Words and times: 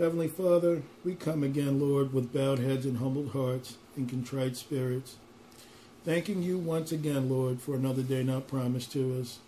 Heavenly 0.00 0.28
Father, 0.28 0.80
we 1.04 1.14
come 1.14 1.42
again, 1.42 1.78
Lord, 1.78 2.14
with 2.14 2.32
bowed 2.32 2.58
heads 2.58 2.86
and 2.86 2.96
humbled 2.96 3.32
hearts 3.32 3.76
and 3.96 4.08
contrite 4.08 4.56
spirits, 4.56 5.16
thanking 6.06 6.42
you 6.42 6.56
once 6.56 6.90
again, 6.90 7.28
Lord, 7.28 7.60
for 7.60 7.74
another 7.74 8.00
day 8.00 8.22
not 8.22 8.48
promised 8.48 8.92
to 8.92 9.18
us. 9.20 9.40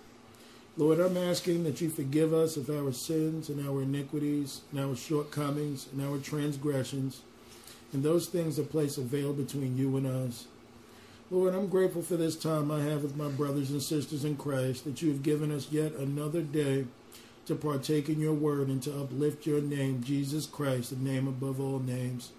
Lord, 0.77 1.01
I'm 1.01 1.17
asking 1.17 1.65
that 1.65 1.81
you 1.81 1.89
forgive 1.89 2.35
us 2.35 2.59
of 2.59 2.69
our 2.69 2.93
sins 2.93 3.49
and 3.49 3.67
our 3.67 3.81
iniquities 3.81 4.61
and 4.73 4.81
our 4.85 4.95
shortcomings 4.95 5.87
and 5.91 6.07
our 6.07 6.19
transgressions 6.19 7.23
and 7.95 8.03
those 8.03 8.27
things 8.29 8.57
that 8.57 8.71
place 8.71 8.99
a 8.99 9.03
veil 9.03 9.33
between 9.33 9.79
you 9.79 9.97
and 9.97 10.07
us. 10.07 10.49
Lord, 11.31 11.55
I'm 11.55 11.69
grateful 11.69 12.03
for 12.03 12.19
this 12.19 12.37
time 12.37 12.71
I 12.71 12.83
have 12.83 13.03
with 13.05 13.17
my 13.17 13.29
brothers 13.29 13.71
and 13.71 13.83
sisters 13.83 14.23
in 14.27 14.37
Christ 14.37 14.85
that 14.85 15.01
you 15.01 15.09
have 15.13 15.23
given 15.23 15.51
us 15.51 15.69
yet 15.73 15.95
another 15.95 16.43
day 16.43 16.85
to 17.47 17.55
partake 17.55 18.09
in 18.09 18.21
your 18.21 18.33
word 18.35 18.69
and 18.69 18.83
to 18.85 18.97
uplift 19.01 19.47
your 19.47 19.61
name, 19.61 20.03
Jesus 20.03 20.47
Christ, 20.47 20.91
the 20.91 20.97
name 20.97 21.27
above 21.27 21.61
all 21.61 21.79
names. 21.81 22.31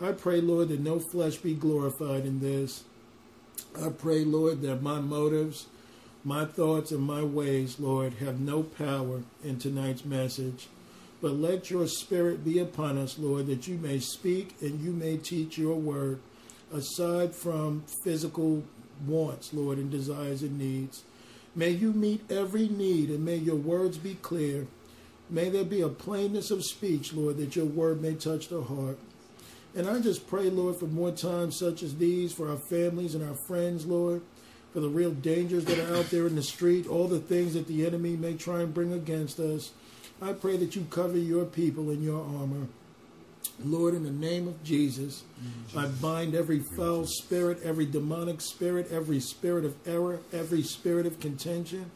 I 0.00 0.12
pray, 0.12 0.40
Lord, 0.40 0.68
that 0.70 0.80
no 0.80 0.98
flesh 0.98 1.36
be 1.36 1.54
glorified 1.54 2.24
in 2.24 2.40
this. 2.40 2.84
I 3.82 3.90
pray, 3.90 4.24
Lord, 4.24 4.62
that 4.62 4.82
my 4.82 4.98
motives, 4.98 5.66
my 6.24 6.46
thoughts, 6.46 6.90
and 6.90 7.02
my 7.02 7.22
ways, 7.22 7.78
Lord, 7.78 8.14
have 8.14 8.40
no 8.40 8.62
power 8.62 9.22
in 9.44 9.58
tonight's 9.58 10.06
message. 10.06 10.68
But 11.20 11.32
let 11.32 11.70
your 11.70 11.86
spirit 11.86 12.42
be 12.46 12.58
upon 12.58 12.96
us, 12.96 13.18
Lord, 13.18 13.46
that 13.48 13.68
you 13.68 13.76
may 13.76 13.98
speak 13.98 14.54
and 14.62 14.80
you 14.80 14.92
may 14.92 15.18
teach 15.18 15.58
your 15.58 15.74
word 15.76 16.18
aside 16.72 17.34
from 17.34 17.84
physical 18.04 18.62
wants, 19.06 19.52
Lord, 19.52 19.76
and 19.76 19.90
desires 19.90 20.40
and 20.42 20.58
needs. 20.58 21.02
May 21.54 21.70
you 21.70 21.92
meet 21.92 22.30
every 22.30 22.68
need 22.68 23.08
and 23.08 23.24
may 23.24 23.34
your 23.36 23.56
words 23.56 23.98
be 23.98 24.14
clear. 24.22 24.66
May 25.28 25.48
there 25.48 25.64
be 25.64 25.80
a 25.80 25.88
plainness 25.88 26.50
of 26.52 26.64
speech, 26.64 27.12
Lord, 27.12 27.38
that 27.38 27.56
your 27.56 27.64
word 27.66 28.00
may 28.00 28.14
touch 28.14 28.48
the 28.48 28.62
heart. 28.62 28.98
And 29.76 29.88
I 29.88 29.98
just 30.00 30.26
pray, 30.28 30.48
Lord, 30.50 30.76
for 30.76 30.86
more 30.86 31.10
times 31.12 31.56
such 31.56 31.82
as 31.82 31.96
these 31.96 32.32
for 32.32 32.48
our 32.50 32.56
families 32.56 33.14
and 33.16 33.28
our 33.28 33.34
friends, 33.36 33.84
Lord, 33.86 34.22
for 34.72 34.78
the 34.80 34.88
real 34.88 35.10
dangers 35.12 35.64
that 35.66 35.78
are 35.78 35.96
out 35.96 36.06
there 36.10 36.26
in 36.28 36.34
the 36.36 36.42
street, 36.42 36.86
all 36.88 37.06
the 37.08 37.18
things 37.20 37.54
that 37.54 37.66
the 37.68 37.84
enemy 37.86 38.16
may 38.16 38.34
try 38.34 38.60
and 38.62 38.72
bring 38.74 38.92
against 38.92 39.38
us. 39.40 39.70
I 40.22 40.32
pray 40.34 40.56
that 40.56 40.74
you 40.76 40.86
cover 40.90 41.18
your 41.18 41.44
people 41.46 41.90
in 41.90 42.00
your 42.02 42.20
armor. 42.20 42.66
Lord, 43.64 43.94
in 43.94 44.04
the 44.04 44.10
name 44.10 44.48
of 44.48 44.62
Jesus, 44.64 45.22
Jesus, 45.66 45.76
I 45.76 45.86
bind 46.00 46.34
every 46.34 46.60
foul 46.76 47.04
spirit, 47.04 47.58
every 47.62 47.84
demonic 47.84 48.40
spirit, 48.40 48.88
every 48.90 49.20
spirit 49.20 49.66
of 49.66 49.76
error, 49.86 50.20
every 50.32 50.62
spirit 50.62 51.04
of 51.04 51.20
contention, 51.20 51.90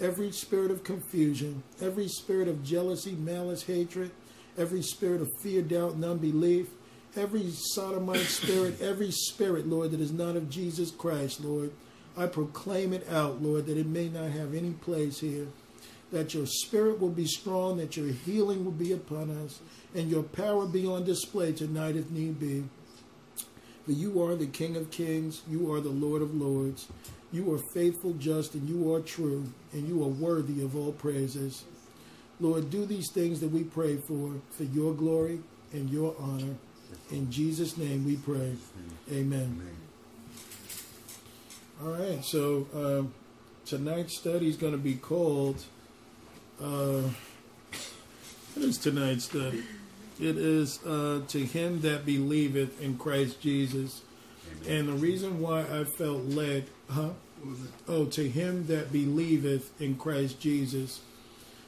every 0.00 0.32
spirit 0.32 0.72
of 0.72 0.82
confusion, 0.82 1.62
every 1.80 2.08
spirit 2.08 2.48
of 2.48 2.64
jealousy, 2.64 3.12
malice, 3.12 3.62
hatred, 3.62 4.10
every 4.58 4.82
spirit 4.82 5.20
of 5.20 5.28
fear, 5.42 5.62
doubt, 5.62 5.92
and 5.94 6.04
unbelief, 6.04 6.70
every 7.16 7.50
sodomite 7.52 8.20
spirit, 8.26 8.80
every 8.80 9.12
spirit, 9.12 9.68
Lord, 9.68 9.92
that 9.92 10.00
is 10.00 10.12
not 10.12 10.34
of 10.36 10.50
Jesus 10.50 10.90
Christ, 10.90 11.40
Lord. 11.40 11.70
I 12.16 12.26
proclaim 12.26 12.92
it 12.92 13.06
out, 13.08 13.40
Lord, 13.40 13.66
that 13.66 13.76
it 13.78 13.86
may 13.86 14.08
not 14.08 14.30
have 14.30 14.54
any 14.54 14.70
place 14.70 15.20
here 15.20 15.46
that 16.12 16.34
your 16.34 16.46
spirit 16.46 17.00
will 17.00 17.10
be 17.10 17.26
strong, 17.26 17.78
that 17.78 17.96
your 17.96 18.08
healing 18.08 18.64
will 18.64 18.72
be 18.72 18.92
upon 18.92 19.30
us, 19.44 19.60
and 19.94 20.08
your 20.10 20.22
power 20.22 20.66
be 20.66 20.86
on 20.86 21.04
display 21.04 21.52
tonight 21.52 21.96
if 21.96 22.10
need 22.10 22.38
be. 22.38 22.64
For 23.84 23.92
you 23.92 24.22
are 24.22 24.34
the 24.34 24.46
King 24.46 24.76
of 24.76 24.90
kings, 24.90 25.42
you 25.48 25.72
are 25.72 25.80
the 25.80 25.88
Lord 25.90 26.22
of 26.22 26.34
lords, 26.34 26.86
you 27.32 27.52
are 27.54 27.60
faithful, 27.74 28.12
just, 28.14 28.54
and 28.54 28.68
you 28.68 28.92
are 28.94 29.00
true, 29.00 29.52
and 29.72 29.88
you 29.88 30.02
are 30.04 30.08
worthy 30.08 30.62
of 30.62 30.76
all 30.76 30.92
praises. 30.92 31.64
Lord, 32.40 32.70
do 32.70 32.84
these 32.84 33.10
things 33.12 33.40
that 33.40 33.48
we 33.50 33.64
pray 33.64 33.96
for, 34.06 34.32
for 34.56 34.64
your 34.64 34.92
glory 34.94 35.40
and 35.72 35.90
your 35.90 36.14
honor. 36.20 36.54
In 37.10 37.30
Jesus' 37.30 37.76
name 37.76 38.04
we 38.04 38.16
pray. 38.16 38.54
Amen. 39.12 39.60
All 41.82 41.90
right, 41.92 42.24
so 42.24 42.66
uh, 42.74 43.06
tonight's 43.68 44.18
study 44.18 44.48
is 44.48 44.56
going 44.56 44.72
to 44.72 44.78
be 44.78 44.94
called 44.94 45.62
uh, 46.62 47.02
what 48.54 48.64
is 48.66 48.78
tonight's 48.78 49.24
study? 49.24 49.62
It 50.18 50.38
is 50.38 50.82
uh, 50.84 51.22
to 51.28 51.40
him 51.44 51.82
that 51.82 52.06
believeth 52.06 52.80
in 52.80 52.96
Christ 52.96 53.40
Jesus. 53.40 54.00
Amen. 54.62 54.76
And 54.80 54.88
the 54.88 54.92
reason 54.94 55.40
why 55.40 55.60
I 55.60 55.84
felt 55.84 56.22
led, 56.24 56.66
huh? 56.90 57.10
Oh, 57.86 58.06
to 58.06 58.26
him 58.28 58.66
that 58.68 58.90
believeth 58.90 59.78
in 59.80 59.96
Christ 59.96 60.40
Jesus. 60.40 61.00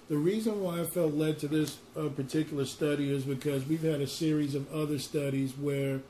The 0.08 0.16
reason 0.16 0.62
why 0.62 0.80
I 0.80 0.84
felt 0.84 1.12
led 1.12 1.38
to 1.40 1.48
this 1.48 1.76
uh, 1.94 2.08
particular 2.08 2.64
study 2.64 3.14
is 3.14 3.24
because 3.24 3.66
we've 3.66 3.82
had 3.82 4.00
a 4.00 4.06
series 4.06 4.54
of 4.54 4.72
other 4.72 4.98
studies 4.98 5.52
where, 5.58 6.00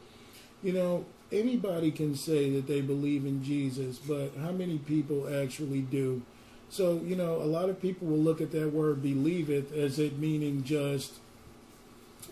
you 0.62 0.72
know, 0.72 1.04
anybody 1.32 1.90
can 1.90 2.14
say 2.14 2.48
that 2.50 2.68
they 2.68 2.80
believe 2.80 3.26
in 3.26 3.42
Jesus, 3.42 3.98
but 3.98 4.30
how 4.40 4.52
many 4.52 4.78
people 4.78 5.28
actually 5.42 5.80
do? 5.80 6.22
So, 6.70 7.00
you 7.04 7.16
know, 7.16 7.36
a 7.36 7.44
lot 7.48 7.70
of 7.70 7.80
people 7.80 8.08
will 8.08 8.18
look 8.18 8.40
at 8.40 8.52
that 8.52 8.72
word 8.72 9.02
believe 9.02 9.48
it 9.48 9.72
as 9.74 9.98
it 9.98 10.18
meaning 10.18 10.64
just, 10.64 11.14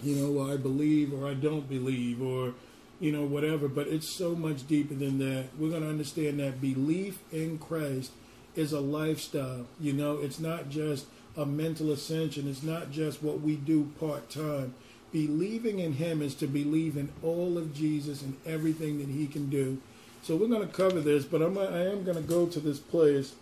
you 0.02 0.14
know, 0.14 0.42
I 0.52 0.56
believe 0.56 1.12
or 1.14 1.26
I 1.26 1.34
don't 1.34 1.68
believe 1.68 2.20
or, 2.20 2.52
you 3.00 3.12
know, 3.12 3.24
whatever. 3.24 3.66
But 3.66 3.88
it's 3.88 4.08
so 4.08 4.34
much 4.34 4.66
deeper 4.68 4.94
than 4.94 5.18
that. 5.20 5.46
We're 5.58 5.70
going 5.70 5.82
to 5.82 5.88
understand 5.88 6.38
that 6.40 6.60
belief 6.60 7.18
in 7.32 7.58
Christ 7.58 8.10
is 8.54 8.72
a 8.72 8.80
lifestyle. 8.80 9.66
You 9.80 9.94
know, 9.94 10.18
it's 10.18 10.38
not 10.38 10.68
just 10.68 11.06
a 11.36 11.46
mental 11.46 11.90
ascension, 11.90 12.48
it's 12.48 12.62
not 12.62 12.90
just 12.90 13.22
what 13.22 13.40
we 13.40 13.56
do 13.56 13.90
part 13.98 14.30
time. 14.30 14.74
Believing 15.12 15.78
in 15.78 15.92
Him 15.94 16.20
is 16.20 16.34
to 16.36 16.46
believe 16.46 16.96
in 16.96 17.08
all 17.22 17.56
of 17.56 17.74
Jesus 17.74 18.22
and 18.22 18.36
everything 18.46 18.98
that 18.98 19.08
He 19.12 19.26
can 19.26 19.48
do. 19.48 19.80
So 20.22 20.34
we're 20.36 20.48
going 20.48 20.66
to 20.66 20.72
cover 20.74 21.00
this, 21.00 21.24
but 21.24 21.40
I'm, 21.40 21.56
I 21.56 21.86
am 21.86 22.04
going 22.04 22.16
to 22.16 22.22
go 22.22 22.46
to 22.46 22.60
this 22.60 22.78
place 22.78 23.34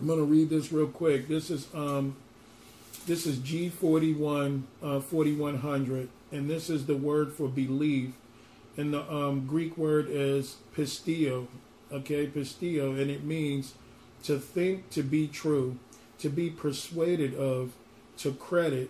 I'm 0.00 0.06
going 0.06 0.18
to 0.18 0.24
read 0.24 0.48
this 0.50 0.72
real 0.72 0.86
quick. 0.86 1.28
This 1.28 1.50
is 1.50 1.68
um, 1.74 2.16
this 3.06 3.26
is 3.26 3.38
G41 3.38 4.62
uh, 4.82 5.00
4100, 5.00 6.08
and 6.30 6.48
this 6.48 6.70
is 6.70 6.86
the 6.86 6.96
word 6.96 7.32
for 7.32 7.48
believe, 7.48 8.12
and 8.76 8.92
the 8.94 9.12
um, 9.12 9.46
Greek 9.46 9.76
word 9.76 10.06
is 10.08 10.56
pisteuo. 10.76 11.46
Okay, 11.92 12.26
pisteuo, 12.26 13.00
and 13.00 13.10
it 13.10 13.22
means 13.22 13.74
to 14.24 14.38
think 14.38 14.88
to 14.90 15.02
be 15.02 15.28
true, 15.28 15.76
to 16.18 16.28
be 16.30 16.48
persuaded 16.48 17.34
of, 17.34 17.72
to 18.18 18.32
credit, 18.32 18.88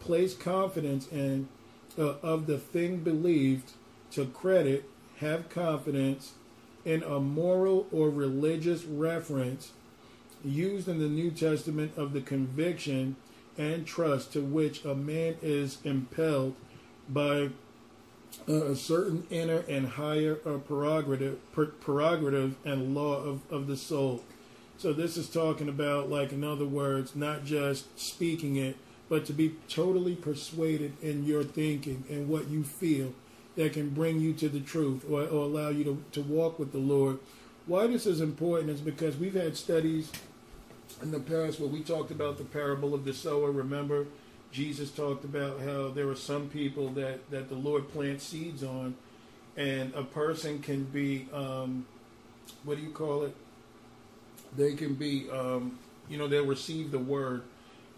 place 0.00 0.34
confidence 0.34 1.06
in, 1.08 1.48
uh, 1.98 2.14
of 2.22 2.46
the 2.46 2.58
thing 2.58 2.98
believed, 2.98 3.72
to 4.10 4.26
credit, 4.26 4.84
have 5.18 5.48
confidence 5.48 6.32
in 6.84 7.02
a 7.04 7.20
moral 7.20 7.86
or 7.90 8.10
religious 8.10 8.84
reference 8.84 9.70
used 10.44 10.88
in 10.88 10.98
the 10.98 11.08
New 11.08 11.30
Testament 11.30 11.92
of 11.96 12.12
the 12.12 12.20
conviction 12.20 13.16
and 13.58 13.86
trust 13.86 14.32
to 14.32 14.40
which 14.40 14.84
a 14.84 14.94
man 14.94 15.36
is 15.42 15.78
impelled 15.84 16.54
by 17.08 17.50
a 18.48 18.74
certain 18.74 19.26
inner 19.30 19.62
and 19.68 19.86
higher 19.86 20.38
uh, 20.46 20.56
prerogative, 20.58 21.38
prerogative 21.80 22.54
and 22.64 22.94
law 22.94 23.16
of, 23.22 23.40
of 23.52 23.66
the 23.66 23.76
soul. 23.76 24.22
So 24.78 24.92
this 24.92 25.16
is 25.16 25.28
talking 25.28 25.68
about, 25.68 26.10
like 26.10 26.32
in 26.32 26.42
other 26.42 26.64
words, 26.64 27.14
not 27.14 27.44
just 27.44 27.98
speaking 28.00 28.56
it, 28.56 28.76
but 29.08 29.26
to 29.26 29.34
be 29.34 29.54
totally 29.68 30.16
persuaded 30.16 30.94
in 31.02 31.24
your 31.26 31.44
thinking 31.44 32.04
and 32.08 32.28
what 32.28 32.48
you 32.48 32.64
feel 32.64 33.12
that 33.56 33.74
can 33.74 33.90
bring 33.90 34.18
you 34.18 34.32
to 34.32 34.48
the 34.48 34.60
truth 34.60 35.04
or, 35.08 35.20
or 35.24 35.42
allow 35.44 35.68
you 35.68 35.84
to, 35.84 36.02
to 36.12 36.22
walk 36.22 36.58
with 36.58 36.72
the 36.72 36.78
Lord. 36.78 37.18
Why 37.66 37.86
this 37.86 38.06
is 38.06 38.22
important 38.22 38.70
is 38.70 38.80
because 38.80 39.18
we've 39.18 39.34
had 39.34 39.56
studies 39.58 40.10
in 41.02 41.10
the 41.10 41.20
past, 41.20 41.58
where 41.60 41.68
we 41.68 41.80
talked 41.80 42.10
about 42.10 42.38
the 42.38 42.44
parable 42.44 42.94
of 42.94 43.04
the 43.04 43.12
sower. 43.12 43.50
Remember, 43.50 44.06
Jesus 44.52 44.90
talked 44.90 45.24
about 45.24 45.60
how 45.60 45.88
there 45.88 46.08
are 46.08 46.14
some 46.16 46.48
people 46.48 46.88
that, 46.90 47.28
that 47.30 47.48
the 47.48 47.54
Lord 47.54 47.88
plants 47.92 48.24
seeds 48.24 48.62
on, 48.62 48.94
and 49.56 49.92
a 49.94 50.04
person 50.04 50.60
can 50.60 50.84
be, 50.84 51.28
um, 51.32 51.86
what 52.64 52.76
do 52.76 52.82
you 52.82 52.90
call 52.90 53.24
it? 53.24 53.34
They 54.56 54.74
can 54.74 54.94
be, 54.94 55.28
um, 55.30 55.78
you 56.08 56.18
know, 56.18 56.28
they'll 56.28 56.46
receive 56.46 56.90
the 56.90 56.98
word, 56.98 57.42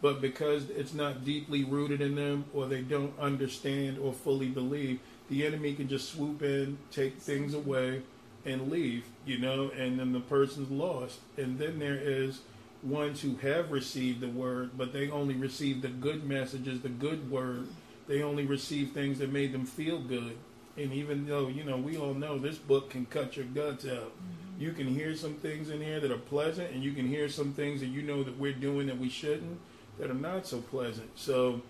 but 0.00 0.20
because 0.20 0.70
it's 0.70 0.94
not 0.94 1.24
deeply 1.24 1.64
rooted 1.64 2.00
in 2.00 2.14
them 2.14 2.44
or 2.54 2.66
they 2.66 2.82
don't 2.82 3.18
understand 3.18 3.98
or 3.98 4.12
fully 4.12 4.48
believe, 4.48 5.00
the 5.28 5.44
enemy 5.44 5.74
can 5.74 5.88
just 5.88 6.12
swoop 6.12 6.42
in, 6.42 6.78
take 6.90 7.18
things 7.20 7.54
away, 7.54 8.02
and 8.46 8.70
leave, 8.70 9.04
you 9.26 9.38
know, 9.38 9.70
and 9.70 9.98
then 9.98 10.12
the 10.12 10.20
person's 10.20 10.70
lost. 10.70 11.18
And 11.38 11.58
then 11.58 11.78
there 11.78 11.96
is 11.96 12.40
ones 12.84 13.22
who 13.22 13.34
have 13.36 13.72
received 13.72 14.20
the 14.20 14.28
word, 14.28 14.76
but 14.76 14.92
they 14.92 15.10
only 15.10 15.34
received 15.34 15.82
the 15.82 15.88
good 15.88 16.25
messages, 16.25 16.81
the 16.82 16.88
good 16.88 17.31
word. 17.31 17.66
They 18.06 18.22
only 18.22 18.44
received 18.44 18.92
things 18.92 19.19
that 19.19 19.32
made 19.32 19.52
them 19.52 19.64
feel 19.64 19.98
good. 20.00 20.36
And 20.76 20.92
even 20.92 21.26
though, 21.26 21.48
you 21.48 21.64
know, 21.64 21.76
we 21.78 21.96
all 21.96 22.14
know 22.14 22.38
this 22.38 22.58
book 22.58 22.90
can 22.90 23.06
cut 23.06 23.36
your 23.36 23.46
guts 23.46 23.86
out. 23.86 24.12
Mm-hmm. 24.12 24.60
You 24.62 24.72
can 24.72 24.86
hear 24.88 25.16
some 25.16 25.34
things 25.34 25.70
in 25.70 25.81
here 25.81 26.00
that 26.00 26.10
are 26.10 26.19
pleasant, 26.19 26.72
and 26.72 26.84
you 26.84 26.92
can 26.92 27.08
hear 27.08 27.28
some 27.28 27.52
things 27.52 27.81
that 27.81 27.86
you 27.86 28.02
know 28.02 28.22
that 28.22 28.38
we're 28.38 28.52
doing 28.52 28.87
that 28.88 28.98
we 28.98 29.08
shouldn't, 29.08 29.58
that 29.98 30.10
are 30.10 30.14
not 30.14 30.46
so 30.46 30.60
pleasant. 30.60 31.08
So, 31.16 31.62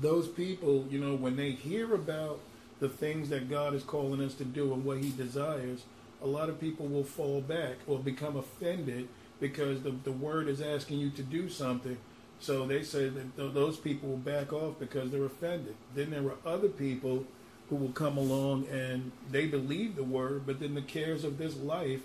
those 0.00 0.26
people, 0.26 0.86
you 0.90 0.98
know, 0.98 1.14
when 1.14 1.36
they 1.36 1.50
hear 1.52 1.94
about 1.94 2.40
the 2.80 2.88
things 2.88 3.28
that 3.28 3.50
God 3.50 3.74
is 3.74 3.82
calling 3.82 4.22
us 4.22 4.34
to 4.34 4.44
do 4.44 4.72
and 4.72 4.84
what 4.84 4.98
He 4.98 5.10
desires, 5.10 5.82
a 6.22 6.26
lot 6.26 6.48
of 6.48 6.58
people 6.58 6.86
will 6.86 7.04
fall 7.04 7.42
back 7.42 7.76
or 7.86 7.98
become 7.98 8.36
offended 8.36 9.08
because 9.40 9.82
the, 9.82 9.90
the 10.04 10.12
word 10.12 10.48
is 10.48 10.60
asking 10.60 10.98
you 11.00 11.10
to 11.10 11.22
do 11.22 11.48
something. 11.48 11.96
So 12.40 12.66
they 12.66 12.82
said 12.82 13.14
that 13.14 13.36
th- 13.36 13.54
those 13.54 13.76
people 13.78 14.10
will 14.10 14.16
back 14.16 14.52
off 14.52 14.78
because 14.78 15.10
they're 15.10 15.24
offended. 15.24 15.74
Then 15.94 16.10
there 16.10 16.22
were 16.22 16.36
other 16.44 16.68
people 16.68 17.24
who 17.68 17.76
will 17.76 17.92
come 17.92 18.16
along 18.16 18.66
and 18.68 19.12
they 19.30 19.46
believe 19.46 19.96
the 19.96 20.04
word, 20.04 20.46
but 20.46 20.60
then 20.60 20.74
the 20.74 20.82
cares 20.82 21.24
of 21.24 21.38
this 21.38 21.56
life 21.56 22.00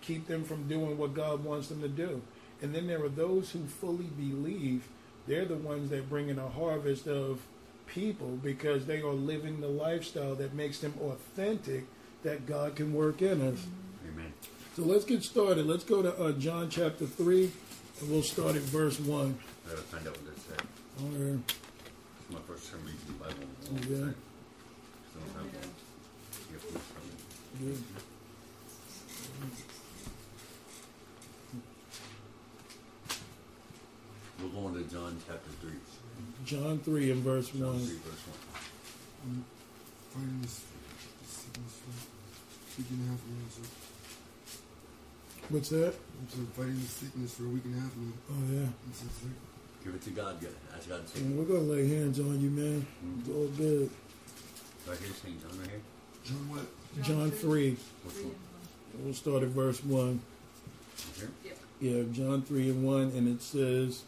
keep 0.00 0.26
them 0.26 0.44
from 0.44 0.68
doing 0.68 0.98
what 0.98 1.14
God 1.14 1.44
wants 1.44 1.68
them 1.68 1.80
to 1.82 1.88
do. 1.88 2.22
And 2.60 2.74
then 2.74 2.86
there 2.86 3.02
are 3.04 3.08
those 3.10 3.50
who 3.52 3.66
fully 3.66 4.04
believe. 4.06 4.88
They're 5.26 5.44
the 5.46 5.54
ones 5.56 5.88
that 5.90 6.10
bring 6.10 6.28
in 6.28 6.38
a 6.38 6.48
harvest 6.48 7.06
of 7.08 7.40
people 7.86 8.38
because 8.42 8.84
they 8.86 9.00
are 9.00 9.12
living 9.12 9.60
the 9.60 9.68
lifestyle 9.68 10.34
that 10.36 10.52
makes 10.54 10.78
them 10.78 10.94
authentic 11.02 11.84
that 12.22 12.46
God 12.46 12.74
can 12.76 12.92
work 12.92 13.20
in 13.22 13.40
us. 13.42 13.58
Mm-hmm. 13.60 13.70
So 14.76 14.82
let's 14.82 15.04
get 15.04 15.22
started. 15.22 15.66
Let's 15.68 15.84
go 15.84 16.02
to 16.02 16.12
uh, 16.20 16.32
John 16.32 16.68
chapter 16.68 17.06
3, 17.06 17.48
and 18.00 18.10
we'll 18.10 18.24
start 18.24 18.56
at 18.56 18.62
verse 18.62 18.98
1. 18.98 19.38
I 19.66 19.70
gotta 19.70 19.82
find 19.82 20.08
out 20.08 20.16
what 20.20 20.32
it 20.32 20.40
said. 20.48 20.62
All 20.98 21.10
right. 21.10 21.56
It's 22.18 22.30
my 22.30 22.38
first 22.40 22.72
time 22.72 22.80
reading 22.80 23.00
the 23.06 23.12
Bible. 23.12 23.34
Oh, 23.66 23.74
yeah. 23.88 24.14
I 27.54 27.58
do 27.60 27.84
We're 34.42 34.48
going 34.60 34.74
to 34.84 34.90
John 34.92 35.16
chapter 35.24 35.50
3. 35.60 35.70
John 36.46 36.78
3 36.80 37.10
and 37.12 37.22
verse 37.22 37.54
1. 37.54 37.60
John 37.62 37.78
3, 37.78 37.96
verse 38.04 38.20
1. 39.22 39.26
Um, 39.26 39.44
find 40.10 40.42
this, 40.42 40.64
this, 40.64 40.64
this, 41.54 41.80
this, 42.76 42.86
this, 42.88 42.88
this, 42.88 43.56
this, 43.56 43.83
What's 45.50 45.68
that? 45.68 45.88
I'm 45.92 46.26
just 46.26 46.52
fighting 46.56 46.76
this 46.76 46.90
sickness 46.90 47.34
for 47.34 47.44
a 47.44 47.48
week 47.48 47.64
and 47.66 47.76
a 47.76 47.80
half 47.80 47.94
now. 47.96 48.12
Oh, 48.30 48.34
yeah. 48.52 49.84
Give 49.84 49.94
it 49.94 50.02
to 50.04 50.10
God, 50.10 50.40
God. 50.40 50.50
Ask 50.74 50.88
God 50.88 51.06
to 51.06 51.20
we're 51.22 51.44
going 51.44 51.66
to 51.66 51.72
lay 51.72 51.86
hands 51.88 52.18
on 52.18 52.40
you, 52.40 52.48
man. 52.48 52.86
Mm-hmm. 53.04 53.30
Go 53.30 53.48
big. 53.48 53.90
Right 54.86 54.98
John, 54.98 55.58
right 55.60 55.68
here. 55.68 55.80
John 56.24 56.50
what? 56.50 56.64
John, 57.02 57.30
John 57.30 57.30
3. 57.30 57.76
We'll 59.02 59.12
start 59.14 59.42
at 59.42 59.50
verse 59.50 59.84
1. 59.84 60.20
Right 61.20 61.30
Yeah, 61.80 62.02
John 62.12 62.40
3 62.42 62.70
and 62.70 62.84
1, 62.84 63.00
and 63.14 63.28
it 63.28 63.42
says. 63.42 64.02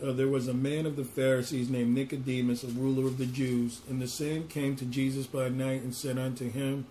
Uh, 0.00 0.12
there 0.12 0.28
was 0.28 0.46
a 0.46 0.54
man 0.54 0.86
of 0.86 0.94
the 0.94 1.02
Pharisees 1.04 1.68
named 1.68 1.92
Nicodemus, 1.92 2.62
a 2.62 2.68
ruler 2.68 3.08
of 3.08 3.18
the 3.18 3.26
Jews, 3.26 3.80
and 3.90 4.00
the 4.00 4.06
same 4.06 4.46
came 4.46 4.76
to 4.76 4.84
Jesus 4.84 5.26
by 5.26 5.48
night 5.48 5.82
and 5.82 5.92
said 5.92 6.16
unto 6.18 6.48
him, 6.48 6.86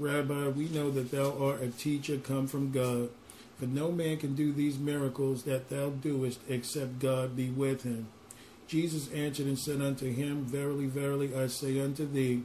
Rabbi, 0.00 0.48
we 0.48 0.64
know 0.70 0.90
that 0.92 1.10
thou 1.10 1.36
art 1.46 1.60
a 1.62 1.68
teacher 1.68 2.16
come 2.16 2.46
from 2.46 2.70
God, 2.72 3.10
for 3.58 3.66
no 3.66 3.92
man 3.92 4.16
can 4.16 4.34
do 4.34 4.50
these 4.50 4.78
miracles 4.78 5.42
that 5.42 5.68
thou 5.68 5.90
doest 5.90 6.40
except 6.48 7.00
God 7.00 7.36
be 7.36 7.50
with 7.50 7.82
him. 7.82 8.08
Jesus 8.66 9.12
answered 9.12 9.44
and 9.44 9.58
said 9.58 9.82
unto 9.82 10.10
him, 10.10 10.46
Verily, 10.46 10.86
verily, 10.86 11.34
I 11.36 11.48
say 11.48 11.78
unto 11.80 12.10
thee, 12.10 12.44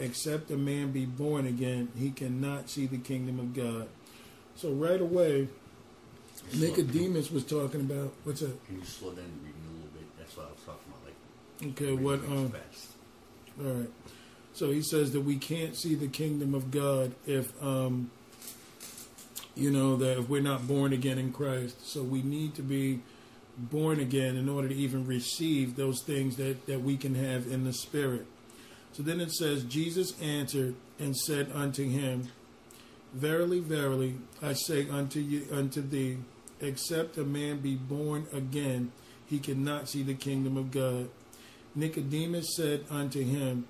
except 0.00 0.50
a 0.50 0.56
man 0.56 0.90
be 0.90 1.04
born 1.06 1.46
again, 1.46 1.92
he 1.96 2.10
cannot 2.10 2.68
see 2.70 2.86
the 2.86 2.98
kingdom 2.98 3.38
of 3.38 3.54
God. 3.54 3.88
So 4.56 4.70
right 4.72 5.00
away, 5.00 5.46
Nicodemus 6.56 7.30
was 7.30 7.44
talking 7.44 7.82
about 7.82 8.14
what's 8.24 8.40
that? 8.40 8.66
Can 8.66 8.80
you 8.80 8.84
slow 8.84 9.10
down 9.12 9.30
the 9.38 9.46
reading 9.46 9.62
a 9.70 9.74
little 9.74 9.92
bit? 9.92 10.18
That's 10.18 10.36
what 10.36 10.46
I 10.46 10.50
was 10.50 10.60
talking 10.66 10.90
about. 10.90 11.00
Like, 11.06 11.82
okay, 11.82 11.92
what? 11.94 12.36
Um, 12.36 12.50
fast. 12.50 12.88
All 13.64 13.72
right. 13.72 13.88
So 14.56 14.70
he 14.70 14.80
says 14.80 15.12
that 15.12 15.20
we 15.20 15.36
can't 15.36 15.76
see 15.76 15.94
the 15.94 16.08
kingdom 16.08 16.54
of 16.54 16.70
God 16.70 17.12
if, 17.26 17.52
um, 17.62 18.10
you 19.54 19.70
know, 19.70 19.96
that 19.96 20.20
if 20.20 20.28
we're 20.30 20.40
not 20.40 20.66
born 20.66 20.94
again 20.94 21.18
in 21.18 21.30
Christ. 21.30 21.86
So 21.86 22.02
we 22.02 22.22
need 22.22 22.54
to 22.54 22.62
be 22.62 23.00
born 23.58 24.00
again 24.00 24.34
in 24.34 24.48
order 24.48 24.66
to 24.70 24.74
even 24.74 25.06
receive 25.06 25.76
those 25.76 26.02
things 26.02 26.36
that, 26.38 26.64
that 26.64 26.80
we 26.80 26.96
can 26.96 27.16
have 27.16 27.46
in 27.46 27.64
the 27.64 27.72
Spirit. 27.74 28.24
So 28.94 29.02
then 29.02 29.20
it 29.20 29.30
says, 29.32 29.62
Jesus 29.62 30.18
answered 30.22 30.74
and 30.98 31.14
said 31.14 31.50
unto 31.52 31.86
him, 31.86 32.28
Verily, 33.12 33.60
verily, 33.60 34.14
I 34.42 34.54
say 34.54 34.88
unto 34.88 35.20
you, 35.20 35.46
unto 35.52 35.82
thee, 35.82 36.16
except 36.62 37.18
a 37.18 37.24
man 37.24 37.58
be 37.58 37.74
born 37.74 38.26
again, 38.32 38.90
he 39.26 39.38
cannot 39.38 39.90
see 39.90 40.02
the 40.02 40.14
kingdom 40.14 40.56
of 40.56 40.70
God. 40.70 41.10
Nicodemus 41.74 42.56
said 42.56 42.86
unto 42.90 43.22
him, 43.22 43.66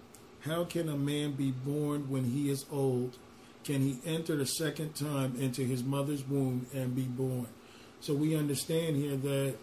how 0.47 0.63
can 0.65 0.89
a 0.89 0.97
man 0.97 1.33
be 1.33 1.51
born 1.51 2.09
when 2.09 2.25
he 2.25 2.49
is 2.51 2.65
old? 2.71 3.17
Can 3.65 3.81
he 3.83 3.99
enter 4.07 4.37
the 4.37 4.47
second 4.47 4.95
time 4.95 5.35
into 5.41 5.63
his 5.63 5.83
mother's 5.83 6.23
womb 6.27 6.67
and 6.73 6.95
be 6.95 7.03
born? 7.03 7.49
So 8.01 8.15
we 8.15 8.37
understand 8.37 8.95
here 8.97 9.17
that 9.17 9.57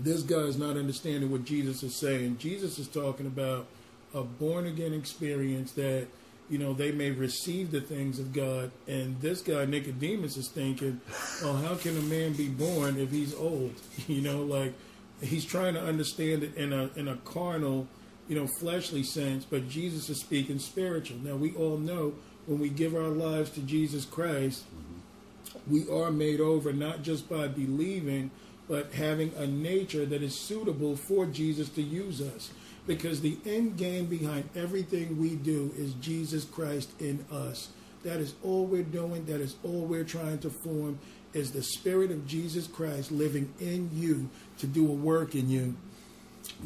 this 0.00 0.22
guy 0.22 0.36
is 0.52 0.56
not 0.56 0.78
understanding 0.78 1.30
what 1.30 1.44
Jesus 1.44 1.82
is 1.82 1.94
saying. 1.96 2.38
Jesus 2.38 2.78
is 2.78 2.88
talking 2.88 3.26
about 3.26 3.66
a 4.14 4.22
born 4.22 4.64
again 4.66 4.94
experience 4.94 5.72
that 5.72 6.06
you 6.48 6.56
know 6.56 6.72
they 6.72 6.90
may 6.90 7.10
receive 7.10 7.70
the 7.70 7.80
things 7.82 8.18
of 8.18 8.32
God, 8.32 8.70
and 8.88 9.20
this 9.20 9.42
guy 9.42 9.66
Nicodemus 9.66 10.38
is 10.38 10.48
thinking, 10.48 11.00
"Oh, 11.42 11.54
how 11.56 11.74
can 11.74 11.98
a 11.98 12.02
man 12.02 12.32
be 12.32 12.48
born 12.48 12.96
if 12.98 13.10
he's 13.10 13.34
old?" 13.34 13.74
You 14.08 14.22
know, 14.22 14.42
like 14.44 14.72
he's 15.20 15.44
trying 15.44 15.74
to 15.74 15.82
understand 15.84 16.42
it 16.42 16.54
in 16.56 16.72
a 16.72 16.88
in 16.96 17.06
a 17.08 17.16
carnal 17.16 17.86
you 18.28 18.36
know, 18.36 18.46
fleshly 18.46 19.02
sense, 19.02 19.44
but 19.44 19.68
Jesus 19.68 20.08
is 20.08 20.20
speaking 20.20 20.58
spiritual. 20.58 21.18
Now, 21.22 21.36
we 21.36 21.54
all 21.54 21.76
know 21.76 22.14
when 22.46 22.58
we 22.58 22.68
give 22.68 22.94
our 22.94 23.08
lives 23.08 23.50
to 23.50 23.60
Jesus 23.62 24.04
Christ, 24.04 24.64
mm-hmm. 24.66 25.72
we 25.72 25.88
are 25.94 26.10
made 26.10 26.40
over 26.40 26.72
not 26.72 27.02
just 27.02 27.28
by 27.28 27.48
believing, 27.48 28.30
but 28.68 28.92
having 28.94 29.32
a 29.36 29.46
nature 29.46 30.06
that 30.06 30.22
is 30.22 30.34
suitable 30.38 30.96
for 30.96 31.26
Jesus 31.26 31.68
to 31.70 31.82
use 31.82 32.20
us. 32.20 32.50
Because 32.86 33.20
the 33.22 33.38
end 33.46 33.78
game 33.78 34.06
behind 34.06 34.48
everything 34.54 35.18
we 35.18 35.36
do 35.36 35.72
is 35.76 35.94
Jesus 35.94 36.44
Christ 36.44 36.90
in 37.00 37.24
us. 37.32 37.68
That 38.04 38.20
is 38.20 38.34
all 38.42 38.66
we're 38.66 38.82
doing, 38.82 39.24
that 39.26 39.40
is 39.40 39.56
all 39.62 39.86
we're 39.86 40.04
trying 40.04 40.38
to 40.40 40.50
form, 40.50 40.98
is 41.32 41.50
the 41.50 41.62
Spirit 41.62 42.10
of 42.10 42.26
Jesus 42.26 42.66
Christ 42.66 43.10
living 43.10 43.52
in 43.58 43.88
you 43.94 44.28
to 44.58 44.66
do 44.66 44.86
a 44.86 44.90
work 44.92 45.34
in 45.34 45.48
you. 45.48 45.76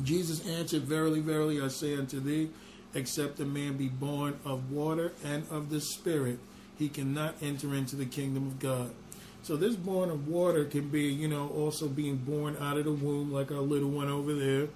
Jesus 0.03 0.47
answered, 0.47 0.83
Verily, 0.83 1.21
verily, 1.21 1.61
I 1.61 1.69
say 1.69 1.97
unto 1.97 2.21
thee, 2.21 2.51
except 2.95 3.41
a 3.41 3.45
man 3.45 3.77
be 3.77 3.89
born 3.89 4.39
of 4.45 4.71
water 4.71 5.13
and 5.25 5.45
of 5.51 5.71
the 5.71 5.81
Spirit, 5.81 6.39
he 6.79 6.89
cannot 6.89 7.35
enter 7.43 7.75
into 7.75 7.97
the 7.97 8.07
kingdom 8.07 8.47
of 8.47 8.59
God. 8.59 8.93
So 9.43 9.57
this 9.57 9.77
born 9.77 10.11
of 10.11 10.29
water 10.29 10.65
can 10.65 10.89
be, 10.89 11.05
you 11.05 11.29
know, 11.29 11.49
also 11.51 11.89
being 11.89 12.17
born 12.17 12.57
out 12.61 12.77
of 12.77 12.85
the 12.85 12.93
womb, 12.93 13.33
like 13.33 13.51
our 13.51 13.59
little 13.61 13.89
one 13.89 14.09
over 14.09 14.35
there, 14.35 14.69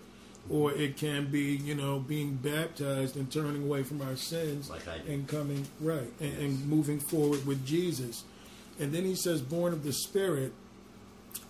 or 0.50 0.72
it 0.72 0.96
can 0.96 1.30
be, 1.30 1.56
you 1.56 1.74
know, 1.74 1.98
being 2.00 2.34
baptized 2.34 3.16
and 3.16 3.30
turning 3.30 3.62
away 3.62 3.82
from 3.82 4.00
our 4.02 4.16
sins 4.16 4.70
like 4.70 4.82
and 5.08 5.28
coming 5.28 5.66
right 5.80 6.10
and, 6.20 6.30
yes. 6.32 6.38
and 6.40 6.68
moving 6.68 6.98
forward 6.98 7.46
with 7.46 7.64
Jesus. 7.66 8.24
And 8.80 8.92
then 8.92 9.04
he 9.04 9.14
says, 9.14 9.40
born 9.42 9.72
of 9.72 9.84
the 9.84 9.92
Spirit. 9.92 10.52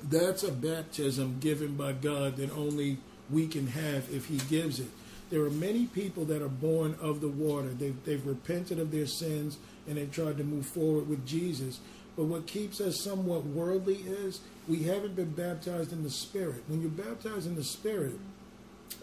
That's 0.02 0.42
a 0.42 0.52
baptism 0.52 1.38
given 1.40 1.76
by 1.76 1.92
God 1.92 2.36
that 2.36 2.50
only 2.52 2.98
we 3.32 3.46
can 3.46 3.66
have 3.68 4.12
if 4.12 4.26
He 4.26 4.36
gives 4.54 4.78
it. 4.78 4.88
There 5.30 5.42
are 5.42 5.50
many 5.50 5.86
people 5.86 6.24
that 6.26 6.42
are 6.42 6.48
born 6.48 6.94
of 7.00 7.22
the 7.22 7.28
water. 7.28 7.68
They've, 7.68 7.96
they've 8.04 8.24
repented 8.24 8.78
of 8.78 8.90
their 8.92 9.06
sins 9.06 9.56
and 9.88 9.96
they've 9.96 10.12
tried 10.12 10.36
to 10.36 10.44
move 10.44 10.66
forward 10.66 11.08
with 11.08 11.26
Jesus. 11.26 11.80
But 12.16 12.24
what 12.24 12.46
keeps 12.46 12.80
us 12.82 13.00
somewhat 13.02 13.46
worldly 13.46 13.96
is 13.96 14.42
we 14.68 14.82
haven't 14.82 15.16
been 15.16 15.30
baptized 15.30 15.92
in 15.92 16.02
the 16.02 16.10
Spirit. 16.10 16.62
When 16.68 16.82
you're 16.82 16.90
baptized 16.90 17.46
in 17.46 17.56
the 17.56 17.64
Spirit, 17.64 18.12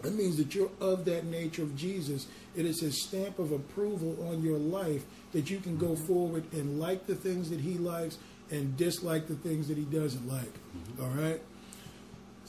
that 0.02 0.14
means 0.14 0.36
that 0.36 0.54
you're 0.54 0.70
of 0.80 1.04
that 1.06 1.26
nature 1.26 1.62
of 1.64 1.76
Jesus. 1.76 2.28
It 2.54 2.64
is 2.64 2.80
his 2.80 3.02
stamp 3.02 3.40
of 3.40 3.50
approval 3.50 4.16
on 4.30 4.40
your 4.40 4.56
life 4.56 5.02
that 5.32 5.50
you 5.50 5.58
can 5.58 5.76
go 5.76 5.88
mm-hmm. 5.88 6.06
forward 6.06 6.44
and 6.52 6.78
like 6.78 7.06
the 7.08 7.16
things 7.16 7.50
that 7.50 7.60
he 7.60 7.74
likes 7.74 8.16
and 8.52 8.76
dislike 8.76 9.26
the 9.26 9.34
things 9.34 9.66
that 9.66 9.76
he 9.76 9.84
doesn't 9.84 10.26
like. 10.28 10.52
Mm-hmm. 10.98 11.20
right? 11.20 11.40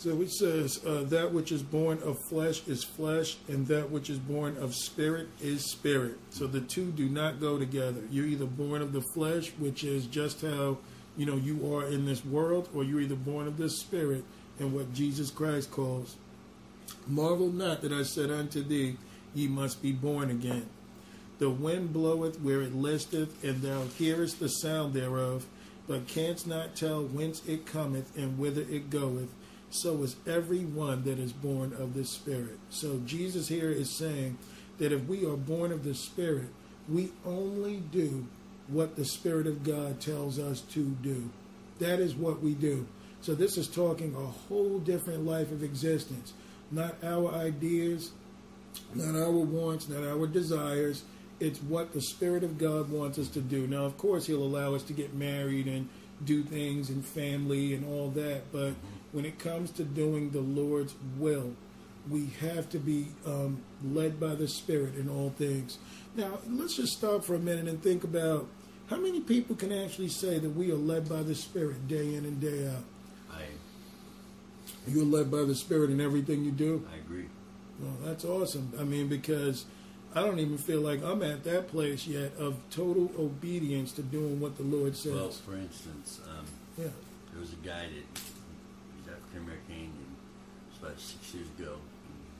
So 0.03 0.19
it 0.19 0.31
says, 0.31 0.79
uh, 0.83 1.03
that 1.09 1.31
which 1.31 1.51
is 1.51 1.61
born 1.61 1.99
of 2.03 2.17
flesh 2.27 2.67
is 2.67 2.83
flesh, 2.83 3.37
and 3.47 3.67
that 3.67 3.91
which 3.91 4.09
is 4.09 4.17
born 4.17 4.57
of 4.57 4.73
spirit 4.73 5.27
is 5.39 5.71
spirit. 5.71 6.17
So 6.31 6.47
the 6.47 6.61
two 6.61 6.87
do 6.89 7.07
not 7.07 7.39
go 7.39 7.59
together. 7.59 8.01
You're 8.09 8.25
either 8.25 8.47
born 8.47 8.81
of 8.81 8.93
the 8.93 9.03
flesh, 9.13 9.51
which 9.59 9.83
is 9.83 10.07
just 10.07 10.41
how 10.41 10.79
you 11.17 11.27
know 11.27 11.35
you 11.35 11.75
are 11.75 11.85
in 11.85 12.07
this 12.07 12.25
world, 12.25 12.67
or 12.73 12.83
you're 12.83 12.99
either 13.01 13.13
born 13.15 13.45
of 13.45 13.57
the 13.57 13.69
spirit, 13.69 14.23
and 14.57 14.73
what 14.73 14.91
Jesus 14.91 15.29
Christ 15.29 15.69
calls, 15.69 16.15
marvel 17.07 17.51
not 17.51 17.83
that 17.83 17.91
I 17.91 18.01
said 18.01 18.31
unto 18.31 18.63
thee, 18.63 18.97
ye 19.35 19.47
must 19.47 19.83
be 19.83 19.91
born 19.91 20.31
again. 20.31 20.67
The 21.37 21.51
wind 21.51 21.93
bloweth 21.93 22.41
where 22.41 22.63
it 22.63 22.73
listeth, 22.73 23.43
and 23.43 23.61
thou 23.61 23.83
hearest 23.83 24.39
the 24.39 24.49
sound 24.49 24.95
thereof, 24.95 25.45
but 25.87 26.07
canst 26.07 26.47
not 26.47 26.75
tell 26.75 27.03
whence 27.03 27.45
it 27.47 27.67
cometh 27.67 28.17
and 28.17 28.39
whither 28.39 28.61
it 28.61 28.89
goeth 28.89 29.29
so 29.71 30.03
is 30.03 30.15
everyone 30.27 31.03
that 31.05 31.17
is 31.19 31.31
born 31.31 31.73
of 31.73 31.93
the 31.93 32.03
Spirit. 32.05 32.59
So 32.69 32.99
Jesus 33.05 33.47
here 33.47 33.71
is 33.71 33.89
saying 33.97 34.37
that 34.77 34.91
if 34.91 35.03
we 35.05 35.25
are 35.25 35.37
born 35.37 35.71
of 35.71 35.83
the 35.83 35.95
Spirit, 35.95 36.49
we 36.89 37.11
only 37.25 37.77
do 37.77 38.27
what 38.67 38.95
the 38.95 39.05
Spirit 39.05 39.47
of 39.47 39.63
God 39.63 39.99
tells 40.01 40.37
us 40.39 40.61
to 40.73 40.83
do. 41.01 41.29
That 41.79 41.99
is 41.99 42.15
what 42.15 42.41
we 42.41 42.53
do. 42.53 42.85
So 43.21 43.33
this 43.33 43.57
is 43.57 43.67
talking 43.67 44.13
a 44.15 44.17
whole 44.19 44.79
different 44.79 45.25
life 45.25 45.51
of 45.51 45.63
existence. 45.63 46.33
Not 46.69 46.95
our 47.03 47.33
ideas, 47.33 48.11
not 48.93 49.15
our 49.15 49.31
wants, 49.31 49.87
not 49.89 50.03
our 50.07 50.27
desires. 50.27 51.03
It's 51.39 51.59
what 51.59 51.93
the 51.93 52.01
Spirit 52.01 52.43
of 52.43 52.57
God 52.57 52.89
wants 52.89 53.17
us 53.19 53.29
to 53.29 53.41
do. 53.41 53.67
Now, 53.67 53.85
of 53.85 53.97
course, 53.97 54.27
He'll 54.27 54.43
allow 54.43 54.75
us 54.75 54.83
to 54.83 54.93
get 54.93 55.13
married 55.13 55.67
and 55.67 55.87
do 56.23 56.43
things 56.43 56.89
and 56.89 57.03
family 57.05 57.73
and 57.73 57.83
all 57.85 58.09
that, 58.11 58.43
but 58.51 58.73
when 59.11 59.25
it 59.25 59.39
comes 59.39 59.71
to 59.71 59.83
doing 59.83 60.31
the 60.31 60.41
Lord's 60.41 60.93
will, 61.17 61.53
we 62.09 62.27
have 62.39 62.69
to 62.71 62.79
be 62.79 63.07
um, 63.25 63.61
led 63.83 64.19
by 64.19 64.35
the 64.35 64.47
Spirit 64.47 64.95
in 64.97 65.09
all 65.09 65.31
things. 65.37 65.77
Now, 66.15 66.39
let's 66.49 66.75
just 66.75 66.93
stop 66.93 67.23
for 67.23 67.35
a 67.35 67.39
minute 67.39 67.67
and 67.67 67.81
think 67.81 68.03
about 68.03 68.47
how 68.87 68.97
many 68.97 69.21
people 69.21 69.55
can 69.55 69.71
actually 69.71 70.09
say 70.09 70.39
that 70.39 70.49
we 70.49 70.71
are 70.71 70.75
led 70.77 71.07
by 71.07 71.23
the 71.23 71.35
Spirit 71.35 71.87
day 71.87 72.15
in 72.15 72.25
and 72.25 72.41
day 72.41 72.67
out? 72.67 72.83
I. 73.31 73.43
You're 74.87 75.05
led 75.05 75.29
by 75.31 75.43
the 75.43 75.55
Spirit 75.55 75.91
in 75.91 76.01
everything 76.01 76.43
you 76.43 76.51
do? 76.51 76.85
I 76.93 76.97
agree. 76.97 77.25
Well, 77.79 77.95
that's 78.03 78.25
awesome. 78.25 78.73
I 78.79 78.83
mean, 78.83 79.07
because 79.07 79.63
I 80.13 80.21
don't 80.23 80.39
even 80.39 80.57
feel 80.57 80.81
like 80.81 81.01
I'm 81.05 81.23
at 81.23 81.43
that 81.45 81.69
place 81.69 82.05
yet 82.05 82.31
of 82.37 82.57
total 82.69 83.09
obedience 83.17 83.91
to 83.93 84.01
doing 84.03 84.39
what 84.41 84.57
the 84.57 84.63
Lord 84.63 84.95
says. 84.97 85.13
Well, 85.13 85.29
for 85.29 85.55
instance, 85.55 86.19
um, 86.27 86.45
yeah. 86.77 86.85
there 87.31 87.39
was 87.39 87.53
a 87.53 87.65
guy 87.65 87.85
that 87.87 88.21
about 90.81 90.97
six 90.99 91.37
years 91.37 91.45
ago. 91.61 91.77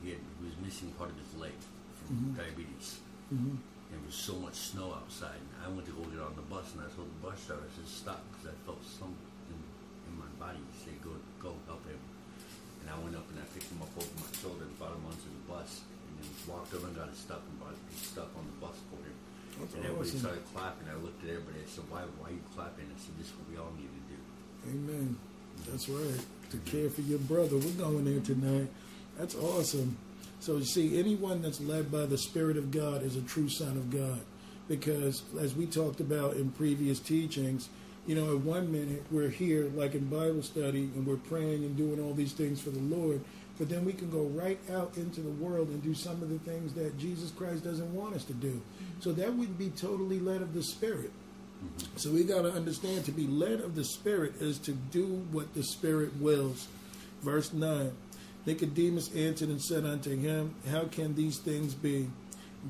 He, 0.02 0.10
had, 0.10 0.18
he 0.42 0.50
was 0.50 0.58
missing 0.58 0.90
part 0.98 1.14
of 1.14 1.18
his 1.22 1.30
leg 1.38 1.54
from 2.02 2.34
mm-hmm. 2.34 2.34
diabetes. 2.34 2.98
Mm-hmm. 3.30 3.54
And 3.54 3.88
there 3.94 4.02
was 4.02 4.18
so 4.18 4.34
much 4.42 4.58
snow 4.58 4.90
outside. 4.98 5.38
And 5.38 5.58
I 5.62 5.70
went 5.70 5.86
to 5.86 5.94
go 5.94 6.02
get 6.10 6.18
on 6.18 6.34
the 6.34 6.42
bus, 6.50 6.74
and 6.74 6.82
I 6.82 6.90
told 6.98 7.06
the 7.06 7.22
bus 7.22 7.38
driver, 7.46 7.62
I 7.62 7.70
said, 7.78 7.86
stop, 7.86 8.18
because 8.34 8.50
I 8.50 8.54
felt 8.66 8.82
something 8.82 9.14
in 9.14 10.14
my 10.18 10.26
body. 10.42 10.58
He 10.58 10.90
said, 10.90 10.98
go, 11.06 11.14
go, 11.38 11.54
help 11.70 11.86
him. 11.86 12.02
And 12.82 12.90
I 12.90 12.98
went 12.98 13.14
up 13.14 13.22
and 13.30 13.38
I 13.38 13.46
picked 13.54 13.70
him 13.70 13.78
up 13.78 13.94
over 13.94 14.10
my 14.18 14.30
shoulder 14.42 14.66
and 14.66 14.74
brought 14.74 14.98
him 14.98 15.06
onto 15.06 15.28
the 15.30 15.44
bus. 15.46 15.86
And 15.86 16.12
then 16.18 16.26
walked 16.50 16.74
over 16.74 16.90
and 16.90 16.96
got 16.98 17.14
his 17.14 17.22
stuff 17.22 17.38
and 17.46 17.54
brought 17.62 17.78
his 17.94 18.02
stuff 18.02 18.30
on 18.34 18.42
the 18.42 18.58
bus 18.58 18.74
for 18.90 18.98
him. 18.98 19.14
That's 19.62 19.74
and 19.78 19.86
everybody 19.86 20.08
awesome. 20.10 20.18
started 20.26 20.42
clapping. 20.50 20.90
I 20.90 20.98
looked 20.98 21.22
at 21.22 21.30
everybody. 21.30 21.62
I 21.62 21.68
said, 21.70 21.86
why, 21.86 22.02
why 22.18 22.34
are 22.34 22.34
you 22.34 22.42
clapping? 22.58 22.90
I 22.90 22.98
said, 22.98 23.14
this 23.22 23.30
is 23.30 23.34
what 23.38 23.46
we 23.54 23.54
all 23.54 23.70
need 23.78 23.86
to 23.86 24.04
do. 24.10 24.18
Amen. 24.66 25.14
Mm-hmm. 25.14 25.70
That's 25.70 25.86
right 25.94 26.24
to 26.52 26.58
care 26.70 26.88
for 26.90 27.00
your 27.00 27.18
brother. 27.18 27.56
We're 27.56 27.70
going 27.82 28.04
there 28.04 28.20
tonight. 28.20 28.68
That's 29.18 29.34
awesome. 29.34 29.96
So, 30.40 30.56
you 30.58 30.64
see, 30.64 30.98
anyone 30.98 31.40
that's 31.42 31.60
led 31.60 31.90
by 31.90 32.04
the 32.06 32.18
Spirit 32.18 32.56
of 32.56 32.70
God 32.70 33.02
is 33.02 33.16
a 33.16 33.22
true 33.22 33.48
son 33.48 33.76
of 33.76 33.90
God. 33.90 34.20
Because, 34.68 35.22
as 35.40 35.54
we 35.54 35.66
talked 35.66 36.00
about 36.00 36.36
in 36.36 36.50
previous 36.52 37.00
teachings, 37.00 37.68
you 38.06 38.14
know, 38.14 38.32
at 38.34 38.40
one 38.40 38.70
minute 38.70 39.02
we're 39.10 39.28
here, 39.28 39.68
like 39.74 39.94
in 39.94 40.06
Bible 40.08 40.42
study, 40.42 40.90
and 40.94 41.06
we're 41.06 41.16
praying 41.16 41.64
and 41.64 41.76
doing 41.76 42.00
all 42.00 42.12
these 42.14 42.32
things 42.32 42.60
for 42.60 42.70
the 42.70 42.78
Lord, 42.80 43.20
but 43.58 43.68
then 43.68 43.84
we 43.84 43.92
can 43.92 44.10
go 44.10 44.22
right 44.24 44.58
out 44.72 44.92
into 44.96 45.20
the 45.20 45.30
world 45.30 45.68
and 45.68 45.82
do 45.82 45.94
some 45.94 46.20
of 46.22 46.28
the 46.28 46.38
things 46.40 46.74
that 46.74 46.98
Jesus 46.98 47.30
Christ 47.30 47.64
doesn't 47.64 47.94
want 47.94 48.14
us 48.14 48.24
to 48.24 48.32
do. 48.34 48.60
So 49.00 49.12
that 49.12 49.32
wouldn't 49.34 49.58
be 49.58 49.70
totally 49.70 50.18
led 50.18 50.42
of 50.42 50.52
the 50.54 50.62
Spirit. 50.62 51.12
So 51.96 52.10
we 52.10 52.24
got 52.24 52.42
to 52.42 52.52
understand 52.52 53.04
to 53.04 53.12
be 53.12 53.26
led 53.26 53.60
of 53.60 53.74
the 53.74 53.84
Spirit 53.84 54.34
is 54.40 54.58
to 54.60 54.72
do 54.72 55.06
what 55.30 55.54
the 55.54 55.62
Spirit 55.62 56.16
wills. 56.20 56.68
Verse 57.22 57.52
9 57.52 57.92
Nicodemus 58.44 59.14
answered 59.14 59.50
and 59.50 59.62
said 59.62 59.84
unto 59.84 60.16
him, 60.16 60.56
How 60.68 60.84
can 60.84 61.14
these 61.14 61.38
things 61.38 61.74
be? 61.74 62.08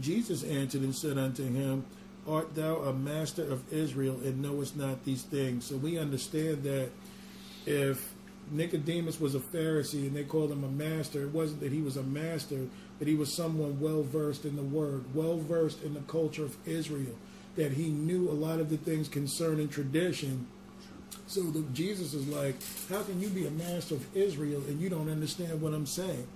Jesus 0.03 0.43
answered 0.45 0.83
and 0.83 0.95
said 0.95 1.17
unto 1.17 1.51
him, 1.51 1.85
Art 2.29 2.55
thou 2.55 2.77
a 2.83 2.93
master 2.93 3.43
of 3.51 3.73
Israel 3.73 4.21
and 4.23 4.43
knowest 4.43 4.77
not 4.77 5.05
these 5.05 5.23
things? 5.23 5.65
So 5.65 5.77
we 5.79 5.99
understand 5.99 6.63
that 6.65 6.91
if 7.65 8.13
Nicodemus 8.51 9.19
was 9.19 9.35
a 9.35 9.39
Pharisee 9.41 10.07
and 10.09 10.15
they 10.15 10.25
called 10.25 10.53
him 10.53 10.63
a 10.63 10.69
master, 10.69 11.23
it 11.23 11.33
wasn't 11.33 11.61
that 11.61 11.73
he 11.73 11.81
was 11.81 11.97
a 11.97 12.03
master, 12.03 12.67
but 12.99 13.09
he 13.09 13.15
was 13.15 13.35
someone 13.35 13.81
well 13.81 14.03
versed 14.03 14.45
in 14.45 14.57
the 14.57 14.63
word, 14.63 15.15
well 15.15 15.39
versed 15.39 15.83
in 15.83 15.95
the 15.95 16.01
culture 16.01 16.45
of 16.45 16.55
Israel 16.69 17.15
that 17.57 17.73
he 17.73 17.89
knew 17.89 18.31
a 18.31 18.33
lot 18.33 18.61
of 18.61 18.71
the 18.71 18.77
things 18.79 19.09
concerning 19.09 19.69
tradition. 19.69 20.47
So 21.27 21.43
the, 21.43 21.63
Jesus 21.73 22.15
is 22.15 22.27
like, 22.29 22.57
how 22.89 23.03
can 23.03 23.21
you 23.21 23.29
be 23.29 23.47
a 23.47 23.51
master 23.51 23.95
of 23.97 24.17
Israel 24.17 24.63
and 24.69 24.81
you 24.81 24.89
don't 24.89 25.11
understand 25.11 25.61
what 25.61 25.75
I'm 25.75 25.87
saying? 25.87 26.27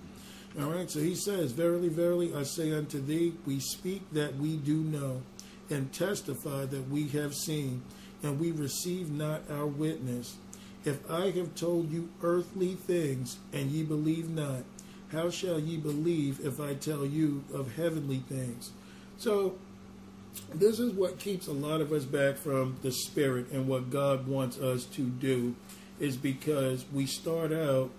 All 0.59 0.69
right, 0.69 0.89
so 0.89 0.99
he 0.99 1.15
says, 1.15 1.51
Verily, 1.51 1.89
verily, 1.89 2.33
I 2.35 2.43
say 2.43 2.71
unto 2.71 2.99
thee, 3.01 3.33
we 3.45 3.59
speak 3.59 4.01
that 4.13 4.35
we 4.37 4.57
do 4.57 4.77
know, 4.77 5.21
and 5.69 5.91
testify 5.93 6.65
that 6.65 6.89
we 6.89 7.09
have 7.09 7.35
seen, 7.35 7.83
and 8.23 8.39
we 8.39 8.51
receive 8.51 9.11
not 9.11 9.41
our 9.51 9.67
witness. 9.67 10.37
If 10.85 11.09
I 11.11 11.29
have 11.31 11.53
told 11.53 11.91
you 11.91 12.09
earthly 12.23 12.73
things, 12.73 13.37
and 13.53 13.69
ye 13.69 13.83
believe 13.83 14.29
not, 14.29 14.63
how 15.11 15.29
shall 15.29 15.59
ye 15.59 15.77
believe 15.77 16.39
if 16.43 16.59
I 16.59 16.73
tell 16.73 17.05
you 17.05 17.43
of 17.53 17.75
heavenly 17.75 18.23
things? 18.29 18.71
So 19.17 19.57
this 20.53 20.79
is 20.79 20.93
what 20.93 21.19
keeps 21.19 21.47
a 21.47 21.51
lot 21.51 21.81
of 21.81 21.91
us 21.91 22.03
back 22.05 22.35
from 22.35 22.77
the 22.81 22.91
spirit 22.91 23.47
and 23.51 23.67
what 23.67 23.89
God 23.89 24.27
wants 24.27 24.57
us 24.57 24.85
to 24.85 25.01
do 25.03 25.55
is 25.99 26.15
because 26.17 26.85
we 26.93 27.05
start 27.05 27.51
out, 27.51 27.89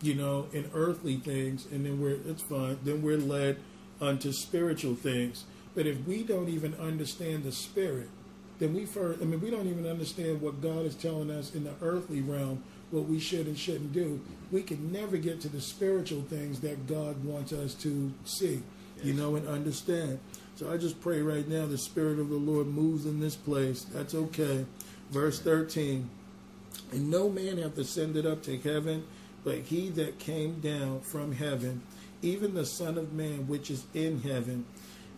you 0.00 0.14
know, 0.14 0.46
in 0.52 0.70
earthly 0.74 1.16
things 1.16 1.66
and 1.66 1.84
then 1.84 2.00
we're 2.00 2.18
it's 2.28 2.42
fine, 2.42 2.78
then 2.84 3.02
we're 3.02 3.16
led 3.18 3.56
unto 4.00 4.32
spiritual 4.32 4.94
things. 4.94 5.44
But 5.74 5.86
if 5.86 6.06
we 6.06 6.22
don't 6.22 6.48
even 6.48 6.74
understand 6.74 7.44
the 7.44 7.52
spirit, 7.52 8.08
then 8.58 8.74
we 8.74 8.86
first 8.86 9.20
I 9.20 9.24
mean 9.24 9.40
we 9.40 9.50
don't 9.50 9.68
even 9.68 9.86
understand 9.86 10.40
what 10.40 10.60
God 10.62 10.84
is 10.84 10.94
telling 10.94 11.30
us 11.30 11.54
in 11.54 11.64
the 11.64 11.72
earthly 11.82 12.20
realm 12.20 12.62
what 12.90 13.04
we 13.06 13.18
should 13.18 13.46
and 13.46 13.58
shouldn't 13.58 13.92
do. 13.94 14.20
We 14.50 14.62
can 14.62 14.92
never 14.92 15.16
get 15.16 15.40
to 15.42 15.48
the 15.48 15.60
spiritual 15.60 16.22
things 16.22 16.60
that 16.60 16.86
God 16.86 17.24
wants 17.24 17.52
us 17.54 17.74
to 17.76 18.12
see, 18.24 18.62
yes. 18.98 19.06
you 19.06 19.14
know, 19.14 19.34
and 19.34 19.48
understand. 19.48 20.20
So 20.56 20.70
I 20.72 20.76
just 20.76 21.00
pray 21.00 21.22
right 21.22 21.48
now 21.48 21.66
the 21.66 21.78
Spirit 21.78 22.18
of 22.18 22.28
the 22.28 22.36
Lord 22.36 22.66
moves 22.66 23.06
in 23.06 23.20
this 23.20 23.36
place. 23.36 23.84
That's 23.92 24.14
okay. 24.14 24.66
Verse 25.10 25.40
13 25.40 26.08
And 26.92 27.10
no 27.10 27.30
man 27.30 27.58
hath 27.58 27.76
ascended 27.78 28.26
up 28.26 28.42
to 28.44 28.58
heaven, 28.58 29.06
but 29.44 29.58
he 29.58 29.88
that 29.90 30.18
came 30.18 30.60
down 30.60 31.00
from 31.00 31.32
heaven, 31.32 31.82
even 32.20 32.54
the 32.54 32.66
Son 32.66 32.98
of 32.98 33.12
Man 33.12 33.48
which 33.48 33.70
is 33.70 33.84
in 33.94 34.20
heaven. 34.20 34.66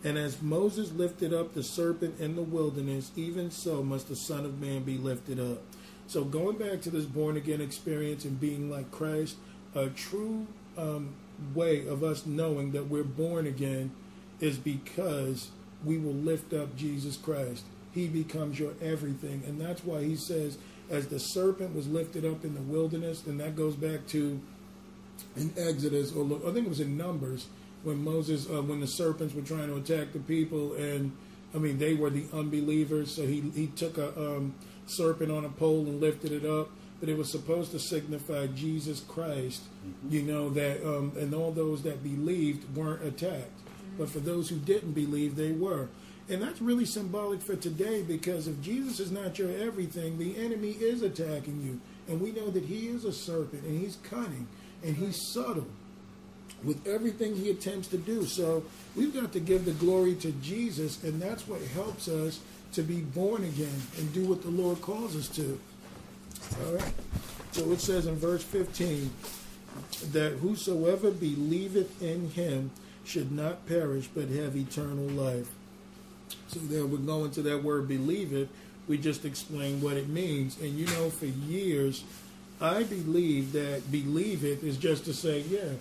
And 0.03 0.17
as 0.17 0.41
Moses 0.41 0.91
lifted 0.91 1.33
up 1.33 1.53
the 1.53 1.63
serpent 1.63 2.19
in 2.19 2.35
the 2.35 2.41
wilderness, 2.43 3.11
even 3.15 3.49
so 3.51 3.83
must 3.83 4.07
the 4.07 4.15
Son 4.15 4.45
of 4.45 4.61
Man 4.61 4.83
be 4.83 4.97
lifted 4.97 5.39
up. 5.39 5.61
So 6.07 6.23
going 6.23 6.57
back 6.57 6.81
to 6.81 6.89
this 6.91 7.05
born 7.05 7.35
again 7.35 7.59
experience 7.59 8.23
and 8.25 8.39
being 8.39 8.69
like 8.69 8.91
Christ, 8.91 9.35
a 9.73 9.87
true 9.89 10.45
um, 10.77 11.15
way 11.53 11.87
of 11.87 12.03
us 12.03 12.25
knowing 12.25 12.71
that 12.71 12.83
we're 12.87 13.03
born 13.03 13.47
again 13.47 13.91
is 14.39 14.57
because 14.57 15.49
we 15.83 15.97
will 15.97 16.13
lift 16.13 16.53
up 16.53 16.75
Jesus 16.75 17.17
Christ. 17.17 17.63
He 17.93 18.07
becomes 18.07 18.59
your 18.59 18.73
everything. 18.81 19.43
And 19.47 19.59
that's 19.59 19.83
why 19.83 20.03
he 20.03 20.15
says, 20.15 20.57
as 20.89 21.07
the 21.07 21.19
serpent 21.19 21.75
was 21.75 21.87
lifted 21.87 22.25
up 22.25 22.43
in 22.43 22.53
the 22.53 22.61
wilderness, 22.61 23.25
and 23.25 23.39
that 23.39 23.55
goes 23.55 23.75
back 23.75 24.05
to 24.07 24.39
in 25.37 25.53
Exodus, 25.57 26.11
or 26.13 26.23
I 26.25 26.51
think 26.51 26.65
it 26.65 26.69
was 26.69 26.81
in 26.81 26.97
Numbers, 26.97 27.47
when 27.83 28.03
Moses, 28.03 28.47
uh, 28.49 28.61
when 28.61 28.79
the 28.81 28.87
serpents 28.87 29.33
were 29.33 29.41
trying 29.43 29.67
to 29.67 29.75
attack 29.75 30.11
the 30.11 30.19
people, 30.19 30.73
and 30.73 31.15
I 31.53 31.57
mean, 31.57 31.77
they 31.77 31.93
were 31.93 32.09
the 32.09 32.25
unbelievers, 32.33 33.15
so 33.15 33.25
he, 33.25 33.41
he 33.55 33.67
took 33.67 33.97
a 33.97 34.09
um, 34.17 34.55
serpent 34.87 35.31
on 35.31 35.45
a 35.45 35.49
pole 35.49 35.81
and 35.85 36.01
lifted 36.01 36.31
it 36.31 36.45
up. 36.45 36.69
But 36.99 37.09
it 37.09 37.17
was 37.17 37.29
supposed 37.31 37.71
to 37.71 37.79
signify 37.79 38.47
Jesus 38.47 39.01
Christ, 39.01 39.61
mm-hmm. 39.85 40.15
you 40.15 40.21
know, 40.23 40.49
that, 40.51 40.83
um, 40.85 41.11
and 41.17 41.33
all 41.35 41.51
those 41.51 41.83
that 41.83 42.01
believed 42.03 42.75
weren't 42.75 43.03
attacked 43.03 43.51
but 43.97 44.09
for 44.09 44.19
those 44.19 44.49
who 44.49 44.57
didn't 44.57 44.91
believe, 44.93 45.35
they 45.35 45.51
were. 45.51 45.89
And 46.27 46.41
that's 46.41 46.61
really 46.61 46.85
symbolic 46.85 47.41
for 47.41 47.55
today 47.55 48.01
because 48.01 48.47
if 48.47 48.61
Jesus 48.61 48.99
is 48.99 49.11
not 49.11 49.37
your 49.37 49.51
everything, 49.57 50.17
the 50.17 50.37
enemy 50.43 50.71
is 50.71 51.01
attacking 51.03 51.61
you. 51.63 51.79
And 52.07 52.21
we 52.21 52.31
know 52.31 52.49
that 52.49 52.63
he 52.65 52.87
is 52.87 53.05
a 53.05 53.13
serpent 53.13 53.63
and 53.63 53.79
he's 53.79 53.97
cunning 54.03 54.47
and 54.83 54.95
he's 54.97 55.27
subtle 55.33 55.67
with 56.63 56.85
everything 56.87 57.35
he 57.35 57.51
attempts 57.51 57.87
to 57.89 57.97
do. 57.97 58.25
So 58.25 58.63
we've 58.95 59.13
got 59.13 59.33
to 59.33 59.39
give 59.39 59.65
the 59.65 59.71
glory 59.73 60.15
to 60.15 60.31
Jesus, 60.33 61.03
and 61.03 61.21
that's 61.21 61.47
what 61.47 61.61
helps 61.61 62.07
us 62.07 62.39
to 62.73 62.81
be 62.81 63.01
born 63.01 63.43
again 63.43 63.81
and 63.99 64.11
do 64.13 64.25
what 64.25 64.41
the 64.41 64.49
Lord 64.49 64.81
calls 64.81 65.15
us 65.15 65.27
to. 65.29 65.59
All 66.65 66.73
right? 66.73 66.93
So 67.51 67.71
it 67.71 67.81
says 67.81 68.07
in 68.07 68.15
verse 68.15 68.43
15 68.43 69.11
that 70.11 70.33
whosoever 70.33 71.11
believeth 71.11 72.01
in 72.01 72.29
him 72.31 72.71
should 73.05 73.31
not 73.31 73.65
perish 73.67 74.07
but 74.13 74.27
have 74.29 74.55
eternal 74.55 75.05
life. 75.05 75.47
So 76.47 76.59
then 76.59 76.91
we 76.91 76.97
go 76.97 77.25
into 77.25 77.41
that 77.43 77.63
word 77.63 77.87
believe 77.87 78.33
it. 78.33 78.49
We 78.87 78.97
just 78.97 79.25
explain 79.25 79.81
what 79.81 79.97
it 79.97 80.09
means. 80.09 80.59
And 80.59 80.73
you 80.77 80.87
know, 80.87 81.09
for 81.09 81.25
years, 81.25 82.03
I 82.59 82.83
believe 82.83 83.51
that 83.53 83.91
believe 83.91 84.43
it 84.43 84.63
is 84.63 84.77
just 84.77 85.05
to 85.05 85.13
say, 85.13 85.41
yeah, 85.41 85.71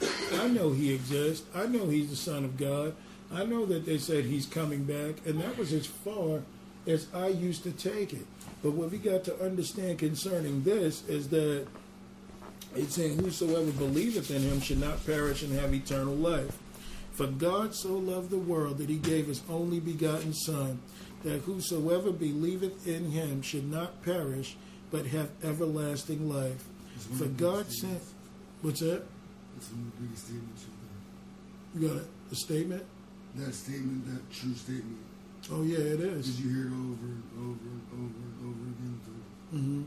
I 0.41 0.49
know 0.49 0.71
he 0.71 0.93
exists. 0.93 1.47
I 1.55 1.67
know 1.67 1.87
he's 1.89 2.11
the 2.11 2.17
Son 2.17 2.45
of 2.45 2.57
God. 2.57 2.95
I 3.33 3.45
know 3.45 3.67
that 3.67 3.87
they 3.87 3.99
said 3.99 4.25
he's 4.25 4.47
coming 4.47 4.85
back. 4.85 5.25
And 5.27 5.41
that 5.41 5.57
was 5.59 5.73
as 5.73 5.87
far 5.87 6.41
as 6.87 7.07
I 7.15 7.29
used 7.29 7.63
to 7.65 7.73
take 7.73 8.13
it. 8.13 8.27
But 8.63 8.73
what 8.73 8.91
we 8.91 8.99
got 8.99 9.25
to 9.25 9.43
understand 9.45 9.99
concerning 9.99 10.63
this 10.63 11.07
is 11.09 11.29
that 11.29 11.67
it's 12.75 12.95
saying, 12.97 13.19
Whosoever 13.19 13.71
believeth 13.73 14.31
in 14.31 14.43
him 14.43 14.61
should 14.61 14.81
not 14.81 15.05
perish 15.07 15.43
and 15.43 15.53
have 15.59 15.73
eternal 15.75 16.15
life. 16.15 16.59
For 17.15 17.29
God 17.29 17.75
so 17.77 17.95
loved 17.95 18.31
the 18.31 18.39
world 18.39 18.79
that 18.79 18.89
he 18.89 18.97
gave 18.97 19.29
his 19.29 19.41
only 19.49 19.79
begotten 19.79 20.33
Son, 20.35 20.81
that 21.23 21.43
whosoever 21.43 22.11
believeth 22.11 22.89
in 22.89 23.09
him 23.13 23.41
should 23.41 23.71
not 23.71 24.03
perish, 24.03 24.57
but 24.91 25.07
have 25.07 25.31
everlasting 25.45 26.29
life. 26.29 26.65
For 27.17 27.27
God 27.27 27.71
sent. 27.73 28.03
What's 28.63 28.81
that? 28.81 29.05
It's 29.57 29.69
one 29.71 29.87
of 29.87 29.97
the 29.97 30.03
biggest 30.07 30.25
statements 30.27 30.67
you 31.77 31.89
got 31.89 32.03
a 32.31 32.35
statement? 32.35 32.85
That 33.37 33.53
statement, 33.53 34.07
that 34.07 34.33
true 34.33 34.55
statement. 34.55 34.99
Oh, 35.53 35.63
yeah, 35.65 35.79
it 35.79 36.01
is. 36.01 36.13
Because 36.27 36.41
you 36.41 36.49
hear 36.51 36.67
it 36.67 36.71
over 36.71 36.75
and 36.75 37.23
over 37.39 37.69
and 37.69 37.83
over 37.93 38.23
and 38.23 38.39
over 38.43 38.71
again. 38.71 39.01
Mm-hmm. 39.55 39.83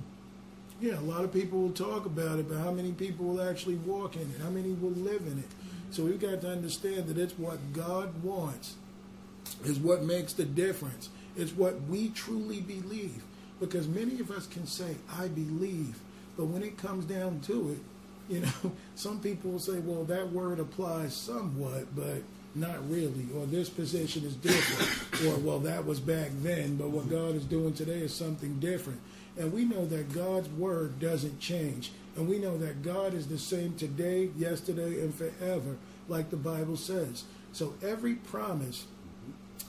Yeah, 0.82 1.00
a 1.00 1.08
lot 1.12 1.24
of 1.24 1.32
people 1.32 1.62
will 1.62 1.72
talk 1.72 2.06
about 2.06 2.40
it, 2.40 2.50
but 2.50 2.58
how 2.58 2.72
many 2.72 2.92
people 2.92 3.26
will 3.26 3.42
actually 3.42 3.76
walk 3.76 4.16
in 4.18 4.22
it? 4.24 4.42
How 4.44 4.50
many 4.50 4.72
will 4.74 4.92
live 4.92 5.22
in 5.28 5.40
it? 5.40 5.46
So 5.92 6.04
we've 6.04 6.20
got 6.20 6.42
to 6.42 6.50
understand 6.52 7.08
that 7.08 7.18
it's 7.18 7.38
what 7.38 7.74
God 7.74 8.24
wants, 8.24 8.76
is 9.64 9.80
what 9.80 10.04
makes 10.04 10.34
the 10.34 10.46
difference. 10.46 11.10
It's 11.36 11.54
what 11.54 11.82
we 11.84 12.10
truly 12.10 12.60
believe. 12.62 13.24
Because 13.60 13.88
many 13.88 14.20
of 14.20 14.30
us 14.30 14.46
can 14.48 14.68
say, 14.68 14.96
I 15.20 15.28
believe, 15.30 15.98
but 16.36 16.46
when 16.46 16.62
it 16.62 16.78
comes 16.78 17.06
down 17.06 17.40
to 17.42 17.72
it, 17.72 17.80
you 18.34 18.42
know, 18.42 18.74
some 18.96 19.22
people 19.22 19.52
will 19.52 19.60
say, 19.60 19.80
well, 19.80 20.04
that 20.04 20.30
word 20.34 20.60
applies 20.60 21.16
somewhat, 21.16 21.86
but 21.96 22.22
not 22.56 22.78
really, 22.90 23.26
or 23.38 23.46
this 23.46 23.70
position 23.70 24.26
is 24.26 24.36
different, 24.36 25.32
or 25.36 25.40
well, 25.40 25.60
that 25.60 25.86
was 25.86 26.02
back 26.02 26.28
then, 26.42 26.76
but 26.76 26.90
what 26.90 27.06
mm-hmm. 27.06 27.16
God 27.28 27.36
is 27.36 27.46
doing 27.46 27.74
today 27.74 28.00
is 28.02 28.14
something 28.14 28.60
different. 28.60 29.00
And 29.40 29.54
we 29.54 29.64
know 29.64 29.86
that 29.86 30.12
God's 30.14 30.50
word 30.50 31.00
doesn't 31.00 31.40
change. 31.40 31.92
And 32.18 32.28
we 32.28 32.40
know 32.40 32.58
that 32.58 32.82
God 32.82 33.14
is 33.14 33.28
the 33.28 33.38
same 33.38 33.76
today, 33.76 34.32
yesterday, 34.38 35.02
and 35.02 35.14
forever, 35.14 35.78
like 36.08 36.32
the 36.32 36.36
Bible 36.38 36.76
says. 36.76 37.26
So 37.54 37.76
every 37.86 38.16
promise 38.16 38.88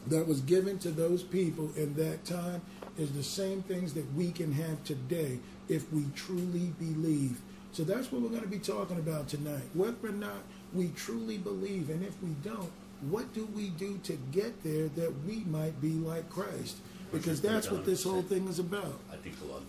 that 0.07 0.27
was 0.27 0.41
given 0.41 0.79
to 0.79 0.91
those 0.91 1.23
people 1.23 1.71
in 1.77 1.93
that 1.95 2.25
time 2.25 2.63
is 2.99 3.13
the 3.13 3.23
same 3.23 3.63
things 3.63 3.93
that 3.95 4.13
we 4.15 4.33
can 4.33 4.51
have 4.53 4.83
today 4.85 5.39
if 5.69 5.93
we 5.93 6.05
truly 6.17 6.73
believe. 6.81 7.37
So 7.73 7.85
that's 7.85 8.11
what 8.11 8.23
we're 8.23 8.31
going 8.31 8.41
to 8.41 8.49
be 8.49 8.59
talking 8.59 8.97
about 8.97 9.29
tonight. 9.29 9.65
Whether 9.75 10.09
or 10.09 10.13
not 10.13 10.43
we 10.73 10.89
truly 10.97 11.37
believe, 11.37 11.91
and 11.91 12.03
if 12.03 12.15
we 12.23 12.31
don't, 12.43 12.73
what 13.11 13.33
do 13.35 13.45
we 13.55 13.69
do 13.69 13.99
to 14.05 14.19
get 14.33 14.65
there 14.65 14.89
that 14.89 15.13
we 15.27 15.45
might 15.45 15.79
be 15.83 15.93
like 15.93 16.31
Christ? 16.31 16.79
Because 17.13 17.43
that's 17.43 17.71
what 17.71 17.85
this 17.85 18.05
whole 18.05 18.23
thing 18.23 18.49
is 18.49 18.59
about. 18.59 18.99
I 19.13 19.17
think 19.17 19.37
a 19.45 19.49
lot 19.53 19.59
of 19.59 19.65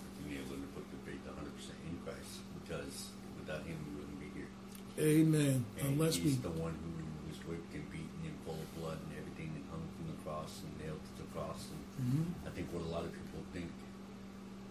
Amen. 5.00 5.64
And 5.80 5.96
Unless 5.96 6.16
he's 6.20 6.36
we... 6.36 6.44
the 6.44 6.54
one 6.60 6.76
who 6.76 6.92
was 7.32 7.40
whipped 7.48 7.72
and 7.72 7.88
beaten 7.88 8.20
and 8.28 8.36
full 8.44 8.60
of 8.60 8.68
blood 8.76 9.00
and 9.00 9.16
everything 9.16 9.56
and 9.56 9.64
hung 9.72 9.84
from 9.96 10.06
the 10.12 10.20
cross 10.28 10.60
and 10.68 10.72
nailed 10.84 11.00
to 11.00 11.14
the 11.24 11.28
cross. 11.32 11.72
And 11.72 11.80
mm-hmm. 12.04 12.28
I 12.44 12.52
think 12.52 12.68
what 12.76 12.84
a 12.84 12.92
lot 12.92 13.08
of 13.08 13.16
people 13.16 13.40
think, 13.56 13.72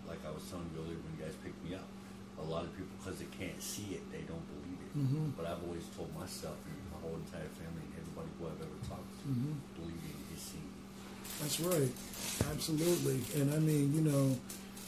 like 0.04 0.20
I 0.28 0.30
was 0.30 0.44
telling 0.52 0.68
you 0.76 0.84
earlier 0.84 1.00
when 1.00 1.10
you 1.16 1.20
guys 1.24 1.32
picked 1.40 1.56
me 1.64 1.74
up, 1.80 1.88
a 2.38 2.44
lot 2.44 2.68
of 2.68 2.70
people, 2.76 2.92
because 3.00 3.16
they 3.24 3.30
can't 3.34 3.56
see 3.58 3.96
it, 3.96 4.04
they 4.12 4.20
don't 4.28 4.44
believe 4.52 4.80
it. 4.84 4.92
Mm-hmm. 4.94 5.32
But 5.34 5.48
I've 5.48 5.64
always 5.64 5.88
told 5.96 6.12
myself 6.12 6.60
and 6.68 6.76
my 6.92 7.00
whole 7.00 7.16
entire 7.24 7.48
family 7.56 7.88
and 7.88 7.96
everybody 7.96 8.28
who 8.36 8.42
I've 8.52 8.60
ever 8.62 8.78
talked 8.84 9.10
to, 9.24 9.24
mm-hmm. 9.32 9.56
believing 9.80 10.18
is 10.36 10.44
seen. 10.44 10.68
That's 11.40 11.58
right. 11.64 11.92
Absolutely. 12.52 13.16
And 13.40 13.48
I 13.48 13.58
mean, 13.64 13.96
you 13.96 14.04
know, 14.04 14.36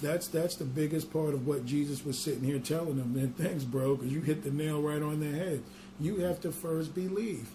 that's 0.01 0.29
that's 0.29 0.57
the 0.57 0.65
biggest 0.65 1.13
part 1.13 1.35
of 1.35 1.47
what 1.47 1.67
Jesus 1.67 2.05
was 2.05 2.19
sitting 2.25 2.43
here 2.45 2.59
telling 2.59 2.97
them. 2.97 3.15
And 3.17 3.37
thanks, 3.37 3.65
bro, 3.65 3.97
because 3.97 4.13
you 4.13 4.21
hit 4.21 4.43
the 4.43 4.51
nail 4.51 4.81
right 4.81 5.03
on 5.03 5.21
the 5.21 5.37
head. 5.39 5.63
You 6.01 6.17
have 6.21 6.41
to 6.43 6.51
first 6.53 6.95
believe, 6.95 7.49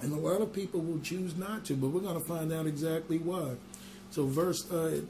and 0.00 0.12
a 0.12 0.16
lot 0.16 0.40
of 0.40 0.52
people 0.52 0.80
will 0.80 1.00
choose 1.00 1.36
not 1.36 1.64
to, 1.66 1.74
but 1.74 1.88
we're 1.88 2.00
going 2.00 2.18
to 2.18 2.26
find 2.26 2.52
out 2.52 2.66
exactly 2.66 3.18
why. 3.18 3.52
So, 4.10 4.26
verse 4.26 4.70
uh, 4.72 5.02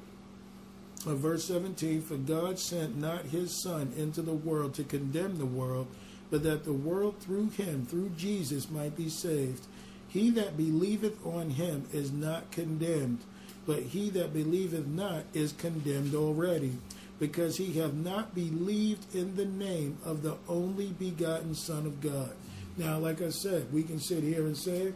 uh, 1.06 1.14
verse 1.14 1.44
17: 1.46 2.02
For 2.02 2.16
God 2.16 2.58
sent 2.58 2.96
not 2.96 3.26
His 3.26 3.62
Son 3.62 3.92
into 3.96 4.20
the 4.22 4.32
world 4.34 4.74
to 4.74 4.84
condemn 4.84 5.38
the 5.38 5.46
world, 5.46 5.86
but 6.30 6.42
that 6.42 6.64
the 6.64 6.72
world 6.72 7.20
through 7.20 7.50
Him, 7.50 7.86
through 7.86 8.10
Jesus, 8.16 8.68
might 8.68 8.96
be 8.96 9.08
saved. 9.08 9.66
He 10.08 10.30
that 10.30 10.56
believeth 10.56 11.24
on 11.24 11.50
Him 11.50 11.86
is 11.92 12.10
not 12.10 12.50
condemned 12.50 13.20
but 13.66 13.82
he 13.84 14.10
that 14.10 14.32
believeth 14.32 14.86
not 14.86 15.24
is 15.34 15.52
condemned 15.52 16.14
already, 16.14 16.72
because 17.18 17.56
he 17.56 17.74
hath 17.74 17.92
not 17.92 18.34
believed 18.34 19.14
in 19.14 19.36
the 19.36 19.44
name 19.44 19.98
of 20.04 20.22
the 20.22 20.36
only 20.48 20.86
begotten 20.98 21.54
Son 21.54 21.86
of 21.86 22.00
God. 22.00 22.32
Now, 22.76 22.98
like 22.98 23.20
I 23.20 23.30
said, 23.30 23.72
we 23.72 23.82
can 23.82 24.00
sit 24.00 24.22
here 24.22 24.42
and 24.46 24.56
say, 24.56 24.92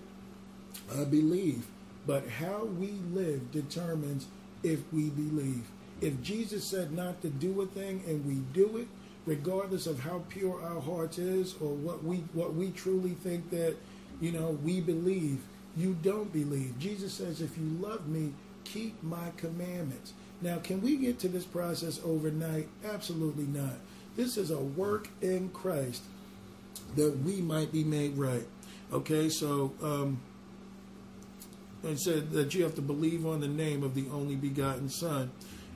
I 0.98 1.05
believe. 1.05 1.66
But 2.07 2.29
how 2.29 2.64
we 2.64 2.92
live 3.12 3.53
determines 3.53 4.27
if 4.62 4.81
we 4.92 5.11
believe. 5.11 5.64
If 6.00 6.22
Jesus 6.22 6.68
said 6.70 6.92
not 6.92 7.20
to 7.22 7.29
do 7.29 7.61
a 7.61 7.66
thing 7.66 8.03
and 8.07 8.24
we 8.24 8.35
do 8.53 8.79
it, 8.79 8.88
regardless 9.27 9.87
of 9.87 10.00
how 10.00 10.22
pure 10.29 10.62
our 10.62 10.81
heart 10.81 11.18
is 11.18 11.55
or 11.61 11.72
what 11.72 12.05
we 12.05 12.16
what 12.35 12.55
we 12.55 12.70
truly 12.72 13.12
think 13.22 13.48
that 13.50 13.74
you 14.20 14.33
know 14.33 14.59
we 14.62 14.81
believe, 14.81 15.38
you 15.77 15.96
don't 16.03 16.33
believe. 16.33 16.79
Jesus 16.79 17.14
says, 17.14 17.40
if 17.40 17.57
you 17.57 17.64
love 17.81 18.07
me, 18.07 18.33
keep 18.64 19.00
my 19.03 19.29
commandments. 19.37 20.12
Now, 20.40 20.59
can 20.59 20.83
we 20.83 20.96
get 20.96 21.18
to 21.20 21.29
this 21.29 21.44
process 21.44 22.00
overnight? 22.05 22.68
Absolutely 22.92 23.44
not. 23.46 23.74
This 24.16 24.37
is 24.37 24.50
a 24.50 24.59
work 24.59 25.09
in 25.22 25.50
Christ 25.50 26.03
that 26.96 27.16
we 27.24 27.37
might 27.37 27.72
be 27.72 27.85
made 27.85 28.16
right. 28.16 28.44
Okay, 28.92 29.29
so 29.29 29.72
um, 29.83 30.20
it 31.83 31.98
said 31.98 32.31
that 32.33 32.55
you 32.55 32.62
have 32.64 32.74
to 32.74 32.83
believe 32.83 33.27
on 33.27 33.40
the 33.40 33.48
name 33.48 33.83
of 33.83 33.94
the 33.94 34.05
only 34.12 34.37
begotten 34.37 34.88
Son. 34.88 35.31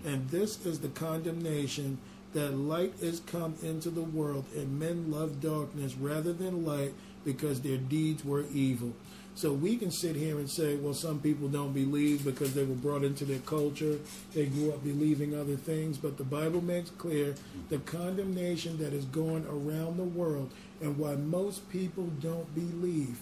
And 0.05 0.29
this 0.31 0.65
is 0.67 0.81
the 0.81 0.89
condemnation 0.89 1.99
that 2.35 2.57
light 2.57 2.93
is 3.01 3.21
come 3.21 3.55
into 3.63 3.91
the 3.91 4.03
world, 4.03 4.45
and 4.55 4.79
men 4.79 5.11
love 5.11 5.41
darkness 5.41 5.95
rather 5.95 6.33
than 6.33 6.65
light 6.65 6.93
because 7.25 7.61
their 7.63 7.79
deeds 7.79 8.25
were 8.25 8.45
evil. 8.53 8.93
So 9.41 9.53
we 9.53 9.77
can 9.77 9.93
sit 9.93 10.17
here 10.17 10.39
and 10.41 10.51
say, 10.51 10.75
well, 10.75 10.93
some 10.95 11.21
people 11.21 11.47
don't 11.47 11.73
believe 11.73 12.25
because 12.25 12.55
they 12.55 12.65
were 12.65 12.75
brought 12.75 13.05
into 13.05 13.25
their 13.25 13.39
culture, 13.39 13.97
they 14.35 14.47
grew 14.47 14.73
up 14.73 14.83
believing 14.83 15.33
other 15.33 15.55
things, 15.55 15.97
but 15.97 16.19
the 16.19 16.25
Bible 16.25 16.61
makes 16.61 16.91
clear 16.91 17.37
the 17.69 17.79
condemnation 17.79 18.79
that 18.79 18.93
is 18.93 19.05
going 19.05 19.47
around 19.47 19.97
the 19.97 20.03
world 20.03 20.51
and 20.81 20.99
why 20.99 21.15
most 21.15 21.71
people 21.71 22.07
don't 22.21 22.53
believe 22.53 23.19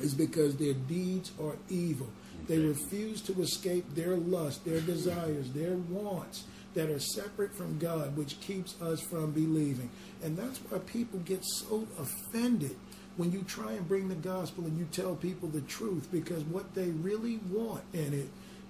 is 0.00 0.14
because 0.14 0.58
their 0.58 0.74
deeds 0.74 1.32
are 1.42 1.56
evil. 1.68 2.08
They 2.46 2.58
refuse 2.58 3.20
to 3.22 3.32
escape 3.42 3.96
their 3.96 4.16
lust, 4.16 4.64
their 4.64 4.80
desires, 4.80 5.50
their 5.50 5.74
wants 5.74 6.44
that 6.74 6.88
are 6.88 7.00
separate 7.00 7.52
from 7.52 7.80
God, 7.80 8.16
which 8.16 8.38
keeps 8.40 8.80
us 8.80 9.00
from 9.00 9.32
believing. 9.32 9.90
And 10.22 10.36
that's 10.36 10.58
why 10.58 10.78
people 10.86 11.18
get 11.18 11.42
so 11.44 11.88
offended 11.98 12.76
when 13.16 13.32
you 13.32 13.42
try 13.42 13.72
and 13.72 13.86
bring 13.88 14.08
the 14.08 14.14
gospel 14.14 14.64
and 14.64 14.78
you 14.78 14.86
tell 14.92 15.14
people 15.16 15.48
the 15.48 15.62
truth 15.62 16.08
because 16.12 16.42
what 16.44 16.74
they 16.74 16.86
really 16.88 17.38
want 17.50 17.82
in 17.92 18.12
it 18.12 18.28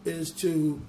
is 0.08 0.30
to 0.30 0.80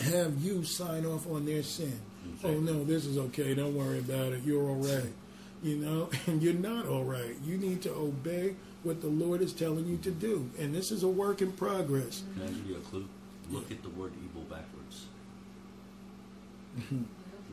have 0.00 0.40
you 0.42 0.62
sign 0.64 1.06
off 1.06 1.26
on 1.28 1.46
their 1.46 1.62
sin. 1.62 1.98
Oh 2.44 2.52
no, 2.52 2.84
this 2.84 3.06
is 3.06 3.16
okay. 3.18 3.54
Don't 3.54 3.74
worry 3.74 3.98
about 3.98 4.32
it. 4.32 4.42
You're 4.44 4.62
all 4.68 4.74
right. 4.76 5.10
You 5.62 5.76
know, 5.78 6.10
and 6.26 6.42
you're 6.42 6.52
not 6.52 6.86
all 6.86 7.04
right. 7.04 7.34
You 7.44 7.56
need 7.56 7.82
to 7.82 7.92
obey 7.92 8.54
what 8.82 9.00
the 9.00 9.08
Lord 9.08 9.40
is 9.40 9.52
telling 9.52 9.86
you 9.88 9.96
to 9.98 10.10
do. 10.10 10.48
And 10.58 10.74
this 10.74 10.92
is 10.92 11.02
a 11.02 11.08
work 11.08 11.40
in 11.40 11.50
progress. 11.52 12.22
Can 12.34 12.42
I 12.42 12.46
give 12.48 12.66
you 12.68 12.76
a 12.76 12.80
clue? 12.80 13.08
Look 13.50 13.70
at 13.70 13.82
the 13.82 13.88
word 13.90 14.12
evil 14.22 14.42
backwards. 14.42 15.06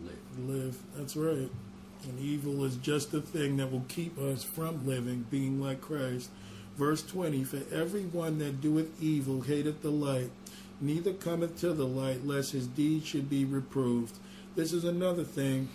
Live. 0.06 0.18
Live. 0.46 0.78
That's 0.98 1.16
right 1.16 1.50
and 2.08 2.20
evil 2.20 2.64
is 2.64 2.76
just 2.78 3.12
the 3.12 3.22
thing 3.22 3.58
that 3.58 3.72
will 3.72 3.86
keep 3.88 4.18
us 4.18 4.44
from 4.44 4.86
living, 4.86 5.26
being 5.30 5.62
like 5.62 5.82
Christ. 5.82 6.30
Verse 6.78 7.02
20 7.04 7.44
For 7.44 7.62
everyone 7.74 8.38
that 8.40 8.62
doeth 8.62 9.02
evil 9.02 9.42
hateth 9.42 9.82
the 9.82 9.92
light, 9.92 10.30
neither 10.82 11.14
cometh 11.14 11.60
to 11.62 11.74
the 11.74 11.88
light, 11.88 12.26
lest 12.26 12.52
his 12.52 12.68
deeds 12.68 13.06
should 13.08 13.30
be 13.30 13.46
reproved. 13.46 14.18
This 14.56 14.74
is 14.74 14.84
another 14.84 15.24
thing 15.24 15.70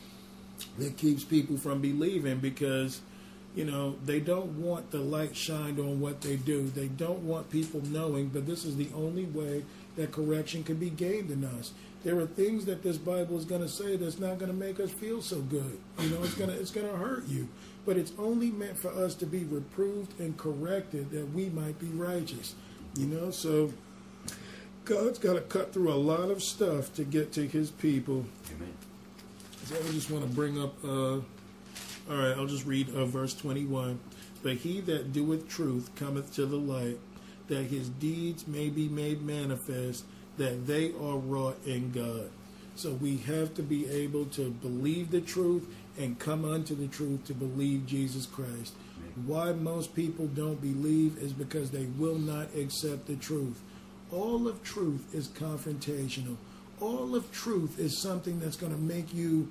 that 0.78 0.96
keeps 0.96 1.24
people 1.24 1.56
from 1.56 1.80
believing 1.80 2.38
because 2.38 3.00
you 3.54 3.64
know 3.64 3.96
they 4.04 4.20
don't 4.20 4.58
want 4.60 4.90
the 4.90 4.98
light 5.00 5.34
shined 5.34 5.78
on 5.80 5.98
what 6.00 6.20
they 6.20 6.36
do 6.36 6.68
they 6.68 6.86
don't 6.86 7.18
want 7.20 7.48
people 7.50 7.80
knowing 7.86 8.26
but 8.28 8.46
this 8.46 8.64
is 8.66 8.76
the 8.76 8.88
only 8.94 9.24
way 9.24 9.64
that 9.96 10.12
correction 10.12 10.62
can 10.62 10.76
be 10.76 10.90
gained 10.90 11.30
in 11.30 11.42
us 11.44 11.72
there 12.04 12.18
are 12.18 12.26
things 12.26 12.64
that 12.64 12.82
this 12.82 12.96
Bible 12.96 13.36
is 13.36 13.44
going 13.44 13.60
to 13.60 13.68
say 13.68 13.96
that's 13.96 14.18
not 14.18 14.38
going 14.38 14.50
to 14.50 14.56
make 14.56 14.80
us 14.80 14.90
feel 14.90 15.20
so 15.20 15.40
good. 15.42 15.78
You 15.98 16.08
know, 16.10 16.22
it's 16.22 16.34
going 16.34 16.50
to 16.50 16.56
it's 16.58 16.70
going 16.70 16.88
to 16.88 16.96
hurt 16.96 17.26
you, 17.28 17.48
but 17.84 17.96
it's 17.96 18.12
only 18.18 18.50
meant 18.50 18.78
for 18.78 18.88
us 18.88 19.14
to 19.16 19.26
be 19.26 19.40
reproved 19.44 20.18
and 20.18 20.36
corrected 20.38 21.10
that 21.10 21.32
we 21.34 21.50
might 21.50 21.78
be 21.78 21.88
righteous. 21.88 22.54
You 22.96 23.06
know, 23.06 23.30
so 23.30 23.72
God's 24.84 25.18
got 25.18 25.34
to 25.34 25.42
cut 25.42 25.72
through 25.74 25.90
a 25.90 25.94
lot 25.94 26.30
of 26.30 26.42
stuff 26.42 26.92
to 26.94 27.04
get 27.04 27.32
to 27.34 27.46
His 27.46 27.70
people. 27.70 28.24
Amen. 28.56 28.72
So 29.66 29.76
I 29.76 29.92
just 29.92 30.10
want 30.10 30.26
to 30.28 30.34
bring 30.34 30.60
up. 30.60 30.74
Uh, 30.82 31.16
all 32.10 32.16
right, 32.16 32.34
I'll 32.36 32.46
just 32.46 32.64
read 32.66 32.88
uh, 32.94 33.04
verse 33.04 33.34
twenty-one. 33.34 34.00
But 34.42 34.54
he 34.56 34.80
that 34.82 35.12
doeth 35.12 35.48
truth 35.50 35.90
cometh 35.96 36.34
to 36.36 36.46
the 36.46 36.56
light, 36.56 36.96
that 37.48 37.64
his 37.64 37.90
deeds 37.90 38.48
may 38.48 38.70
be 38.70 38.88
made 38.88 39.20
manifest 39.20 40.02
that 40.38 40.66
they 40.66 40.86
are 40.92 41.18
wrought 41.18 41.58
in 41.66 41.90
God. 41.92 42.30
So 42.76 42.92
we 42.92 43.18
have 43.18 43.54
to 43.54 43.62
be 43.62 43.88
able 43.90 44.26
to 44.26 44.50
believe 44.50 45.10
the 45.10 45.20
truth 45.20 45.66
and 45.98 46.18
come 46.18 46.44
unto 46.44 46.74
the 46.74 46.86
truth 46.86 47.24
to 47.26 47.34
believe 47.34 47.86
Jesus 47.86 48.26
Christ. 48.26 48.74
Why 49.26 49.52
most 49.52 49.94
people 49.94 50.26
don't 50.28 50.60
believe 50.60 51.18
is 51.18 51.32
because 51.32 51.70
they 51.70 51.84
will 51.86 52.14
not 52.18 52.48
accept 52.56 53.06
the 53.06 53.16
truth. 53.16 53.60
All 54.12 54.48
of 54.48 54.62
truth 54.62 55.14
is 55.14 55.28
confrontational. 55.28 56.36
All 56.80 57.14
of 57.14 57.30
truth 57.32 57.78
is 57.78 58.00
something 58.00 58.40
that's 58.40 58.56
going 58.56 58.72
to 58.72 58.80
make 58.80 59.12
you 59.12 59.50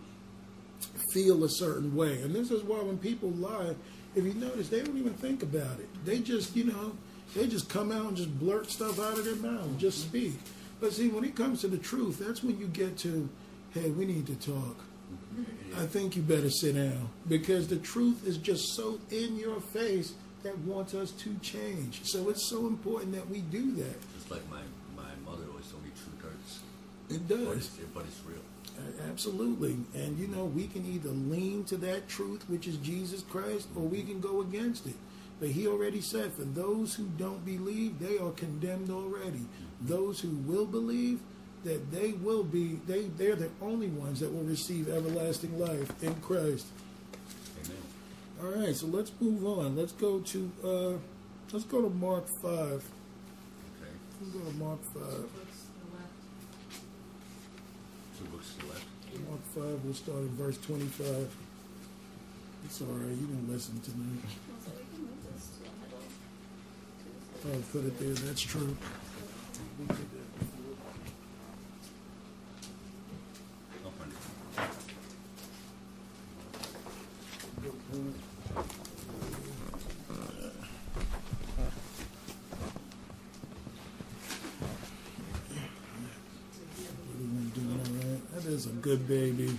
feel 1.14 1.44
a 1.44 1.50
certain 1.50 1.96
way. 1.96 2.22
And 2.22 2.34
this 2.34 2.50
is 2.52 2.64
why 2.64 2.80
when 2.82 2.98
people 2.98 3.30
lie, 3.32 3.76
if 4.16 4.24
you 4.24 4.34
notice, 4.34 4.70
they 4.70 4.82
don't 4.82 4.98
even 4.98 5.14
think 5.14 5.44
about 5.44 5.80
it. 5.80 6.06
They 6.06 6.20
just, 6.20 6.56
you 6.56 6.64
know, 6.64 6.94
they 7.36 7.48
just 7.48 7.70
come 7.70 7.92
out 7.92 8.06
and 8.08 8.18
just 8.18 8.40
blurt 8.40 8.72
stuff 8.72 8.98
out 9.00 9.20
of 9.20 9.26
their 9.26 9.36
mouth, 9.36 9.78
just 9.78 10.02
speak. 10.02 10.34
But 10.80 10.94
see, 10.94 11.10
when 11.10 11.24
it 11.26 11.36
comes 11.36 11.62
to 11.62 11.68
the 11.68 11.78
truth, 11.78 12.20
that's 12.20 12.42
when 12.44 12.58
you 12.58 12.68
get 12.68 12.98
to, 13.00 13.28
hey, 13.72 13.90
we 13.92 14.06
need 14.06 14.28
to 14.28 14.36
talk. 14.36 14.78
Mm-hmm. 15.12 15.80
I 15.82 15.86
think 15.86 16.16
you 16.16 16.22
better 16.22 16.50
sit 16.50 16.76
down 16.76 17.10
because 17.28 17.68
the 17.68 17.78
truth 17.78 18.26
is 18.26 18.38
just 18.38 18.76
so 18.76 19.00
in 19.12 19.36
your 19.38 19.60
face 19.60 20.14
that 20.44 20.58
wants 20.60 20.94
us 20.94 21.12
to 21.12 21.36
change. 21.42 22.02
So 22.04 22.30
it's 22.30 22.50
so 22.50 22.68
important 22.68 23.14
that 23.16 23.30
we 23.30 23.40
do 23.42 23.72
that. 23.74 23.96
It's 24.16 24.32
like 24.32 24.48
my, 24.50 24.62
my 24.96 25.10
mother 25.26 25.44
always 25.50 25.68
told 25.70 25.84
me, 25.84 25.92
truth 25.92 26.24
hurts. 26.24 26.60
It 27.10 27.28
does. 27.28 27.46
But 27.46 27.58
it's, 27.58 27.70
but 27.94 28.06
it's 28.06 28.22
real. 28.26 28.38
Absolutely. 29.10 29.76
And 29.94 30.18
you 30.18 30.28
know, 30.28 30.46
we 30.46 30.68
can 30.68 30.86
either 30.86 31.10
lean 31.10 31.66
to 31.66 31.76
that 31.78 32.08
truth, 32.08 32.46
which 32.50 32.66
is 32.68 32.78
Jesus 32.78 33.22
Christ, 33.24 33.68
or 33.76 33.82
we 33.84 33.98
mm-hmm. 34.00 34.08
can 34.12 34.20
go 34.22 34.40
against 34.40 34.86
it. 34.88 34.94
But 35.42 35.50
he 35.50 35.68
already 35.68 36.00
said, 36.02 36.34
for 36.34 36.44
those 36.44 36.96
who 36.96 37.04
don't 37.18 37.44
believe, 37.46 38.00
they 38.00 38.18
are 38.18 38.32
condemned 38.32 38.90
already. 38.90 39.40
Mm-hmm 39.40 39.66
those 39.82 40.20
who 40.20 40.30
will 40.46 40.66
believe 40.66 41.20
that 41.64 41.92
they 41.92 42.14
will 42.14 42.44
be 42.44 42.80
they 42.88 43.04
they're 43.18 43.36
the 43.36 43.50
only 43.62 43.88
ones 43.88 44.20
that 44.20 44.34
will 44.34 44.44
receive 44.44 44.90
everlasting 44.90 45.58
life 45.60 45.92
in 46.04 46.16
Christ. 46.16 46.68
Amen. 47.64 47.82
All 48.56 48.62
right, 48.66 48.76
so 48.76 48.88
let's 48.88 49.12
move 49.20 49.46
on. 49.46 49.76
Let's 49.76 49.92
go 49.92 50.20
to 50.20 50.52
uh, 50.64 50.94
let's 51.52 51.66
go 51.66 51.82
to 51.82 51.90
Mark 51.90 52.26
five. 52.42 52.82
Okay. 52.82 53.92
Let's 54.22 54.34
go 54.34 54.52
to 54.52 54.58
Mark 54.58 54.80
five. 54.94 55.30
Two 58.18 58.26
books 58.32 58.54
to 58.60 58.66
the 58.66 58.72
left. 58.72 58.86
Mark 59.30 59.42
five. 59.54 59.84
We'll 59.84 59.94
start 59.94 60.20
at 60.20 60.30
verse 60.32 60.58
twenty-five. 60.60 61.30
It's 62.66 62.82
all 62.82 62.88
right. 62.88 63.10
You 63.18 63.26
can 63.28 63.48
listen 63.52 63.80
to 63.82 63.92
me. 63.92 64.20
I'll 67.52 67.60
put 67.72 67.86
it 67.86 67.98
there. 68.00 68.10
That's 68.14 68.42
true. 68.42 68.76
That 88.32 88.46
is 88.46 88.66
a 88.66 88.70
good 88.82 89.08
baby. 89.08 89.58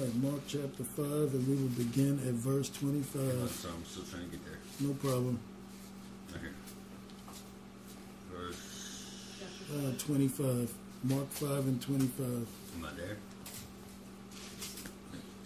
right, 0.00 0.14
Mark 0.22 0.40
chapter 0.48 0.82
5, 0.84 1.04
and 1.06 1.46
we 1.48 1.54
will 1.56 1.68
begin 1.76 2.12
at 2.26 2.34
verse 2.34 2.70
25. 2.70 3.22
Yeah, 3.22 3.46
so 3.48 3.68
I'm 3.68 3.84
still 3.84 4.04
trying 4.10 4.24
to 4.24 4.28
get 4.36 4.44
there. 4.44 4.56
No 4.80 4.94
problem. 4.94 5.38
Okay. 6.30 6.46
Verse 8.32 9.42
uh, 9.76 9.92
25. 9.98 10.72
Mark 11.04 11.28
5 11.30 11.50
and 11.50 11.82
25. 11.82 12.20
Am 12.26 12.46
I 12.82 12.90
there? 12.96 13.16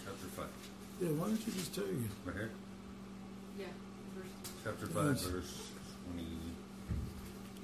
Chapter 0.05 0.27
5. 0.37 0.47
Yeah, 1.03 1.09
why 1.09 1.27
don't 1.27 1.47
you 1.47 1.53
just 1.53 1.75
tell 1.75 1.85
you? 1.87 2.05
Right 2.25 2.35
here? 2.37 2.51
Yeah. 3.59 3.65
Verse 4.23 4.47
chapter 4.65 4.87
5, 4.87 5.05
yes. 5.09 5.25
verse 5.27 5.69
20. 6.13 6.29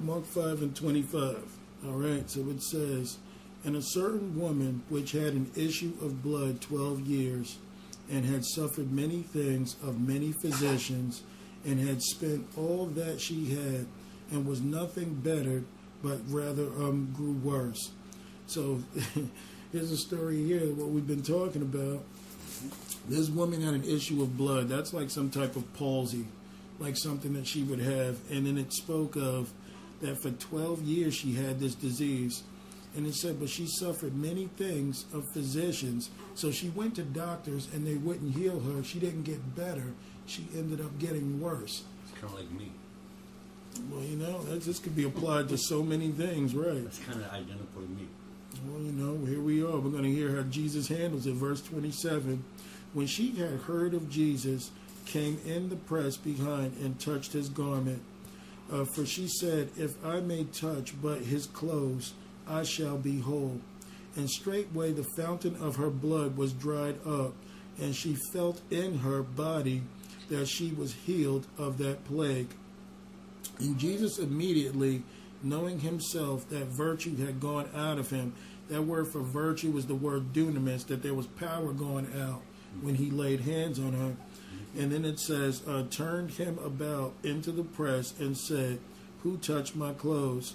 Mark 0.01 0.25
5 0.25 0.45
and 0.63 0.75
25. 0.77 1.21
All 1.87 1.93
right, 1.93 2.29
so 2.29 2.41
it 2.51 2.63
says. 2.63 3.19
And 3.65 3.77
a 3.77 3.83
certain 3.83 4.39
woman 4.41 4.83
which 4.89 5.13
had 5.13 5.35
an 5.35 5.51
issue 5.55 5.93
of 6.01 6.23
blood 6.23 6.61
twelve 6.63 7.01
years, 7.03 7.59
and 8.11 8.25
had 8.25 8.45
suffered 8.45 8.91
many 8.91 9.21
things 9.23 9.77
of 9.83 10.01
many 10.01 10.33
physicians, 10.33 11.23
and 11.67 11.79
had 11.87 12.03
spent 12.03 12.47
all 12.57 12.87
that 12.95 13.21
she 13.21 13.47
had, 13.55 13.87
and 14.31 14.47
was 14.47 14.63
nothing 14.63 15.15
better, 15.23 15.63
but 16.03 16.19
rather 16.31 16.65
um, 16.79 17.13
grew 17.15 17.33
worse. 17.33 17.91
So 18.47 18.81
here's 19.73 19.91
a 19.93 19.97
story 19.99 20.43
here, 20.43 20.73
what 20.73 20.89
we've 20.89 21.07
been 21.07 21.23
talking 21.23 21.61
about. 21.63 22.03
This 23.09 23.29
woman 23.29 23.61
had 23.61 23.75
an 23.75 23.85
issue 23.85 24.23
of 24.23 24.37
blood. 24.39 24.69
That's 24.71 24.95
like 24.95 25.11
some 25.11 25.31
type 25.31 25.57
of 25.57 25.71
palsy, 25.75 26.27
like 26.79 26.97
something 26.97 27.35
that 27.35 27.47
she 27.47 27.63
would 27.63 27.81
have. 27.81 28.19
And 28.31 28.47
then 28.47 28.57
it 28.59 28.73
spoke 28.73 29.17
of 29.17 29.51
that 30.01 30.21
for 30.23 30.31
12 30.31 30.83
years 30.83 31.15
she 31.15 31.33
had 31.35 31.61
this 31.61 31.75
disease 31.75 32.43
and 32.97 33.07
it 33.07 33.15
said, 33.15 33.39
but 33.39 33.49
she 33.49 33.67
suffered 33.69 34.17
many 34.17 34.47
things 34.57 35.05
of 35.15 35.25
physicians. 35.33 36.11
So 36.35 36.51
she 36.51 36.71
went 36.71 36.97
to 36.97 37.03
doctors 37.03 37.69
and 37.73 37.87
they 37.87 37.95
wouldn't 37.95 38.35
heal 38.35 38.59
her. 38.61 38.83
She 38.83 38.99
didn't 38.99 39.23
get 39.23 39.55
better. 39.55 39.93
She 40.27 40.47
ended 40.57 40.81
up 40.81 40.99
getting 40.99 41.41
worse. 41.41 41.85
It's 42.11 42.19
kind 42.21 42.33
of 42.33 42.41
like 42.41 42.51
me. 42.51 42.73
Well, 43.91 44.03
you 44.03 44.17
know, 44.17 44.43
this 44.43 44.81
could 44.81 44.97
be 44.97 45.05
applied 45.05 45.49
to 45.51 45.57
so 45.59 45.83
many 45.83 46.09
things, 46.11 46.55
right? 46.55 46.77
It's 46.79 46.99
kind 46.99 47.21
of 47.21 47.31
identical 47.33 47.83
to 47.83 47.89
me. 47.89 48.09
Well, 48.69 48.83
you 48.83 48.93
know, 48.93 49.25
here 49.25 49.41
we 49.41 49.63
are. 49.63 49.79
We're 49.79 49.91
going 49.91 50.03
to 50.03 50.11
hear 50.13 50.35
how 50.35 50.43
Jesus 50.43 50.89
handles 50.89 51.27
it. 51.27 51.35
Verse 51.35 51.63
27 51.63 52.43
When 52.93 53.07
she 53.07 53.31
had 53.37 53.53
heard 53.61 53.95
of 53.95 54.11
Jesus, 54.11 54.73
came 55.07 55.41
in 55.47 55.69
the 55.69 55.77
press 55.77 56.17
behind 56.17 56.77
and 56.79 56.99
touched 56.99 57.33
his 57.33 57.49
garment. 57.49 58.03
Uh, 58.73 58.85
for 58.85 59.07
she 59.07 59.29
said, 59.29 59.69
If 59.77 59.93
I 60.05 60.19
may 60.21 60.45
touch 60.45 61.01
but 61.01 61.21
his 61.21 61.47
clothes, 61.47 62.13
I 62.51 62.65
shall 62.65 62.99
be 62.99 63.21
whole. 63.21 63.61
And 64.17 64.29
straightway 64.29 64.91
the 64.91 65.05
fountain 65.17 65.55
of 65.63 65.77
her 65.77 65.89
blood 65.91 66.37
was 66.37 66.53
dried 66.53 66.97
up, 67.07 67.33
and 67.81 67.95
she 67.95 68.17
felt 68.33 68.61
in 68.71 68.99
her 68.99 69.23
body 69.23 69.83
that 70.29 70.49
she 70.49 70.73
was 70.73 70.93
healed 71.07 71.47
of 71.57 71.79
that 71.79 72.05
plague. 72.05 72.49
And 73.61 73.79
Jesus 73.79 74.19
immediately, 74.19 75.05
knowing 75.45 75.79
himself 75.81 76.49
that 76.51 76.67
virtue 76.67 77.17
had 77.25 77.39
gone 77.41 77.69
out 77.75 77.99
of 77.99 78.11
him, 78.11 78.33
that 78.69 78.83
word 78.85 79.09
for 79.09 79.21
virtue 79.23 79.71
was 79.71 79.87
the 79.87 79.95
word 79.95 80.33
dunamis, 80.33 80.87
that 80.89 81.03
there 81.05 81.15
was 81.15 81.27
power 81.29 81.73
going 81.73 82.09
out 82.21 82.43
when 82.83 82.97
he 82.97 83.11
laid 83.11 83.41
hands 83.41 83.79
on 83.79 83.93
her. 83.93 84.17
And 84.77 84.91
then 84.93 85.05
it 85.05 85.21
says, 85.21 85.63
uh, 85.69 85.85
turned 85.91 86.33
him 86.33 86.59
about 86.65 87.15
into 87.23 87.53
the 87.53 87.65
press 87.65 88.13
and 88.19 88.37
said, 88.37 88.79
Who 89.23 89.37
touched 89.39 89.75
my 89.77 89.93
clothes? 89.93 90.55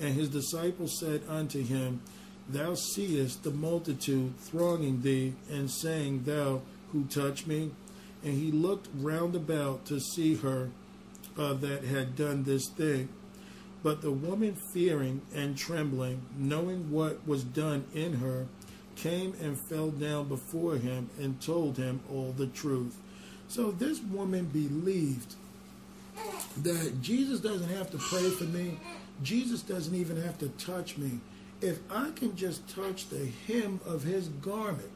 And 0.00 0.14
his 0.14 0.30
disciples 0.30 0.98
said 0.98 1.20
unto 1.28 1.62
him, 1.62 2.00
Thou 2.48 2.74
seest 2.74 3.42
the 3.44 3.50
multitude 3.50 4.32
thronging 4.38 5.02
thee, 5.02 5.34
and 5.50 5.70
saying, 5.70 6.24
Thou 6.24 6.62
who 6.90 7.04
touch 7.04 7.46
me? 7.46 7.70
And 8.24 8.32
he 8.34 8.50
looked 8.50 8.88
round 8.94 9.36
about 9.36 9.84
to 9.86 10.00
see 10.00 10.36
her 10.36 10.70
uh, 11.38 11.52
that 11.54 11.84
had 11.84 12.16
done 12.16 12.42
this 12.44 12.66
thing. 12.68 13.10
But 13.82 14.00
the 14.02 14.10
woman, 14.10 14.56
fearing 14.74 15.20
and 15.34 15.56
trembling, 15.56 16.22
knowing 16.36 16.90
what 16.90 17.26
was 17.26 17.44
done 17.44 17.84
in 17.94 18.14
her, 18.14 18.46
came 18.96 19.34
and 19.40 19.58
fell 19.68 19.90
down 19.90 20.28
before 20.28 20.76
him 20.76 21.08
and 21.18 21.40
told 21.40 21.76
him 21.78 22.00
all 22.10 22.32
the 22.36 22.46
truth. 22.46 22.98
So 23.48 23.70
this 23.70 24.00
woman 24.00 24.46
believed 24.46 25.34
that 26.62 27.00
Jesus 27.00 27.40
doesn't 27.40 27.70
have 27.74 27.90
to 27.92 27.98
pray 27.98 28.28
for 28.30 28.44
me, 28.44 28.78
Jesus 29.22 29.60
doesn't 29.62 29.94
even 29.94 30.16
have 30.20 30.38
to 30.38 30.48
touch 30.50 30.96
me. 30.96 31.20
If 31.60 31.78
I 31.90 32.10
can 32.16 32.36
just 32.36 32.66
touch 32.74 33.08
the 33.08 33.28
hem 33.46 33.80
of 33.86 34.02
his 34.02 34.28
garment, 34.28 34.88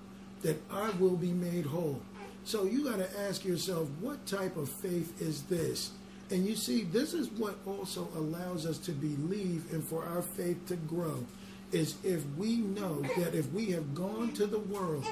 that 0.42 0.56
I 0.70 0.90
will 0.98 1.16
be 1.16 1.32
made 1.32 1.66
whole. 1.66 2.00
So 2.44 2.64
you 2.64 2.84
got 2.88 2.98
to 2.98 3.20
ask 3.20 3.44
yourself, 3.44 3.88
what 4.00 4.26
type 4.26 4.56
of 4.56 4.68
faith 4.68 5.20
is 5.20 5.42
this? 5.44 5.90
And 6.30 6.46
you 6.46 6.54
see, 6.56 6.84
this 6.84 7.12
is 7.14 7.28
what 7.32 7.56
also 7.66 8.08
allows 8.16 8.66
us 8.66 8.76
to 8.78 8.92
believe 8.92 9.72
and 9.72 9.82
for 9.84 10.04
our 10.04 10.22
faith 10.22 10.66
to 10.68 10.76
grow 10.76 11.24
is 11.72 11.96
if 12.04 12.22
we 12.36 12.58
know 12.58 13.00
that 13.18 13.34
if 13.34 13.50
we 13.52 13.66
have 13.66 13.94
gone 13.94 14.32
to 14.32 14.46
the 14.46 14.58
world 14.60 15.04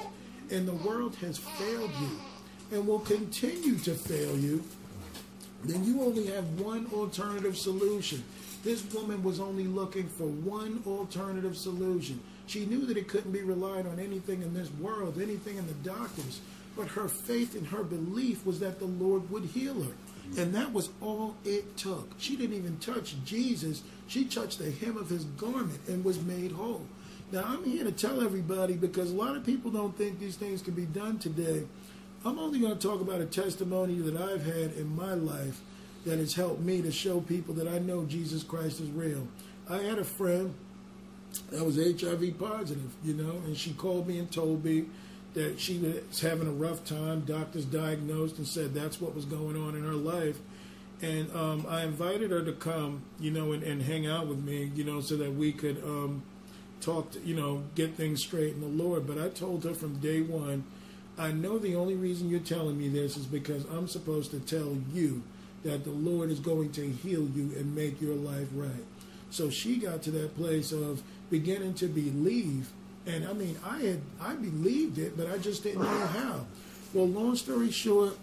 and 0.49 0.67
the 0.67 0.71
world 0.73 1.15
has 1.17 1.37
failed 1.37 1.91
you 1.99 2.19
and 2.77 2.87
will 2.87 2.99
continue 2.99 3.77
to 3.79 3.93
fail 3.93 4.37
you, 4.37 4.63
then 5.65 5.83
you 5.83 6.01
only 6.01 6.27
have 6.27 6.45
one 6.61 6.87
alternative 6.93 7.57
solution, 7.57 8.23
this 8.63 8.81
woman 8.93 9.21
was 9.23 9.41
only 9.41 9.65
looking 9.67 10.07
for 10.07 10.23
one 10.23 10.81
alternative 10.87 11.57
solution. 11.57 12.21
She 12.45 12.65
knew 12.65 12.85
that 12.85 12.95
it 12.95 13.09
couldn't 13.09 13.33
be 13.33 13.41
relied 13.43 13.85
on 13.85 13.99
anything 13.99 14.41
in 14.41 14.53
this 14.53 14.69
world, 14.79 15.21
anything 15.21 15.57
in 15.57 15.67
the 15.67 15.73
doctors, 15.89 16.39
but 16.77 16.87
her 16.89 17.09
faith 17.09 17.55
and 17.55 17.67
her 17.67 17.83
belief 17.83 18.45
was 18.45 18.59
that 18.61 18.79
the 18.79 18.85
Lord 18.85 19.29
would 19.29 19.43
heal 19.45 19.83
her. 19.83 19.91
And 20.37 20.55
that 20.55 20.71
was 20.73 20.89
all 21.01 21.35
it 21.43 21.75
took. 21.75 22.11
She 22.17 22.37
didn't 22.37 22.55
even 22.55 22.77
touch 22.77 23.15
Jesus. 23.25 23.83
She 24.07 24.23
touched 24.23 24.59
the 24.59 24.71
hem 24.71 24.95
of 24.95 25.09
his 25.09 25.25
garment 25.25 25.81
and 25.89 26.03
was 26.05 26.21
made 26.21 26.53
whole. 26.53 26.85
Now, 27.33 27.43
I'm 27.45 27.65
here 27.65 27.83
to 27.83 27.91
tell 27.91 28.21
everybody 28.23 28.75
because 28.75 29.11
a 29.11 29.15
lot 29.15 29.35
of 29.35 29.45
people 29.45 29.71
don't 29.71 29.95
think 29.97 30.19
these 30.19 30.37
things 30.37 30.61
can 30.61 30.73
be 30.73 30.85
done 30.85 31.19
today. 31.19 31.63
I'm 32.23 32.39
only 32.39 32.59
going 32.59 32.73
to 32.77 32.87
talk 32.87 33.01
about 33.01 33.19
a 33.19 33.25
testimony 33.25 33.97
that 33.99 34.15
I've 34.19 34.45
had 34.45 34.73
in 34.79 34.95
my 34.95 35.13
life 35.13 35.59
that 36.05 36.19
has 36.19 36.33
helped 36.33 36.59
me 36.61 36.81
to 36.81 36.91
show 36.91 37.19
people 37.21 37.53
that 37.55 37.67
I 37.67 37.79
know 37.79 38.03
Jesus 38.05 38.43
Christ 38.43 38.79
is 38.81 38.89
real. 38.91 39.25
I 39.69 39.77
had 39.77 39.99
a 39.99 40.03
friend 40.03 40.53
that 41.51 41.63
was 41.63 41.75
HIV 41.77 42.37
positive, 42.37 42.91
you 43.03 43.13
know, 43.13 43.31
and 43.45 43.55
she 43.57 43.73
called 43.73 44.07
me 44.07 44.19
and 44.19 44.29
told 44.31 44.63
me 44.65 44.85
that 45.33 45.59
she 45.59 45.79
was 45.79 46.19
having 46.19 46.47
a 46.47 46.51
rough 46.51 46.83
time. 46.85 47.21
Doctors 47.21 47.65
diagnosed 47.65 48.37
and 48.37 48.47
said 48.47 48.73
that's 48.73 48.99
what 48.99 49.15
was 49.15 49.25
going 49.25 49.55
on 49.61 49.75
in 49.75 49.83
her 49.83 49.91
life. 49.93 50.37
And 51.01 51.31
um, 51.35 51.65
I 51.67 51.83
invited 51.83 52.31
her 52.31 52.43
to 52.43 52.53
come, 52.53 53.01
you 53.19 53.31
know, 53.31 53.51
and, 53.51 53.63
and, 53.63 53.81
hang 53.81 54.07
out 54.07 54.27
with 54.27 54.39
me, 54.41 54.71
you 54.75 54.83
know, 54.85 55.01
so 55.01 55.17
that 55.17 55.33
we 55.35 55.51
could 55.51 55.81
um, 55.83 56.23
talk, 56.79 57.11
to, 57.11 57.19
you 57.21 57.35
know, 57.35 57.63
get 57.75 57.95
things 57.95 58.21
straight 58.23 58.53
in 58.53 58.61
the 58.61 58.83
Lord. 58.83 59.05
But 59.07 59.17
I 59.17 59.27
told 59.27 59.65
her 59.65 59.73
from 59.73 59.95
day 59.97 60.21
one, 60.21 60.63
I 61.17 61.31
know 61.31 61.57
the 61.57 61.75
only 61.75 61.95
reason 61.95 62.29
you're 62.29 62.39
telling 62.39 62.77
me 62.77 62.87
this 62.87 63.17
is 63.17 63.25
because 63.25 63.65
I'm 63.65 63.87
supposed 63.87 64.31
to 64.31 64.39
tell 64.39 64.77
you 64.93 65.23
that 65.63 65.83
the 65.83 65.91
Lord 65.91 66.29
is 66.29 66.39
going 66.39 66.71
to 66.73 66.87
heal 66.87 67.23
you 67.29 67.51
and 67.57 67.73
make 67.73 67.99
your 68.01 68.15
life 68.15 68.47
right. 68.53 68.71
So 69.31 69.49
she 69.49 69.77
got 69.77 70.01
to 70.03 70.11
that 70.11 70.35
place 70.37 70.71
of 70.71 71.01
beginning 71.29 71.73
to 71.75 71.87
believe. 71.87 72.69
And 73.05 73.25
I 73.27 73.33
mean, 73.33 73.57
I 73.65 73.79
had 73.79 74.01
I 74.21 74.33
believed 74.35 74.97
it, 74.99 75.17
but 75.17 75.31
I 75.31 75.37
just 75.37 75.63
didn't 75.63 75.81
know 75.83 75.87
how. 76.07 76.45
Well, 76.93 77.07
long 77.07 77.35
story 77.35 77.71
short, 77.71 78.17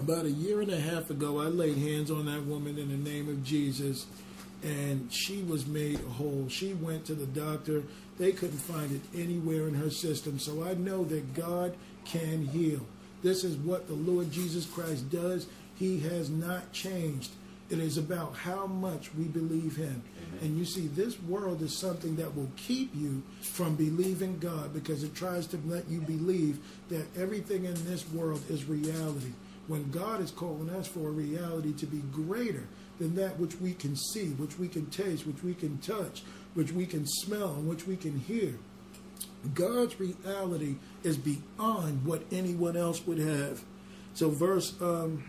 about 0.00 0.24
a 0.24 0.30
year 0.30 0.60
and 0.60 0.72
a 0.72 0.80
half 0.80 1.10
ago, 1.10 1.38
I 1.40 1.44
laid 1.44 1.78
hands 1.78 2.10
on 2.10 2.26
that 2.26 2.44
woman 2.46 2.78
in 2.78 2.88
the 2.88 3.10
name 3.10 3.28
of 3.28 3.44
Jesus, 3.44 4.06
and 4.62 5.08
she 5.12 5.42
was 5.42 5.66
made 5.66 6.00
whole. 6.00 6.46
She 6.48 6.74
went 6.74 7.04
to 7.06 7.14
the 7.14 7.26
doctor. 7.26 7.84
They 8.18 8.32
couldn't 8.32 8.58
find 8.58 8.90
it 8.90 9.00
anywhere 9.18 9.68
in 9.68 9.74
her 9.74 9.90
system. 9.90 10.38
So 10.40 10.64
I 10.64 10.74
know 10.74 11.04
that 11.04 11.34
God 11.34 11.74
can 12.04 12.46
heal. 12.46 12.80
This 13.22 13.44
is 13.44 13.56
what 13.56 13.86
the 13.86 13.94
Lord 13.94 14.30
Jesus 14.32 14.66
Christ 14.66 15.08
does. 15.10 15.46
He 15.78 16.00
has 16.00 16.28
not 16.28 16.72
changed. 16.72 17.30
It 17.70 17.78
is 17.78 17.98
about 17.98 18.34
how 18.34 18.66
much 18.66 19.14
we 19.14 19.24
believe 19.24 19.76
Him. 19.76 20.02
Amen. 20.26 20.38
And 20.40 20.58
you 20.58 20.64
see, 20.64 20.88
this 20.88 21.20
world 21.22 21.62
is 21.62 21.76
something 21.78 22.16
that 22.16 22.34
will 22.34 22.50
keep 22.56 22.94
you 22.96 23.22
from 23.42 23.76
believing 23.76 24.38
God 24.38 24.72
because 24.72 25.04
it 25.04 25.14
tries 25.14 25.46
to 25.48 25.60
let 25.66 25.86
you 25.88 26.00
believe 26.00 26.58
that 26.88 27.06
everything 27.16 27.66
in 27.66 27.74
this 27.84 28.08
world 28.10 28.40
is 28.48 28.64
reality. 28.64 29.32
When 29.66 29.90
God 29.90 30.22
is 30.22 30.30
calling 30.30 30.70
us 30.70 30.88
for 30.88 31.00
a 31.08 31.12
reality 31.12 31.74
to 31.74 31.86
be 31.86 31.98
greater 32.10 32.64
than 32.98 33.14
that 33.16 33.38
which 33.38 33.60
we 33.60 33.74
can 33.74 33.94
see, 33.94 34.30
which 34.30 34.58
we 34.58 34.66
can 34.66 34.86
taste, 34.86 35.26
which 35.26 35.44
we 35.44 35.54
can 35.54 35.78
touch, 35.78 36.22
which 36.54 36.72
we 36.72 36.86
can 36.86 37.04
smell, 37.06 37.50
and 37.50 37.68
which 37.68 37.86
we 37.86 37.96
can 37.96 38.18
hear. 38.18 38.58
God's 39.54 40.00
reality 40.00 40.76
is 41.04 41.16
beyond 41.18 42.04
what 42.06 42.22
anyone 42.32 42.76
else 42.76 43.06
would 43.06 43.18
have. 43.18 43.62
So, 44.14 44.30
verse. 44.30 44.72
Um, 44.80 45.22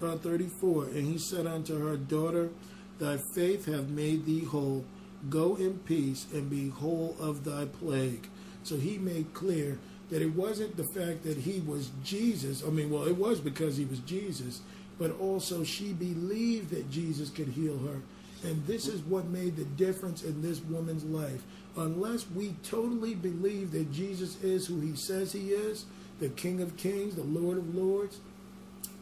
34 0.00 0.84
And 0.86 1.06
he 1.06 1.18
said 1.18 1.46
unto 1.46 1.78
her, 1.86 1.96
Daughter, 1.96 2.50
thy 2.98 3.18
faith 3.34 3.66
hath 3.66 3.88
made 3.88 4.24
thee 4.26 4.44
whole. 4.44 4.84
Go 5.30 5.56
in 5.56 5.78
peace 5.80 6.26
and 6.32 6.50
be 6.50 6.68
whole 6.68 7.16
of 7.18 7.44
thy 7.44 7.64
plague. 7.66 8.28
So 8.62 8.76
he 8.76 8.98
made 8.98 9.32
clear 9.34 9.78
that 10.10 10.22
it 10.22 10.34
wasn't 10.34 10.76
the 10.76 10.86
fact 10.94 11.22
that 11.24 11.38
he 11.38 11.60
was 11.60 11.90
Jesus. 12.02 12.62
I 12.64 12.70
mean, 12.70 12.90
well, 12.90 13.06
it 13.08 13.16
was 13.16 13.40
because 13.40 13.76
he 13.76 13.84
was 13.86 14.00
Jesus, 14.00 14.60
but 14.98 15.18
also 15.18 15.64
she 15.64 15.92
believed 15.92 16.70
that 16.70 16.90
Jesus 16.90 17.30
could 17.30 17.48
heal 17.48 17.78
her. 17.78 18.00
And 18.48 18.66
this 18.66 18.86
is 18.86 19.00
what 19.02 19.26
made 19.28 19.56
the 19.56 19.64
difference 19.64 20.22
in 20.22 20.42
this 20.42 20.60
woman's 20.62 21.04
life. 21.04 21.42
Unless 21.76 22.30
we 22.30 22.54
totally 22.62 23.14
believe 23.14 23.72
that 23.72 23.90
Jesus 23.92 24.42
is 24.44 24.66
who 24.66 24.80
he 24.80 24.94
says 24.94 25.32
he 25.32 25.50
is, 25.52 25.86
the 26.20 26.28
King 26.28 26.60
of 26.60 26.76
Kings, 26.76 27.16
the 27.16 27.24
Lord 27.24 27.56
of 27.56 27.74
Lords, 27.74 28.20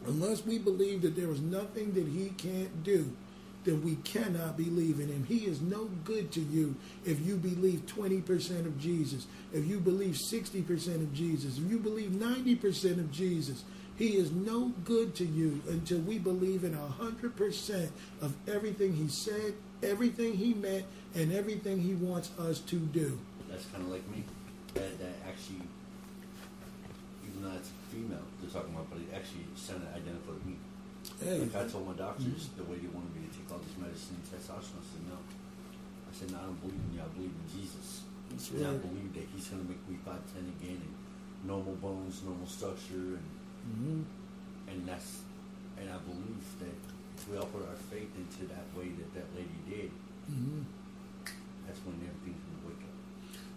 Unless 0.05 0.45
we 0.45 0.57
believe 0.57 1.01
that 1.03 1.15
there 1.15 1.31
is 1.31 1.41
nothing 1.41 1.93
that 1.93 2.07
he 2.07 2.31
can't 2.37 2.83
do, 2.83 3.11
then 3.63 3.81
we 3.83 3.95
cannot 4.03 4.57
believe 4.57 4.99
in 4.99 5.07
him. 5.07 5.23
He 5.23 5.45
is 5.45 5.61
no 5.61 5.85
good 6.03 6.31
to 6.33 6.41
you 6.41 6.75
if 7.05 7.25
you 7.25 7.37
believe 7.37 7.85
20% 7.85 8.65
of 8.65 8.79
Jesus, 8.79 9.27
if 9.53 9.65
you 9.65 9.79
believe 9.79 10.15
60% 10.15 10.95
of 10.95 11.13
Jesus, 11.13 11.57
if 11.57 11.63
you 11.69 11.77
believe 11.79 12.11
90% 12.11 12.99
of 12.99 13.11
Jesus. 13.11 13.63
He 13.95 14.17
is 14.17 14.31
no 14.31 14.73
good 14.85 15.13
to 15.17 15.23
you 15.25 15.61
until 15.69 15.99
we 15.99 16.17
believe 16.17 16.63
in 16.63 16.75
100% 16.75 17.89
of 18.21 18.33
everything 18.49 18.95
he 18.95 19.07
said, 19.07 19.53
everything 19.83 20.33
he 20.33 20.55
meant, 20.55 20.83
and 21.13 21.31
everything 21.31 21.79
he 21.79 21.93
wants 21.93 22.31
us 22.39 22.59
to 22.61 22.77
do. 22.77 23.19
That's 23.51 23.65
kind 23.67 23.83
of 23.83 23.91
like 23.91 24.05
me. 24.09 24.23
That, 24.73 24.99
that 24.99 25.13
actually, 25.29 25.61
even 27.27 27.43
though 27.43 27.55
it's 27.55 27.69
female, 27.91 28.17
talking 28.53 28.69
about, 28.77 28.85
but 28.93 29.01
he 29.01 29.09
actually 29.09 29.49
sent 29.57 29.81
an 29.81 29.97
identical 29.97 30.37
to 30.37 30.45
me. 30.45 30.55
Hey. 31.17 31.41
Like 31.41 31.65
I 31.65 31.65
told 31.65 31.89
my 31.89 31.97
doctors, 31.97 32.29
mm-hmm. 32.29 32.57
the 32.61 32.65
way 32.69 32.77
you 32.77 32.93
wanted 32.93 33.09
me 33.17 33.25
to 33.25 33.31
take 33.33 33.49
all 33.49 33.57
this 33.57 33.73
medicine 33.81 34.21
and 34.21 34.25
testosterone, 34.29 34.77
I 34.85 34.85
said, 34.85 35.01
no. 35.09 35.17
I 35.17 36.11
said, 36.13 36.27
no, 36.29 36.35
I 36.37 36.45
don't 36.53 36.61
believe 36.61 36.77
in 36.77 36.89
you. 37.01 37.01
I 37.01 37.09
believe 37.17 37.33
in 37.33 37.45
Jesus. 37.49 38.05
That's 38.29 38.53
and 38.53 38.61
right. 38.61 38.77
I 38.77 38.77
believe 38.77 39.09
that 39.17 39.25
he's 39.33 39.49
going 39.49 39.65
to 39.65 39.67
make 39.73 39.81
me 39.89 39.97
5'10 40.05 40.53
again 40.61 40.79
and 40.85 40.93
normal 41.49 41.73
bones, 41.81 42.21
normal 42.21 42.45
structure. 42.45 43.17
And, 43.17 43.25
mm-hmm. 43.65 43.99
and 44.69 44.79
that's, 44.85 45.25
and 45.81 45.89
I 45.89 45.97
believe 46.05 46.45
that 46.61 46.77
if 47.17 47.25
we 47.25 47.41
all 47.41 47.49
put 47.49 47.65
our 47.65 47.79
faith 47.89 48.13
into 48.13 48.45
that 48.53 48.69
way 48.77 48.93
that 48.93 49.09
that 49.17 49.27
lady 49.33 49.59
did, 49.65 49.89
mm-hmm. 50.29 50.61
that's 51.65 51.81
when 51.81 51.97
everything 52.05 52.37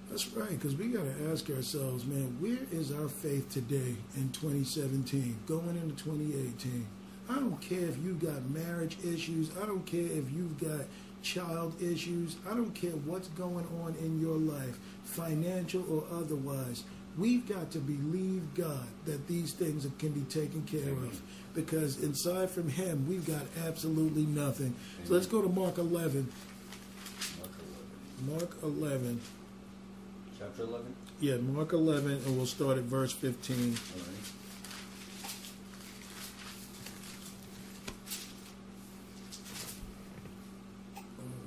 that's 0.09 0.27
right, 0.33 0.49
because 0.51 0.77
we 0.77 0.87
got 0.89 1.03
to 1.05 1.33
ask 1.33 1.51
ourselves, 1.51 2.05
man, 2.05 2.37
where 2.41 2.59
is 2.73 2.93
our 2.93 3.09
faith 3.09 3.51
today 3.51 3.97
in 4.17 4.31
2017, 4.33 5.37
going 5.47 5.77
into 5.83 6.05
2018? 6.05 6.87
I 7.29 7.35
don't 7.35 7.61
care 7.61 7.81
if 7.87 7.99
you've 7.99 8.21
got 8.21 8.49
marriage 8.51 8.99
issues. 9.05 9.51
I 9.61 9.67
don't 9.67 9.85
care 9.85 10.05
if 10.07 10.31
you've 10.31 10.59
got 10.61 10.87
child 11.23 11.83
issues. 11.83 12.37
I 12.49 12.55
don't 12.55 12.71
care 12.73 12.93
what's 12.93 13.27
going 13.31 13.67
on 13.83 13.97
in 14.01 14.21
your 14.21 14.37
life, 14.37 14.79
financial 15.05 15.85
or 15.93 16.05
otherwise. 16.17 16.85
We've 17.19 17.49
got 17.49 17.73
to 17.73 17.79
believe 17.79 18.43
God 18.55 18.87
that 19.07 19.27
these 19.27 19.55
things 19.55 19.89
can 19.99 20.11
be 20.13 20.21
taken 20.27 20.63
care 20.71 20.83
Amen. 20.83 21.05
of 21.09 21.21
because 21.55 22.03
inside 22.03 22.51
from 22.51 22.69
Him, 22.69 23.09
we've 23.09 23.27
got 23.27 23.43
absolutely 23.67 24.25
nothing. 24.27 24.67
Amen. 24.77 25.07
So 25.07 25.15
let's 25.15 25.27
go 25.27 25.43
to 25.43 25.49
Mark 25.49 25.79
11. 25.79 26.31
Mark 27.41 27.53
11. 28.23 28.39
Mark 28.39 28.63
11 28.63 29.21
chapter 30.47 30.63
11? 30.65 30.95
Yeah, 31.21 31.37
Mark 31.39 31.73
11, 31.73 32.11
and 32.25 32.37
we'll 32.37 32.47
start 32.47 32.79
at 32.79 32.85
verse 32.85 33.13
15. 33.13 33.77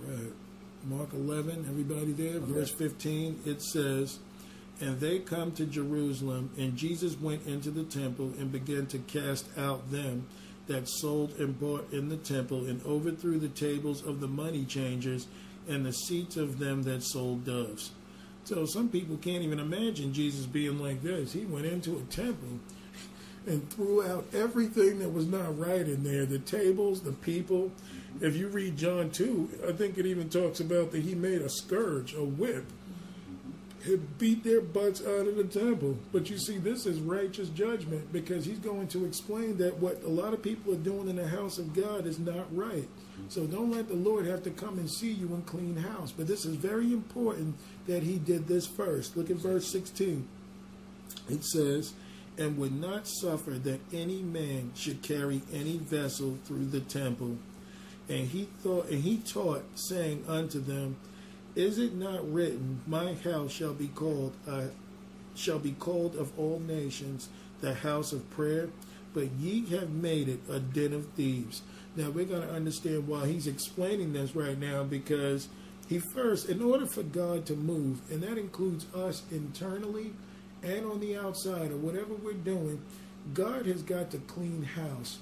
All 0.09 0.13
right. 0.13 0.29
Mark 0.89 1.13
11, 1.13 1.65
everybody 1.69 2.11
there? 2.13 2.37
Okay. 2.41 2.45
Verse 2.51 2.71
15, 2.71 3.43
it 3.45 3.61
says, 3.63 4.17
And 4.81 4.99
they 4.99 5.19
come 5.19 5.51
to 5.53 5.65
Jerusalem, 5.65 6.49
and 6.57 6.75
Jesus 6.75 7.17
went 7.19 7.45
into 7.47 7.69
the 7.71 7.83
temple 7.85 8.33
and 8.39 8.51
began 8.51 8.85
to 8.87 8.97
cast 8.97 9.45
out 9.57 9.91
them 9.91 10.27
that 10.67 10.89
sold 10.89 11.37
and 11.39 11.57
bought 11.59 11.87
in 11.93 12.09
the 12.09 12.17
temple, 12.17 12.65
and 12.65 12.83
overthrew 12.85 13.39
the 13.39 13.47
tables 13.49 14.05
of 14.05 14.19
the 14.19 14.27
money 14.27 14.65
changers 14.65 15.27
and 15.69 15.85
the 15.85 15.93
seats 15.93 16.35
of 16.37 16.57
them 16.59 16.83
that 16.83 17.01
sold 17.03 17.45
doves 17.45 17.91
so 18.49 18.65
some 18.65 18.89
people 18.89 19.15
can't 19.17 19.43
even 19.43 19.59
imagine 19.59 20.11
Jesus 20.11 20.47
being 20.47 20.79
like 20.79 21.03
this. 21.03 21.33
He 21.33 21.45
went 21.45 21.67
into 21.67 21.99
a 21.99 22.11
temple 22.11 22.57
and 23.45 23.69
threw 23.69 24.01
out 24.03 24.25
everything 24.33 24.97
that 24.99 25.09
was 25.09 25.27
not 25.27 25.57
right 25.59 25.81
in 25.87 26.03
there 26.03 26.25
the 26.25 26.39
tables, 26.39 27.01
the 27.01 27.11
people. 27.11 27.71
If 28.21 28.35
you 28.35 28.47
read 28.47 28.75
John 28.75 29.11
2, 29.11 29.59
I 29.67 29.71
think 29.73 29.99
it 29.99 30.07
even 30.07 30.29
talks 30.31 30.59
about 30.59 30.91
that 30.93 31.03
he 31.03 31.13
made 31.13 31.43
a 31.43 31.49
scourge, 31.49 32.15
a 32.15 32.23
whip. 32.23 32.65
It 33.85 34.17
beat 34.17 34.43
their 34.43 34.61
butts 34.61 34.99
out 35.01 35.27
of 35.27 35.35
the 35.35 35.45
temple. 35.45 35.99
But 36.11 36.29
you 36.31 36.37
see, 36.39 36.57
this 36.57 36.87
is 36.87 36.99
righteous 36.99 37.49
judgment 37.49 38.11
because 38.11 38.45
he's 38.45 38.59
going 38.59 38.87
to 38.89 39.05
explain 39.05 39.57
that 39.59 39.77
what 39.77 40.03
a 40.03 40.09
lot 40.09 40.33
of 40.33 40.41
people 40.41 40.73
are 40.73 40.77
doing 40.77 41.07
in 41.07 41.15
the 41.15 41.27
house 41.27 41.59
of 41.59 41.73
God 41.75 42.05
is 42.07 42.17
not 42.19 42.53
right. 42.55 42.87
So 43.29 43.45
don't 43.45 43.71
let 43.71 43.87
the 43.87 43.95
Lord 43.95 44.25
have 44.25 44.43
to 44.43 44.49
come 44.49 44.79
and 44.79 44.89
see 44.89 45.11
you 45.11 45.27
and 45.27 45.45
clean 45.45 45.75
house. 45.75 46.11
But 46.11 46.25
this 46.27 46.45
is 46.45 46.55
very 46.55 46.91
important 46.91 47.55
that 47.89 48.03
he 48.03 48.19
did 48.19 48.47
this 48.47 48.67
first. 48.67 49.17
Look 49.17 49.31
at 49.31 49.37
verse 49.37 49.65
16. 49.71 50.27
It 51.27 51.43
says, 51.43 51.93
And 52.37 52.55
would 52.59 52.71
not 52.79 53.07
suffer 53.07 53.51
that 53.51 53.79
any 53.91 54.21
man 54.21 54.71
should 54.75 55.01
carry 55.01 55.41
any 55.51 55.77
vessel 55.79 56.37
through 56.45 56.65
the 56.65 56.81
temple. 56.81 57.37
And 58.07 58.27
he 58.27 58.43
thought 58.61 58.87
and 58.89 59.03
he 59.03 59.17
taught, 59.17 59.65
saying 59.75 60.23
unto 60.27 60.59
them, 60.59 60.97
Is 61.55 61.79
it 61.79 61.95
not 61.95 62.31
written, 62.31 62.81
My 62.85 63.13
house 63.15 63.51
shall 63.51 63.73
be 63.73 63.87
called 63.87 64.33
a, 64.47 64.65
shall 65.35 65.59
be 65.59 65.71
called 65.71 66.15
of 66.15 66.37
all 66.39 66.59
nations 66.59 67.27
the 67.59 67.73
house 67.73 68.13
of 68.13 68.29
prayer? 68.29 68.69
But 69.15 69.31
ye 69.39 69.65
have 69.75 69.89
made 69.89 70.29
it 70.29 70.41
a 70.47 70.59
den 70.59 70.93
of 70.93 71.07
thieves. 71.13 71.63
Now 71.95 72.11
we're 72.11 72.25
going 72.25 72.47
to 72.47 72.53
understand 72.53 73.07
why 73.07 73.25
he's 73.25 73.47
explaining 73.47 74.13
this 74.13 74.35
right 74.35 74.57
now 74.59 74.83
because 74.83 75.47
he 75.89 75.97
first, 75.97 76.47
in 76.47 76.61
order 76.61 76.85
for 76.85 77.01
God 77.01 77.47
to 77.47 77.55
move, 77.55 77.99
and 78.11 78.21
that 78.21 78.37
includes 78.37 78.85
us 78.93 79.23
internally 79.31 80.11
and 80.61 80.85
on 80.85 80.99
the 80.99 81.17
outside 81.17 81.71
or 81.71 81.77
whatever 81.77 82.13
we're 82.13 82.33
doing, 82.33 82.79
God 83.33 83.65
has 83.65 83.81
got 83.81 84.11
to 84.11 84.19
clean 84.19 84.61
house 84.63 85.17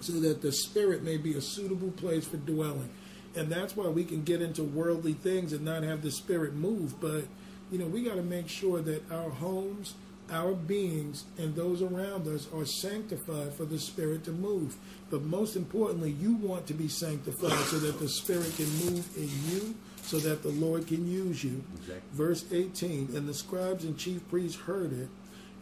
so 0.00 0.12
that 0.20 0.42
the 0.42 0.52
spirit 0.52 1.02
may 1.02 1.16
be 1.16 1.32
a 1.34 1.40
suitable 1.40 1.90
place 1.92 2.26
for 2.26 2.36
dwelling. 2.36 2.90
And 3.34 3.48
that's 3.50 3.74
why 3.74 3.86
we 3.88 4.04
can 4.04 4.24
get 4.24 4.42
into 4.42 4.62
worldly 4.62 5.14
things 5.14 5.54
and 5.54 5.64
not 5.64 5.82
have 5.84 6.02
the 6.02 6.10
spirit 6.10 6.52
move. 6.52 7.00
But, 7.00 7.24
you 7.72 7.78
know, 7.78 7.86
we 7.86 8.02
got 8.02 8.16
to 8.16 8.22
make 8.22 8.48
sure 8.50 8.82
that 8.82 9.10
our 9.10 9.30
homes, 9.30 9.94
our 10.30 10.52
beings 10.52 11.24
and 11.38 11.54
those 11.54 11.82
around 11.82 12.26
us 12.28 12.46
are 12.52 12.64
sanctified 12.64 13.54
for 13.54 13.64
the 13.64 13.78
Spirit 13.78 14.24
to 14.24 14.32
move. 14.32 14.76
But 15.10 15.22
most 15.22 15.56
importantly, 15.56 16.10
you 16.10 16.34
want 16.36 16.66
to 16.66 16.74
be 16.74 16.88
sanctified 16.88 17.58
so 17.68 17.78
that 17.78 17.98
the 17.98 18.08
Spirit 18.08 18.54
can 18.56 18.66
move 18.86 19.08
in 19.16 19.30
you, 19.50 19.74
so 20.02 20.18
that 20.18 20.42
the 20.42 20.50
Lord 20.50 20.86
can 20.86 21.08
use 21.10 21.42
you. 21.42 21.64
Exactly. 21.76 22.02
Verse 22.12 22.44
18 22.52 23.10
And 23.14 23.28
the 23.28 23.34
scribes 23.34 23.84
and 23.84 23.96
chief 23.98 24.28
priests 24.28 24.60
heard 24.60 24.92
it 24.92 25.08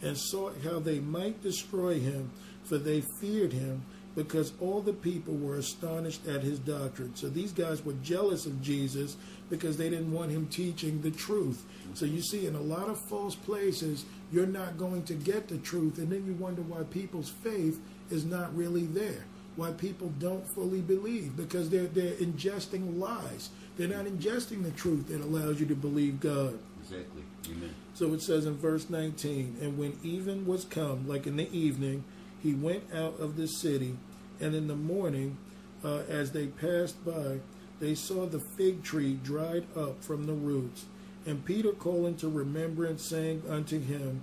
and 0.02 0.16
sought 0.18 0.56
how 0.64 0.78
they 0.80 0.98
might 0.98 1.42
destroy 1.42 2.00
him, 2.00 2.30
for 2.64 2.78
they 2.78 3.02
feared 3.20 3.52
him 3.52 3.82
because 4.16 4.54
all 4.62 4.80
the 4.80 4.94
people 4.94 5.34
were 5.34 5.56
astonished 5.58 6.26
at 6.26 6.42
his 6.42 6.58
doctrine. 6.58 7.14
So 7.14 7.28
these 7.28 7.52
guys 7.52 7.84
were 7.84 7.92
jealous 8.02 8.46
of 8.46 8.62
Jesus 8.62 9.16
because 9.50 9.76
they 9.76 9.90
didn't 9.90 10.10
want 10.10 10.30
him 10.30 10.46
teaching 10.46 11.02
the 11.02 11.10
truth. 11.10 11.62
So 11.94 12.06
you 12.06 12.22
see, 12.22 12.46
in 12.46 12.54
a 12.54 12.60
lot 12.60 12.88
of 12.88 12.98
false 13.10 13.34
places, 13.36 14.06
you're 14.32 14.46
not 14.46 14.78
going 14.78 15.04
to 15.04 15.14
get 15.14 15.46
the 15.48 15.58
truth, 15.58 15.98
and 15.98 16.08
then 16.10 16.24
you 16.26 16.32
wonder 16.32 16.62
why 16.62 16.82
people's 16.84 17.28
faith 17.28 17.78
is 18.10 18.24
not 18.24 18.56
really 18.56 18.86
there, 18.86 19.24
why 19.56 19.70
people 19.72 20.10
don't 20.18 20.46
fully 20.54 20.80
believe 20.80 21.36
because 21.36 21.68
they're 21.68 21.86
they're 21.86 22.14
ingesting 22.14 22.98
lies. 22.98 23.50
They're 23.76 23.86
not 23.88 24.06
ingesting 24.06 24.62
the 24.62 24.70
truth 24.70 25.08
that 25.08 25.20
allows 25.20 25.60
you 25.60 25.66
to 25.66 25.74
believe 25.74 26.18
God. 26.20 26.58
Exactly. 26.82 27.22
Amen. 27.50 27.74
So 27.94 28.14
it 28.14 28.22
says 28.22 28.46
in 28.46 28.54
verse 28.56 28.88
19, 28.88 29.56
and 29.60 29.76
when 29.76 29.98
even 30.02 30.46
was 30.46 30.64
come, 30.64 31.06
like 31.06 31.26
in 31.26 31.36
the 31.36 31.50
evening 31.56 32.04
he 32.46 32.54
went 32.54 32.84
out 32.94 33.18
of 33.18 33.34
the 33.36 33.48
city, 33.48 33.96
and 34.40 34.54
in 34.54 34.68
the 34.68 34.76
morning, 34.76 35.36
uh, 35.84 35.98
as 36.08 36.30
they 36.30 36.46
passed 36.46 37.04
by, 37.04 37.40
they 37.80 37.92
saw 37.94 38.24
the 38.24 38.38
fig 38.38 38.84
tree 38.84 39.18
dried 39.24 39.64
up 39.76 40.02
from 40.02 40.26
the 40.26 40.32
roots. 40.32 40.84
And 41.26 41.44
Peter 41.44 41.72
calling 41.72 42.16
to 42.18 42.28
remembrance, 42.28 43.02
saying 43.04 43.42
unto 43.50 43.80
him, 43.80 44.22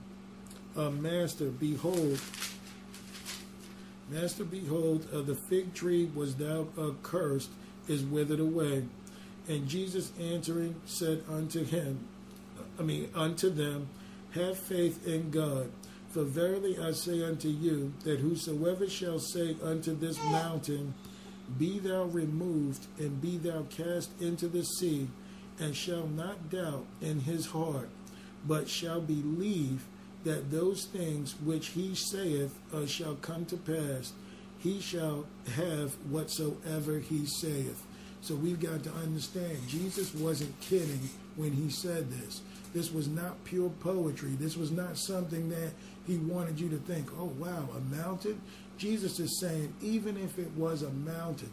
uh, 0.77 0.89
Master, 0.89 1.49
behold, 1.49 2.19
Master, 4.09 4.45
behold, 4.45 5.05
uh, 5.13 5.19
the 5.21 5.35
fig 5.35 5.73
tree 5.73 6.09
was 6.15 6.35
thou 6.35 6.67
accursed 6.77 7.49
is 7.89 8.03
withered 8.05 8.39
away. 8.39 8.85
And 9.49 9.67
Jesus 9.67 10.13
answering 10.19 10.75
said 10.85 11.23
unto 11.29 11.65
him, 11.65 12.05
I 12.79 12.83
mean 12.83 13.09
unto 13.13 13.49
them, 13.49 13.87
Have 14.33 14.57
faith 14.57 15.05
in 15.05 15.29
God. 15.31 15.69
For 16.13 16.23
verily 16.23 16.77
I 16.77 16.91
say 16.91 17.23
unto 17.23 17.47
you, 17.49 17.91
that 18.03 18.19
whosoever 18.19 18.87
shall 18.87 19.17
say 19.17 19.55
unto 19.63 19.95
this 19.95 20.19
mountain, 20.25 20.93
Be 21.57 21.79
thou 21.79 22.03
removed, 22.03 22.85
and 22.99 23.19
be 23.19 23.37
thou 23.37 23.63
cast 23.71 24.11
into 24.21 24.47
the 24.47 24.63
sea, 24.63 25.07
and 25.59 25.75
shall 25.75 26.05
not 26.05 26.51
doubt 26.51 26.85
in 27.01 27.21
his 27.21 27.47
heart, 27.47 27.89
but 28.45 28.69
shall 28.69 29.01
believe 29.01 29.85
that 30.23 30.51
those 30.51 30.85
things 30.85 31.31
which 31.43 31.69
he 31.69 31.95
saith 31.95 32.59
uh, 32.71 32.85
shall 32.85 33.15
come 33.15 33.43
to 33.45 33.57
pass, 33.57 34.13
he 34.59 34.79
shall 34.81 35.25
have 35.55 35.93
whatsoever 36.11 36.99
he 36.99 37.25
saith. 37.25 37.81
So 38.21 38.35
we've 38.35 38.59
got 38.59 38.83
to 38.83 38.93
understand 38.93 39.67
Jesus 39.67 40.13
wasn't 40.13 40.57
kidding 40.61 41.09
when 41.35 41.51
he 41.53 41.71
said 41.71 42.11
this. 42.11 42.41
This 42.71 42.91
was 42.91 43.07
not 43.07 43.43
pure 43.45 43.69
poetry. 43.81 44.29
This 44.39 44.55
was 44.57 44.71
not 44.71 44.97
something 44.97 45.49
that 45.49 45.71
he 46.07 46.17
wanted 46.17 46.59
you 46.59 46.69
to 46.69 46.77
think, 46.77 47.07
oh, 47.17 47.31
wow, 47.37 47.69
a 47.75 47.79
mountain? 47.95 48.41
Jesus 48.77 49.19
is 49.19 49.39
saying, 49.39 49.73
even 49.81 50.17
if 50.17 50.37
it 50.37 50.51
was 50.55 50.83
a 50.83 50.89
mountain, 50.89 51.51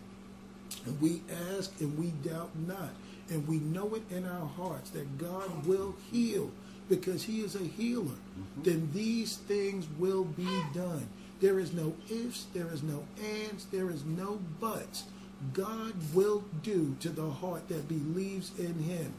and 0.87 1.01
we 1.01 1.23
ask 1.57 1.73
and 1.81 1.97
we 1.99 2.07
doubt 2.29 2.51
not, 2.67 2.91
and 3.29 3.47
we 3.47 3.59
know 3.59 3.95
it 3.95 4.03
in 4.11 4.27
our 4.27 4.47
hearts 4.47 4.91
that 4.91 5.19
God 5.19 5.67
will 5.67 5.95
heal 6.11 6.51
because 6.89 7.23
He 7.23 7.43
is 7.43 7.55
a 7.55 7.59
healer, 7.59 8.03
mm-hmm. 8.05 8.63
then 8.63 8.91
these 8.93 9.37
things 9.37 9.87
will 9.99 10.25
be 10.25 10.63
done. 10.75 11.07
There 11.41 11.61
is 11.61 11.73
no 11.73 11.95
ifs, 12.11 12.47
there 12.53 12.69
is 12.73 12.83
no 12.83 13.05
ands, 13.45 13.67
there 13.67 13.89
is 13.91 14.05
no 14.05 14.41
buts. 14.61 15.05
God 15.53 15.95
will 16.13 16.45
do 16.63 16.97
to 17.01 17.09
the 17.09 17.31
heart 17.31 17.69
that 17.69 17.89
believes 17.89 18.59
in 18.59 18.75
Him. 18.83 19.13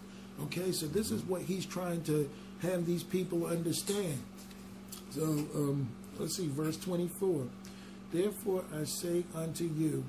Okay, 0.43 0.71
so 0.73 0.87
this 0.87 1.09
is 1.11 1.21
mm-hmm. 1.21 1.31
what 1.31 1.41
He's 1.43 1.65
trying 1.65 2.03
to 2.03 2.29
have 2.61 2.85
these 2.85 3.03
people 3.03 3.45
understand 3.47 4.21
so 5.11 5.23
um, 5.23 5.89
let's 6.17 6.37
see, 6.37 6.47
verse 6.47 6.77
24. 6.77 7.45
Therefore 8.13 8.63
I 8.79 8.85
say 8.85 9.23
unto 9.35 9.65
you, 9.65 10.03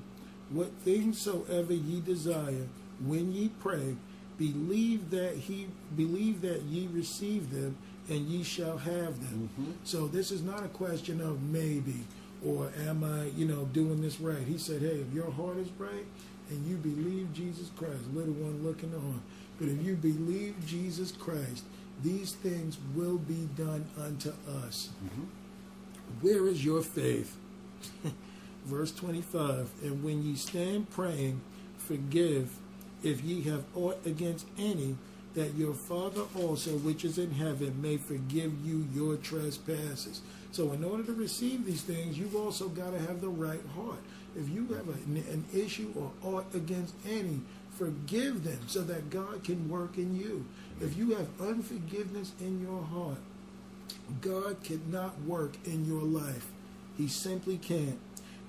what 0.49 0.71
things 0.83 1.19
soever 1.21 1.73
ye 1.73 1.99
desire, 2.01 2.67
when 3.01 3.33
ye 3.33 3.49
pray, 3.59 3.95
believe 4.37 5.09
that 5.11 5.35
he 5.35 5.67
believe 5.95 6.41
that 6.41 6.61
ye 6.63 6.87
receive 6.87 7.51
them, 7.51 7.75
and 8.09 8.27
ye 8.27 8.43
shall 8.43 8.77
have 8.77 9.19
them. 9.21 9.49
Mm-hmm. 9.59 9.71
So 9.83 10.07
this 10.07 10.31
is 10.31 10.41
not 10.41 10.63
a 10.65 10.69
question 10.69 11.19
of 11.21 11.41
maybe 11.43 12.03
or 12.45 12.69
am 12.87 13.03
I, 13.05 13.25
you 13.37 13.45
know, 13.47 13.63
doing 13.73 14.01
this 14.01 14.19
right. 14.19 14.45
He 14.47 14.57
said, 14.57 14.81
hey, 14.81 14.87
if 14.99 15.13
your 15.13 15.31
heart 15.31 15.55
is 15.57 15.69
right 15.77 16.05
and 16.49 16.67
you 16.69 16.75
believe 16.77 17.33
Jesus 17.33 17.69
Christ, 17.77 18.01
little 18.13 18.33
one 18.33 18.61
looking 18.63 18.93
on, 18.93 19.21
but 19.59 19.69
if 19.69 19.81
you 19.83 19.95
believe 19.95 20.53
Jesus 20.67 21.11
Christ, 21.13 21.63
these 22.03 22.33
things 22.33 22.77
will 22.93 23.17
be 23.17 23.47
done 23.57 23.85
unto 23.99 24.33
us. 24.65 24.89
Mm-hmm. 25.03 25.23
Where 26.21 26.45
is 26.49 26.63
your 26.63 26.81
faith? 26.81 27.37
Verse 28.65 28.91
25 28.91 29.69
And 29.83 30.03
when 30.03 30.21
ye 30.23 30.35
stand 30.35 30.89
praying, 30.89 31.41
forgive 31.77 32.51
if 33.03 33.21
ye 33.23 33.41
have 33.43 33.63
aught 33.75 33.99
against 34.05 34.45
any, 34.57 34.95
that 35.33 35.55
your 35.55 35.73
Father 35.73 36.21
also, 36.37 36.71
which 36.77 37.03
is 37.05 37.17
in 37.17 37.31
heaven, 37.31 37.81
may 37.81 37.97
forgive 37.97 38.53
you 38.65 38.85
your 38.93 39.15
trespasses. 39.17 40.21
So, 40.51 40.71
in 40.73 40.83
order 40.83 41.03
to 41.03 41.13
receive 41.13 41.65
these 41.65 41.81
things, 41.81 42.17
you've 42.17 42.35
also 42.35 42.67
got 42.69 42.91
to 42.93 42.99
have 42.99 43.19
the 43.21 43.29
right 43.29 43.59
heart. 43.75 43.99
If 44.37 44.47
you 44.49 44.67
have 44.67 44.87
an, 44.89 45.43
issue 45.53 45.91
or 45.95 46.11
aught 46.23 46.45
against 46.53 46.93
any, 47.09 47.41
forgive 47.77 48.43
them 48.43 48.59
so 48.67 48.81
that 48.83 49.09
God 49.09 49.43
can 49.43 49.67
work 49.69 49.97
in 49.97 50.15
you. 50.15 50.45
If 50.83 50.97
you 50.97 51.15
have 51.15 51.27
unforgiveness 51.39 52.33
in 52.41 52.59
your 52.61 52.83
heart, 52.83 53.19
God 54.19 54.57
cannot 54.65 55.21
work 55.21 55.53
in 55.63 55.85
your 55.85 56.01
life. 56.01 56.47
He 56.97 57.07
simply 57.07 57.57
can't. 57.57 57.99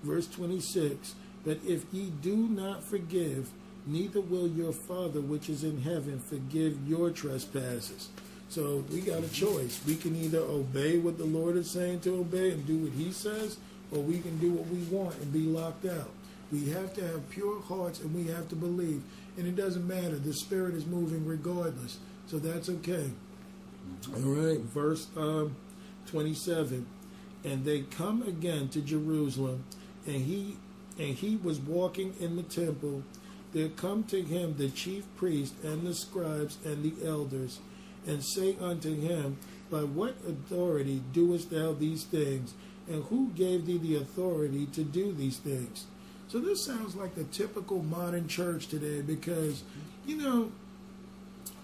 Verse 0.03 0.27
26 0.27 1.15
But 1.45 1.59
if 1.65 1.85
ye 1.93 2.11
do 2.11 2.35
not 2.37 2.83
forgive, 2.83 3.51
neither 3.87 4.21
will 4.21 4.49
your 4.49 4.73
Father 4.73 5.21
which 5.21 5.49
is 5.49 5.63
in 5.63 5.83
heaven 5.83 6.19
forgive 6.19 6.77
your 6.89 7.11
trespasses. 7.11 8.09
So 8.49 8.85
we 8.93 9.01
got 9.01 9.23
a 9.23 9.31
choice. 9.33 9.81
We 9.87 9.95
can 9.95 10.17
either 10.17 10.41
obey 10.41 10.99
what 10.99 11.19
the 11.19 11.25
Lord 11.25 11.57
is 11.57 11.71
saying 11.71 12.01
to 12.01 12.17
obey 12.17 12.51
and 12.51 12.67
do 12.67 12.79
what 12.79 12.93
He 12.95 13.13
says, 13.13 13.59
or 13.93 14.01
we 14.01 14.19
can 14.19 14.37
do 14.39 14.51
what 14.51 14.67
we 14.67 14.79
want 14.95 15.17
and 15.19 15.33
be 15.33 15.41
locked 15.45 15.87
out. 15.87 16.11
We 16.51 16.69
have 16.71 16.93
to 16.95 17.07
have 17.07 17.31
pure 17.31 17.63
hearts 17.63 18.01
and 18.01 18.13
we 18.13 18.31
have 18.33 18.49
to 18.49 18.57
believe. 18.57 19.03
And 19.39 19.47
it 19.47 19.55
doesn't 19.55 19.87
matter, 19.87 20.17
the 20.19 20.35
Spirit 20.35 20.75
is 20.75 20.85
moving 20.85 21.25
regardless. 21.27 21.99
So 22.27 22.39
that's 22.39 22.69
okay. 22.69 23.11
Mm-hmm. 24.03 24.27
All 24.27 24.35
right, 24.45 24.61
verse 24.61 25.09
um, 25.17 25.57
27. 26.07 26.87
And 27.45 27.65
they 27.65 27.83
come 27.83 28.23
again 28.23 28.69
to 28.69 28.81
Jerusalem, 28.81 29.65
and 30.07 30.17
he 30.17 30.57
and 30.99 31.15
he 31.15 31.37
was 31.37 31.59
walking 31.59 32.15
in 32.21 32.37
the 32.37 32.43
temple. 32.43 33.03
There 33.53 33.69
come 33.69 34.05
to 34.05 34.23
him 34.23 34.55
the 34.57 34.71
chief 34.71 35.05
priests 35.17 35.55
and 35.63 35.87
the 35.87 35.95
scribes 35.95 36.57
and 36.65 36.83
the 36.83 37.07
elders, 37.07 37.59
and 38.07 38.25
say 38.25 38.57
unto 38.61 38.99
him, 38.99 39.39
By 39.71 39.83
what 39.85 40.15
authority 40.27 41.03
doest 41.13 41.51
thou 41.51 41.73
these 41.75 42.05
things? 42.05 42.55
And 42.89 43.05
who 43.05 43.31
gave 43.35 43.67
thee 43.67 43.79
the 43.79 43.97
authority 43.97 44.65
to 44.67 44.83
do 44.83 45.13
these 45.13 45.37
things? 45.39 45.85
So 46.29 46.39
this 46.39 46.65
sounds 46.65 46.97
like 46.97 47.15
the 47.15 47.25
typical 47.25 47.83
modern 47.83 48.27
church 48.29 48.69
today 48.69 49.01
because, 49.03 49.63
you 50.07 50.17
know, 50.17 50.51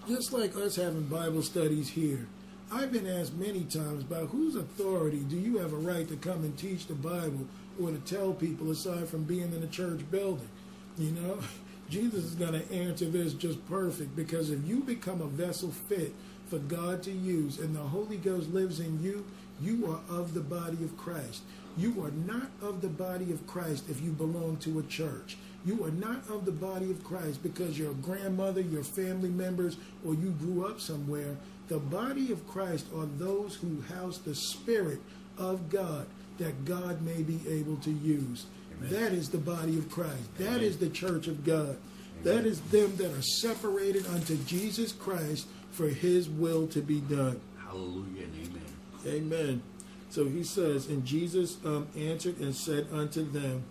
just 0.07 0.33
like 0.33 0.55
us 0.55 0.75
having 0.75 1.03
Bible 1.03 1.43
studies 1.43 1.89
here, 1.89 2.27
I've 2.71 2.91
been 2.91 3.05
asked 3.07 3.35
many 3.35 3.63
times 3.65 4.03
by 4.03 4.19
whose 4.21 4.55
authority 4.55 5.19
do 5.25 5.35
you 5.35 5.57
have 5.59 5.73
a 5.73 5.77
right 5.77 6.07
to 6.07 6.15
come 6.17 6.43
and 6.43 6.57
teach 6.57 6.87
the 6.87 6.95
Bible 6.95 7.45
or 7.81 7.91
to 7.91 7.97
tell 7.99 8.33
people 8.33 8.71
aside 8.71 9.07
from 9.07 9.23
being 9.23 9.53
in 9.53 9.61
a 9.63 9.67
church 9.67 10.01
building? 10.09 10.49
You 10.97 11.11
know, 11.11 11.39
Jesus 11.89 12.23
is 12.23 12.35
going 12.35 12.53
to 12.59 12.73
answer 12.73 13.05
this 13.05 13.33
just 13.33 13.63
perfect 13.69 14.15
because 14.15 14.49
if 14.49 14.65
you 14.65 14.81
become 14.81 15.21
a 15.21 15.25
vessel 15.27 15.69
fit 15.71 16.13
for 16.49 16.59
God 16.59 17.03
to 17.03 17.11
use 17.11 17.59
and 17.59 17.75
the 17.75 17.79
Holy 17.81 18.17
Ghost 18.17 18.49
lives 18.49 18.79
in 18.79 19.01
you, 19.03 19.25
you 19.61 19.85
are 19.91 20.17
of 20.17 20.33
the 20.33 20.39
body 20.41 20.81
of 20.83 20.97
Christ. 20.97 21.43
You 21.77 22.03
are 22.03 22.11
not 22.11 22.49
of 22.61 22.81
the 22.81 22.87
body 22.87 23.31
of 23.31 23.45
Christ 23.45 23.85
if 23.89 24.01
you 24.01 24.11
belong 24.11 24.57
to 24.61 24.79
a 24.79 24.83
church 24.83 25.37
you 25.65 25.83
are 25.85 25.91
not 25.91 26.27
of 26.29 26.45
the 26.45 26.51
body 26.51 26.89
of 26.89 27.03
Christ 27.03 27.43
because 27.43 27.77
your 27.77 27.93
grandmother, 27.95 28.61
your 28.61 28.83
family 28.83 29.29
members, 29.29 29.77
or 30.05 30.13
you 30.13 30.31
grew 30.31 30.65
up 30.65 30.79
somewhere. 30.79 31.35
The 31.67 31.77
body 31.79 32.31
of 32.31 32.47
Christ 32.47 32.87
are 32.95 33.05
those 33.05 33.55
who 33.55 33.81
house 33.93 34.17
the 34.17 34.35
Spirit 34.35 34.99
of 35.37 35.69
God 35.69 36.07
that 36.39 36.65
God 36.65 37.01
may 37.01 37.21
be 37.21 37.39
able 37.47 37.77
to 37.77 37.91
use. 37.91 38.45
Amen. 38.77 38.91
That 38.91 39.13
is 39.13 39.29
the 39.29 39.37
body 39.37 39.77
of 39.77 39.89
Christ. 39.89 40.23
Amen. 40.39 40.53
That 40.53 40.63
is 40.63 40.77
the 40.79 40.89
church 40.89 41.27
of 41.27 41.45
God. 41.45 41.77
Amen. 41.77 41.79
That 42.23 42.45
is 42.45 42.61
them 42.61 42.95
that 42.97 43.11
are 43.11 43.21
separated 43.21 44.05
unto 44.07 44.35
Jesus 44.45 44.91
Christ 44.91 45.47
for 45.71 45.87
his 45.87 46.27
will 46.27 46.67
to 46.69 46.81
be 46.81 46.99
done. 47.01 47.39
Hallelujah 47.63 48.23
amen. 48.23 48.65
Amen. 49.07 49.61
So 50.09 50.25
he 50.25 50.43
says, 50.43 50.87
And 50.87 51.05
Jesus 51.05 51.57
um, 51.63 51.87
answered 51.97 52.39
and 52.39 52.53
said 52.53 52.87
unto 52.91 53.23
them, 53.31 53.63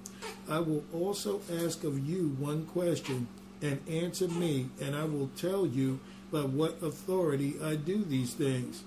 I 0.48 0.58
will 0.60 0.84
also 0.92 1.40
ask 1.64 1.84
of 1.84 2.08
you 2.08 2.36
one 2.38 2.66
question, 2.66 3.28
and 3.62 3.80
answer 3.88 4.28
me, 4.28 4.68
and 4.80 4.94
I 4.96 5.04
will 5.04 5.30
tell 5.36 5.66
you 5.66 6.00
by 6.32 6.42
what 6.42 6.82
authority 6.82 7.54
I 7.62 7.76
do 7.76 8.04
these 8.04 8.34
things. 8.34 8.82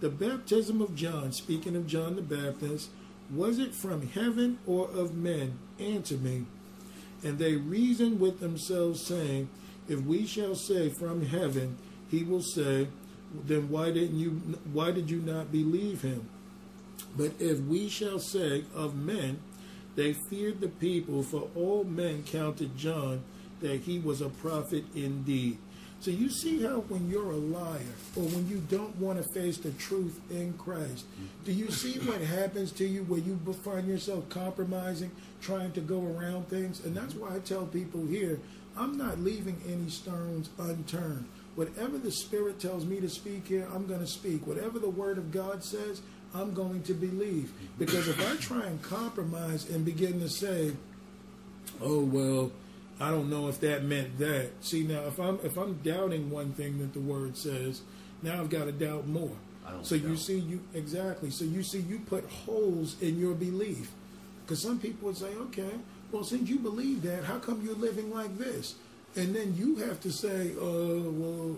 The 0.00 0.08
baptism 0.10 0.80
of 0.80 0.94
John, 0.94 1.32
speaking 1.32 1.74
of 1.76 1.86
John 1.86 2.16
the 2.16 2.22
Baptist, 2.22 2.90
was 3.34 3.58
it 3.58 3.74
from 3.74 4.08
heaven 4.08 4.58
or 4.66 4.88
of 4.90 5.14
men? 5.14 5.58
Answer 5.78 6.16
me. 6.18 6.44
And 7.24 7.38
they 7.38 7.56
reasoned 7.56 8.20
with 8.20 8.40
themselves, 8.40 9.04
saying, 9.04 9.48
If 9.88 10.00
we 10.02 10.26
shall 10.26 10.54
say 10.54 10.88
from 10.88 11.26
heaven, 11.26 11.76
he 12.10 12.22
will 12.22 12.42
say, 12.42 12.88
Then 13.44 13.70
why 13.70 13.90
didn't 13.90 14.18
you 14.18 14.30
why 14.72 14.92
did 14.92 15.10
you 15.10 15.18
not 15.20 15.50
believe 15.52 16.02
him? 16.02 16.28
But 17.16 17.32
if 17.40 17.60
we 17.60 17.88
shall 17.88 18.18
say 18.18 18.64
of 18.74 18.94
men, 18.94 19.40
they 19.98 20.12
feared 20.12 20.60
the 20.60 20.68
people, 20.68 21.24
for 21.24 21.48
all 21.56 21.82
men 21.82 22.22
counted 22.22 22.78
John 22.78 23.24
that 23.60 23.80
he 23.80 23.98
was 23.98 24.20
a 24.20 24.28
prophet 24.28 24.84
indeed. 24.94 25.58
So 25.98 26.12
you 26.12 26.30
see 26.30 26.62
how 26.62 26.82
when 26.88 27.10
you're 27.10 27.32
a 27.32 27.34
liar 27.34 27.80
or 28.14 28.22
when 28.22 28.46
you 28.48 28.62
don't 28.70 28.94
want 28.98 29.20
to 29.20 29.28
face 29.34 29.58
the 29.58 29.72
truth 29.72 30.20
in 30.30 30.52
Christ, 30.52 31.04
do 31.44 31.50
you 31.50 31.72
see 31.72 31.98
what 31.98 32.20
happens 32.20 32.70
to 32.74 32.86
you 32.86 33.02
where 33.08 33.18
you 33.18 33.40
find 33.64 33.88
yourself 33.88 34.28
compromising, 34.28 35.10
trying 35.42 35.72
to 35.72 35.80
go 35.80 36.00
around 36.00 36.46
things? 36.48 36.84
And 36.86 36.96
that's 36.96 37.14
why 37.14 37.34
I 37.34 37.40
tell 37.40 37.66
people 37.66 38.06
here, 38.06 38.38
I'm 38.76 38.96
not 38.96 39.18
leaving 39.18 39.60
any 39.66 39.90
stones 39.90 40.48
unturned. 40.60 41.28
Whatever 41.56 41.98
the 41.98 42.12
Spirit 42.12 42.60
tells 42.60 42.84
me 42.84 43.00
to 43.00 43.08
speak 43.08 43.48
here, 43.48 43.66
I'm 43.74 43.88
going 43.88 43.98
to 43.98 44.06
speak. 44.06 44.46
Whatever 44.46 44.78
the 44.78 44.88
Word 44.90 45.18
of 45.18 45.32
God 45.32 45.64
says, 45.64 46.02
I'm 46.34 46.52
going 46.54 46.82
to 46.84 46.94
believe. 46.94 47.52
Because 47.78 48.08
if 48.08 48.20
I 48.32 48.36
try 48.36 48.64
and 48.66 48.80
compromise 48.82 49.68
and 49.70 49.84
begin 49.84 50.20
to 50.20 50.28
say, 50.28 50.72
oh, 51.80 52.00
well, 52.00 52.52
I 53.00 53.10
don't 53.10 53.30
know 53.30 53.48
if 53.48 53.60
that 53.60 53.84
meant 53.84 54.18
that. 54.18 54.50
See 54.60 54.82
now, 54.82 55.02
if 55.06 55.18
I'm 55.20 55.38
if 55.44 55.56
I'm 55.56 55.74
doubting 55.84 56.30
one 56.30 56.50
thing 56.52 56.78
that 56.80 56.92
the 56.94 56.98
word 57.00 57.36
says, 57.36 57.82
now 58.22 58.40
I've 58.40 58.50
got 58.50 58.64
to 58.64 58.72
doubt 58.72 59.06
more. 59.06 59.30
so 59.82 59.96
doubt. 59.96 60.08
you 60.10 60.16
see, 60.16 60.38
you 60.40 60.60
exactly. 60.74 61.30
So 61.30 61.44
you 61.44 61.62
see, 61.62 61.78
you 61.80 62.00
put 62.00 62.28
holes 62.28 63.00
in 63.00 63.18
your 63.20 63.34
belief, 63.34 63.92
because 64.44 64.60
some 64.60 64.80
people 64.80 65.06
would 65.06 65.16
say, 65.16 65.32
okay, 65.32 65.70
well, 66.10 66.24
since 66.24 66.48
you 66.50 66.58
believe 66.58 67.02
that, 67.02 67.22
how 67.22 67.38
come 67.38 67.62
you're 67.64 67.76
living 67.76 68.12
like 68.12 68.36
this? 68.36 68.74
And 69.14 69.32
then 69.34 69.54
you 69.56 69.76
have 69.76 70.00
to 70.00 70.10
say, 70.10 70.50
uh, 70.60 71.10
well, 71.10 71.56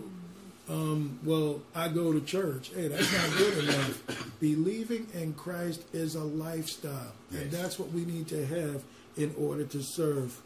um, 0.69 1.19
well, 1.23 1.61
I 1.75 1.87
go 1.87 2.13
to 2.13 2.21
church. 2.21 2.71
Hey, 2.73 2.87
that's 2.87 3.11
not 3.11 3.37
good 3.37 3.57
enough. 3.63 4.29
Believing 4.39 5.07
in 5.13 5.33
Christ 5.33 5.83
is 5.93 6.15
a 6.15 6.23
lifestyle, 6.23 7.13
yes. 7.31 7.41
and 7.43 7.51
that's 7.51 7.79
what 7.79 7.91
we 7.91 8.05
need 8.05 8.27
to 8.29 8.45
have 8.45 8.83
in 9.17 9.33
order 9.37 9.65
to 9.65 9.81
serve. 9.81 10.39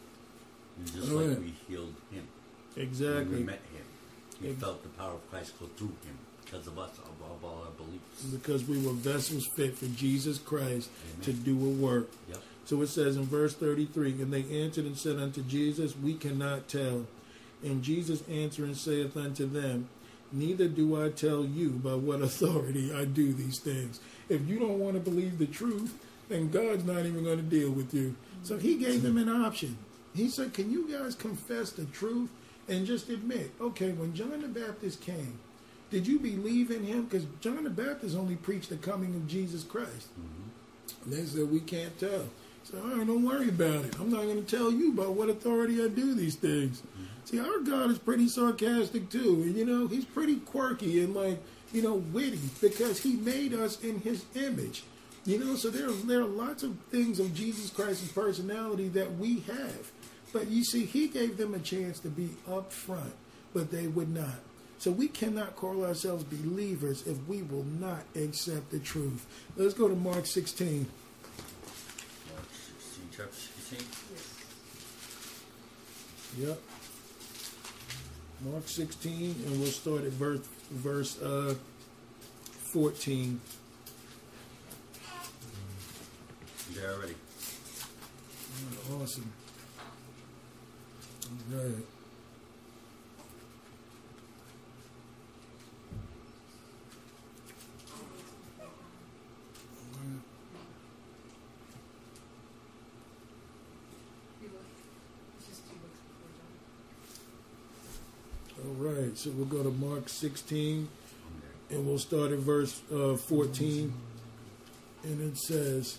And 0.78 0.88
just 0.96 1.12
All 1.12 1.18
like 1.18 1.30
right. 1.30 1.40
we 1.40 1.54
healed 1.68 1.94
him. 2.12 2.28
Exactly. 2.78 3.26
When 3.26 3.32
we 3.38 3.44
met 3.44 3.60
him. 3.74 3.82
He 4.42 4.52
felt 4.54 4.84
the 4.84 4.90
power 4.90 5.14
of 5.14 5.30
Christ 5.32 5.58
go 5.60 5.66
through 5.78 5.88
him 6.04 6.18
because 6.44 6.68
of 6.68 6.78
us, 6.78 6.92
of, 7.00 7.32
of 7.32 7.44
all 7.44 7.64
our 7.66 7.72
beliefs. 7.72 8.24
Because 8.32 8.66
we 8.66 8.78
were 8.86 8.92
vessels 8.94 9.48
fit 9.56 9.78
for 9.78 9.86
Jesus 9.88 10.38
Christ 10.38 10.90
Amen. 11.14 11.24
to 11.24 11.34
do 11.34 11.54
a 11.54 11.70
work. 11.70 12.12
Yep. 12.30 12.38
So 12.66 12.82
it 12.82 12.88
says 12.88 13.16
in 13.16 13.24
verse 13.26 13.54
33, 13.56 14.14
And 14.22 14.34
they 14.34 14.44
answered 14.62 14.86
and 14.86 14.98
said 14.98 15.18
unto 15.18 15.42
Jesus, 15.44 15.96
We 15.96 16.16
cannot 16.16 16.68
tell. 16.68 17.06
And 17.64 17.82
Jesus 17.82 18.24
answering 18.30 18.76
saith 18.76 19.16
unto 19.16 19.46
them, 19.48 19.88
Neither 20.36 20.68
do 20.68 21.02
I 21.02 21.10
tell 21.12 21.46
you 21.46 21.70
by 21.72 21.96
what 21.96 22.22
authority 22.22 22.94
I 22.94 23.06
do 23.06 23.34
these 23.34 23.60
things. 23.60 24.02
If 24.28 24.46
you 24.48 24.60
don't 24.60 24.80
want 24.80 24.94
to 24.96 25.00
believe 25.00 25.38
the 25.38 25.46
truth, 25.48 25.96
then 26.28 26.50
God's 26.50 26.84
not 26.84 27.00
even 27.06 27.24
going 27.24 27.38
to 27.38 27.44
deal 27.44 27.70
with 27.72 27.94
you. 27.94 28.16
So 28.44 28.58
he 28.58 28.76
gave 28.76 29.02
them 29.02 29.18
an 29.18 29.30
option. 29.30 29.78
He 30.14 30.30
said, 30.30 30.54
Can 30.54 30.70
you 30.72 30.92
guys 30.92 31.16
confess 31.16 31.72
the 31.72 31.86
truth 31.86 32.30
and 32.68 32.86
just 32.86 33.10
admit, 33.10 33.52
okay, 33.62 33.92
when 33.92 34.14
John 34.14 34.42
the 34.42 34.48
Baptist 34.48 35.02
came, 35.02 35.40
did 35.90 36.06
you 36.08 36.20
believe 36.20 36.70
in 36.70 36.84
him? 36.84 37.06
Because 37.06 37.26
John 37.40 37.64
the 37.64 37.70
Baptist 37.70 38.18
only 38.18 38.36
preached 38.36 38.70
the 38.70 38.76
coming 38.78 39.16
of 39.16 39.28
Jesus 39.28 39.64
Christ. 39.64 40.10
Mm-hmm. 40.20 41.12
They 41.12 41.26
said, 41.26 41.50
We 41.50 41.62
can't 41.62 41.98
tell. 41.98 42.26
Say, 42.72 42.80
all 42.82 42.98
right, 42.98 43.06
don't 43.06 43.22
worry 43.24 43.50
about 43.50 43.86
it. 43.86 43.96
I'm 44.00 44.10
not 44.10 44.24
going 44.24 44.44
to 44.44 44.56
tell 44.58 44.72
you 44.72 44.92
by 44.94 45.06
what 45.06 45.30
authority 45.30 45.84
I 45.84 45.88
do 45.88 46.16
these 46.16 46.34
things. 46.36 46.82
Mm-hmm. 46.82 47.26
See, 47.26 47.40
our 47.40 47.60
God 47.60 47.92
is 47.92 48.00
pretty 48.00 48.28
sarcastic 48.28 49.10
too, 49.12 49.42
and 49.44 49.56
you 49.56 49.66
know 49.66 49.86
he's 49.88 50.06
pretty 50.06 50.38
quirky 50.38 51.04
and 51.04 51.14
like 51.14 51.38
you 51.72 51.84
know 51.84 51.94
witty 51.94 52.40
because 52.60 53.04
he 53.04 53.14
made 53.18 53.54
us 53.54 53.84
in 53.84 54.00
his 54.02 54.26
image. 54.34 54.84
You 55.26 55.38
know, 55.40 55.56
so 55.56 55.70
there 55.70 55.92
there 55.92 56.22
are 56.22 56.26
lots 56.26 56.64
of 56.64 56.76
things 56.90 57.20
of 57.20 57.36
Jesus 57.36 57.70
Christ's 57.70 58.12
personality 58.12 58.88
that 58.90 59.14
we 59.20 59.42
have, 59.42 59.92
but 60.34 60.48
you 60.48 60.64
see, 60.64 60.86
he 60.86 61.08
gave 61.08 61.38
them 61.38 61.54
a 61.54 61.60
chance 61.60 62.00
to 62.00 62.08
be 62.08 62.30
up 62.52 62.74
front, 62.74 63.14
but 63.54 63.70
they 63.70 63.86
would 63.86 64.10
not. 64.10 64.40
So 64.80 64.90
we 64.90 65.08
cannot 65.08 65.56
call 65.56 65.86
ourselves 65.86 66.24
believers 66.24 67.06
if 67.06 67.18
we 67.28 67.44
will 67.44 67.64
not 67.80 68.02
accept 68.16 68.72
the 68.72 68.80
truth. 68.80 69.28
Let's 69.56 69.76
go 69.76 69.88
to 69.88 69.96
Mark 69.96 70.26
16 70.26 70.88
you 73.18 73.24
Yes. 73.72 74.34
Yep. 76.38 76.62
Mark 78.46 78.68
16, 78.68 79.36
and 79.46 79.60
we'll 79.60 79.68
start 79.70 80.04
at 80.04 80.12
verse, 80.12 80.42
verse 80.70 81.22
uh, 81.22 81.56
14. 82.74 83.40
Yeah, 86.74 86.90
already. 86.92 87.16
Awesome. 89.02 89.32
All 91.54 91.58
right. 91.64 91.76
right, 108.86 109.18
so 109.18 109.30
we'll 109.32 109.46
go 109.46 109.64
to 109.64 109.72
Mark 109.72 110.10
16 110.10 110.88
and 111.72 111.86
we'll 111.88 111.98
start 111.98 112.32
at 112.32 112.38
verse 112.40 112.82
uh, 112.94 113.16
14. 113.16 113.94
And 115.04 115.22
it 115.22 115.38
says, 115.38 115.98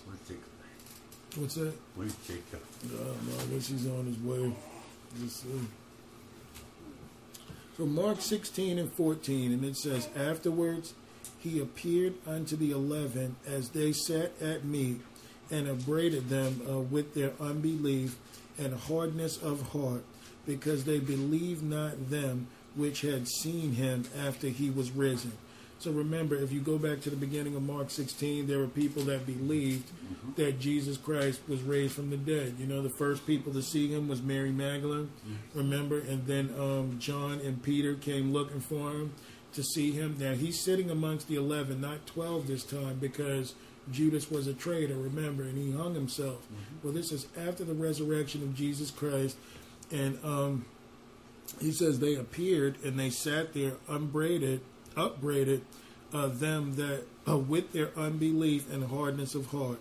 What's 1.35 1.55
that? 1.55 1.73
Where's 1.95 2.15
Jacob? 2.27 2.61
Uh, 2.85 3.41
I 3.41 3.45
guess 3.47 3.67
he's 3.67 3.87
on 3.87 4.05
his 4.05 4.19
way. 4.19 4.53
So 7.77 7.85
Mark 7.85 8.21
16 8.21 8.79
and 8.79 8.91
14, 8.93 9.51
and 9.53 9.63
it 9.65 9.77
says, 9.77 10.07
Afterwards 10.15 10.93
he 11.39 11.59
appeared 11.59 12.15
unto 12.25 12.55
the 12.55 12.71
eleven 12.71 13.35
as 13.45 13.69
they 13.69 13.91
sat 13.91 14.31
at 14.41 14.65
meat, 14.65 14.99
and 15.51 15.67
upbraided 15.67 16.29
them 16.29 16.61
uh, 16.67 16.79
with 16.79 17.13
their 17.13 17.31
unbelief 17.39 18.17
and 18.57 18.73
hardness 18.73 19.37
of 19.37 19.69
heart, 19.73 20.03
because 20.47 20.83
they 20.85 20.99
believed 20.99 21.61
not 21.63 22.09
them 22.09 22.47
which 22.77 23.01
had 23.01 23.27
seen 23.27 23.73
him 23.73 24.05
after 24.25 24.47
he 24.47 24.69
was 24.69 24.91
risen. 24.91 25.31
So 25.79 25.91
remember, 25.91 26.35
if 26.35 26.51
you 26.51 26.59
go 26.59 26.77
back 26.79 27.01
to 27.01 27.09
the 27.11 27.15
beginning 27.15 27.55
of 27.55 27.61
Mark 27.61 27.89
16, 27.91 28.47
there 28.47 28.57
were 28.59 28.67
people 28.67 29.03
that 29.03 29.25
believed 29.27 29.87
mm-hmm. 29.87 30.31
that 30.35 30.59
Jesus 30.59 30.97
Christ 30.97 31.41
was 31.47 31.61
raised 31.61 31.93
from 31.93 32.09
the 32.09 32.17
dead. 32.17 32.55
You 32.57 32.65
know, 32.65 32.81
the 32.81 32.89
first 32.97 33.27
people 33.27 33.53
to 33.53 33.61
see 33.61 33.87
him 33.87 34.07
was 34.07 34.21
Mary 34.21 34.51
Magdalene, 34.51 35.11
remember? 35.53 35.99
And 35.99 36.25
then 36.25 36.51
um, 36.57 36.97
John 36.99 37.39
and 37.41 37.61
Peter 37.61 37.93
came 37.93 38.33
looking 38.33 38.59
for 38.59 38.89
him 38.89 39.13
to 39.53 39.61
see 39.63 39.91
him. 39.91 40.15
Now, 40.19 40.33
he's 40.33 40.63
sitting 40.63 40.89
amongst 40.89 41.27
the 41.27 41.35
11, 41.35 41.79
not 41.79 42.07
12 42.07 42.47
this 42.47 42.63
time, 42.63 42.97
because 42.99 43.53
Judas 43.91 44.31
was 44.31 44.47
a 44.47 44.53
traitor, 44.55 44.95
remember, 44.95 45.43
and 45.43 45.57
he 45.59 45.71
hung 45.73 45.93
himself. 45.93 46.41
Mm-hmm. 46.45 46.75
Well, 46.83 46.93
this 46.93 47.11
is 47.11 47.27
after 47.47 47.63
the 47.63 47.73
resurrection 47.75 48.41
of 48.41 48.55
Jesus 48.55 48.89
Christ. 48.89 49.37
And 49.91 50.17
um, 50.23 50.65
he 51.59 51.71
says 51.71 51.99
they 51.99 52.15
appeared 52.15 52.75
and 52.83 52.99
they 52.99 53.09
sat 53.09 53.53
there 53.53 53.73
unbraided, 53.87 54.61
upbraided 54.95 55.61
uh, 56.13 56.27
them 56.27 56.75
that 56.75 57.03
uh, 57.27 57.37
with 57.37 57.71
their 57.73 57.89
unbelief 57.97 58.71
and 58.71 58.83
hardness 58.85 59.35
of 59.35 59.47
heart. 59.47 59.79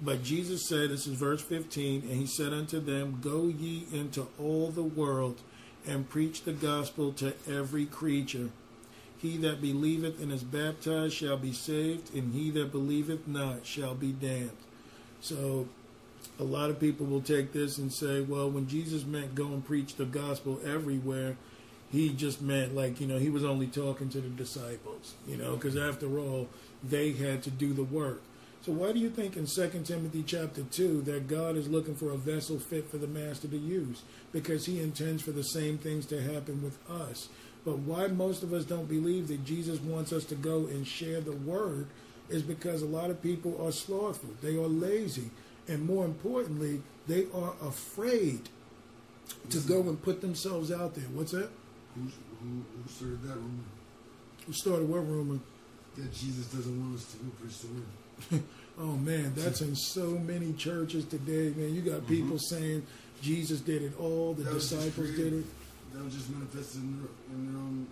But 0.00 0.22
Jesus 0.22 0.68
said, 0.68 0.90
this 0.90 1.06
is 1.08 1.14
verse 1.18 1.42
15, 1.42 2.02
and 2.02 2.12
he 2.12 2.26
said 2.26 2.52
unto 2.52 2.78
them, 2.78 3.18
Go 3.20 3.46
ye 3.48 3.84
into 3.92 4.28
all 4.38 4.70
the 4.70 4.82
world 4.84 5.40
and 5.86 6.08
preach 6.08 6.42
the 6.44 6.52
gospel 6.52 7.12
to 7.14 7.32
every 7.48 7.84
creature. 7.86 8.50
He 9.18 9.36
that 9.38 9.60
believeth 9.60 10.22
and 10.22 10.30
is 10.30 10.44
baptized 10.44 11.14
shall 11.14 11.36
be 11.36 11.52
saved, 11.52 12.14
and 12.14 12.32
he 12.32 12.50
that 12.52 12.70
believeth 12.70 13.26
not 13.26 13.66
shall 13.66 13.96
be 13.96 14.12
damned. 14.12 14.52
So 15.20 15.66
a 16.38 16.44
lot 16.44 16.70
of 16.70 16.78
people 16.78 17.06
will 17.06 17.20
take 17.20 17.52
this 17.52 17.78
and 17.78 17.92
say, 17.92 18.20
well, 18.20 18.50
when 18.50 18.68
Jesus 18.68 19.04
meant 19.04 19.34
go 19.34 19.46
and 19.46 19.64
preach 19.64 19.96
the 19.96 20.04
gospel 20.04 20.60
everywhere, 20.64 21.36
he 21.90 22.10
just 22.10 22.40
meant 22.40 22.74
like, 22.76 23.00
you 23.00 23.06
know, 23.06 23.18
he 23.18 23.30
was 23.30 23.44
only 23.44 23.66
talking 23.66 24.08
to 24.10 24.20
the 24.20 24.28
disciples, 24.28 25.14
you 25.26 25.36
know, 25.36 25.56
because 25.56 25.76
after 25.76 26.18
all, 26.18 26.48
they 26.82 27.12
had 27.12 27.42
to 27.42 27.50
do 27.50 27.72
the 27.72 27.82
work. 27.84 28.22
So 28.64 28.72
why 28.72 28.92
do 28.92 28.98
you 28.98 29.08
think 29.10 29.36
in 29.36 29.46
2 29.46 29.82
Timothy 29.84 30.22
chapter 30.24 30.62
2 30.62 31.02
that 31.02 31.26
God 31.28 31.56
is 31.56 31.68
looking 31.68 31.94
for 31.94 32.10
a 32.10 32.16
vessel 32.16 32.58
fit 32.58 32.88
for 32.90 32.98
the 32.98 33.06
master 33.06 33.48
to 33.48 33.56
use? 33.56 34.02
Because 34.32 34.66
he 34.66 34.80
intends 34.80 35.22
for 35.22 35.30
the 35.32 35.42
same 35.44 35.78
things 35.78 36.06
to 36.06 36.20
happen 36.20 36.62
with 36.62 36.76
us. 36.90 37.28
But 37.64 37.78
why 37.78 38.08
most 38.08 38.42
of 38.42 38.52
us 38.52 38.64
don't 38.64 38.88
believe 38.88 39.28
that 39.28 39.44
Jesus 39.44 39.80
wants 39.80 40.12
us 40.12 40.24
to 40.26 40.34
go 40.34 40.66
and 40.66 40.86
share 40.86 41.20
the 41.20 41.32
word 41.32 41.86
is 42.28 42.42
because 42.42 42.82
a 42.82 42.86
lot 42.86 43.10
of 43.10 43.22
people 43.22 43.58
are 43.64 43.72
slothful. 43.72 44.30
They 44.42 44.56
are 44.56 44.66
lazy. 44.66 45.30
And 45.68 45.84
more 45.86 46.06
importantly, 46.06 46.80
they 47.06 47.26
are 47.34 47.52
afraid 47.62 48.48
to 49.50 49.58
go 49.60 49.80
and 49.82 50.00
put 50.02 50.22
themselves 50.22 50.72
out 50.72 50.94
there. 50.94 51.04
What's 51.14 51.32
that? 51.32 51.50
Who's, 51.94 52.12
who, 52.40 52.48
who 52.56 52.88
started 52.90 53.22
that 53.22 53.34
rumor? 53.34 53.64
Who 54.46 54.52
started 54.54 54.88
what 54.88 55.06
rumor? 55.06 55.38
That 55.98 56.12
Jesus 56.14 56.46
doesn't 56.46 56.80
want 56.80 56.96
us 56.96 57.04
to 57.12 57.18
go 57.18 57.30
pursue 57.44 57.82
the 58.30 58.40
oh 58.80 58.94
man, 58.96 59.32
that's 59.36 59.60
in 59.60 59.76
so 59.76 60.10
many 60.10 60.52
churches 60.54 61.04
today, 61.04 61.52
man. 61.56 61.72
You 61.74 61.82
got 61.82 61.98
mm-hmm. 62.00 62.06
people 62.08 62.36
saying 62.38 62.84
Jesus 63.22 63.60
did 63.60 63.80
it 63.82 63.92
all, 64.00 64.34
the 64.34 64.42
that 64.44 64.54
disciples 64.54 65.10
did 65.10 65.34
it. 65.34 65.44
That 65.94 66.04
was 66.04 66.14
just 66.14 66.28
manifested 66.30 66.80
in 66.82 66.98
their, 66.98 67.08
in 67.32 67.52
their 67.52 67.60
own. 67.62 67.86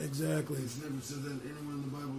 Exactly. 0.00 0.58
It's 0.62 0.82
never 0.82 1.00
said 1.00 1.22
that 1.22 1.40
anyone 1.44 1.76
in 1.82 1.82
the 1.82 1.88
Bible 1.88 2.14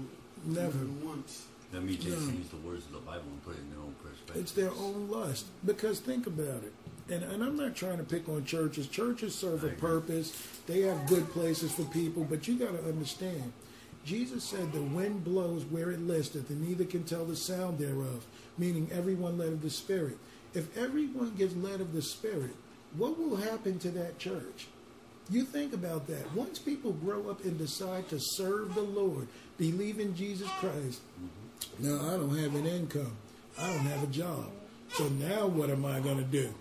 never 0.48 0.78
once. 1.06 1.46
That 1.74 1.84
means 1.84 2.03
they 2.03 2.11
use 2.11 2.49
the 2.49 2.57
words 2.57 2.86
of 2.86 2.91
the 2.91 2.99
Bible 2.99 3.24
and 3.32 3.43
put 3.43 3.55
it 3.55 3.61
in 3.61 3.71
their 3.71 3.80
own 3.80 3.95
perspective. 4.03 4.36
It's 4.43 4.51
their 4.51 4.69
own 4.69 5.09
lust. 5.09 5.47
Because 5.65 5.99
think 5.99 6.28
about 6.28 6.61
it. 6.63 6.71
And, 7.11 7.24
and 7.24 7.43
I'm 7.43 7.57
not 7.57 7.76
trying 7.76 7.97
to 7.97 8.03
pick 8.03 8.30
on 8.30 8.45
churches. 8.45 8.88
Churches 8.88 9.34
serve 9.34 9.63
a 9.63 9.69
purpose. 9.69 10.32
They 10.67 10.82
have 10.82 11.07
good 11.07 11.28
places 11.32 11.71
for 11.74 11.84
people, 11.86 12.26
but 12.30 12.47
you 12.47 12.59
got 12.59 12.78
to 12.80 12.88
understand. 12.89 13.51
Jesus 14.05 14.43
said, 14.43 14.71
"The 14.71 14.82
wind 14.84 15.24
blows 15.24 15.63
where 15.65 15.89
it 15.91 16.01
listeth, 16.05 16.49
and 16.51 16.61
neither 16.67 16.84
can 16.84 17.05
tell 17.05 17.26
the 17.26 17.36
sound 17.38 17.80
thereof." 17.80 18.26
Meaning, 18.57 18.89
everyone 18.91 19.38
led 19.38 19.49
of 19.49 19.61
the 19.61 19.69
Spirit. 19.69 20.17
If 20.53 20.78
everyone 20.78 21.36
gets 21.36 21.55
led 21.55 21.82
of 21.82 21.93
the 21.93 22.01
Spirit, 22.01 22.55
what 22.97 23.17
will 23.17 23.38
happen 23.38 23.80
to 23.80 23.89
that 23.91 24.19
church? 24.19 24.67
You 25.30 25.43
think 25.43 25.74
about 25.74 26.07
that. 26.07 26.34
Once 26.36 26.59
people 26.59 26.91
grow 26.91 27.30
up 27.30 27.43
and 27.45 27.57
decide 27.57 28.09
to 28.09 28.19
serve 28.19 28.76
the 28.76 28.82
Lord, 28.82 29.28
believe 29.57 29.99
in 29.99 30.15
Jesus 30.15 30.49
Christ, 30.59 31.01
mm-hmm 31.15 31.28
now 31.80 31.95
I 32.07 32.18
don't 32.18 32.36
have 32.38 32.55
an 32.55 32.66
income. 32.68 33.14
I 33.57 33.68
don't 33.68 33.86
have 33.86 34.03
a 34.03 34.07
job. 34.07 34.51
So 34.93 35.07
now 35.09 35.47
what 35.47 35.70
am 35.70 35.86
I 35.86 35.99
going 35.99 36.18
to 36.18 36.24
do? 36.24 36.53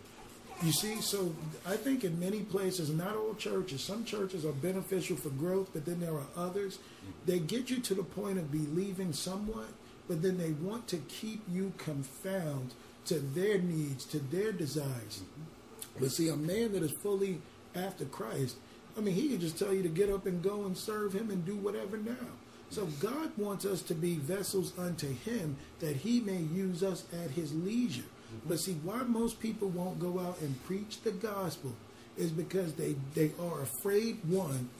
You 0.63 0.73
see, 0.73 1.01
so 1.01 1.35
I 1.67 1.77
think 1.77 2.05
in 2.05 2.21
many 2.21 2.41
places, 2.41 2.89
not 2.91 3.17
all 3.17 3.35
churches, 3.35 3.83
some 3.83 4.05
churches 4.05 4.45
are 4.45 4.53
beneficial 4.53 5.17
for 5.17 5.31
growth, 5.31 5.69
but 5.73 5.85
then 5.85 5.99
there 5.99 6.15
are 6.15 6.27
others. 6.37 6.79
They 7.27 7.41
get 7.41 7.69
you 7.69 7.79
to 7.81 7.95
the 7.95 8.05
point 8.05 8.39
of 8.39 8.53
believing 8.53 9.13
somewhat, 9.13 9.71
but 10.07 10.23
then 10.23 10.39
they 10.39 10.53
want 10.53 10.87
to 10.89 10.99
keep 10.99 11.43
you 11.51 11.73
confound 11.79 12.75
to 13.07 13.19
their 13.19 13.59
needs, 13.59 14.05
to 14.07 14.21
their 14.21 14.53
desires. 14.53 15.23
But 15.99 16.13
see, 16.13 16.29
a 16.29 16.37
man 16.37 16.73
that 16.73 16.83
is 16.85 16.93
fully 17.03 17.41
after 17.75 18.05
Christ, 18.05 18.57
I 18.97 19.01
mean, 19.01 19.15
he 19.17 19.31
can 19.31 19.41
just 19.41 19.59
tell 19.59 19.75
you 19.75 19.83
to 19.83 19.89
get 19.89 20.11
up 20.11 20.27
and 20.27 20.43
go 20.43 20.65
and 20.65 20.79
serve 20.79 21.13
him 21.15 21.31
and 21.31 21.45
do 21.45 21.57
whatever 21.57 21.97
now. 21.97 22.15
So 22.73 22.87
God 23.03 23.33
wants 23.37 23.67
us 23.67 23.83
to 23.83 23.95
be 23.95 24.15
vessels 24.15 24.73
unto 24.79 25.07
Him 25.07 25.57
that 25.81 25.95
He 25.95 26.21
may 26.21 26.39
use 26.39 26.83
us 26.83 27.05
at 27.23 27.31
His 27.33 27.53
leisure. 27.53 28.03
But 28.49 28.61
see, 28.61 28.73
why 28.83 29.03
most 29.03 29.41
people 29.41 29.69
won't 29.69 30.01
go 30.01 30.19
out 30.19 30.39
and 30.41 30.63
preach 30.65 31.03
the 31.03 31.11
gospel 31.11 31.75
is 32.17 32.31
because 32.31 32.73
they, 32.73 32.97
they 33.15 33.33
are 33.39 33.61
afraid, 33.61 34.21
one, 34.25 34.71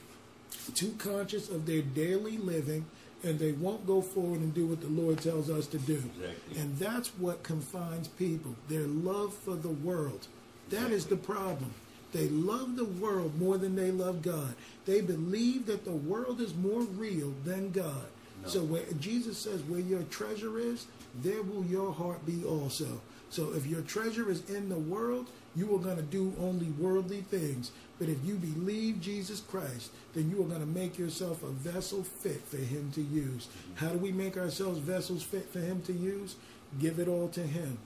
too 0.75 0.95
conscious 0.97 1.51
of 1.51 1.67
their 1.67 1.83
daily 1.83 2.39
living, 2.39 2.87
and 3.25 3.39
they 3.39 3.53
won't 3.53 3.87
go 3.87 4.01
forward 4.01 4.41
and 4.41 4.55
do 4.55 4.65
what 4.67 4.81
the 4.81 4.87
Lord 4.89 5.19
tells 5.21 5.51
us 5.51 5.67
to 5.67 5.77
do. 5.79 5.97
Exactly. 6.17 6.61
And 6.61 6.79
that's 6.79 7.09
what 7.19 7.43
confines 7.43 8.09
people 8.09 8.57
their 8.71 8.87
love 8.87 9.35
for 9.35 9.55
the 9.55 9.69
world. 9.69 10.29
That 10.71 10.77
exactly. 10.77 10.95
is 10.97 11.07
the 11.07 11.17
problem. 11.19 11.75
They 12.13 12.29
love 12.29 12.77
the 12.77 12.85
world 12.85 13.41
more 13.41 13.59
than 13.59 13.75
they 13.75 13.91
love 13.91 14.23
God. 14.23 14.55
They 14.85 15.01
believe 15.01 15.67
that 15.67 15.85
the 15.85 15.93
world 15.97 16.41
is 16.41 16.55
more 16.55 16.83
real 16.83 17.33
than 17.45 17.71
God. 17.71 18.05
No. 18.43 18.49
So 18.49 18.63
where 18.63 18.85
Jesus 19.01 19.39
says, 19.39 19.63
where 19.63 19.81
your 19.81 20.03
treasure 20.05 20.59
is, 20.59 20.87
there 21.23 21.43
will 21.43 21.65
your 21.65 21.93
heart 21.93 22.25
be 22.27 22.45
also. 22.45 23.01
So 23.31 23.53
if 23.55 23.65
your 23.67 23.81
treasure 23.83 24.31
is 24.31 24.49
in 24.51 24.69
the 24.69 24.79
world, 24.79 25.27
you 25.57 25.75
are 25.75 25.79
going 25.79 25.97
to 25.97 26.03
do 26.03 26.35
only 26.39 26.67
worldly 26.73 27.23
things. 27.23 27.71
But 27.99 28.11
if 28.11 28.19
you 28.25 28.35
believe 28.35 29.01
Jesus 29.01 29.41
Christ, 29.41 29.91
then 30.15 30.31
you 30.31 30.41
are 30.43 30.47
going 30.49 30.61
to 30.61 30.67
make 30.67 30.99
yourself 30.99 31.43
a 31.43 31.49
vessel 31.49 32.03
fit 32.03 32.43
for 32.47 32.57
him 32.59 32.91
to 32.95 33.01
use. 33.01 33.47
Mm-hmm. 33.47 33.87
How 33.87 33.93
do 33.93 33.99
we 33.99 34.13
make 34.13 34.37
ourselves 34.37 34.79
vessels 34.81 35.23
fit 35.23 35.49
for 35.51 35.61
him 35.61 35.81
to 35.83 35.93
use? 35.93 36.37
Give 36.79 36.99
it 36.99 37.09
all 37.09 37.29
to 37.29 37.41
him. 37.43 37.79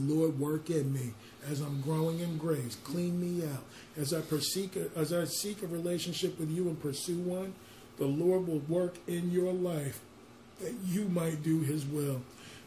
Lord, 0.00 0.38
work 0.38 0.70
in 0.70 0.92
me 0.92 1.12
as 1.48 1.60
I'm 1.60 1.80
growing 1.80 2.20
in 2.20 2.36
grace. 2.38 2.76
Clean 2.84 3.18
me 3.20 3.44
out. 3.46 3.64
As 3.96 4.12
I, 4.12 4.20
seek 4.38 4.76
a, 4.76 4.86
as 4.96 5.12
I 5.12 5.24
seek 5.24 5.62
a 5.62 5.66
relationship 5.66 6.38
with 6.38 6.50
you 6.50 6.68
and 6.68 6.80
pursue 6.80 7.18
one, 7.18 7.54
the 7.98 8.06
Lord 8.06 8.46
will 8.46 8.60
work 8.68 8.96
in 9.06 9.30
your 9.30 9.52
life 9.52 10.00
that 10.60 10.74
you 10.86 11.08
might 11.08 11.42
do 11.42 11.60
his 11.60 11.84
will. 11.86 12.22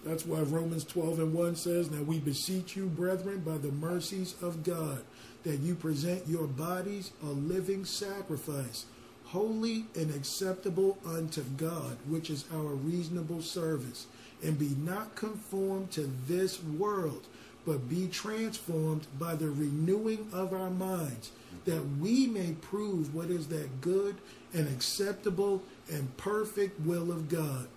That's 0.06 0.26
why 0.26 0.40
Romans 0.42 0.86
12 0.86 1.20
and 1.20 1.34
1 1.34 1.56
says, 1.58 1.92
Now 1.92 2.04
we 2.04 2.20
beseech 2.20 2.76
you, 2.78 2.86
brethren, 2.86 3.40
by 3.40 3.58
the 3.58 3.72
mercies 3.72 4.36
of 4.42 4.64
God, 4.64 5.04
that 5.44 5.60
you 5.60 5.76
present 5.76 6.28
your 6.28 6.48
bodies 6.48 7.12
a 7.24 7.26
living 7.26 7.84
sacrifice, 7.84 8.86
holy 9.26 9.86
and 9.96 10.14
acceptable 10.16 10.98
unto 11.06 11.42
God, 11.42 11.98
which 12.08 12.30
is 12.30 12.46
our 12.54 12.62
reasonable 12.76 13.42
service 13.42 14.06
and 14.44 14.58
be 14.58 14.76
not 14.84 15.16
conformed 15.16 15.92
to 15.92 16.10
this 16.28 16.62
world, 16.64 17.28
but 17.66 17.90
be 17.90 18.08
transformed 18.08 19.08
by 19.20 19.36
the 19.36 19.50
renewing 19.50 20.28
of 20.32 20.54
our 20.54 20.70
minds, 20.70 21.32
that 21.66 21.84
we 22.00 22.28
may 22.28 22.52
prove 22.62 23.14
what 23.16 23.30
is 23.30 23.48
that 23.48 23.82
good 23.82 24.16
and 24.54 24.68
acceptable 24.70 25.62
and 25.92 26.16
perfect 26.18 26.80
will 26.82 27.12
of 27.12 27.30
God. 27.30 27.68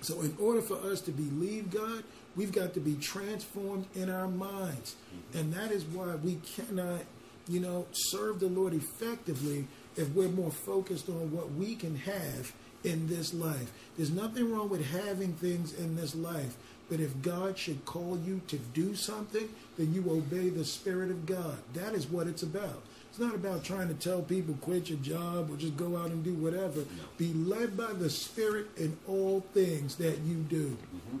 So, 0.00 0.20
in 0.22 0.36
order 0.40 0.60
for 0.60 0.74
us 0.76 1.00
to 1.02 1.12
believe 1.12 1.70
God, 1.70 2.02
we've 2.34 2.52
got 2.52 2.74
to 2.74 2.80
be 2.80 2.94
transformed 2.96 3.86
in 3.94 4.10
our 4.10 4.26
minds. 4.26 4.96
And 5.34 5.52
that 5.54 5.70
is 5.70 5.84
why 5.84 6.14
we 6.16 6.38
cannot, 6.56 7.02
you 7.48 7.60
know, 7.60 7.86
serve 7.92 8.40
the 8.40 8.48
Lord 8.48 8.74
effectively 8.74 9.66
if 9.96 10.08
we're 10.10 10.28
more 10.28 10.50
focused 10.50 11.08
on 11.08 11.30
what 11.30 11.52
we 11.52 11.74
can 11.76 11.96
have 11.96 12.52
in 12.86 13.06
this 13.08 13.34
life. 13.34 13.70
There's 13.96 14.10
nothing 14.12 14.50
wrong 14.52 14.68
with 14.70 14.86
having 14.90 15.32
things 15.34 15.74
in 15.74 15.96
this 15.96 16.14
life, 16.14 16.56
but 16.88 17.00
if 17.00 17.20
God 17.20 17.58
should 17.58 17.84
call 17.84 18.18
you 18.24 18.40
to 18.48 18.56
do 18.56 18.94
something, 18.94 19.48
then 19.76 19.92
you 19.92 20.04
obey 20.08 20.48
the 20.48 20.64
Spirit 20.64 21.10
of 21.10 21.26
God. 21.26 21.58
That 21.74 21.94
is 21.94 22.06
what 22.06 22.28
it's 22.28 22.42
about. 22.44 22.82
It's 23.10 23.18
not 23.18 23.34
about 23.34 23.64
trying 23.64 23.88
to 23.88 23.94
tell 23.94 24.22
people 24.22 24.54
quit 24.60 24.88
your 24.90 24.98
job 24.98 25.50
or 25.50 25.56
just 25.56 25.76
go 25.76 25.96
out 25.96 26.10
and 26.10 26.22
do 26.22 26.34
whatever. 26.34 26.80
No. 26.80 26.86
Be 27.18 27.32
led 27.32 27.76
by 27.76 27.92
the 27.94 28.10
Spirit 28.10 28.66
in 28.76 28.96
all 29.08 29.40
things 29.52 29.96
that 29.96 30.18
you 30.20 30.36
do. 30.48 30.76
Mm-hmm. 30.94 31.18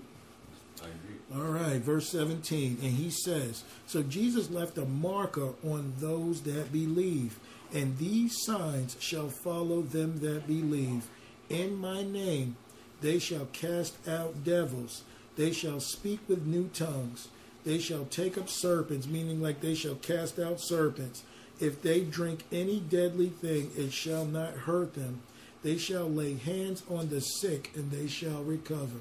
All 1.34 1.40
right, 1.50 1.80
verse 1.80 2.08
17. 2.10 2.78
And 2.82 2.92
he 2.92 3.10
says, 3.10 3.64
So 3.86 4.02
Jesus 4.02 4.48
left 4.50 4.78
a 4.78 4.84
marker 4.84 5.54
on 5.66 5.94
those 5.98 6.42
that 6.42 6.70
believe, 6.72 7.40
and 7.74 7.98
these 7.98 8.36
signs 8.44 8.96
shall 9.00 9.28
follow 9.28 9.82
them 9.82 10.20
that 10.20 10.46
believe 10.46 11.08
in 11.48 11.76
my 11.76 12.02
name, 12.02 12.56
they 13.00 13.18
shall 13.18 13.46
cast 13.46 14.08
out 14.08 14.44
devils. 14.44 15.02
They 15.36 15.52
shall 15.52 15.80
speak 15.80 16.20
with 16.28 16.46
new 16.46 16.68
tongues. 16.68 17.28
They 17.64 17.78
shall 17.78 18.04
take 18.06 18.38
up 18.38 18.48
serpents, 18.48 19.06
meaning 19.06 19.42
like 19.42 19.60
they 19.60 19.74
shall 19.74 19.96
cast 19.96 20.38
out 20.38 20.60
serpents. 20.60 21.22
If 21.60 21.82
they 21.82 22.02
drink 22.02 22.44
any 22.52 22.80
deadly 22.80 23.28
thing, 23.28 23.70
it 23.76 23.92
shall 23.92 24.24
not 24.24 24.52
hurt 24.54 24.94
them. 24.94 25.22
They 25.62 25.78
shall 25.78 26.08
lay 26.08 26.34
hands 26.36 26.82
on 26.88 27.08
the 27.08 27.20
sick, 27.20 27.72
and 27.74 27.90
they 27.90 28.06
shall 28.06 28.42
recover. 28.44 28.98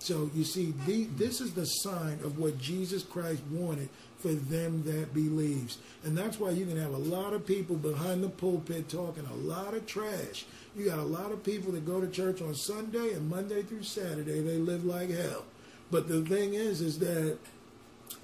So 0.00 0.30
you 0.34 0.44
see, 0.44 0.72
the, 0.86 1.04
this 1.04 1.40
is 1.40 1.52
the 1.54 1.66
sign 1.66 2.14
of 2.24 2.38
what 2.38 2.58
Jesus 2.60 3.02
Christ 3.02 3.42
wanted 3.50 3.90
for 4.18 4.28
them 4.32 4.82
that 4.84 5.14
believes. 5.14 5.78
And 6.04 6.16
that's 6.16 6.40
why 6.40 6.50
you 6.50 6.64
can 6.66 6.78
have 6.78 6.94
a 6.94 6.98
lot 6.98 7.32
of 7.34 7.46
people 7.46 7.76
behind 7.76 8.24
the 8.24 8.28
pulpit 8.30 8.88
talking 8.88 9.26
a 9.26 9.34
lot 9.36 9.74
of 9.74 9.86
trash 9.86 10.46
you 10.76 10.84
got 10.84 11.00
a 11.00 11.04
lot 11.04 11.32
of 11.32 11.42
people 11.42 11.72
that 11.72 11.84
go 11.86 12.00
to 12.00 12.06
church 12.08 12.40
on 12.40 12.54
Sunday 12.54 13.12
and 13.12 13.28
Monday 13.28 13.62
through 13.62 13.82
Saturday, 13.82 14.40
they 14.40 14.56
live 14.56 14.84
like 14.84 15.10
hell. 15.10 15.44
But 15.90 16.08
the 16.08 16.24
thing 16.24 16.54
is, 16.54 16.80
is 16.80 16.98
that 17.00 17.38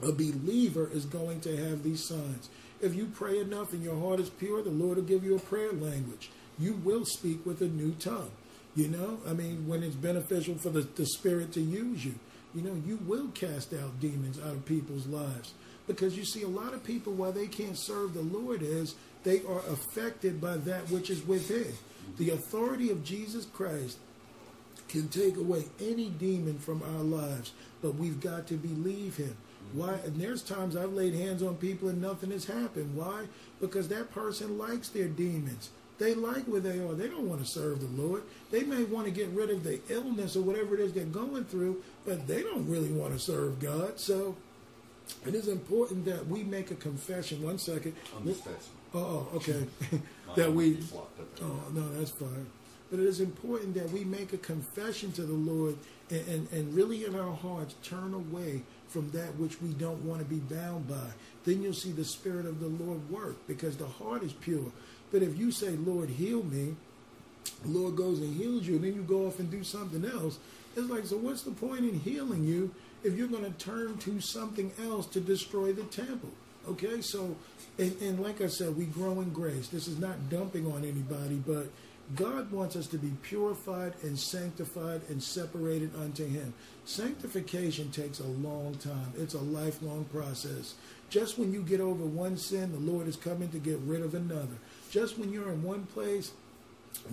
a 0.02 0.12
believer 0.12 0.88
is 0.92 1.04
going 1.06 1.40
to 1.40 1.56
have 1.56 1.82
these 1.82 2.06
signs. 2.06 2.48
If 2.80 2.94
you 2.94 3.06
pray 3.06 3.40
enough 3.40 3.72
and 3.72 3.82
your 3.82 3.98
heart 3.98 4.20
is 4.20 4.30
pure, 4.30 4.62
the 4.62 4.70
Lord 4.70 4.96
will 4.96 5.04
give 5.04 5.24
you 5.24 5.34
a 5.34 5.40
prayer 5.40 5.72
language. 5.72 6.30
You 6.58 6.74
will 6.74 7.04
speak 7.04 7.44
with 7.44 7.60
a 7.62 7.66
new 7.66 7.92
tongue. 7.92 8.30
You 8.76 8.88
know, 8.88 9.18
I 9.26 9.32
mean, 9.32 9.66
when 9.66 9.82
it's 9.82 9.94
beneficial 9.96 10.54
for 10.56 10.68
the, 10.68 10.82
the 10.82 11.06
Spirit 11.06 11.52
to 11.54 11.60
use 11.60 12.04
you, 12.04 12.14
you 12.54 12.60
know, 12.62 12.80
you 12.86 12.96
will 13.04 13.28
cast 13.28 13.72
out 13.72 13.98
demons 14.00 14.38
out 14.38 14.52
of 14.52 14.64
people's 14.66 15.06
lives. 15.06 15.54
Because 15.86 16.16
you 16.16 16.24
see, 16.24 16.42
a 16.42 16.48
lot 16.48 16.74
of 16.74 16.84
people, 16.84 17.12
why 17.14 17.30
they 17.30 17.46
can't 17.46 17.76
serve 17.78 18.14
the 18.14 18.20
Lord 18.22 18.62
is 18.62 18.94
they 19.24 19.40
are 19.48 19.60
affected 19.72 20.40
by 20.40 20.58
that 20.58 20.90
which 20.90 21.10
is 21.10 21.26
within. 21.26 21.72
The 22.18 22.30
authority 22.30 22.90
of 22.90 23.04
Jesus 23.04 23.44
Christ 23.44 23.98
can 24.88 25.08
take 25.08 25.36
away 25.36 25.66
any 25.82 26.08
demon 26.08 26.58
from 26.58 26.82
our 26.82 27.02
lives, 27.04 27.52
but 27.82 27.96
we've 27.96 28.20
got 28.20 28.46
to 28.48 28.54
believe 28.54 29.16
him. 29.16 29.36
Why? 29.72 29.94
And 30.04 30.20
there's 30.20 30.42
times 30.42 30.76
I've 30.76 30.92
laid 30.94 31.12
hands 31.14 31.42
on 31.42 31.56
people 31.56 31.88
and 31.88 32.00
nothing 32.00 32.30
has 32.30 32.44
happened. 32.44 32.94
Why? 32.94 33.24
Because 33.60 33.88
that 33.88 34.12
person 34.12 34.56
likes 34.58 34.88
their 34.88 35.08
demons. 35.08 35.70
They 35.98 36.14
like 36.14 36.44
where 36.44 36.60
they 36.60 36.78
are. 36.78 36.92
They 36.92 37.08
don't 37.08 37.28
want 37.28 37.40
to 37.44 37.50
serve 37.50 37.80
the 37.80 38.02
Lord. 38.02 38.22
They 38.50 38.62
may 38.62 38.84
want 38.84 39.06
to 39.06 39.10
get 39.10 39.28
rid 39.30 39.50
of 39.50 39.64
the 39.64 39.80
illness 39.88 40.36
or 40.36 40.42
whatever 40.42 40.74
it 40.74 40.80
is 40.80 40.92
they're 40.92 41.04
going 41.04 41.44
through, 41.46 41.82
but 42.06 42.26
they 42.26 42.42
don't 42.42 42.68
really 42.68 42.92
want 42.92 43.14
to 43.14 43.18
serve 43.18 43.58
God. 43.58 43.98
So 43.98 44.36
it 45.26 45.34
is 45.34 45.48
important 45.48 46.04
that 46.04 46.26
we 46.28 46.44
make 46.44 46.70
a 46.70 46.74
confession. 46.74 47.42
One 47.42 47.58
Oh, 48.98 49.26
oh, 49.32 49.36
okay. 49.36 49.66
that 50.36 50.50
we. 50.52 50.78
Oh 51.42 51.62
no, 51.74 51.88
that's 51.98 52.12
fine. 52.12 52.46
But 52.90 52.98
it 53.00 53.06
is 53.06 53.20
important 53.20 53.74
that 53.74 53.90
we 53.90 54.04
make 54.04 54.32
a 54.32 54.38
confession 54.38 55.12
to 55.12 55.22
the 55.22 55.34
Lord 55.34 55.76
and, 56.08 56.26
and, 56.28 56.48
and 56.52 56.74
really 56.74 57.04
in 57.04 57.14
our 57.18 57.34
hearts 57.34 57.74
turn 57.82 58.14
away 58.14 58.62
from 58.88 59.10
that 59.10 59.36
which 59.36 59.60
we 59.60 59.70
don't 59.74 60.02
want 60.04 60.20
to 60.20 60.24
be 60.24 60.36
bound 60.38 60.88
by. 60.88 61.08
Then 61.44 61.62
you'll 61.62 61.74
see 61.74 61.90
the 61.92 62.04
Spirit 62.06 62.46
of 62.46 62.60
the 62.60 62.68
Lord 62.68 63.10
work 63.10 63.36
because 63.48 63.76
the 63.76 63.86
heart 63.86 64.22
is 64.22 64.32
pure. 64.32 64.70
But 65.12 65.22
if 65.22 65.36
you 65.36 65.50
say, 65.50 65.70
Lord, 65.70 66.08
heal 66.10 66.42
me, 66.44 66.74
the 67.62 67.68
Lord 67.68 67.96
goes 67.96 68.20
and 68.20 68.34
heals 68.36 68.66
you, 68.66 68.76
and 68.76 68.84
then 68.84 68.94
you 68.94 69.02
go 69.02 69.26
off 69.26 69.40
and 69.40 69.50
do 69.50 69.62
something 69.64 70.04
else. 70.04 70.38
It's 70.76 70.88
like, 70.88 71.04
so 71.06 71.16
what's 71.18 71.42
the 71.42 71.50
point 71.50 71.80
in 71.80 71.98
healing 72.00 72.44
you 72.44 72.72
if 73.04 73.14
you're 73.16 73.28
going 73.28 73.44
to 73.44 73.58
turn 73.62 73.98
to 73.98 74.20
something 74.20 74.72
else 74.86 75.06
to 75.08 75.20
destroy 75.20 75.72
the 75.74 75.82
temple? 75.84 76.30
Okay, 76.68 77.00
so, 77.00 77.36
and, 77.78 77.96
and 78.02 78.20
like 78.20 78.40
I 78.40 78.48
said, 78.48 78.76
we 78.76 78.86
grow 78.86 79.20
in 79.20 79.30
grace. 79.32 79.68
This 79.68 79.86
is 79.86 79.98
not 79.98 80.28
dumping 80.30 80.66
on 80.72 80.82
anybody, 80.84 81.36
but 81.36 81.68
God 82.16 82.50
wants 82.50 82.74
us 82.76 82.86
to 82.88 82.98
be 82.98 83.12
purified 83.22 83.94
and 84.02 84.18
sanctified 84.18 85.00
and 85.08 85.22
separated 85.22 85.90
unto 86.00 86.26
Him. 86.26 86.52
Sanctification 86.84 87.90
takes 87.92 88.18
a 88.20 88.26
long 88.26 88.74
time, 88.76 89.12
it's 89.16 89.34
a 89.34 89.38
lifelong 89.40 90.04
process. 90.06 90.74
Just 91.08 91.38
when 91.38 91.52
you 91.52 91.62
get 91.62 91.80
over 91.80 92.04
one 92.04 92.36
sin, 92.36 92.72
the 92.72 92.92
Lord 92.92 93.06
is 93.06 93.14
coming 93.14 93.48
to 93.50 93.58
get 93.58 93.78
rid 93.80 94.02
of 94.02 94.14
another. 94.16 94.56
Just 94.90 95.18
when 95.18 95.32
you're 95.32 95.52
in 95.52 95.62
one 95.62 95.84
place, 95.86 96.32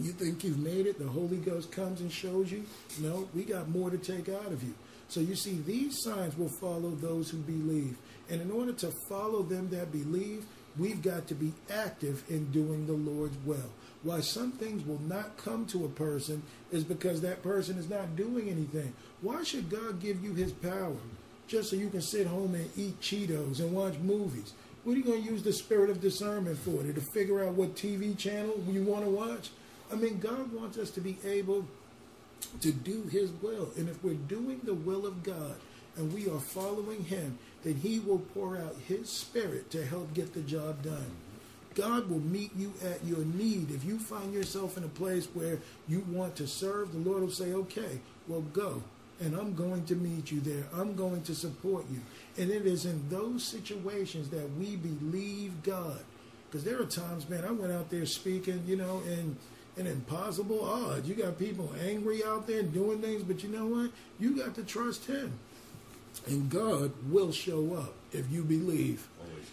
you 0.02 0.14
think 0.14 0.44
you've 0.44 0.58
made 0.58 0.88
it, 0.88 0.98
the 0.98 1.08
Holy 1.08 1.38
Ghost 1.38 1.72
comes 1.72 2.02
and 2.02 2.12
shows 2.12 2.52
you, 2.52 2.66
no, 3.02 3.30
we 3.36 3.44
got 3.44 3.70
more 3.70 3.92
to 3.92 3.98
take 4.00 4.30
out 4.30 4.48
of 4.48 4.64
you. 4.64 4.74
So 5.10 5.20
you 5.20 5.36
see, 5.36 5.62
these 5.68 6.02
signs 6.02 6.36
will 6.36 6.50
follow 6.50 6.90
those 7.00 7.30
who 7.30 7.38
believe. 7.38 7.96
And 8.30 8.42
in 8.42 8.52
order 8.52 8.74
to 8.74 8.88
follow 8.92 9.44
them 9.44 9.70
that 9.70 9.92
believe, 9.92 10.46
we've 10.78 11.02
got 11.02 11.28
to 11.28 11.36
be 11.36 11.54
active 11.70 12.24
in 12.30 12.52
doing 12.52 12.86
the 12.88 12.94
Lord's 12.94 13.38
will. 13.46 13.70
Why 14.04 14.20
some 14.22 14.52
things 14.54 14.86
will 14.86 15.00
not 15.02 15.38
come 15.38 15.66
to 15.68 15.86
a 15.86 15.90
person 15.90 16.44
is 16.72 16.84
because 16.84 17.22
that 17.22 17.42
person 17.42 17.78
is 17.78 17.90
not 17.90 18.16
doing 18.16 18.50
anything. 18.50 18.94
Why 19.22 19.44
should 19.44 19.70
God 19.70 20.02
give 20.02 20.24
you 20.24 20.34
his 20.34 20.52
power 20.52 20.96
just 21.48 21.70
so 21.70 21.76
you 21.76 21.90
can 21.90 22.02
sit 22.02 22.28
home 22.28 22.56
and 22.56 22.70
eat 22.78 23.00
Cheetos 23.02 23.60
and 23.60 23.72
watch 23.74 23.98
movies? 24.00 24.54
What 24.84 24.94
are 24.94 24.98
you 24.98 25.06
going 25.06 25.24
to 25.24 25.30
use 25.32 25.44
the 25.44 25.54
spirit 25.54 25.90
of 25.90 26.02
discernment 26.02 26.58
for? 26.58 26.84
To 26.84 26.94
figure 27.14 27.44
out 27.46 27.54
what 27.54 27.76
TV 27.76 28.18
channel 28.18 28.62
you 28.70 28.84
want 28.84 29.06
to 29.06 29.10
watch? 29.12 29.50
I 29.90 29.96
mean, 29.96 30.20
God 30.20 30.52
wants 30.52 30.78
us 30.78 30.92
to 30.92 31.02
be 31.02 31.18
able 31.24 31.66
to 32.60 32.72
do 32.74 33.04
his 33.04 33.32
will. 33.42 33.70
And 33.78 33.88
if 33.88 34.04
we're 34.04 34.16
doing 34.16 34.60
the 34.64 34.74
will 34.74 35.06
of 35.06 35.24
God 35.24 35.56
and 35.96 36.12
we 36.14 36.28
are 36.30 36.40
following 36.42 37.06
him, 37.06 37.38
then 37.64 37.76
He 37.76 38.00
will 38.00 38.20
pour 38.20 38.58
out 38.58 38.76
His 38.88 39.10
Spirit 39.10 39.72
to 39.72 39.86
help 39.86 40.14
get 40.14 40.34
the 40.34 40.42
job 40.42 40.84
done. 40.84 41.12
God 41.76 42.10
will 42.10 42.20
meet 42.20 42.52
you 42.56 42.74
at 42.86 43.04
your 43.04 43.26
need. 43.26 43.72
If 43.72 43.84
you 43.84 43.98
find 43.98 44.34
yourself 44.34 44.78
in 44.78 44.84
a 44.84 44.88
place 44.90 45.26
where 45.34 45.58
you 45.88 46.06
want 46.10 46.36
to 46.36 46.48
serve, 46.48 46.92
the 46.92 47.10
Lord 47.10 47.24
will 47.24 47.32
say, 47.32 47.54
okay, 47.54 48.00
well, 48.28 48.42
go. 48.42 48.84
And 49.20 49.34
I'm 49.36 49.56
going 49.56 49.86
to 49.86 49.96
meet 49.96 50.32
you 50.32 50.40
there. 50.40 50.64
I'm 50.76 50.96
going 50.96 51.24
to 51.24 51.34
support 51.34 51.86
you. 51.92 52.00
And 52.38 52.52
it 52.52 52.66
is 52.68 52.86
in 52.86 53.08
those 53.10 53.44
situations 53.44 54.30
that 54.30 54.56
we 54.58 54.76
believe 54.76 55.64
God. 55.64 56.00
Because 56.50 56.64
there 56.64 56.80
are 56.80 56.86
times, 56.86 57.28
man, 57.28 57.44
I 57.46 57.52
went 57.52 57.74
out 57.74 57.90
there 57.90 58.06
speaking, 58.06 58.62
you 58.68 58.76
know, 58.76 59.02
and 59.08 59.36
an 59.78 59.88
impossible 59.88 60.64
odd. 60.64 61.06
You 61.08 61.16
got 61.16 61.40
people 61.40 61.72
angry 61.88 62.24
out 62.24 62.46
there 62.46 62.62
doing 62.62 63.02
things, 63.02 63.24
but 63.24 63.42
you 63.42 63.50
know 63.50 63.66
what? 63.66 63.92
You 64.20 64.38
got 64.38 64.54
to 64.56 64.64
trust 64.64 65.06
Him. 65.06 65.32
And 66.28 66.50
God 66.50 66.92
will 67.10 67.32
show 67.32 67.74
up 67.74 67.94
if 68.12 68.32
you 68.32 68.44
believe. 68.44 69.08
Always 69.22 69.46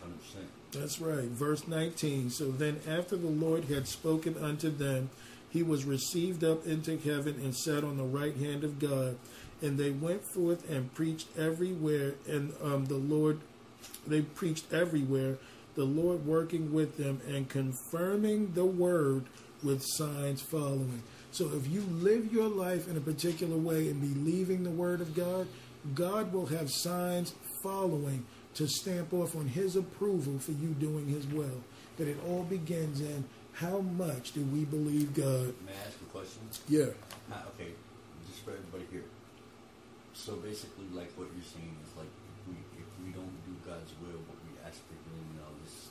100%. 0.78 0.80
That's 0.80 1.00
right. 1.00 1.24
Verse 1.28 1.66
19. 1.66 2.30
So 2.30 2.50
then, 2.50 2.80
after 2.88 3.16
the 3.16 3.26
Lord 3.26 3.64
had 3.64 3.88
spoken 3.88 4.36
unto 4.38 4.70
them, 4.70 5.10
he 5.50 5.62
was 5.64 5.84
received 5.84 6.44
up 6.44 6.64
into 6.66 6.96
heaven 6.96 7.34
and 7.42 7.56
sat 7.56 7.82
on 7.82 7.96
the 7.96 8.04
right 8.04 8.36
hand 8.36 8.62
of 8.62 8.78
God. 8.78 9.16
And 9.62 9.78
they 9.78 9.90
went 9.90 10.22
forth 10.32 10.70
and 10.70 10.94
preached 10.94 11.26
everywhere, 11.36 12.14
and 12.26 12.54
um, 12.62 12.86
the 12.86 12.94
Lord, 12.96 13.40
they 14.06 14.22
preached 14.22 14.72
everywhere, 14.72 15.36
the 15.74 15.84
Lord 15.84 16.24
working 16.24 16.72
with 16.72 16.96
them 16.96 17.20
and 17.28 17.46
confirming 17.48 18.52
the 18.54 18.64
word 18.64 19.24
with 19.62 19.82
signs 19.84 20.40
following. 20.40 21.02
So 21.32 21.50
if 21.54 21.70
you 21.70 21.82
live 21.82 22.32
your 22.32 22.48
life 22.48 22.88
in 22.88 22.96
a 22.96 23.00
particular 23.00 23.56
way 23.56 23.88
and 23.90 24.00
believing 24.00 24.64
the 24.64 24.70
word 24.70 25.02
of 25.02 25.14
God, 25.14 25.46
God 25.94 26.32
will 26.32 26.46
have 26.46 26.70
signs 26.70 27.34
following 27.62 28.24
to 28.54 28.66
stamp 28.66 29.12
off 29.14 29.36
on 29.36 29.46
his 29.46 29.76
approval 29.76 30.38
for 30.38 30.52
you 30.52 30.68
doing 30.78 31.06
his 31.06 31.26
will. 31.26 31.60
But 31.96 32.08
it 32.08 32.18
all 32.28 32.42
begins 32.44 33.00
in 33.00 33.24
how 33.52 33.80
much 33.80 34.32
do 34.32 34.42
we 34.42 34.64
believe 34.64 35.14
God? 35.14 35.54
May 35.66 35.72
I 35.72 35.86
ask 35.86 36.00
a 36.00 36.04
question? 36.04 36.40
Yeah. 36.68 36.86
Uh, 37.32 37.36
okay, 37.56 37.70
just 38.28 38.44
for 38.44 38.50
everybody 38.52 38.84
here. 38.90 39.04
So 40.14 40.36
basically, 40.36 40.86
like 40.92 41.12
what 41.16 41.28
you're 41.34 41.44
saying 41.44 41.74
is 41.84 41.96
like 41.96 42.08
if 42.08 42.48
we, 42.48 42.54
if 42.78 43.04
we 43.06 43.12
don't 43.12 43.36
do 43.46 43.54
God's 43.66 43.92
will, 44.02 44.18
what 44.28 44.38
we 44.44 44.58
ask 44.66 44.78
for 44.86 44.94
him, 44.94 45.24
you 45.32 45.40
know, 45.40 45.48
this 45.64 45.72
is 45.72 45.88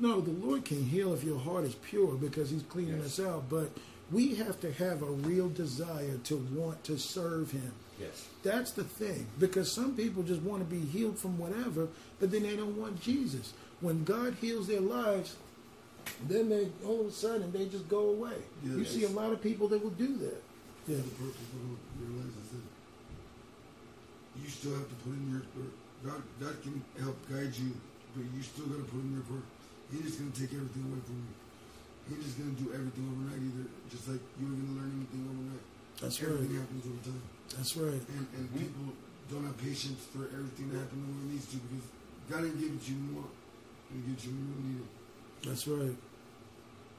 not 0.00 0.20
going 0.22 0.22
to 0.22 0.30
be 0.30 0.38
true. 0.38 0.38
No, 0.38 0.40
the 0.42 0.46
Lord 0.46 0.64
can 0.64 0.84
heal 0.84 1.12
if 1.14 1.24
your 1.24 1.38
heart 1.38 1.64
is 1.64 1.74
pure 1.76 2.14
because 2.14 2.50
He's 2.50 2.62
cleaning 2.62 3.00
yes. 3.02 3.18
us 3.18 3.26
out. 3.26 3.44
But 3.48 3.70
we 4.12 4.34
have 4.36 4.60
to 4.60 4.72
have 4.72 5.02
a 5.02 5.06
real 5.06 5.48
desire 5.48 6.18
to 6.24 6.36
want 6.52 6.84
to 6.84 6.98
serve 6.98 7.50
Him 7.50 7.72
Yes. 8.00 8.28
That's 8.42 8.72
the 8.72 8.84
thing. 8.84 9.26
Because 9.38 9.72
some 9.72 9.94
people 9.96 10.22
just 10.22 10.42
want 10.42 10.62
to 10.62 10.68
be 10.76 10.80
healed 10.86 11.18
from 11.18 11.38
whatever, 11.38 11.88
but 12.20 12.30
then 12.30 12.42
they 12.42 12.56
don't 12.56 12.76
want 12.76 13.00
Jesus. 13.00 13.52
When 13.80 14.04
God 14.04 14.36
heals 14.40 14.66
their 14.66 14.80
lives, 14.80 15.36
then 16.28 16.48
they 16.48 16.68
all 16.84 17.00
of 17.02 17.06
a 17.08 17.10
sudden 17.10 17.50
they 17.52 17.66
just 17.66 17.88
go 17.88 18.10
away. 18.10 18.36
Yes. 18.64 18.76
You 18.78 18.84
see 18.84 19.04
a 19.04 19.08
lot 19.08 19.32
of 19.32 19.42
people 19.42 19.68
that 19.68 19.82
will 19.82 19.96
do 19.98 20.16
that. 20.18 20.40
Yeah, 20.86 20.96
the 20.98 21.16
person 21.18 21.44
who 21.52 22.04
realizes 22.04 22.46
that 22.52 22.62
you 24.42 24.48
still 24.48 24.74
have 24.74 24.88
to 24.88 24.94
put 25.02 25.12
in 25.14 25.30
your 25.32 25.40
effort. 25.42 25.72
God, 26.04 26.22
God 26.38 26.54
can 26.62 26.84
help 27.00 27.16
guide 27.28 27.50
you, 27.56 27.72
but 28.14 28.22
you 28.36 28.42
still 28.42 28.66
got 28.66 28.78
to 28.78 28.88
put 28.92 29.00
in 29.00 29.10
your 29.18 29.24
effort. 29.24 29.42
He's 29.90 30.02
just 30.14 30.18
going 30.20 30.30
to 30.30 30.38
take 30.38 30.52
everything 30.54 30.84
away 30.86 31.00
from 31.02 31.18
you. 31.18 31.34
He's 32.14 32.22
just 32.22 32.38
going 32.38 32.54
to 32.54 32.60
do 32.62 32.70
everything 32.70 33.02
overnight, 33.10 33.42
either 33.42 33.66
just 33.90 34.06
like 34.06 34.22
you 34.38 34.46
are 34.46 34.54
going 34.54 34.68
to 34.76 34.76
learn 34.78 34.92
anything 34.94 35.24
overnight. 35.26 35.64
That's 36.00 36.20
everything 36.22 36.52
right. 36.56 36.60
happens 36.66 36.84
over 36.86 37.04
time. 37.04 37.22
That's 37.56 37.76
right. 37.76 37.88
And, 37.92 38.26
and 38.36 38.48
mm-hmm. 38.50 38.58
people 38.58 38.92
don't 39.30 39.44
have 39.46 39.58
patience 39.58 40.00
for 40.12 40.24
everything 40.28 40.70
that 40.72 40.78
happens 40.80 41.00
when 41.00 41.16
it 41.24 41.30
needs 41.32 41.46
to 41.50 41.56
because 41.56 41.86
God 42.30 42.40
didn't 42.42 42.60
give 42.60 42.70
it 42.74 42.88
you 42.88 42.98
more. 43.16 43.28
He 43.92 44.00
gives 44.10 44.26
you 44.26 44.32
more 44.32 44.58
needed. 44.66 44.88
That's 45.46 45.66
right. 45.68 45.96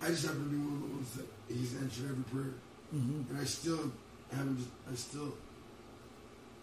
I 0.01 0.07
just 0.09 0.25
happen 0.25 0.43
to 0.43 0.49
be 0.49 0.57
one 0.57 0.81
of 0.81 0.89
those 0.97 1.11
that 1.19 1.27
He's 1.53 1.75
answered 1.81 2.09
every 2.09 2.23
prayer, 2.31 2.53
mm-hmm. 2.95 3.33
and 3.33 3.39
I 3.41 3.43
still 3.45 3.91
haven't. 4.31 4.61
I 4.91 4.95
still 4.95 5.33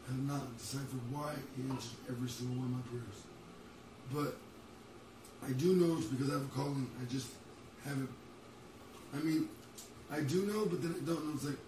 have 0.06 0.18
not 0.22 0.56
deciphered 0.58 1.02
why 1.10 1.34
He 1.56 1.62
answered 1.70 1.98
every 2.08 2.28
single 2.30 2.56
one 2.56 2.66
of 2.72 2.72
my 2.78 2.84
prayers, 2.94 3.18
but 4.14 4.36
I 5.48 5.52
do 5.52 5.74
know 5.74 5.96
it's 5.98 6.06
because 6.06 6.30
I 6.30 6.34
have 6.34 6.44
a 6.46 6.54
calling. 6.54 6.88
I 7.02 7.10
just 7.10 7.26
haven't. 7.84 8.08
I 9.14 9.18
mean, 9.18 9.48
I 10.12 10.20
do 10.20 10.46
know, 10.46 10.64
but 10.66 10.80
then 10.82 10.94
I 10.94 11.04
don't 11.04 11.26
know. 11.26 11.32
It's 11.34 11.44
like 11.44 11.58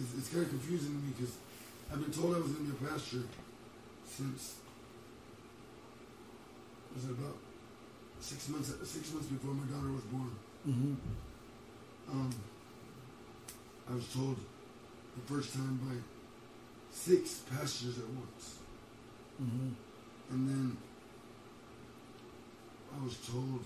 it's, 0.00 0.14
it's 0.14 0.28
kind 0.30 0.44
of 0.44 0.50
confusing 0.50 0.88
to 0.88 0.94
me 0.94 1.12
because 1.16 1.36
I've 1.92 2.00
been 2.00 2.12
told 2.14 2.36
I 2.36 2.40
was 2.40 2.54
in 2.56 2.68
the 2.68 2.74
pasture 2.74 3.24
since 4.06 4.54
was 6.94 7.04
it 7.04 7.10
about 7.10 7.36
six 8.20 8.48
months 8.48 8.72
six 8.88 9.12
months 9.12 9.26
before 9.26 9.54
my 9.54 9.64
daughter 9.66 9.90
was 9.92 10.04
born. 10.04 10.30
Mm-hmm. 10.68 10.94
Um, 12.12 12.30
I 13.90 13.94
was 13.94 14.06
told 14.12 14.36
the 15.16 15.34
first 15.34 15.52
time 15.52 15.76
by 15.82 15.94
six 16.92 17.40
pastures 17.50 17.98
at 17.98 18.06
once, 18.10 18.56
mm-hmm. 19.42 19.68
and 20.30 20.48
then 20.48 20.76
I 23.00 23.04
was 23.04 23.16
told 23.26 23.62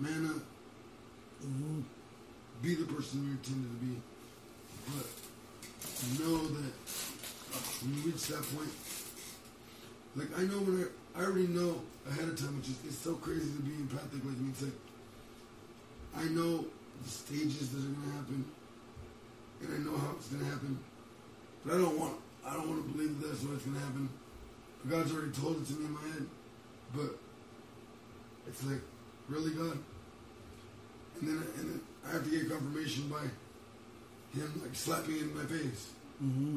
Man 0.00 0.26
Uh, 0.34 1.44
mm-hmm. 1.46 1.80
Be 2.62 2.74
the 2.74 2.84
person 2.92 3.24
you 3.24 3.30
intended 3.32 3.68
to 3.68 3.86
be. 3.86 3.96
But 4.88 5.06
know 6.18 6.44
that 6.48 6.72
uh, 7.52 7.58
when 7.82 7.94
you 7.94 8.00
reach 8.10 8.26
that 8.28 8.42
point, 8.56 8.72
like 10.16 10.28
I 10.38 10.42
know 10.42 10.58
when 10.64 10.86
I, 10.88 11.20
I 11.20 11.24
already 11.26 11.46
know 11.48 11.82
ahead 12.08 12.24
of 12.28 12.38
time, 12.38 12.56
which 12.56 12.68
is 12.68 12.78
it's 12.86 12.98
so 12.98 13.14
crazy 13.14 13.46
to 13.52 13.62
be 13.62 13.74
empathic. 13.76 14.24
Like 14.24 14.38
It's 14.48 14.62
like 14.62 14.78
I 16.16 16.24
know 16.30 16.64
the 17.02 17.08
stages 17.08 17.70
that 17.72 17.80
are 17.84 17.92
gonna 17.92 18.12
happen, 18.16 18.44
and 19.62 19.68
I 19.74 19.78
know 19.84 19.96
how 19.98 20.12
it's 20.16 20.28
gonna 20.28 20.44
happen, 20.50 20.78
but 21.64 21.74
I 21.74 21.76
don't 21.76 21.98
want 21.98 22.14
I 22.46 22.54
don't 22.54 22.68
want 22.68 22.86
to 22.86 22.88
believe 22.96 23.20
that 23.20 23.28
that's 23.28 23.42
what's 23.42 23.64
gonna 23.64 23.78
happen. 23.78 24.08
God's 24.88 25.12
already 25.12 25.32
told 25.32 25.60
it 25.60 25.66
to 25.68 25.72
me 25.74 25.84
in 25.86 25.92
my 25.92 26.00
head, 26.14 26.26
but 26.96 27.18
it's 28.48 28.64
like 28.64 28.80
really 29.28 29.50
God, 29.52 29.76
and 31.20 31.28
then 31.28 31.36
and 31.58 31.64
then 31.74 31.80
I 32.08 32.12
have 32.12 32.24
to 32.24 32.30
get 32.30 32.48
confirmation 32.48 33.08
by 33.08 33.20
him 34.34 34.60
like 34.62 34.74
slapping 34.74 35.18
in 35.18 35.34
my 35.36 35.44
face. 35.44 35.90
Mm-hmm. 36.24 36.56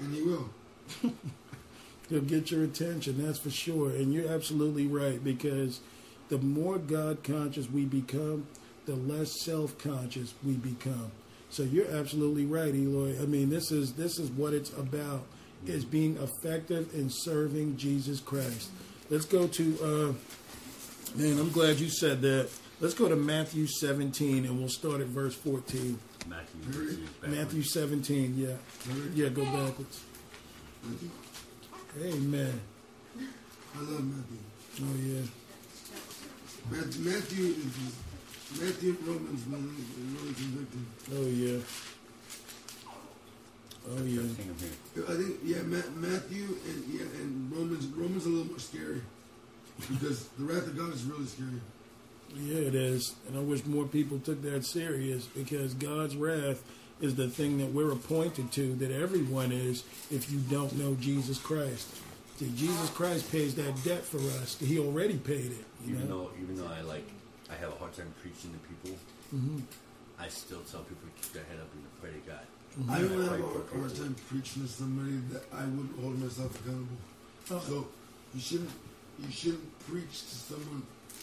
And 0.00 0.14
he 0.14 0.22
will. 0.22 0.48
He'll 2.08 2.20
get 2.20 2.50
your 2.50 2.64
attention, 2.64 3.24
that's 3.24 3.38
for 3.38 3.50
sure. 3.50 3.90
And 3.90 4.12
you're 4.12 4.30
absolutely 4.30 4.86
right 4.86 5.22
because 5.22 5.80
the 6.28 6.38
more 6.38 6.78
God 6.78 7.22
conscious 7.22 7.70
we 7.70 7.84
become, 7.84 8.46
the 8.86 8.94
less 8.96 9.42
self 9.44 9.78
conscious 9.78 10.34
we 10.44 10.52
become. 10.54 11.12
So 11.50 11.62
you're 11.62 11.90
absolutely 11.90 12.46
right, 12.46 12.74
Eloy. 12.74 13.20
I 13.22 13.26
mean, 13.26 13.50
this 13.50 13.70
is 13.70 13.92
this 13.94 14.18
is 14.18 14.30
what 14.30 14.52
it's 14.54 14.70
about: 14.70 15.22
is 15.66 15.84
being 15.84 16.16
effective 16.18 16.92
in 16.94 17.08
serving 17.08 17.76
Jesus 17.76 18.20
Christ. 18.20 18.70
Let's 19.10 19.26
go 19.26 19.46
to, 19.46 19.76
uh, 19.82 21.16
man. 21.18 21.38
I'm 21.38 21.50
glad 21.50 21.78
you 21.78 21.88
said 21.90 22.22
that. 22.22 22.48
Let's 22.80 22.94
go 22.94 23.08
to 23.08 23.14
Matthew 23.16 23.66
17, 23.66 24.44
and 24.46 24.58
we'll 24.58 24.68
start 24.68 25.00
at 25.00 25.06
verse 25.08 25.34
14. 25.36 25.98
Matthew, 26.28 26.98
Matthew 27.26 27.62
17, 27.62 28.34
yeah. 28.38 28.54
Yeah, 29.14 29.28
go 29.30 29.44
backwards. 29.44 30.02
Matthew? 30.84 31.10
Amen. 32.04 32.60
I 33.16 33.78
love 33.80 34.04
Matthew. 34.04 34.82
Oh, 34.82 34.96
yeah. 35.02 36.80
Matthew 37.12 37.44
is 37.46 37.92
Matthew 38.60 38.96
Romans, 39.04 39.46
man, 39.46 39.74
really 40.20 40.34
convicting. 40.34 40.86
Oh, 41.14 41.26
yeah. 41.26 41.58
Oh 43.84 44.04
yeah. 44.04 44.22
I 44.22 45.14
think 45.16 45.40
yeah, 45.44 45.60
Matthew 45.62 46.56
and 46.68 46.84
yeah, 46.88 47.02
and 47.18 47.50
Romans. 47.50 47.84
Romans 47.86 48.26
a 48.26 48.28
little 48.28 48.46
more 48.48 48.60
scary 48.60 49.02
because 49.90 50.28
the 50.38 50.44
wrath 50.44 50.68
of 50.68 50.76
God 50.78 50.94
is 50.94 51.02
really 51.02 51.26
scary. 51.26 51.58
Yeah, 52.36 52.60
it 52.60 52.74
is. 52.74 53.14
And 53.28 53.36
I 53.36 53.40
wish 53.40 53.64
more 53.66 53.84
people 53.86 54.18
took 54.18 54.42
that 54.42 54.64
serious 54.64 55.26
because 55.26 55.74
God's 55.74 56.16
wrath 56.16 56.62
is 57.00 57.14
the 57.14 57.28
thing 57.28 57.58
that 57.58 57.72
we're 57.72 57.92
appointed 57.92 58.52
to, 58.52 58.74
that 58.76 58.90
everyone 58.92 59.52
is, 59.52 59.84
if 60.10 60.30
you 60.30 60.38
don't 60.50 60.72
know 60.78 60.94
Jesus 61.00 61.38
Christ. 61.38 61.88
See, 62.36 62.50
Jesus 62.56 62.90
Christ 62.90 63.30
pays 63.30 63.54
that 63.56 63.84
debt 63.84 64.04
for 64.04 64.18
us. 64.40 64.56
He 64.58 64.78
already 64.78 65.16
paid 65.18 65.52
it. 65.52 65.64
even 65.86 66.08
know? 66.08 66.18
though, 66.24 66.30
even 66.40 66.56
though 66.56 66.70
I 66.72 66.80
like, 66.82 67.06
I 67.50 67.54
have 67.56 67.68
a 67.70 67.76
hard 67.76 67.92
time 67.94 68.12
preaching 68.22 68.52
to 68.52 68.58
people. 68.68 68.98
Mm-hmm. 69.34 69.58
I 70.18 70.28
still 70.28 70.60
tell 70.70 70.80
people 70.82 71.08
to 71.14 71.22
keep 71.22 71.32
their 71.32 71.44
head 71.44 71.58
up 71.60 71.68
and 71.74 71.84
pray 72.00 72.10
to 72.10 72.28
God. 72.28 72.46
Mm-hmm. 72.78 72.90
I 72.90 72.98
would 73.02 73.30
have 73.30 73.40
a 73.40 73.78
hard 73.78 73.96
time 73.96 74.16
preaching 74.28 74.62
to 74.62 74.68
somebody 74.68 75.16
that 75.34 75.42
I 75.52 75.64
would 75.64 75.88
hold 76.00 76.18
myself 76.20 76.54
accountable. 76.60 76.86
Oh. 77.50 77.58
So 77.66 77.88
you 78.32 78.40
shouldn't 78.40 78.70
you 79.26 79.30
shouldn't 79.30 79.86
preach 79.88 80.20
to 80.22 80.34
someone 80.36 80.82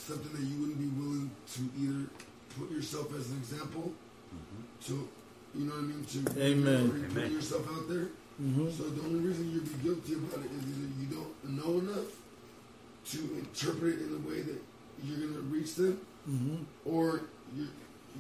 something 0.10 0.34
that 0.34 0.42
you 0.42 0.58
wouldn't 0.60 0.82
be 0.82 0.90
willing 0.98 1.30
to 1.54 1.62
either 1.78 2.10
put 2.58 2.72
yourself 2.74 3.14
as 3.14 3.30
an 3.30 3.38
example 3.38 3.94
mm-hmm. 4.34 4.62
to, 4.84 5.08
you 5.54 5.66
know 5.70 5.76
what 5.78 5.86
I 5.86 5.86
mean, 5.86 6.02
to 6.02 6.20
Amen. 6.42 7.10
put 7.14 7.30
yourself 7.30 7.62
out 7.70 7.88
there. 7.88 8.08
Mm-hmm. 8.42 8.72
So 8.74 8.90
the 8.90 9.06
only 9.06 9.20
reason 9.22 9.52
you'd 9.54 9.70
be 9.70 9.84
guilty 9.88 10.14
about 10.18 10.42
it 10.44 10.50
is 10.50 10.64
either 10.66 10.88
you 10.98 11.08
don't 11.14 11.34
know 11.54 11.78
enough 11.86 12.10
to 13.14 13.20
interpret 13.38 14.02
it 14.02 14.10
in 14.10 14.18
a 14.18 14.22
way 14.28 14.42
that 14.42 14.58
you're 15.06 15.20
going 15.22 15.36
to 15.38 15.46
reach 15.54 15.76
them, 15.76 15.94
mm-hmm. 16.28 16.56
or 16.90 17.22
you're, 17.56 17.68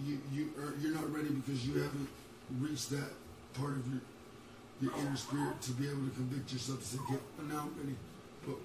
you 0.05 0.19
you 0.31 0.53
are, 0.61 0.73
you're 0.81 0.93
not 0.93 1.11
ready 1.13 1.29
because 1.29 1.65
you 1.67 1.73
haven't 1.81 2.07
reached 2.59 2.89
that 2.91 3.09
part 3.55 3.71
of 3.71 3.83
your 3.91 3.99
your 4.81 4.91
inner 5.01 5.15
spirit 5.17 5.59
to 5.61 5.71
be 5.73 5.89
able 5.89 6.05
to 6.07 6.13
convict 6.15 6.53
yourself 6.53 6.79
to 6.81 6.85
say, 6.85 6.99
yeah, 7.11 7.17
now 7.49 7.65
I'm 7.67 7.75
ready. 7.81 7.95
But 8.47 8.55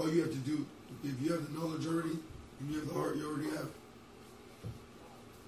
all 0.00 0.10
you 0.10 0.22
have 0.22 0.30
to 0.32 0.38
do 0.42 0.64
if 1.04 1.22
you 1.22 1.32
have 1.32 1.46
the 1.52 1.58
knowledge 1.58 1.86
already 1.86 2.18
and 2.60 2.70
you 2.70 2.78
have 2.80 2.88
the 2.88 2.94
heart 2.94 3.16
you 3.16 3.26
already 3.28 3.50
have, 3.50 3.68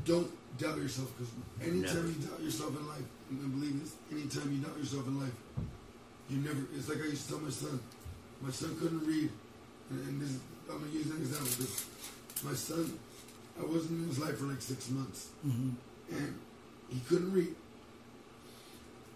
don't 0.05 0.31
doubt 0.59 0.79
yourself 0.79 1.11
because 1.17 1.33
anytime 1.69 2.09
you 2.09 2.27
doubt 2.29 2.41
yourself 2.43 2.77
in 2.79 2.87
life, 2.87 3.03
and 3.31 3.53
believe 3.53 3.79
this, 3.81 3.95
anytime 4.11 4.53
you 4.53 4.59
doubt 4.59 4.79
yourself 4.79 5.07
in 5.07 5.21
life, 5.21 5.35
you 6.31 6.39
never, 6.39 6.59
it's 6.75 6.89
like 6.89 6.99
I 6.99 7.07
used 7.07 7.25
to 7.27 7.33
tell 7.33 7.41
my 7.41 7.51
son, 7.51 7.81
my 8.43 8.51
son 8.51 8.77
couldn't 8.81 9.05
read. 9.07 9.31
And, 9.91 10.07
and 10.07 10.21
this, 10.23 10.37
I'm 10.71 10.79
going 10.81 10.91
to 10.91 10.97
use 10.99 11.07
an 11.11 11.17
example. 11.19 11.67
my 12.45 12.55
son, 12.55 12.99
I 13.61 13.65
wasn't 13.65 14.03
in 14.03 14.09
his 14.09 14.19
life 14.19 14.37
for 14.39 14.45
like 14.45 14.63
six 14.63 14.89
months. 14.91 15.29
Mm-hmm. 15.47 15.71
And 16.17 16.39
he 16.89 17.01
couldn't 17.09 17.33
read. 17.33 17.55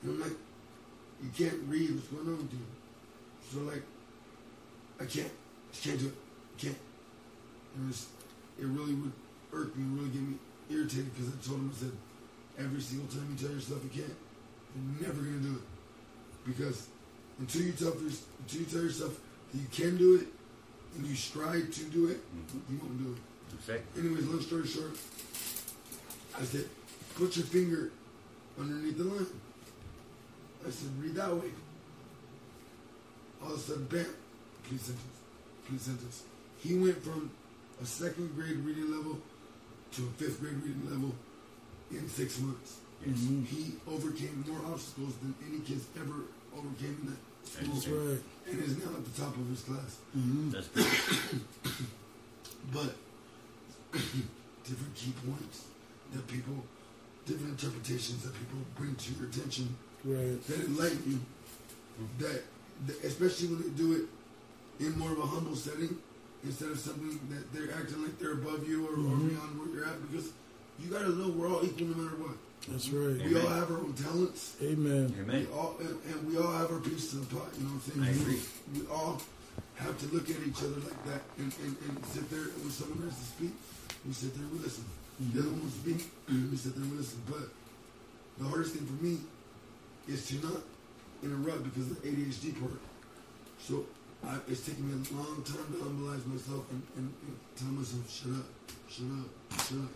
And 0.02 0.10
I'm 0.12 0.20
like, 0.20 0.36
you 1.22 1.30
can't 1.36 1.60
read, 1.68 1.94
what's 1.94 2.08
going 2.08 2.26
on 2.26 2.38
with 2.38 2.52
you? 2.52 3.02
So 3.52 3.60
like, 3.60 3.82
I 5.00 5.04
can't 5.04 5.30
you 5.72 5.90
can't 5.90 6.00
do 6.00 6.06
it. 6.08 6.12
You 6.52 6.68
can't. 6.68 6.78
It, 7.80 7.86
was, 7.86 8.06
it 8.58 8.66
really 8.66 8.94
would 8.94 9.12
irk 9.52 9.74
me, 9.76 9.84
really 9.98 10.10
get 10.10 10.22
me 10.22 10.36
irritated 10.70 11.14
because 11.14 11.28
I 11.28 11.36
told 11.46 11.60
him, 11.60 11.72
I 11.76 11.80
said, 11.80 12.66
every 12.66 12.80
single 12.80 13.08
time 13.08 13.28
you 13.36 13.46
tell 13.46 13.54
yourself 13.54 13.80
you 13.84 14.02
can't, 14.02 14.16
you're 15.00 15.08
never 15.08 15.20
going 15.22 15.40
to 15.40 15.48
do 15.48 15.54
it. 15.56 15.62
Because 16.46 16.88
until 17.38 17.62
you, 17.62 17.72
tell, 17.72 17.92
until 17.92 18.60
you 18.60 18.66
tell 18.66 18.82
yourself 18.82 19.18
that 19.52 19.58
you 19.58 19.66
can 19.72 19.96
do 19.96 20.16
it 20.16 20.26
and 20.96 21.06
you 21.06 21.14
strive 21.14 21.70
to 21.72 21.84
do 21.84 22.08
it, 22.08 22.20
mm-hmm. 22.36 22.72
you 22.74 22.78
won't 22.80 22.98
do 23.02 23.12
it. 23.12 23.18
Exactly. 23.56 24.02
Anyways, 24.02 24.26
long 24.28 24.40
story 24.40 24.66
short, 24.66 24.96
I 26.38 26.44
said, 26.44 26.64
put 27.16 27.36
your 27.36 27.46
finger 27.46 27.90
underneath 28.58 28.98
the 28.98 29.04
line. 29.04 29.26
I 30.66 30.70
said, 30.70 30.90
read 31.00 31.14
that 31.14 31.34
way. 31.34 31.48
All 33.42 33.52
of 33.52 33.58
a 33.58 33.60
sudden, 33.60 33.84
bam, 33.86 34.06
please 34.68 34.82
sentence 34.82 35.06
sentence. 35.78 36.22
He 36.62 36.76
went 36.76 37.02
from 37.02 37.30
a 37.82 37.86
second 37.86 38.34
grade 38.36 38.56
reading 38.58 38.90
level 38.90 39.18
to 39.92 40.02
a 40.02 40.10
fifth 40.22 40.40
grade 40.40 40.60
reading 40.62 40.88
level 40.90 41.14
in 41.90 42.06
six 42.08 42.38
months. 42.40 42.78
Yes. 43.04 43.16
Mm-hmm. 43.18 43.44
He 43.44 43.72
overcame 43.88 44.44
more 44.48 44.60
obstacles 44.72 45.14
than 45.16 45.34
any 45.48 45.60
kid's 45.60 45.84
ever 46.00 46.24
overcame 46.56 46.96
in 47.04 47.08
that 47.10 47.20
school. 47.50 47.74
That's 47.74 47.88
right. 47.88 48.20
And 48.50 48.56
is 48.62 48.76
now 48.78 48.90
at 48.96 49.04
the 49.04 49.10
top 49.20 49.36
of 49.36 49.46
his 49.48 49.62
class. 49.62 49.98
Mm-hmm. 50.16 50.50
That's 50.50 50.68
but 52.72 52.94
different 54.64 54.94
key 54.94 55.12
points 55.26 55.64
that 56.12 56.26
people, 56.28 56.64
different 57.26 57.60
interpretations 57.60 58.22
that 58.22 58.34
people 58.38 58.58
bring 58.76 58.94
to 58.94 59.12
your 59.14 59.26
attention 59.28 59.74
right. 60.04 60.46
that 60.46 60.60
enlighten 60.60 61.02
you. 61.10 61.18
Mm-hmm. 61.18 62.06
That, 62.22 62.44
that, 62.86 63.04
especially 63.04 63.48
when 63.48 63.62
they 63.62 63.70
do 63.70 63.92
it 63.96 64.02
in 64.86 64.98
more 64.98 65.12
of 65.12 65.18
a 65.18 65.26
humble 65.26 65.56
setting 65.56 65.96
instead 66.44 66.70
of 66.70 66.78
something 66.78 67.18
that 67.30 67.52
they're 67.52 67.72
acting 67.78 68.02
like 68.02 68.18
they're 68.18 68.32
above 68.32 68.68
you 68.68 68.86
or, 68.86 68.92
mm-hmm. 68.92 69.14
or 69.26 69.30
beyond 69.30 69.58
where 69.58 69.68
you're 69.76 69.86
at 69.86 70.00
because 70.10 70.32
you 70.78 70.90
got 70.90 71.02
to 71.02 71.10
know 71.10 71.28
we're 71.30 71.48
all 71.48 71.64
equal 71.64 71.86
no 71.88 71.96
matter 72.02 72.16
what. 72.16 72.36
That's 72.68 72.88
right. 72.90 73.18
Amen. 73.20 73.28
We 73.34 73.40
all 73.40 73.48
have 73.48 73.70
our 73.70 73.78
own 73.78 73.92
talents. 73.94 74.56
Amen. 74.62 75.14
Amen. 75.22 75.46
We 75.50 75.54
all, 75.56 75.74
and, 75.80 75.98
and, 76.12 76.28
we 76.28 76.38
all 76.38 76.52
have 76.52 76.70
our 76.70 76.78
piece 76.78 77.12
of 77.12 77.28
the 77.28 77.34
pot. 77.36 77.48
You 77.58 77.64
know 77.64 77.74
what 77.74 77.82
I'm 77.96 78.04
saying? 78.06 78.06
I 78.06 78.20
agree. 78.22 78.40
We 78.74 78.80
all 78.90 79.20
have 79.76 79.98
to 79.98 80.06
look 80.14 80.30
at 80.30 80.36
each 80.46 80.58
other 80.62 80.78
like 80.86 81.02
that 81.10 81.22
and, 81.38 81.52
and, 81.62 81.74
and 81.88 81.94
sit 82.06 82.28
there 82.30 82.46
when 82.62 82.70
someone 82.70 83.02
has 83.08 83.18
to 83.18 83.24
speak. 83.24 83.54
We 84.06 84.12
sit 84.12 84.34
there, 84.38 84.46
we 84.52 84.58
listen. 84.58 84.84
Mm-hmm. 85.22 85.30
The 85.34 85.38
other 85.42 85.50
one 85.52 85.70
speak, 85.70 86.06
we 86.28 86.56
sit 86.56 86.74
there, 86.74 86.84
we 86.86 86.96
listen. 86.98 87.20
But 87.28 87.50
the 88.38 88.48
hardest 88.48 88.74
thing 88.74 88.86
for 88.86 88.98
me 89.02 89.18
is 90.08 90.26
to 90.28 90.34
not 90.46 90.62
interrupt 91.22 91.62
because 91.64 91.90
of 91.90 92.02
the 92.02 92.08
ADHD 92.08 92.58
part. 92.60 92.78
So 93.60 93.86
I, 94.26 94.36
it's 94.48 94.64
taken 94.64 94.86
me 94.86 94.94
a 94.94 95.14
long 95.14 95.42
time 95.42 95.66
to 95.74 95.78
humbleize 95.82 96.24
myself 96.26 96.70
and, 96.70 96.82
and, 96.96 97.10
and, 97.26 97.34
tell 97.56 97.68
myself, 97.74 98.06
shut 98.06 98.30
up, 98.30 98.46
shut 98.88 99.10
up, 99.18 99.30
shut 99.66 99.78
up. 99.82 99.90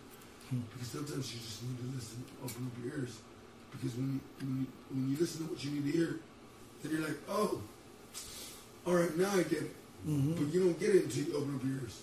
Hmm. 0.51 0.63
Because 0.73 0.87
sometimes 0.91 1.25
you 1.33 1.39
just 1.39 1.63
need 1.63 1.77
to 1.79 1.87
listen, 1.95 2.23
open 2.43 2.67
up 2.67 2.75
your 2.83 2.93
ears. 2.99 3.15
Because 3.71 3.95
when 3.95 4.19
you, 4.19 4.45
when 4.45 4.59
you, 4.61 4.65
when 4.91 5.03
you 5.11 5.17
listen 5.19 5.47
to 5.47 5.53
what 5.53 5.63
you 5.63 5.71
need 5.71 5.91
to 5.91 5.97
hear, 5.97 6.19
then 6.83 6.91
you're 6.91 7.07
like, 7.07 7.17
oh, 7.29 7.61
all 8.85 8.93
right, 8.95 9.15
now 9.17 9.31
I 9.31 9.43
get 9.43 9.63
it. 9.63 9.73
Mm-hmm. 10.07 10.33
But 10.43 10.53
you 10.53 10.59
don't 10.63 10.79
get 10.79 10.95
it 10.95 11.05
until 11.07 11.23
you 11.23 11.33
open 11.35 11.55
up 11.55 11.63
your 11.63 11.83
ears. 11.83 11.95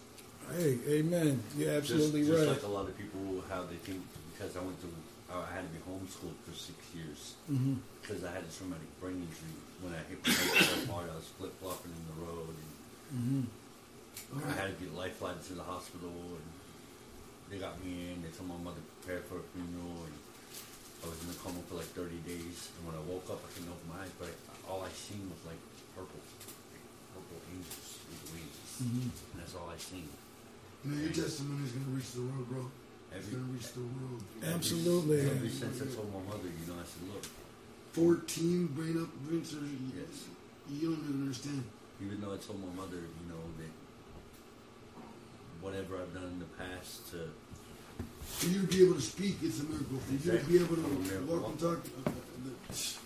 Hey, 0.57 0.77
amen. 1.01 1.41
You're 1.57 1.73
absolutely 1.77 2.21
just, 2.21 2.33
just 2.33 2.41
right. 2.41 2.53
Just 2.57 2.63
like 2.65 2.69
a 2.69 2.73
lot 2.73 2.89
of 2.89 2.97
people, 2.97 3.45
how 3.49 3.63
they 3.65 3.77
think 3.85 4.01
because 4.33 4.57
I 4.57 4.61
went 4.61 4.81
to, 4.81 4.89
I 5.29 5.45
had 5.53 5.65
to 5.65 5.73
be 5.73 5.81
homeschooled 5.89 6.37
for 6.45 6.53
six 6.57 6.77
years 6.97 7.35
mm-hmm. 7.53 7.75
because 8.01 8.25
I 8.25 8.33
had 8.33 8.45
a 8.45 8.53
traumatic 8.53 8.89
brain 9.01 9.25
injury 9.25 9.57
when 9.81 9.93
I 9.95 10.03
hit 10.07 10.23
the 10.23 10.31
so 10.31 10.93
hard, 10.93 11.11
I 11.11 11.17
was 11.17 11.27
flip 11.35 11.51
flopping 11.59 11.91
in 11.91 12.05
the 12.15 12.19
road. 12.21 12.55
And 12.55 12.65
mm-hmm. 13.11 14.51
I 14.51 14.55
had 14.55 14.69
to 14.71 14.77
get 14.79 14.95
life 14.95 15.17
flighted 15.19 15.43
to 15.51 15.55
the 15.55 15.65
hospital, 15.67 16.11
and 16.13 16.47
they 17.51 17.59
got 17.59 17.79
me 17.83 18.13
in. 18.15 18.23
They 18.23 18.31
told 18.31 18.51
my 18.51 18.61
mother 18.63 18.79
to 18.83 18.91
prepare 19.03 19.23
for 19.27 19.41
a 19.43 19.47
funeral, 19.55 20.05
and 20.07 20.15
I 21.07 21.11
was 21.11 21.19
in 21.25 21.29
the 21.33 21.39
coma 21.43 21.63
for 21.67 21.79
like 21.81 21.91
30 21.97 22.15
days. 22.29 22.71
And 22.79 22.83
when 22.87 22.95
I 22.95 23.03
woke 23.11 23.27
up, 23.33 23.43
I 23.43 23.49
couldn't 23.57 23.73
open 23.73 23.87
my 23.91 24.03
eyes, 24.05 24.15
but 24.21 24.31
I, 24.31 24.55
all 24.71 24.83
I 24.85 24.91
seen 24.95 25.23
was 25.31 25.41
like 25.47 25.59
purple, 25.99 26.19
like 26.19 26.87
purple 27.15 27.41
angels 27.51 27.89
with 28.11 28.23
wings, 28.35 28.59
mm-hmm. 28.83 29.09
and 29.11 29.37
that's 29.43 29.55
all 29.59 29.71
I 29.71 29.79
seen. 29.81 30.07
Man, 30.85 31.01
your 31.01 31.17
testimony 31.17 31.65
is 31.65 31.73
gonna 31.73 31.95
reach 31.97 32.11
the 32.13 32.23
world, 32.23 32.47
bro. 32.51 32.63
Every, 33.15 33.21
it's 33.23 33.31
gonna 33.31 33.53
reach 33.55 33.71
the 33.73 33.85
world. 33.87 34.21
Absolutely. 34.43 35.19
Every, 35.25 35.49
every 35.49 35.55
since 35.55 35.81
I 35.81 35.87
told 35.89 36.13
my 36.13 36.21
mother, 36.29 36.51
you 36.51 36.65
know, 36.67 36.77
I 36.79 36.87
said, 36.87 37.05
look. 37.09 37.25
14 37.95 38.67
brain 38.75 39.01
up 39.01 39.09
brain 39.25 39.45
surgery. 39.45 39.69
Yes. 39.95 40.25
You 40.71 40.91
don't 40.91 41.05
even 41.09 41.23
understand. 41.23 41.63
Even 42.05 42.21
though 42.21 42.35
I 42.35 42.37
told 42.39 42.61
my 42.67 42.75
mother, 42.83 42.97
you 42.97 43.29
know, 43.29 43.39
that 43.59 43.71
whatever 45.65 46.03
I've 46.03 46.13
done 46.13 46.25
in 46.25 46.39
the 46.41 46.45
past 46.61 47.09
to. 47.13 47.19
For 48.25 48.47
you 48.49 48.63
to 48.63 48.67
be 48.67 48.85
able 48.85 48.95
to 48.95 49.01
speak, 49.01 49.37
it's 49.43 49.61
a 49.61 49.65
miracle. 49.65 49.99
For 49.99 50.13
exactly. 50.15 50.55
you 50.55 50.59
to 50.61 50.67
be 50.73 50.81
able 50.81 50.99
to 51.05 51.33
walk 51.33 51.49
and 51.51 51.61
talk. 51.61 51.79
Uh, 52.05 52.11
the, 52.45 52.51
uh, 52.51 52.75
uh, 52.75 53.04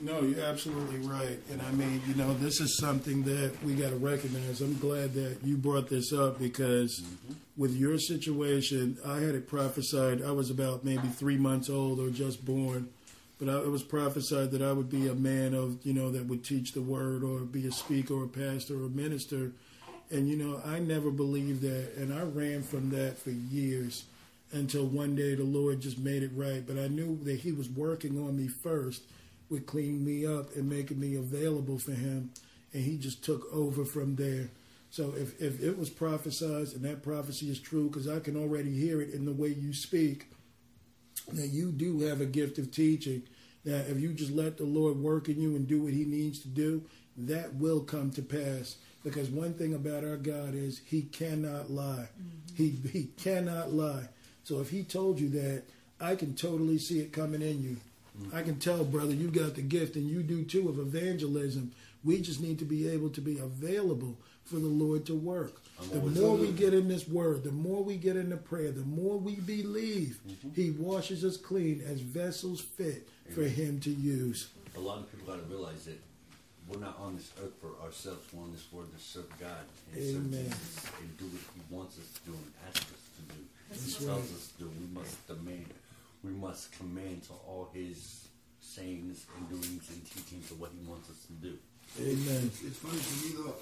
no, 0.00 0.20
you're 0.22 0.44
absolutely 0.44 1.00
right. 1.08 1.38
And 1.50 1.60
I 1.60 1.70
mean, 1.72 2.00
you 2.06 2.14
know, 2.14 2.32
this 2.34 2.60
is 2.60 2.78
something 2.78 3.24
that 3.24 3.52
we 3.64 3.74
got 3.74 3.90
to 3.90 3.96
recognize. 3.96 4.60
I'm 4.60 4.78
glad 4.78 5.14
that 5.14 5.38
you 5.42 5.56
brought 5.56 5.88
this 5.88 6.12
up 6.12 6.38
because 6.38 7.00
mm-hmm. 7.00 7.34
with 7.56 7.74
your 7.74 7.98
situation, 7.98 8.96
I 9.04 9.16
had 9.16 9.34
it 9.34 9.48
prophesied. 9.48 10.22
I 10.22 10.30
was 10.30 10.50
about 10.50 10.84
maybe 10.84 11.08
three 11.08 11.36
months 11.36 11.68
old 11.68 11.98
or 11.98 12.10
just 12.10 12.44
born, 12.46 12.88
but 13.40 13.48
I, 13.48 13.58
it 13.58 13.70
was 13.70 13.82
prophesied 13.82 14.52
that 14.52 14.62
I 14.62 14.70
would 14.72 14.88
be 14.88 15.08
a 15.08 15.14
man 15.14 15.52
of, 15.52 15.84
you 15.84 15.94
know, 15.94 16.10
that 16.12 16.26
would 16.26 16.44
teach 16.44 16.72
the 16.72 16.82
word 16.82 17.24
or 17.24 17.40
be 17.40 17.66
a 17.66 17.72
speaker 17.72 18.14
or 18.14 18.24
a 18.24 18.28
pastor 18.28 18.80
or 18.80 18.86
a 18.86 18.90
minister. 18.90 19.50
And, 20.10 20.28
you 20.28 20.36
know, 20.36 20.62
I 20.64 20.78
never 20.78 21.10
believed 21.10 21.62
that. 21.62 21.94
And 21.96 22.14
I 22.14 22.22
ran 22.22 22.62
from 22.62 22.90
that 22.90 23.18
for 23.18 23.30
years 23.30 24.04
until 24.52 24.86
one 24.86 25.16
day 25.16 25.34
the 25.34 25.42
Lord 25.44 25.80
just 25.80 25.98
made 25.98 26.22
it 26.22 26.30
right. 26.36 26.64
But 26.64 26.78
I 26.78 26.86
knew 26.86 27.18
that 27.24 27.40
He 27.40 27.52
was 27.52 27.68
working 27.68 28.16
on 28.16 28.36
me 28.36 28.46
first 28.46 29.02
with 29.48 29.66
cleaning 29.66 30.04
me 30.04 30.26
up 30.26 30.54
and 30.56 30.68
making 30.68 31.00
me 31.00 31.14
available 31.16 31.78
for 31.78 31.92
him. 31.92 32.30
And 32.72 32.82
he 32.84 32.98
just 32.98 33.24
took 33.24 33.50
over 33.52 33.84
from 33.84 34.16
there. 34.16 34.50
So 34.90 35.14
if, 35.16 35.40
if 35.40 35.62
it 35.62 35.78
was 35.78 35.90
prophesied 35.90 36.68
and 36.74 36.82
that 36.82 37.02
prophecy 37.02 37.50
is 37.50 37.60
true, 37.60 37.88
because 37.88 38.08
I 38.08 38.20
can 38.20 38.36
already 38.36 38.72
hear 38.78 39.00
it 39.00 39.12
in 39.12 39.24
the 39.24 39.32
way 39.32 39.48
you 39.48 39.72
speak, 39.72 40.26
that 41.32 41.48
you 41.48 41.72
do 41.72 42.00
have 42.08 42.20
a 42.20 42.26
gift 42.26 42.58
of 42.58 42.70
teaching, 42.70 43.22
that 43.64 43.90
if 43.90 44.00
you 44.00 44.12
just 44.12 44.32
let 44.32 44.56
the 44.56 44.64
Lord 44.64 44.98
work 44.98 45.28
in 45.28 45.40
you 45.40 45.56
and 45.56 45.66
do 45.66 45.82
what 45.82 45.92
he 45.92 46.04
needs 46.04 46.40
to 46.40 46.48
do, 46.48 46.84
that 47.16 47.54
will 47.54 47.80
come 47.80 48.10
to 48.12 48.22
pass. 48.22 48.76
Because 49.04 49.28
one 49.30 49.54
thing 49.54 49.74
about 49.74 50.04
our 50.04 50.16
God 50.16 50.54
is 50.54 50.80
he 50.86 51.02
cannot 51.02 51.70
lie. 51.70 52.08
Mm-hmm. 52.20 52.56
He, 52.56 52.70
he 52.90 53.04
cannot 53.22 53.72
lie. 53.72 54.08
So 54.44 54.60
if 54.60 54.70
he 54.70 54.84
told 54.84 55.20
you 55.20 55.28
that, 55.30 55.64
I 56.00 56.14
can 56.16 56.34
totally 56.34 56.78
see 56.78 57.00
it 57.00 57.12
coming 57.12 57.42
in 57.42 57.62
you. 57.62 57.76
I 58.32 58.42
can 58.42 58.58
tell, 58.58 58.84
brother, 58.84 59.12
you 59.14 59.28
got 59.28 59.54
the 59.54 59.62
gift, 59.62 59.96
and 59.96 60.08
you 60.08 60.22
do 60.22 60.44
too, 60.44 60.68
of 60.68 60.78
evangelism. 60.78 61.72
We 62.04 62.20
just 62.20 62.40
need 62.40 62.58
to 62.60 62.64
be 62.64 62.88
able 62.88 63.10
to 63.10 63.20
be 63.20 63.38
available 63.38 64.16
for 64.44 64.56
the 64.56 64.66
Lord 64.66 65.06
to 65.06 65.14
work. 65.14 65.60
The 65.92 66.00
more 66.00 66.36
we 66.36 66.50
get 66.52 66.74
in 66.74 66.88
this 66.88 67.06
word, 67.08 67.44
the 67.44 67.52
more 67.52 67.82
we 67.82 67.96
get 67.96 68.16
in 68.16 68.30
the 68.30 68.36
prayer, 68.36 68.72
the 68.72 68.82
more 68.84 69.16
we 69.18 69.36
believe, 69.36 70.18
mm-hmm. 70.26 70.50
He 70.54 70.70
washes 70.72 71.24
us 71.24 71.36
clean 71.36 71.82
as 71.86 72.00
vessels 72.00 72.60
fit 72.60 73.08
Amen. 73.28 73.34
for 73.34 73.42
Him 73.44 73.78
to 73.80 73.90
use. 73.90 74.48
A 74.76 74.80
lot 74.80 74.98
of 74.98 75.10
people 75.12 75.32
got 75.34 75.40
to 75.42 75.48
realize 75.54 75.84
that 75.84 76.00
we're 76.66 76.80
not 76.80 76.98
on 77.00 77.16
this 77.16 77.30
earth 77.42 77.54
for 77.60 77.70
ourselves. 77.84 78.18
We're 78.32 78.42
on 78.42 78.52
this 78.52 78.66
world 78.72 78.88
to 78.96 79.02
serve 79.02 79.28
God 79.38 79.50
and 79.94 80.02
Amen. 80.02 80.50
serve 80.50 80.50
Jesus 80.50 80.90
and 81.00 81.18
do 81.18 81.24
what 81.26 81.42
He 81.54 81.74
wants 81.74 81.98
us 81.98 82.12
to 82.18 82.24
do 82.30 82.32
and 82.32 82.52
asks 82.68 82.90
us 82.90 83.02
to 83.14 83.34
do. 83.34 83.40
he 83.72 84.06
tells 84.06 84.28
right. 84.28 84.36
us 84.36 84.52
do. 84.58 84.68
we 84.80 84.94
must 84.98 85.26
demand 85.28 85.66
we 86.24 86.30
must 86.30 86.72
command 86.76 87.22
to 87.24 87.32
all 87.46 87.70
his 87.72 88.28
sayings 88.60 89.26
and 89.36 89.48
doings 89.48 89.88
and 89.90 90.04
teachings 90.10 90.50
of 90.50 90.60
what 90.60 90.70
he 90.78 90.88
wants 90.88 91.08
us 91.10 91.26
to 91.26 91.32
do. 91.34 91.56
Amen. 92.00 92.46
It's, 92.52 92.62
it's 92.64 92.76
funny 92.78 92.98
to 92.98 93.24
me 93.24 93.34
though, 93.38 93.54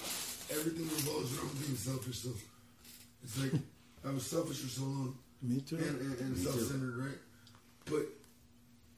everything 0.56 0.84
revolves 0.88 1.36
around 1.38 1.58
being 1.60 1.76
selfish. 1.76 2.18
So 2.20 2.30
it's 3.22 3.40
like 3.42 3.52
I 4.06 4.10
was 4.12 4.26
selfish 4.26 4.58
for 4.58 4.68
so 4.68 4.82
long. 4.84 5.18
Me 5.42 5.60
too. 5.60 5.76
And, 5.76 6.00
and, 6.00 6.20
and 6.20 6.36
me 6.36 6.42
self-centered, 6.44 6.94
too. 6.94 7.00
right? 7.02 7.18
But 7.84 8.06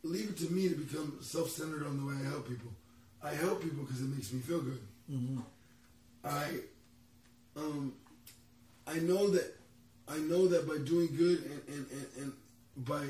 leave 0.09 0.31
it 0.31 0.37
to 0.39 0.53
me 0.53 0.69
to 0.69 0.77
become 0.77 1.19
self-centered 1.21 1.85
on 1.85 1.99
the 2.01 2.07
way 2.07 2.15
I 2.25 2.31
help 2.31 2.49
people. 2.49 2.71
I 3.23 3.35
help 3.35 3.63
people 3.63 3.83
because 3.85 4.01
it 4.01 4.09
makes 4.09 4.33
me 4.33 4.41
feel 4.41 4.61
good. 4.61 4.81
Mm-hmm. 5.11 5.41
I, 6.25 6.45
um, 7.57 7.93
I 8.87 8.95
know 9.01 9.29
that, 9.31 9.53
I 10.07 10.17
know 10.19 10.47
that 10.47 10.67
by 10.69 10.79
doing 10.85 11.09
good 11.17 11.41
and, 11.43 11.63
and, 11.77 11.87
and, 11.91 12.07
and 12.19 12.87
by 12.87 13.05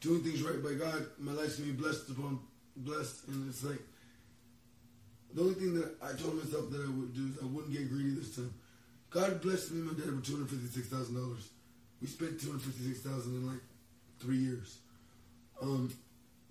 doing 0.00 0.22
things 0.22 0.42
right 0.42 0.62
by 0.62 0.72
God, 0.72 1.06
my 1.18 1.32
life's 1.32 1.56
gonna 1.56 1.72
be 1.72 1.76
blessed 1.78 2.08
upon 2.10 2.40
blessed, 2.76 3.28
and 3.28 3.48
it's 3.48 3.62
like 3.62 3.80
the 5.34 5.42
only 5.42 5.54
thing 5.54 5.74
that 5.74 5.94
I 6.02 6.12
told 6.16 6.42
myself 6.42 6.70
that 6.70 6.80
I 6.80 6.90
would 6.90 7.14
do 7.14 7.26
is 7.28 7.38
I 7.42 7.46
wouldn't 7.46 7.72
get 7.72 7.88
greedy 7.88 8.10
this 8.14 8.34
time. 8.34 8.52
God 9.10 9.40
blessed 9.42 9.72
me 9.72 9.80
and 9.82 9.88
my 9.96 9.98
dad 9.98 10.12
with 10.16 10.24
two 10.26 10.32
hundred 10.34 10.50
fifty 10.50 10.68
six 10.76 10.88
thousand 10.88 11.14
dollars. 11.14 11.48
We 12.00 12.06
spent 12.08 12.40
two 12.40 12.48
hundred 12.50 12.64
fifty 12.72 12.88
six 12.92 13.00
thousand 13.00 13.34
in 13.36 13.46
like 13.46 13.62
three 14.18 14.38
years. 14.38 14.78
Um, 15.62 15.92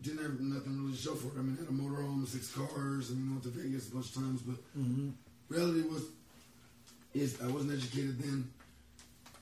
didn't 0.02 0.22
have 0.24 0.40
nothing 0.40 0.78
really 0.80 0.96
to 0.96 0.98
show 1.02 1.16
for 1.16 1.36
it. 1.36 1.40
I 1.40 1.44
mean, 1.44 1.58
I 1.60 1.66
had 1.66 1.70
a 1.74 1.76
motorhome, 1.76 2.26
six 2.26 2.54
cars, 2.54 3.10
and 3.10 3.20
we 3.26 3.30
went 3.32 3.44
to 3.44 3.50
Vegas 3.50 3.90
a 3.90 3.94
bunch 3.94 4.10
of 4.16 4.16
times. 4.16 4.42
But 4.42 4.56
mm-hmm. 4.78 5.10
reality 5.50 5.82
was, 5.90 6.04
is 7.14 7.42
I 7.42 7.48
wasn't 7.48 7.74
educated 7.74 8.20
then 8.22 8.50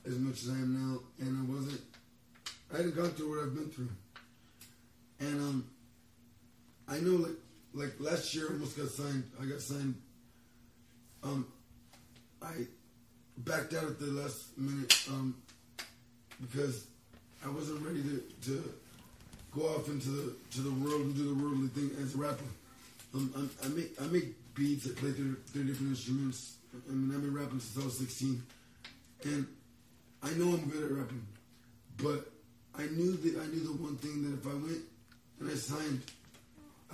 as 0.06 0.18
much 0.18 0.42
as 0.42 0.48
I 0.48 0.52
am 0.58 0.74
now, 0.74 1.00
and 1.24 1.38
I 1.48 1.52
wasn't 1.54 1.80
I 2.72 2.76
hadn't 2.78 2.96
gone 2.96 3.10
through 3.10 3.30
what 3.36 3.44
I've 3.44 3.54
been 3.54 3.70
through. 3.70 3.88
And 5.20 5.40
um, 5.40 5.66
I 6.86 6.98
know, 6.98 7.12
like, 7.12 7.34
like 7.74 7.92
last 7.98 8.34
year, 8.34 8.48
I 8.50 8.52
almost 8.52 8.76
got 8.76 8.88
signed. 8.90 9.24
I 9.40 9.46
got 9.46 9.60
signed. 9.60 9.94
Um, 11.24 11.46
I 12.42 12.52
backed 13.38 13.74
out 13.74 13.84
at 13.84 13.98
the 13.98 14.06
last 14.06 14.56
minute 14.58 14.96
um, 15.10 15.34
because 16.40 16.86
I 17.44 17.48
wasn't 17.50 17.84
ready 17.86 18.02
to, 18.02 18.22
to 18.50 18.72
go 19.52 19.62
off 19.68 19.88
into 19.88 20.08
the 20.10 20.34
to 20.52 20.60
the 20.60 20.70
world 20.72 21.00
and 21.02 21.16
do 21.16 21.34
the 21.34 21.42
worldly 21.42 21.68
thing 21.68 21.90
as 22.02 22.14
a 22.14 22.18
rapper. 22.18 22.44
Um, 23.14 23.50
I, 23.64 23.66
I 23.66 23.68
make 23.70 24.00
I 24.02 24.06
make 24.06 24.54
beats. 24.54 24.86
I 24.86 24.90
play 24.92 25.10
three, 25.12 25.34
three 25.48 25.64
different 25.64 25.90
instruments. 25.90 26.56
I 26.88 26.92
mean, 26.92 27.14
I've 27.16 27.22
been 27.22 27.34
rapping 27.34 27.58
since 27.60 27.82
I 27.82 27.86
was 27.86 27.98
16, 27.98 28.42
and 29.24 29.46
I 30.22 30.30
know 30.34 30.48
I'm 30.52 30.68
good 30.68 30.84
at 30.84 30.90
rapping, 30.90 31.26
but 31.96 32.30
I 32.78 32.86
knew 32.94 33.12
that 33.16 33.34
I 33.42 33.46
knew 33.46 33.58
the 33.64 33.72
one 33.82 33.96
thing 33.96 34.22
that 34.22 34.38
if 34.38 34.46
I 34.46 34.54
went 34.54 34.82
and 35.40 35.50
I 35.50 35.54
signed, 35.54 36.00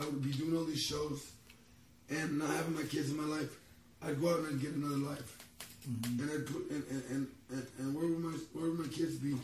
I 0.00 0.06
would 0.06 0.22
be 0.22 0.32
doing 0.32 0.56
all 0.56 0.64
these 0.64 0.82
shows 0.82 1.30
and 2.08 2.38
not 2.38 2.48
having 2.56 2.74
my 2.74 2.82
kids 2.84 3.10
in 3.10 3.16
my 3.18 3.36
life. 3.36 3.54
I'd 4.02 4.18
go 4.20 4.30
out 4.32 4.38
and 4.40 4.46
I'd 4.48 4.60
get 4.62 4.72
another 4.72 4.96
life. 4.96 5.38
Mm-hmm. 5.88 6.22
And 6.22 6.30
I'd 6.30 6.46
put, 6.46 6.70
and, 6.70 6.84
and, 7.10 7.28
and, 7.50 7.66
and, 7.78 7.94
where 7.94 8.04
would 8.06 8.18
my 8.18 8.32
where 8.54 8.70
would 8.70 8.80
my 8.80 8.88
kids 8.88 9.16
be? 9.16 9.34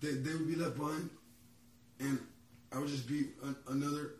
They, 0.00 0.12
they 0.12 0.32
would 0.32 0.48
be 0.48 0.56
left 0.56 0.78
behind, 0.78 1.10
and 2.00 2.18
I 2.74 2.78
would 2.78 2.88
just 2.88 3.06
be 3.06 3.26
an, 3.44 3.54
another 3.68 4.12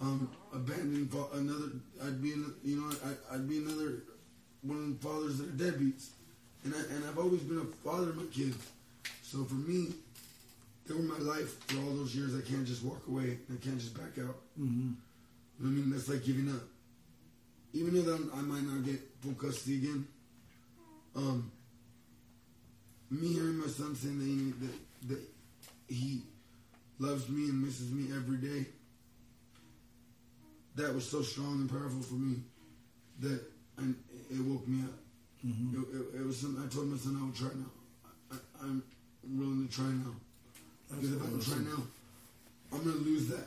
um, 0.00 0.30
abandoned 0.54 1.12
another. 1.34 1.66
I'd 2.02 2.22
be 2.22 2.30
you 2.64 2.76
know 2.80 2.90
I, 3.04 3.34
I'd 3.34 3.46
be 3.46 3.58
another 3.58 3.98
one 4.62 4.78
of 4.78 5.02
the 5.02 5.06
fathers 5.06 5.38
that 5.38 5.48
are 5.50 5.72
deadbeats, 5.72 6.08
and 6.64 6.72
I, 6.74 6.78
and 6.94 7.04
I've 7.06 7.18
always 7.18 7.42
been 7.42 7.58
a 7.58 7.64
father 7.86 8.08
of 8.08 8.16
my 8.16 8.24
kids. 8.32 8.56
So 9.22 9.44
for 9.44 9.54
me, 9.54 9.88
they 10.90 10.96
were 10.96 11.02
my 11.02 11.18
life 11.20 11.56
for 11.68 11.78
all 11.84 11.92
those 11.94 12.16
years. 12.16 12.34
I 12.34 12.40
can't 12.40 12.64
just 12.66 12.82
walk 12.82 13.06
away. 13.06 13.38
I 13.48 13.64
can't 13.64 13.78
just 13.78 13.94
back 13.94 14.18
out. 14.18 14.34
Mm-hmm. 14.60 14.90
I 15.60 15.64
mean, 15.68 15.90
that's 15.90 16.08
like 16.08 16.24
giving 16.24 16.48
up. 16.50 16.62
Even 17.72 18.04
though 18.04 18.18
I 18.34 18.40
might 18.40 18.64
not 18.64 18.84
get 18.84 18.98
full 19.20 19.34
custody 19.34 19.76
again, 19.76 20.08
um, 21.14 21.52
me 23.08 23.34
hearing 23.34 23.58
my 23.58 23.68
son 23.68 23.94
saying 23.94 24.18
that 24.18 24.26
he, 24.26 24.66
that, 24.66 25.08
that 25.10 25.20
he 25.94 26.22
loves 26.98 27.28
me 27.28 27.44
and 27.48 27.62
misses 27.62 27.92
me 27.92 28.12
every 28.16 28.38
day, 28.38 28.66
that 30.74 30.92
was 30.92 31.08
so 31.08 31.22
strong 31.22 31.54
and 31.60 31.70
powerful 31.70 32.02
for 32.02 32.14
me 32.14 32.38
that 33.20 33.40
I, 33.78 33.82
it 34.34 34.40
woke 34.40 34.66
me 34.66 34.82
up. 34.82 34.98
Mm-hmm. 35.46 35.72
It, 35.82 36.18
it, 36.18 36.20
it, 36.22 36.26
was 36.26 36.36
something 36.40 36.64
I 36.64 36.66
told 36.66 36.88
my 36.88 36.96
son 36.96 37.16
I 37.20 37.24
would 37.26 37.36
try 37.36 37.46
now. 37.48 37.70
I, 38.32 38.34
I, 38.34 38.38
I'm 38.70 38.82
willing 39.22 39.68
to 39.68 39.72
try 39.72 39.84
now. 39.86 40.16
Because 40.90 41.12
if 41.12 41.22
I 41.24 41.28
coach 41.30 41.48
right 41.48 41.60
now, 41.66 41.82
I'm 42.72 42.84
going 42.84 42.96
to 42.96 43.02
lose 43.02 43.28
that. 43.28 43.46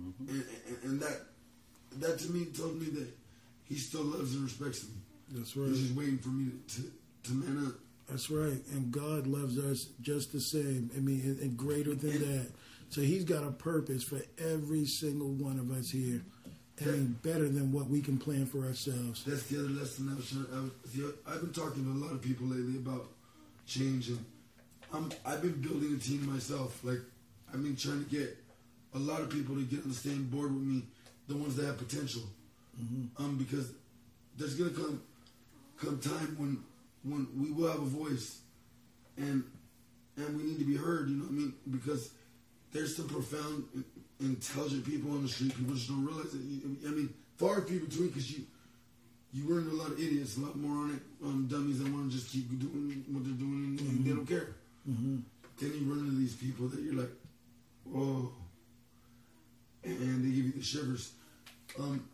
Mm-hmm. 0.00 0.28
And, 0.34 0.44
and, 0.66 0.78
and, 0.84 1.00
that 1.00 1.20
that 1.98 2.18
to 2.20 2.30
me 2.30 2.44
told 2.56 2.80
me 2.80 2.86
that 2.90 3.08
he 3.64 3.74
still 3.74 4.04
loves 4.04 4.34
and 4.34 4.44
respects 4.44 4.84
me. 4.84 4.90
That's 5.32 5.56
right. 5.56 5.68
He's 5.68 5.82
just 5.82 5.94
waiting 5.94 6.18
for 6.18 6.28
me 6.28 6.46
to, 6.76 6.84
to, 7.24 7.32
man 7.34 7.66
up. 7.66 7.74
That's 8.08 8.30
right. 8.30 8.58
And 8.72 8.90
God 8.92 9.26
loves 9.26 9.58
us 9.58 9.88
just 10.00 10.32
the 10.32 10.40
same. 10.40 10.90
I 10.96 11.00
mean, 11.00 11.20
and, 11.24 11.38
and 11.40 11.56
greater 11.56 11.94
than 11.96 12.10
and, 12.10 12.20
that. 12.42 12.46
So 12.90 13.00
he's 13.00 13.24
got 13.24 13.42
a 13.44 13.50
purpose 13.50 14.04
for 14.04 14.20
every 14.38 14.86
single 14.86 15.28
one 15.30 15.58
of 15.58 15.70
us 15.72 15.90
here. 15.90 16.22
That, 16.76 16.94
and 16.94 17.20
better 17.24 17.48
than 17.48 17.72
what 17.72 17.88
we 17.88 18.00
can 18.00 18.18
plan 18.18 18.46
for 18.46 18.64
ourselves. 18.64 19.24
That's 19.24 19.42
the 19.48 19.58
other 19.58 19.68
lesson 19.68 20.08
i 20.54 21.28
I've 21.32 21.40
been 21.40 21.52
talking 21.52 21.82
to 21.84 21.90
a 21.90 22.00
lot 22.06 22.12
of 22.12 22.22
people 22.22 22.46
lately 22.46 22.76
about 22.76 23.06
changing 23.66 24.24
I'm, 24.92 25.12
I've 25.26 25.42
been 25.42 25.60
building 25.60 25.94
a 25.94 25.98
team 25.98 26.26
myself. 26.32 26.82
Like, 26.82 26.98
I've 27.52 27.62
been 27.62 27.76
trying 27.76 28.04
to 28.04 28.10
get 28.10 28.36
a 28.94 28.98
lot 28.98 29.20
of 29.20 29.30
people 29.30 29.54
to 29.54 29.62
get 29.62 29.82
on 29.82 29.88
the 29.88 29.94
same 29.94 30.24
board 30.28 30.52
with 30.52 30.62
me, 30.62 30.82
the 31.28 31.36
ones 31.36 31.56
that 31.56 31.66
have 31.66 31.78
potential. 31.78 32.22
Mm-hmm. 32.80 33.22
Um, 33.22 33.36
because 33.36 33.72
there's 34.38 34.54
gonna 34.54 34.70
come 34.70 35.02
come 35.80 35.98
time 35.98 36.36
when 36.38 36.62
when 37.04 37.26
we 37.38 37.50
will 37.50 37.70
have 37.70 37.82
a 37.82 37.86
voice, 37.86 38.38
and 39.16 39.42
and 40.16 40.36
we 40.36 40.44
need 40.44 40.58
to 40.60 40.64
be 40.64 40.76
heard. 40.76 41.08
You 41.08 41.16
know 41.16 41.24
what 41.24 41.30
I 41.32 41.38
mean? 41.38 41.54
Because 41.72 42.10
there's 42.72 42.96
some 42.96 43.08
profound, 43.08 43.64
intelligent 44.20 44.84
people 44.86 45.10
on 45.10 45.22
the 45.22 45.28
street. 45.28 45.56
People 45.56 45.74
just 45.74 45.88
don't 45.88 46.04
realize 46.06 46.32
it. 46.34 46.40
I 46.86 46.90
mean, 46.90 47.12
far 47.36 47.60
few 47.62 47.80
between. 47.80 48.08
Because 48.08 48.30
you 48.30 48.44
you 49.32 49.42
run 49.52 49.64
into 49.64 49.74
a 49.74 49.80
lot 49.82 49.88
of 49.90 49.98
idiots, 50.00 50.36
a 50.38 50.42
lot 50.42 50.56
more 50.56 50.84
on 50.84 50.90
it, 50.94 51.02
um, 51.26 51.48
dummies 51.50 51.80
that 51.82 51.92
want 51.92 52.12
to 52.12 52.16
just 52.16 52.30
keep 52.30 52.48
doing 52.60 53.04
what 53.10 53.24
they're 53.24 53.34
doing, 53.34 53.76
and 53.80 53.80
mm-hmm. 53.80 54.04
they 54.08 54.10
don't 54.14 54.26
care. 54.26 54.54
Mm-hmm. 54.88 55.16
But 55.42 55.50
then 55.60 55.72
you 55.74 55.84
run 55.92 55.98
into 55.98 56.12
these 56.16 56.34
people 56.34 56.66
that 56.68 56.80
you're 56.80 56.94
like, 56.94 57.10
whoa, 57.84 58.32
and 59.84 60.24
they 60.24 60.34
give 60.34 60.46
you 60.46 60.52
the 60.52 60.62
shivers. 60.62 61.12
Um, 61.78 62.08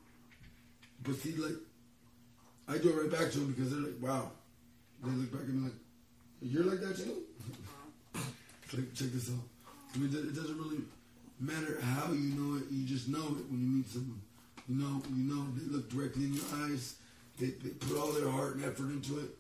but 1.03 1.15
see, 1.17 1.33
like, 1.37 1.55
I 2.69 2.79
do 2.79 2.89
it 2.91 3.03
right 3.03 3.11
back 3.11 3.31
to 3.33 3.39
them 3.39 3.53
because 3.53 3.71
they're 3.71 3.81
like, 3.81 4.01
wow. 4.03 4.31
They 5.05 5.11
look 5.11 5.31
back 5.33 5.43
at 5.43 5.49
me 5.49 5.65
like, 5.65 5.79
you're 6.43 6.65
like 6.65 6.81
that 6.81 6.97
too? 6.97 7.23
check 8.71 9.11
this 9.13 9.31
out. 9.31 9.37
I 9.95 9.99
mean, 9.99 10.09
it 10.13 10.35
doesn't 10.35 10.57
really 10.57 10.79
matter 11.39 11.81
how 11.81 12.11
you 12.13 12.35
know 12.35 12.59
it. 12.59 12.65
You 12.71 12.85
just 12.87 13.09
know 13.09 13.23
it 13.25 13.47
when 13.51 13.61
you 13.61 13.67
meet 13.69 13.89
someone. 13.89 14.21
You 14.69 14.77
know, 14.77 15.03
you 15.15 15.25
know, 15.33 15.47
they 15.55 15.71
look 15.73 15.91
directly 15.91 16.25
in 16.25 16.35
your 16.35 16.45
eyes. 16.55 16.97
They, 17.39 17.49
they 17.49 17.71
put 17.71 17.99
all 17.99 18.11
their 18.13 18.31
heart 18.31 18.57
and 18.57 18.65
effort 18.65 18.87
into 18.89 19.19
it. 19.21 19.31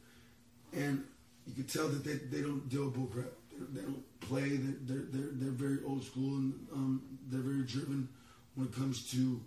And 0.78 1.04
you 1.46 1.52
can 1.54 1.64
tell 1.64 1.88
that 1.88 2.04
they, 2.04 2.14
they 2.34 2.42
don't 2.42 2.68
deal 2.68 2.86
with 2.86 2.94
bull 2.94 3.06
crap. 3.12 3.26
They, 3.58 3.80
they 3.80 3.86
don't 3.86 4.20
play. 4.20 4.56
They're, 4.58 5.02
they're, 5.10 5.30
they're, 5.32 5.50
very 5.50 5.78
old 5.86 6.04
school 6.04 6.36
and 6.36 6.54
um, 6.72 7.02
they're 7.28 7.40
very 7.42 7.62
driven 7.62 8.08
when 8.54 8.68
it 8.68 8.74
comes 8.74 9.10
to 9.12 9.40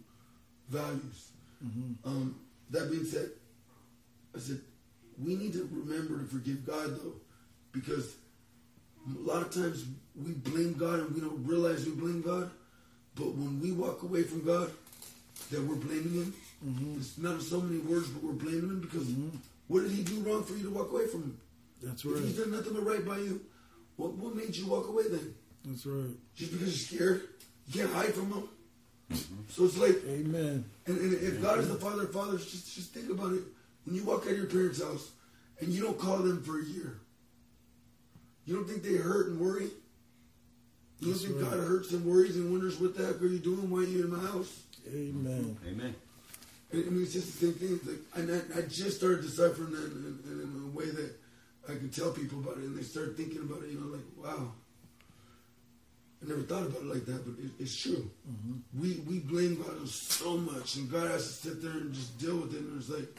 values. 0.70 1.30
Mm-hmm. 1.66 2.08
Um, 2.10 2.40
that 2.70 2.92
being 2.92 3.06
said, 3.06 3.30
I 4.36 4.40
said, 4.40 4.60
we 5.24 5.36
need 5.36 5.54
to 5.54 5.68
remember 5.72 6.22
to 6.22 6.28
forgive 6.30 6.66
God 6.66 6.90
though, 7.02 7.16
because 7.72 8.14
a 9.16 9.20
lot 9.20 9.42
of 9.42 9.52
times 9.54 9.86
we 10.16 10.34
blame 10.34 10.74
God 10.74 11.00
and 11.00 11.14
we 11.16 11.22
don't 11.22 11.44
realize 11.46 11.86
we 11.86 11.94
blame 11.94 12.22
God. 12.22 12.52
But 13.16 13.34
when 13.34 13.60
we 13.60 13.72
walk 13.72 14.04
away 14.04 14.24
from 14.24 14.46
God, 14.46 14.70
that 15.50 15.62
we're 15.64 15.76
blaming 15.76 16.14
Him. 16.14 16.34
Mm-hmm. 16.66 17.00
It's 17.00 17.18
not 17.18 17.42
so 17.42 17.60
many 17.62 17.80
words, 17.82 18.10
but 18.10 18.22
we're 18.24 18.34
blaming 18.34 18.70
Him 18.70 18.82
because 18.82 19.06
mm-hmm. 19.08 19.36
what 19.70 19.84
did 19.84 19.92
He 19.92 20.04
do 20.04 20.20
wrong 20.22 20.44
for 20.44 20.54
you 20.56 20.64
to 20.64 20.70
walk 20.70 20.92
away 20.92 21.08
from 21.08 21.24
Him? 21.24 21.38
That's 21.82 22.06
right. 22.06 22.22
If 22.24 22.38
you 22.38 22.44
did 22.46 22.52
nothing 22.54 22.74
but 22.74 22.86
right 22.86 23.06
by 23.06 23.18
you, 23.18 23.42
what, 23.98 24.14
what 24.14 24.36
made 24.36 24.56
you 24.56 24.68
walk 24.68 24.88
away 24.88 25.04
then? 25.10 25.34
That's 25.66 25.86
right. 25.86 26.10
Just 26.36 26.52
because 26.52 26.92
you're 26.92 27.00
scared? 27.00 27.28
You 27.68 27.82
can't 27.84 27.94
hide 27.94 28.14
from 28.14 28.30
them. 28.30 28.50
Mm-hmm. 29.12 29.36
So 29.50 29.66
it's 29.66 29.78
like, 29.78 29.96
Amen. 30.10 30.66
And, 30.88 30.98
and 31.00 31.14
if 31.14 31.24
Amen. 31.30 31.42
God 31.42 31.60
is 31.60 31.68
the 31.70 31.76
Father 31.76 32.04
of 32.04 32.14
fathers, 32.14 32.50
just, 32.52 32.74
just 32.76 32.94
think 32.94 33.10
about 33.10 33.34
it. 33.34 33.42
When 33.86 33.96
you 33.96 34.04
walk 34.04 34.24
out 34.26 34.32
of 34.32 34.38
your 34.38 34.46
parents' 34.48 34.84
house 34.84 35.12
and 35.62 35.70
you 35.70 35.82
don't 35.82 35.98
call 35.98 36.18
them 36.18 36.44
for 36.44 36.60
a 36.60 36.64
year, 36.64 36.98
you 38.46 38.56
don't 38.56 38.68
think 38.68 38.84
they 38.84 38.96
hurt 38.96 39.28
and 39.30 39.40
worry? 39.40 39.68
You 41.00 41.10
That's 41.12 41.22
don't 41.24 41.34
think 41.34 41.44
right. 41.52 41.58
God 41.60 41.68
hurts 41.68 41.92
and 41.92 42.06
worries 42.06 42.36
and 42.36 42.52
wonders 42.52 42.80
what 42.80 42.98
the 42.98 43.06
heck 43.06 43.22
are 43.22 43.28
you 43.28 43.40
doing? 43.40 43.70
Why 43.70 43.80
are 43.80 43.84
you 43.84 44.04
in 44.04 44.12
my 44.12 44.26
house? 44.28 44.64
Amen. 44.90 45.58
Amen. 45.68 45.96
I 46.74 46.76
mean, 46.78 47.04
it's 47.04 47.14
just 47.14 47.40
the 47.40 47.48
same 47.48 47.54
thing. 47.56 47.80
like, 47.86 48.56
I, 48.56 48.60
I 48.60 48.62
just 48.64 48.98
started 48.98 49.22
deciphering 49.22 49.72
that 49.72 49.84
in, 49.86 50.20
in, 50.26 50.40
in 50.64 50.72
a 50.74 50.78
way 50.78 50.86
that 50.90 51.12
I 51.70 51.74
could 51.74 51.94
tell 51.94 52.12
people 52.12 52.40
about 52.40 52.58
it, 52.58 52.64
and 52.64 52.78
they 52.78 52.84
start 52.84 53.18
thinking 53.18 53.40
about 53.42 53.64
it. 53.64 53.70
You 53.72 53.80
know, 53.80 53.88
like 53.88 54.06
wow, 54.38 54.52
I 56.24 56.30
never 56.30 56.42
thought 56.44 56.64
about 56.64 56.78
it 56.82 56.86
like 56.86 57.06
that, 57.06 57.26
but 57.26 57.44
it, 57.44 57.52
it's 57.60 57.76
true. 57.82 58.10
Mm-hmm. 58.30 58.82
We 58.82 59.00
we 59.08 59.20
blame 59.20 59.62
God 59.62 59.88
so 59.88 60.38
much, 60.38 60.78
and 60.78 60.90
God 60.90 61.12
has 61.12 61.26
to 61.28 61.50
sit 61.50 61.62
there 61.62 61.72
and 61.72 61.94
just 61.94 62.18
deal 62.18 62.38
with 62.38 62.54
it. 62.54 62.62
And 62.62 62.78
it's 62.80 62.90
like 62.90 63.14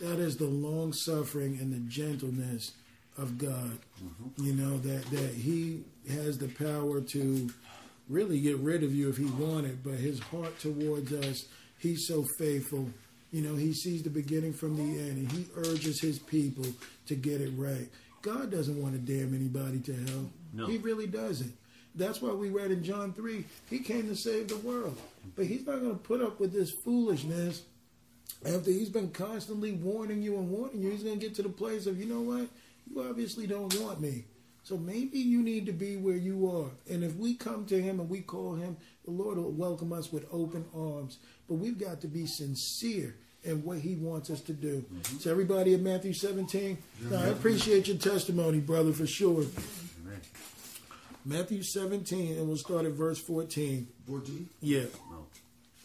that 0.00 0.20
is 0.20 0.36
the 0.36 0.46
long 0.46 0.92
suffering 0.92 1.58
and 1.60 1.72
the 1.72 1.80
gentleness 1.90 2.72
of 3.18 3.36
God. 3.38 3.76
Mm-hmm. 4.02 4.44
You 4.46 4.52
know 4.52 4.78
that 4.78 5.10
that 5.10 5.34
He 5.34 5.82
has 6.10 6.38
the 6.38 6.48
power 6.48 7.00
to 7.00 7.50
really 8.08 8.40
get 8.40 8.58
rid 8.58 8.84
of 8.84 8.94
you 8.94 9.08
if 9.08 9.16
He 9.16 9.24
wanted, 9.26 9.82
but 9.82 9.94
His 9.94 10.20
heart 10.20 10.56
towards 10.60 11.12
us, 11.14 11.46
He's 11.78 12.06
so 12.06 12.22
faithful 12.38 12.90
you 13.34 13.40
know, 13.42 13.56
he 13.56 13.72
sees 13.72 14.04
the 14.04 14.10
beginning 14.10 14.52
from 14.52 14.76
the 14.76 14.82
end 15.00 15.16
and 15.18 15.32
he 15.32 15.46
urges 15.56 16.00
his 16.00 16.20
people 16.20 16.66
to 17.08 17.16
get 17.16 17.40
it 17.40 17.50
right. 17.56 17.88
God 18.22 18.48
doesn't 18.48 18.80
want 18.80 18.94
to 18.94 19.00
damn 19.00 19.34
anybody 19.34 19.80
to 19.80 19.92
hell. 19.92 20.30
No. 20.52 20.66
He 20.66 20.78
really 20.78 21.08
doesn't. 21.08 21.52
That's 21.96 22.22
why 22.22 22.30
we 22.32 22.50
read 22.50 22.70
in 22.70 22.84
John 22.84 23.12
3, 23.12 23.44
he 23.68 23.80
came 23.80 24.06
to 24.06 24.14
save 24.14 24.46
the 24.46 24.56
world. 24.58 24.96
But 25.34 25.46
he's 25.46 25.66
not 25.66 25.80
going 25.80 25.90
to 25.94 25.96
put 25.98 26.22
up 26.22 26.38
with 26.38 26.52
this 26.52 26.70
foolishness 26.70 27.62
after 28.46 28.70
he's 28.70 28.88
been 28.88 29.10
constantly 29.10 29.72
warning 29.72 30.22
you 30.22 30.36
and 30.36 30.48
warning 30.48 30.80
you. 30.80 30.92
He's 30.92 31.02
going 31.02 31.18
to 31.18 31.26
get 31.26 31.34
to 31.34 31.42
the 31.42 31.48
place 31.48 31.86
of, 31.88 31.98
you 31.98 32.06
know 32.06 32.20
what? 32.20 32.46
You 32.88 33.02
obviously 33.10 33.48
don't 33.48 33.74
want 33.80 34.00
me. 34.00 34.26
So 34.62 34.76
maybe 34.78 35.18
you 35.18 35.42
need 35.42 35.66
to 35.66 35.72
be 35.72 35.96
where 35.96 36.14
you 36.16 36.48
are. 36.48 36.70
And 36.94 37.02
if 37.02 37.16
we 37.16 37.34
come 37.34 37.66
to 37.66 37.82
him 37.82 37.98
and 37.98 38.08
we 38.08 38.20
call 38.20 38.54
him, 38.54 38.76
the 39.04 39.10
Lord 39.10 39.38
will 39.38 39.50
welcome 39.50 39.92
us 39.92 40.12
with 40.12 40.24
open 40.30 40.64
arms. 40.72 41.18
But 41.48 41.54
we've 41.54 41.76
got 41.78 42.00
to 42.02 42.06
be 42.06 42.26
sincere 42.26 43.16
and 43.44 43.62
what 43.64 43.78
He 43.78 43.94
wants 43.96 44.30
us 44.30 44.40
to 44.42 44.52
do. 44.52 44.84
Mm-hmm. 44.92 45.18
So, 45.18 45.30
everybody 45.30 45.74
in 45.74 45.82
Matthew 45.82 46.12
17, 46.12 46.78
now, 47.10 47.20
I 47.22 47.26
appreciate 47.26 47.88
your 47.88 47.98
testimony, 47.98 48.60
brother, 48.60 48.92
for 48.92 49.06
sure. 49.06 49.42
Amen. 50.04 50.20
Matthew 51.24 51.62
17, 51.62 52.38
and 52.38 52.46
we'll 52.48 52.56
start 52.56 52.86
at 52.86 52.92
verse 52.92 53.18
14. 53.20 53.86
14? 54.06 54.48
Yeah. 54.60 54.82
No. 55.10 55.26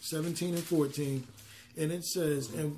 17 0.02 0.56
and 0.56 0.64
14. 0.64 1.28
And 1.78 1.92
it 1.92 2.04
says, 2.06 2.50
and, 2.54 2.78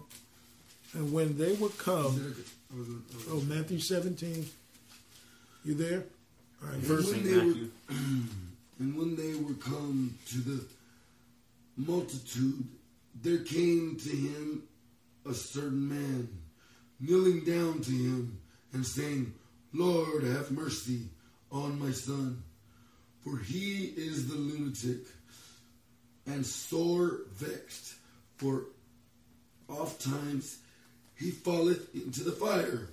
and 0.94 1.12
when 1.14 1.38
they 1.38 1.54
were 1.54 1.70
come, 1.70 2.36
oh, 2.76 2.86
oh, 3.32 3.42
Matthew 3.42 3.80
17, 3.80 4.46
you 5.64 5.74
there? 5.74 6.04
All 6.64 6.70
right, 6.70 6.78
verse 6.78 7.12
and 7.12 7.24
when, 7.26 7.48
were, 7.90 7.96
and 8.80 8.98
when 8.98 9.16
they 9.16 9.34
were 9.42 9.56
come 9.56 10.16
to 10.30 10.38
the 10.40 10.64
multitude, 11.78 12.66
there 13.24 13.40
came 13.40 13.98
to 14.02 14.10
him 14.10 14.64
a 15.26 15.34
certain 15.34 15.88
man, 15.88 16.28
kneeling 17.00 17.44
down 17.46 17.82
to 17.82 17.92
him 17.92 18.40
and 18.74 18.86
saying, 18.86 19.34
Lord, 19.74 20.24
have 20.24 20.52
mercy 20.52 21.02
on 21.52 21.80
my 21.80 21.92
son, 21.92 22.44
for 23.24 23.38
he 23.38 23.86
is 23.96 24.28
the 24.28 24.36
lunatic 24.36 24.98
and 26.26 26.46
sore 26.46 27.22
vexed, 27.34 27.96
for 28.38 28.66
oft 29.70 30.04
times 30.04 30.58
he 31.18 31.30
falleth 31.32 31.94
into 31.94 32.24
the 32.24 32.32
fire. 32.32 32.90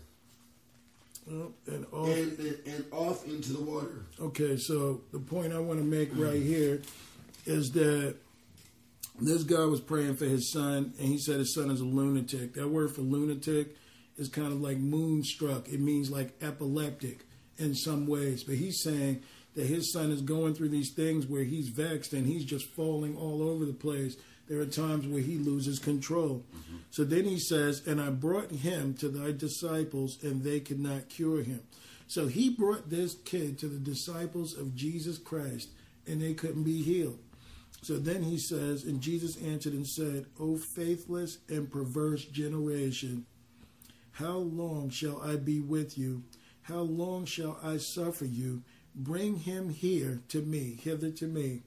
and, 1.27 1.87
off. 1.93 2.09
And, 2.09 2.39
and, 2.39 2.57
and 2.67 2.85
off 2.93 3.27
into 3.27 3.53
the 3.53 3.63
water. 3.63 4.03
Okay, 4.21 4.57
so 4.59 5.01
the 5.13 5.19
point 5.19 5.53
I 5.53 5.59
want 5.59 5.79
to 5.81 5.85
make 5.85 6.11
right 6.17 6.41
here 6.43 6.83
is 7.47 7.73
that 7.73 8.17
this 9.21 9.43
guy 9.43 9.65
was 9.65 9.81
praying 9.81 10.17
for 10.17 10.27
his 10.27 10.51
son, 10.53 10.93
and 10.99 11.09
he 11.09 11.19
said 11.19 11.39
his 11.39 11.53
son 11.55 11.71
is 11.71 11.81
a 11.81 11.85
lunatic. 11.85 12.55
That 12.55 12.69
word 12.69 12.93
for 12.95 13.01
lunatic 13.03 13.75
is 14.17 14.29
kind 14.29 14.53
of 14.53 14.61
like 14.61 14.79
moonstruck. 14.79 15.69
It 15.69 15.81
means 15.81 16.11
like 16.11 16.35
epileptic 16.41 17.25
in 17.57 17.75
some 17.75 18.07
ways. 18.07 18.45
But 18.45 18.55
he's 18.57 18.81
saying 18.83 19.23
that 19.57 19.67
his 19.67 19.93
son 19.93 20.13
is 20.13 20.23
going 20.23 20.55
through 20.55 20.69
these 20.69 20.93
things 20.95 21.27
where 21.27 21.43
he's 21.43 21.69
vexed 21.69 22.13
and 22.13 22.27
he's 22.27 22.45
just 22.45 22.67
falling 22.71 23.17
all 23.17 23.43
over 23.43 23.65
the 23.65 23.73
place. 23.73 24.17
There 24.49 24.61
are 24.61 24.67
times 24.67 25.05
where 25.07 25.21
he 25.21 25.37
loses 25.37 25.81
control. 25.81 26.45
Mm-hmm. 26.53 26.77
So 26.91 27.03
then 27.05 27.25
he 27.25 27.41
says, 27.41 27.87
And 27.89 28.01
I 28.01 28.11
brought 28.11 28.53
him 28.53 28.95
to 28.95 29.09
thy 29.09 29.33
disciples, 29.33 30.19
and 30.23 30.43
they 30.43 30.61
could 30.61 30.81
not 30.81 31.09
cure 31.09 31.43
him. 31.43 31.63
So 32.07 32.29
he 32.29 32.51
brought 32.51 32.89
this 32.89 33.17
kid 33.25 33.59
to 33.59 33.67
the 33.69 33.81
disciples 33.81 34.57
of 34.57 34.75
Jesus 34.77 35.19
Christ, 35.19 35.69
and 36.07 36.23
they 36.23 36.35
couldn't 36.35 36.63
be 36.63 36.83
healed. 36.83 37.19
So 37.83 37.97
then 37.99 38.23
he 38.23 38.39
says, 38.39 38.85
And 38.85 39.01
Jesus 39.01 39.37
answered 39.43 39.73
and 39.73 39.87
said, 39.87 40.27
O 40.41 40.57
faithless 40.57 41.39
and 41.49 41.71
perverse 41.71 42.25
generation, 42.25 43.27
how 44.13 44.37
long 44.39 44.91
shall 44.91 45.21
I 45.23 45.37
be 45.37 45.61
with 45.61 45.97
you? 45.97 46.25
How 46.63 46.81
long 46.81 47.25
shall 47.25 47.59
I 47.63 47.77
suffer 47.79 48.25
you? 48.25 48.63
Bring 48.95 49.37
him 49.37 49.69
here 49.71 50.21
to 50.29 50.43
me, 50.43 50.79
hither 50.83 51.11
to 51.13 51.27
me. 51.27 51.63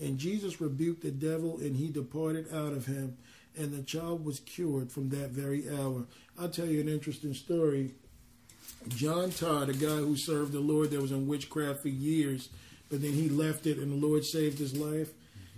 And 0.00 0.18
Jesus 0.18 0.60
rebuked 0.60 1.02
the 1.02 1.10
devil, 1.10 1.56
and 1.58 1.74
he 1.76 1.88
departed 1.88 2.48
out 2.52 2.72
of 2.74 2.84
him. 2.84 3.16
And 3.56 3.72
the 3.72 3.82
child 3.82 4.26
was 4.26 4.40
cured 4.40 4.92
from 4.92 5.08
that 5.10 5.30
very 5.30 5.64
hour. 5.78 6.04
I'll 6.38 6.50
tell 6.50 6.66
you 6.66 6.82
an 6.82 6.88
interesting 6.90 7.32
story. 7.32 7.94
John 8.88 9.30
Todd, 9.30 9.70
a 9.70 9.72
guy 9.72 9.96
who 9.96 10.16
served 10.18 10.52
the 10.52 10.60
Lord 10.60 10.90
that 10.90 11.00
was 11.00 11.12
in 11.12 11.26
witchcraft 11.26 11.80
for 11.80 11.88
years, 11.88 12.50
but 12.90 13.00
then 13.00 13.14
he 13.14 13.30
left 13.30 13.66
it 13.66 13.78
and 13.78 13.90
the 13.90 14.06
Lord 14.06 14.24
saved 14.24 14.58
his 14.58 14.76
life 14.76 15.10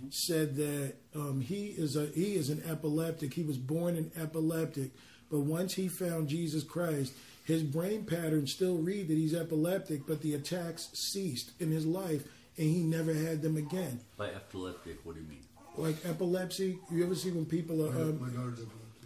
said 0.09 0.55
that 0.55 0.93
um, 1.15 1.41
he 1.41 1.67
is 1.67 1.95
a 1.95 2.05
he 2.07 2.35
is 2.35 2.49
an 2.49 2.63
epileptic. 2.69 3.33
He 3.33 3.43
was 3.43 3.57
born 3.57 3.95
an 3.97 4.11
epileptic, 4.19 4.91
but 5.29 5.41
once 5.41 5.73
he 5.73 5.87
found 5.87 6.27
Jesus 6.29 6.63
Christ, 6.63 7.13
his 7.45 7.63
brain 7.63 8.05
patterns 8.05 8.51
still 8.53 8.77
read 8.77 9.07
that 9.07 9.17
he's 9.17 9.33
epileptic, 9.35 10.05
but 10.07 10.21
the 10.21 10.35
attacks 10.35 10.89
ceased 10.93 11.51
in 11.59 11.71
his 11.71 11.85
life, 11.85 12.23
and 12.57 12.69
he 12.69 12.79
never 12.81 13.13
had 13.13 13.41
them 13.41 13.57
again. 13.57 13.99
By 14.17 14.27
epileptic, 14.27 14.99
what 15.03 15.15
do 15.15 15.21
you 15.21 15.27
mean? 15.27 15.43
Like 15.77 15.97
epilepsy? 16.05 16.77
You 16.91 17.05
ever 17.05 17.15
see 17.15 17.31
when 17.31 17.45
people 17.45 17.85
are, 17.85 17.89
um, 17.89 18.55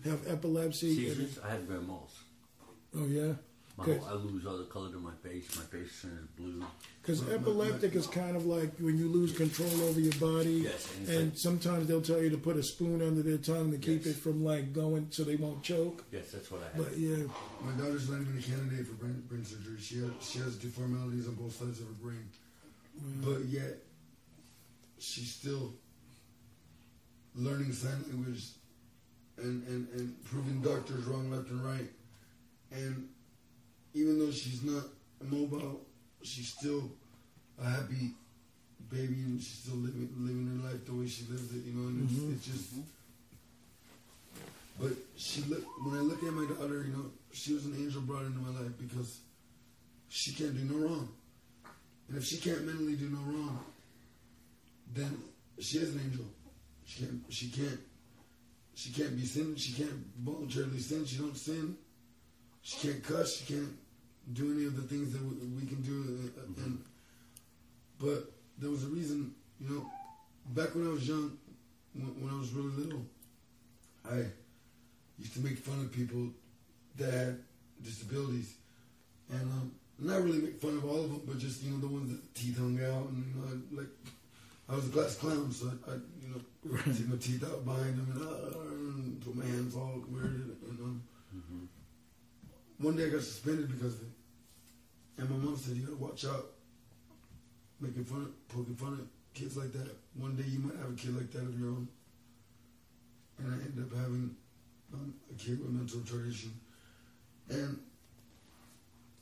have 0.05 0.27
epilepsy? 0.27 0.95
Seizures? 0.95 1.39
I 1.43 1.51
had 1.51 1.67
grandmas. 1.67 2.17
Oh 2.97 3.05
yeah. 3.07 3.33
My, 3.75 3.85
I 4.07 4.13
lose 4.13 4.45
all 4.45 4.57
the 4.57 4.65
color 4.65 4.91
to 4.91 4.99
my 4.99 5.13
face. 5.23 5.55
My 5.55 5.63
face 5.63 6.01
turns 6.03 6.29
blue. 6.37 6.63
Because 7.01 7.27
epileptic 7.29 7.95
is 7.95 8.05
kind 8.05 8.37
of 8.37 8.45
like 8.45 8.69
when 8.77 8.99
you 8.99 9.07
lose 9.09 9.35
control 9.35 9.83
over 9.89 9.99
your 9.99 10.13
body. 10.13 10.61
Yes, 10.65 10.93
and, 11.07 11.29
like, 11.31 11.37
sometimes 11.39 11.87
they'll 11.87 12.01
tell 12.01 12.21
you 12.21 12.29
to 12.29 12.37
put 12.37 12.55
a 12.55 12.61
spoon 12.61 13.01
under 13.01 13.23
their 13.23 13.39
tongue 13.39 13.71
to 13.71 13.79
keep 13.79 14.05
yes. 14.05 14.15
it 14.15 14.19
from 14.19 14.43
like 14.45 14.73
going 14.73 15.07
so 15.09 15.23
they 15.23 15.37
won't 15.37 15.63
choke. 15.63 16.03
Yes, 16.11 16.29
that's 16.31 16.51
what 16.51 16.61
I 16.61 16.77
have. 16.77 16.85
But 16.87 16.97
yeah, 16.99 17.23
my 17.61 17.71
daughter's 17.71 18.09
not 18.09 18.21
even 18.21 18.37
a 18.37 18.41
candidate 18.43 18.85
for 18.85 18.93
brain, 18.93 19.23
brain 19.27 19.43
surgery. 19.43 19.79
She 19.79 19.95
has, 20.01 20.11
she 20.21 20.37
has 20.37 20.55
deformities 20.55 21.27
on 21.27 21.33
both 21.33 21.57
sides 21.57 21.79
of 21.79 21.87
her 21.87 21.93
brain, 21.93 22.25
mm. 23.03 23.25
but 23.25 23.43
yet 23.45 23.79
she's 24.99 25.33
still 25.33 25.73
learning 27.33 27.73
sign 27.73 28.03
language 28.11 28.43
and, 29.39 29.67
and, 29.67 29.87
and 29.99 30.25
proving 30.25 30.61
doctors 30.61 31.05
wrong 31.05 31.31
left 31.31 31.49
and 31.49 31.65
right, 31.65 31.89
and 32.71 33.09
even 33.93 34.19
though 34.19 34.31
she's 34.31 34.63
not 34.63 34.83
mobile, 35.21 35.79
she's 36.23 36.49
still 36.49 36.91
a 37.61 37.65
happy 37.69 38.11
baby 38.89 39.21
and 39.25 39.39
she's 39.41 39.59
still 39.59 39.75
living 39.77 40.09
living 40.19 40.47
her 40.47 40.67
life 40.69 40.85
the 40.85 40.93
way 40.93 41.07
she 41.07 41.23
lives 41.29 41.51
it, 41.55 41.63
you 41.65 41.73
know, 41.73 41.87
and 41.87 42.09
mm-hmm. 42.09 42.33
it's, 42.33 42.47
it's, 42.47 42.57
just 42.57 42.73
but 44.79 44.91
she 45.15 45.41
look 45.43 45.63
when 45.85 45.95
I 45.95 46.01
look 46.01 46.23
at 46.23 46.33
my 46.33 46.47
daughter, 46.55 46.83
you 46.85 46.91
know, 46.93 47.05
she 47.31 47.53
was 47.53 47.65
an 47.65 47.75
angel 47.75 48.01
brought 48.01 48.25
into 48.25 48.39
my 48.39 48.59
life 48.59 48.71
because 48.79 49.19
she 50.09 50.33
can't 50.33 50.55
do 50.55 50.63
no 50.73 50.87
wrong. 50.87 51.09
And 52.09 52.17
if 52.17 52.25
she 52.25 52.37
can't 52.37 52.65
mentally 52.65 52.95
do 52.95 53.09
no 53.09 53.19
wrong, 53.19 53.59
then 54.93 55.17
she 55.59 55.77
is 55.77 55.95
an 55.95 56.01
angel. 56.03 56.25
She 56.85 57.05
can't 57.05 57.23
she 57.29 57.49
can't 57.49 57.79
she 58.75 58.91
can't 58.91 59.15
be 59.15 59.25
sinning. 59.25 59.55
she 59.55 59.73
can't 59.73 59.93
voluntarily 60.19 60.79
sin, 60.79 61.05
she 61.05 61.17
don't 61.17 61.37
sin, 61.37 61.77
she 62.63 62.87
can't 62.87 63.03
cuss, 63.03 63.37
she 63.37 63.53
can't 63.53 63.69
do 64.31 64.53
any 64.53 64.65
of 64.65 64.75
the 64.77 64.83
things 64.83 65.11
that 65.13 65.21
we, 65.21 65.35
we 65.59 65.67
can 65.67 65.81
do. 65.81 66.31
Uh, 66.37 66.63
and, 66.63 66.81
but 67.99 68.31
there 68.57 68.69
was 68.69 68.83
a 68.85 68.87
reason, 68.87 69.33
you 69.59 69.69
know, 69.75 69.85
back 70.53 70.73
when 70.75 70.87
I 70.87 70.91
was 70.91 71.07
young, 71.07 71.37
when, 71.93 72.07
when 72.23 72.33
I 72.33 72.39
was 72.39 72.51
really 72.53 72.69
little, 72.69 73.05
I 74.09 74.23
used 75.19 75.33
to 75.33 75.41
make 75.41 75.57
fun 75.57 75.79
of 75.81 75.91
people 75.91 76.27
that 76.97 77.11
had 77.13 77.39
disabilities. 77.83 78.55
And 79.31 79.41
um, 79.43 79.71
not 79.99 80.21
really 80.21 80.39
make 80.39 80.61
fun 80.61 80.77
of 80.77 80.85
all 80.85 81.03
of 81.03 81.11
them, 81.11 81.21
but 81.25 81.37
just, 81.39 81.63
you 81.63 81.71
know, 81.71 81.79
the 81.79 81.87
ones 81.87 82.11
that 82.11 82.35
teeth 82.35 82.57
hung 82.57 82.77
out. 82.79 83.09
And, 83.09 83.25
you 83.27 83.41
know, 83.41 83.47
I, 83.47 83.81
like, 83.81 83.91
I 84.69 84.75
was 84.75 84.85
a 84.85 84.89
glass 84.89 85.15
clown, 85.15 85.51
so 85.51 85.65
I, 85.87 85.91
I 85.91 85.93
you 86.21 86.29
know, 86.29 86.41
right. 86.63 86.83
take 86.85 87.07
my 87.09 87.15
teeth 87.17 87.43
out 87.43 87.65
behind 87.65 87.97
them 87.97 88.07
and, 88.15 88.21
uh, 88.21 88.59
and 88.59 89.21
put 89.21 89.35
my 89.35 89.45
hands 89.45 89.75
all 89.75 90.03
weird. 90.09 90.27
And, 90.67 90.79
um, 90.79 91.03
mm-hmm. 91.35 92.85
One 92.85 92.97
day 92.97 93.05
I 93.05 93.09
got 93.09 93.21
suspended 93.21 93.69
because 93.69 93.93
of 93.95 94.01
it. 94.01 94.07
And 95.17 95.29
my 95.29 95.35
mom 95.37 95.57
said, 95.57 95.75
you 95.75 95.83
gotta 95.83 95.95
watch 95.97 96.25
out. 96.25 96.45
Making 97.79 98.05
fun 98.05 98.21
of, 98.23 98.47
poking 98.47 98.75
fun 98.75 98.93
of 98.93 99.07
kids 99.33 99.57
like 99.57 99.71
that. 99.73 99.89
One 100.15 100.35
day 100.35 100.43
you 100.47 100.59
might 100.59 100.77
have 100.77 100.91
a 100.91 100.95
kid 100.95 101.15
like 101.15 101.31
that 101.31 101.43
of 101.43 101.59
your 101.59 101.69
own. 101.69 101.87
And 103.39 103.51
I 103.53 103.57
ended 103.63 103.83
up 103.91 103.97
having 103.97 104.35
um, 104.93 105.13
a 105.31 105.35
kid 105.37 105.59
with 105.59 105.69
mental 105.71 105.99
retardation. 105.99 106.51
And 107.49 107.79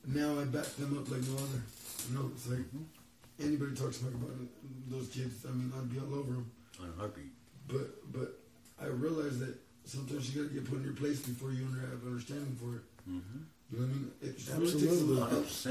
now 0.06 0.40
I 0.40 0.44
back 0.46 0.66
them 0.76 0.98
up 0.98 1.10
like 1.10 1.22
no 1.24 1.36
other. 1.36 1.62
You 2.10 2.16
know, 2.16 2.32
it's 2.34 2.48
like 2.48 2.60
mm-hmm. 2.60 2.84
anybody 3.46 3.76
talks 3.76 4.02
me 4.02 4.10
about 4.10 4.30
it, 4.32 4.90
those 4.90 5.08
kids. 5.10 5.46
I 5.48 5.52
mean, 5.52 5.72
I'd 5.76 5.92
be 5.92 6.00
all 6.00 6.14
over 6.20 6.32
them. 6.34 6.52
I'm 6.82 6.94
happy. 7.00 7.30
But 7.68 8.12
but 8.12 8.40
I 8.82 8.88
realize 8.88 9.40
that 9.40 9.56
sometimes 9.86 10.30
you 10.36 10.42
got 10.44 10.50
to 10.50 10.54
get 10.54 10.66
put 10.70 10.80
in 10.80 10.84
your 10.84 10.94
place 10.94 11.20
before 11.20 11.52
you 11.52 11.64
have 11.64 12.04
an 12.04 12.08
understanding 12.08 12.58
for 12.60 12.78
it. 12.78 12.84
Mm-hmm. 13.10 13.42
I 13.76 13.80
mean? 13.80 14.12
It 14.22 14.36
Absolutely. 14.38 14.82
takes 14.82 14.94
a 15.02 15.06
lot. 15.06 15.32
Of, 15.32 15.68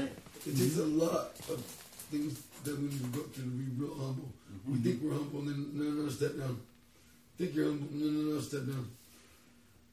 it 0.47 0.57
takes 0.57 0.77
a 0.77 0.83
lot 0.85 1.31
of 1.49 1.61
things 2.09 2.41
that 2.63 2.77
we 2.77 2.87
need 2.87 3.01
to 3.01 3.07
go 3.07 3.21
through 3.27 3.43
to 3.43 3.49
be 3.49 3.71
real 3.81 3.95
humble. 3.95 4.29
Mm-hmm. 4.51 4.73
We 4.73 4.77
think 4.79 5.01
we're 5.03 5.13
humble, 5.13 5.39
and 5.41 5.47
then 5.49 5.67
no, 5.73 5.83
no, 5.83 6.03
no, 6.03 6.09
step 6.09 6.37
down. 6.37 6.59
Think 7.37 7.55
you're 7.55 7.65
humble, 7.65 7.87
no, 7.91 8.05
no, 8.29 8.33
no, 8.35 8.41
step 8.41 8.65
down. 8.65 8.87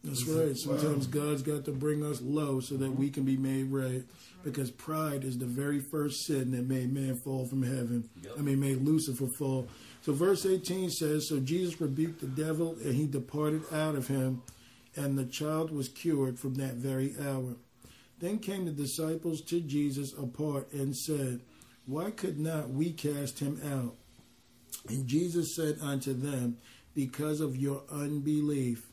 That's 0.04 0.26
right. 0.26 0.56
Sometimes 0.56 1.08
wow. 1.08 1.22
God's 1.24 1.42
got 1.42 1.64
to 1.64 1.72
bring 1.72 2.04
us 2.04 2.22
low 2.22 2.60
so 2.60 2.76
that 2.76 2.90
we 2.92 3.10
can 3.10 3.24
be 3.24 3.36
made 3.36 3.64
right. 3.70 4.04
Because 4.44 4.70
pride 4.70 5.24
is 5.24 5.36
the 5.36 5.46
very 5.46 5.80
first 5.80 6.24
sin 6.24 6.52
that 6.52 6.66
made 6.68 6.92
man 6.94 7.16
fall 7.24 7.44
from 7.48 7.64
heaven. 7.64 8.08
Yep. 8.22 8.32
I 8.38 8.42
mean, 8.42 8.60
made 8.60 8.80
Lucifer 8.84 9.26
fall. 9.36 9.68
So, 10.02 10.12
verse 10.12 10.46
18 10.46 10.90
says 10.90 11.28
So 11.28 11.40
Jesus 11.40 11.80
rebuked 11.80 12.20
the 12.20 12.28
devil, 12.42 12.76
and 12.84 12.94
he 12.94 13.06
departed 13.06 13.62
out 13.72 13.96
of 13.96 14.06
him, 14.06 14.42
and 14.94 15.18
the 15.18 15.26
child 15.26 15.72
was 15.72 15.88
cured 15.88 16.38
from 16.38 16.54
that 16.54 16.74
very 16.74 17.14
hour. 17.20 17.56
Then 18.20 18.38
came 18.38 18.64
the 18.64 18.72
disciples 18.72 19.40
to 19.42 19.60
Jesus 19.60 20.12
apart 20.14 20.72
and 20.72 20.96
said, 20.96 21.40
Why 21.86 22.10
could 22.10 22.38
not 22.38 22.70
we 22.70 22.92
cast 22.92 23.38
him 23.38 23.60
out? 23.66 23.94
And 24.88 25.06
Jesus 25.06 25.54
said 25.54 25.78
unto 25.80 26.12
them, 26.14 26.58
Because 26.94 27.40
of 27.40 27.56
your 27.56 27.82
unbelief. 27.90 28.84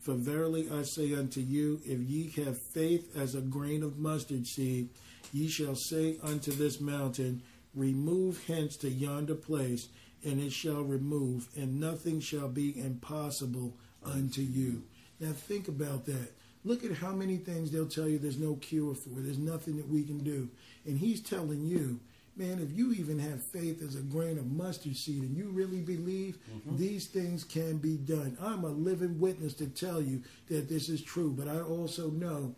For 0.00 0.14
verily 0.14 0.68
I 0.68 0.82
say 0.82 1.14
unto 1.14 1.40
you, 1.40 1.80
if 1.84 2.00
ye 2.00 2.28
have 2.42 2.58
faith 2.74 3.16
as 3.16 3.36
a 3.36 3.40
grain 3.40 3.84
of 3.84 3.98
mustard 3.98 4.48
seed, 4.48 4.88
ye 5.32 5.46
shall 5.46 5.76
say 5.76 6.16
unto 6.24 6.50
this 6.50 6.80
mountain, 6.80 7.42
Remove 7.76 8.42
hence 8.48 8.76
to 8.78 8.90
yonder 8.90 9.36
place, 9.36 9.86
and 10.24 10.40
it 10.40 10.52
shall 10.52 10.82
remove, 10.82 11.46
and 11.56 11.78
nothing 11.78 12.18
shall 12.18 12.48
be 12.48 12.76
impossible 12.76 13.76
unto 14.04 14.42
you. 14.42 14.82
Now 15.20 15.32
think 15.32 15.68
about 15.68 16.04
that. 16.06 16.32
Look 16.64 16.84
at 16.84 16.92
how 16.92 17.12
many 17.12 17.38
things 17.38 17.70
they'll 17.70 17.88
tell 17.88 18.08
you 18.08 18.18
there's 18.18 18.38
no 18.38 18.54
cure 18.56 18.94
for, 18.94 19.10
there's 19.16 19.38
nothing 19.38 19.76
that 19.78 19.88
we 19.88 20.04
can 20.04 20.18
do. 20.18 20.48
And 20.86 20.96
he's 20.98 21.20
telling 21.20 21.66
you, 21.66 21.98
man, 22.36 22.60
if 22.60 22.76
you 22.76 22.92
even 22.92 23.18
have 23.18 23.42
faith 23.42 23.82
as 23.82 23.96
a 23.96 24.00
grain 24.00 24.38
of 24.38 24.46
mustard 24.50 24.96
seed 24.96 25.22
and 25.22 25.36
you 25.36 25.50
really 25.50 25.80
believe, 25.80 26.38
mm-hmm. 26.52 26.76
these 26.76 27.06
things 27.08 27.42
can 27.42 27.78
be 27.78 27.96
done. 27.96 28.36
I'm 28.40 28.62
a 28.62 28.68
living 28.68 29.18
witness 29.18 29.54
to 29.54 29.66
tell 29.66 30.00
you 30.00 30.22
that 30.48 30.68
this 30.68 30.88
is 30.88 31.02
true, 31.02 31.34
but 31.36 31.48
I 31.48 31.60
also 31.60 32.10
know 32.10 32.54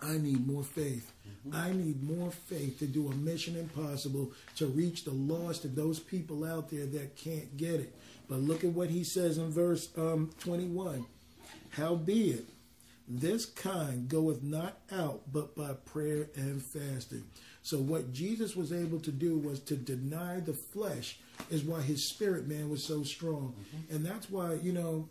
I 0.00 0.16
need 0.18 0.46
more 0.46 0.62
faith. 0.62 1.12
Mm-hmm. 1.46 1.56
I 1.56 1.72
need 1.72 2.04
more 2.08 2.30
faith 2.30 2.78
to 2.78 2.86
do 2.86 3.08
a 3.10 3.14
mission 3.16 3.56
impossible 3.56 4.30
to 4.58 4.66
reach 4.68 5.04
the 5.04 5.10
lost 5.10 5.64
of 5.64 5.74
those 5.74 5.98
people 5.98 6.44
out 6.44 6.70
there 6.70 6.86
that 6.86 7.16
can't 7.16 7.56
get 7.56 7.80
it. 7.80 7.96
But 8.28 8.40
look 8.40 8.62
at 8.62 8.70
what 8.70 8.90
he 8.90 9.02
says 9.02 9.38
in 9.38 9.50
verse 9.50 9.88
um, 9.96 10.30
21. 10.38 11.04
Howbeit, 11.70 12.44
this 13.10 13.46
kind 13.46 14.06
goeth 14.06 14.42
not 14.42 14.80
out 14.92 15.22
but 15.32 15.56
by 15.56 15.72
prayer 15.72 16.28
and 16.36 16.62
fasting. 16.62 17.24
So, 17.62 17.78
what 17.78 18.12
Jesus 18.12 18.54
was 18.54 18.70
able 18.72 19.00
to 19.00 19.10
do 19.10 19.38
was 19.38 19.60
to 19.60 19.76
deny 19.76 20.40
the 20.40 20.52
flesh, 20.52 21.18
is 21.50 21.62
why 21.64 21.80
his 21.80 22.08
spirit 22.10 22.46
man 22.46 22.68
was 22.68 22.84
so 22.86 23.02
strong. 23.04 23.54
Mm-hmm. 23.60 23.96
And 23.96 24.06
that's 24.06 24.28
why, 24.28 24.54
you 24.54 24.72
know, 24.72 25.08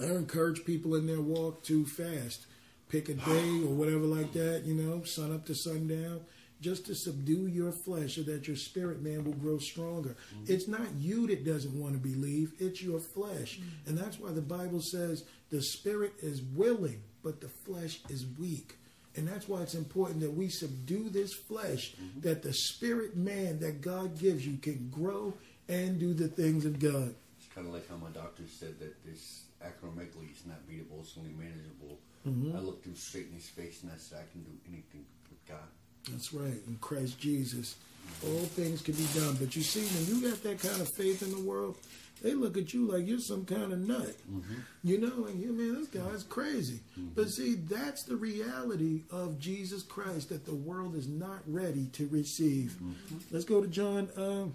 I 0.00 0.06
encourage 0.06 0.64
people 0.64 0.96
in 0.96 1.06
their 1.06 1.20
walk 1.20 1.62
to 1.64 1.86
fast. 1.86 2.46
Pick 2.88 3.08
a 3.08 3.14
day 3.14 3.48
or 3.62 3.72
whatever 3.74 4.04
like 4.04 4.32
that, 4.34 4.62
you 4.64 4.74
know, 4.74 5.02
sun 5.04 5.32
up 5.34 5.46
to 5.46 5.54
sundown 5.54 6.20
just 6.64 6.86
to 6.86 6.94
subdue 6.94 7.46
your 7.46 7.70
flesh 7.72 8.14
so 8.14 8.22
that 8.22 8.48
your 8.48 8.56
spirit 8.56 9.02
man 9.02 9.22
will 9.22 9.34
grow 9.46 9.58
stronger. 9.58 10.16
Mm-hmm. 10.34 10.52
It's 10.54 10.66
not 10.66 10.86
you 10.98 11.26
that 11.26 11.44
doesn't 11.44 11.78
want 11.78 11.92
to 11.92 11.98
believe, 11.98 12.52
it's 12.58 12.82
your 12.82 13.00
flesh. 13.00 13.58
Mm-hmm. 13.60 13.88
And 13.90 13.98
that's 13.98 14.18
why 14.18 14.30
the 14.30 14.40
Bible 14.40 14.80
says 14.80 15.24
the 15.50 15.60
spirit 15.60 16.14
is 16.22 16.40
willing, 16.40 17.02
but 17.22 17.42
the 17.42 17.50
flesh 17.50 18.00
is 18.08 18.24
weak. 18.38 18.76
And 19.14 19.28
that's 19.28 19.46
why 19.46 19.60
it's 19.60 19.74
important 19.74 20.20
that 20.20 20.32
we 20.32 20.48
subdue 20.48 21.10
this 21.10 21.34
flesh, 21.34 21.92
mm-hmm. 21.96 22.20
that 22.22 22.42
the 22.42 22.54
spirit 22.54 23.14
man 23.14 23.60
that 23.60 23.82
God 23.82 24.18
gives 24.18 24.46
you 24.46 24.56
can 24.56 24.88
grow 24.88 25.34
and 25.68 26.00
do 26.00 26.14
the 26.14 26.28
things 26.28 26.64
of 26.64 26.78
God. 26.80 27.14
It's 27.38 27.54
kind 27.54 27.66
of 27.66 27.74
like 27.74 27.86
how 27.90 27.96
my 27.98 28.08
doctor 28.14 28.44
said 28.48 28.78
that 28.80 29.04
this 29.04 29.42
acromegaly 29.62 30.32
is 30.32 30.46
not 30.46 30.66
beatable, 30.66 31.00
it's 31.02 31.12
only 31.18 31.34
manageable. 31.38 31.98
Mm-hmm. 32.26 32.56
I 32.56 32.60
looked 32.60 32.86
him 32.86 32.96
straight 32.96 33.26
in 33.26 33.32
his 33.34 33.50
face 33.50 33.82
and 33.82 33.92
I 33.92 33.96
said, 33.98 34.20
I 34.26 34.32
can 34.32 34.42
do 34.44 34.52
anything 34.66 35.04
with 35.28 35.44
God. 35.46 35.68
That's 36.10 36.32
right. 36.32 36.60
In 36.66 36.76
Christ 36.80 37.18
Jesus, 37.18 37.76
all 38.24 38.40
things 38.44 38.82
can 38.82 38.94
be 38.94 39.06
done. 39.14 39.36
But 39.40 39.56
you 39.56 39.62
see, 39.62 39.82
when 39.84 40.22
you 40.22 40.28
got 40.30 40.42
that 40.42 40.60
kind 40.60 40.80
of 40.80 40.88
faith 40.96 41.22
in 41.22 41.32
the 41.32 41.40
world, 41.40 41.76
they 42.22 42.34
look 42.34 42.56
at 42.56 42.72
you 42.72 42.86
like 42.86 43.06
you're 43.06 43.18
some 43.18 43.44
kind 43.44 43.72
of 43.72 43.78
nut. 43.78 44.14
Mm-hmm. 44.30 44.54
You 44.82 44.98
know, 44.98 45.24
and 45.24 45.40
you 45.40 45.52
man, 45.52 45.74
this 45.76 45.88
guy's 45.88 46.22
mm-hmm. 46.22 46.30
crazy. 46.30 46.80
Mm-hmm. 46.98 47.08
But 47.14 47.30
see, 47.30 47.54
that's 47.56 48.04
the 48.04 48.16
reality 48.16 49.02
of 49.10 49.38
Jesus 49.38 49.82
Christ 49.82 50.28
that 50.28 50.44
the 50.44 50.54
world 50.54 50.94
is 50.94 51.08
not 51.08 51.40
ready 51.46 51.86
to 51.94 52.06
receive. 52.08 52.72
Mm-hmm. 52.82 53.16
Let's 53.30 53.44
go 53.44 53.60
to 53.60 53.68
John. 53.68 54.08
Uh, 54.16 54.48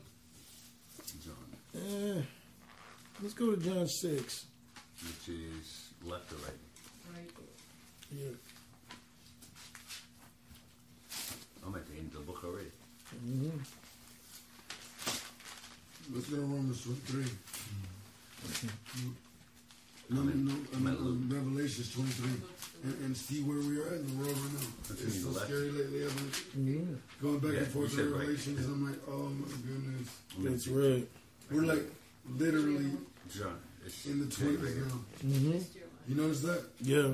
John. 1.23 1.75
Uh, 1.75 2.21
let's 3.21 3.33
go 3.33 3.55
to 3.55 3.61
John 3.61 3.87
six. 3.87 4.45
Which 5.03 5.35
is 5.35 5.91
left 6.03 6.31
or 6.31 6.35
right? 6.37 6.51
Right. 7.15 7.29
Yeah. 8.13 8.27
Mm-hmm. 13.31 13.47
go 16.13 16.37
on 16.57 16.67
to 16.67 16.73
3. 16.73 17.23
Mm-hmm. 18.49 19.09
No, 20.15 20.21
no, 20.23 20.33
no, 20.33 20.51
no, 20.51 20.51
um, 20.73 20.87
um, 20.87 21.29
Revelations 21.31 21.93
23. 21.93 22.29
And, 22.83 22.93
and, 23.03 23.15
see 23.17 23.43
where 23.43 23.57
we 23.59 23.77
are 23.77 23.93
in 23.93 24.07
the 24.07 24.23
world 24.23 24.35
right 24.37 24.53
now. 24.53 24.69
It's 24.89 25.21
so 25.21 25.31
scary 25.33 25.69
lately. 25.69 26.05
I've 26.05 26.45
been 26.55 26.65
yeah. 26.65 26.97
going 27.21 27.37
back 27.39 27.51
yeah, 27.53 27.57
and 27.59 27.67
forth 27.67 27.99
in 27.99 28.11
Revelations. 28.13 28.57
Right. 28.65 28.73
I'm 28.73 28.87
like, 28.89 28.99
oh 29.07 29.29
my 29.29 29.47
goodness. 29.67 30.09
That's 30.39 30.67
right. 30.67 31.07
We're 31.51 31.63
like 31.65 31.83
literally 32.31 32.89
John, 33.31 33.59
in 34.07 34.19
the 34.21 34.25
20s 34.25 34.87
now. 34.87 34.93
Mm-hmm. 35.27 35.59
You 36.07 36.15
notice 36.15 36.41
that? 36.41 36.63
Yeah. 36.81 37.09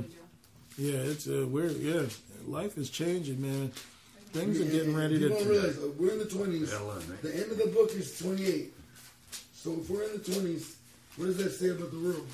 Yeah, 0.78 1.00
it's 1.00 1.28
uh, 1.28 1.46
weird. 1.50 1.72
Yeah, 1.72 2.04
life 2.48 2.78
is 2.78 2.90
changing, 2.90 3.42
man 3.42 3.72
things 4.32 4.60
are 4.62 4.66
getting 4.72 4.96
ready 4.96 5.20
to. 5.20 5.30
People 5.30 5.46
realize 5.50 5.78
uh, 5.78 5.90
we're 5.98 6.12
in 6.12 6.20
the 6.20 6.26
twenties. 6.26 6.72
The 7.22 7.34
end 7.34 7.52
of 7.52 7.58
the 7.58 7.72
book 7.74 7.92
is 7.94 8.18
twenty-eight. 8.20 8.74
So 9.54 9.74
if 9.80 9.90
we're 9.90 10.04
in 10.04 10.14
the 10.14 10.20
twenties, 10.34 10.76
what 11.18 11.26
does 11.26 11.38
that 11.38 11.52
say 11.52 11.70
about 11.70 11.92
the 11.92 12.00
world? 12.00 12.28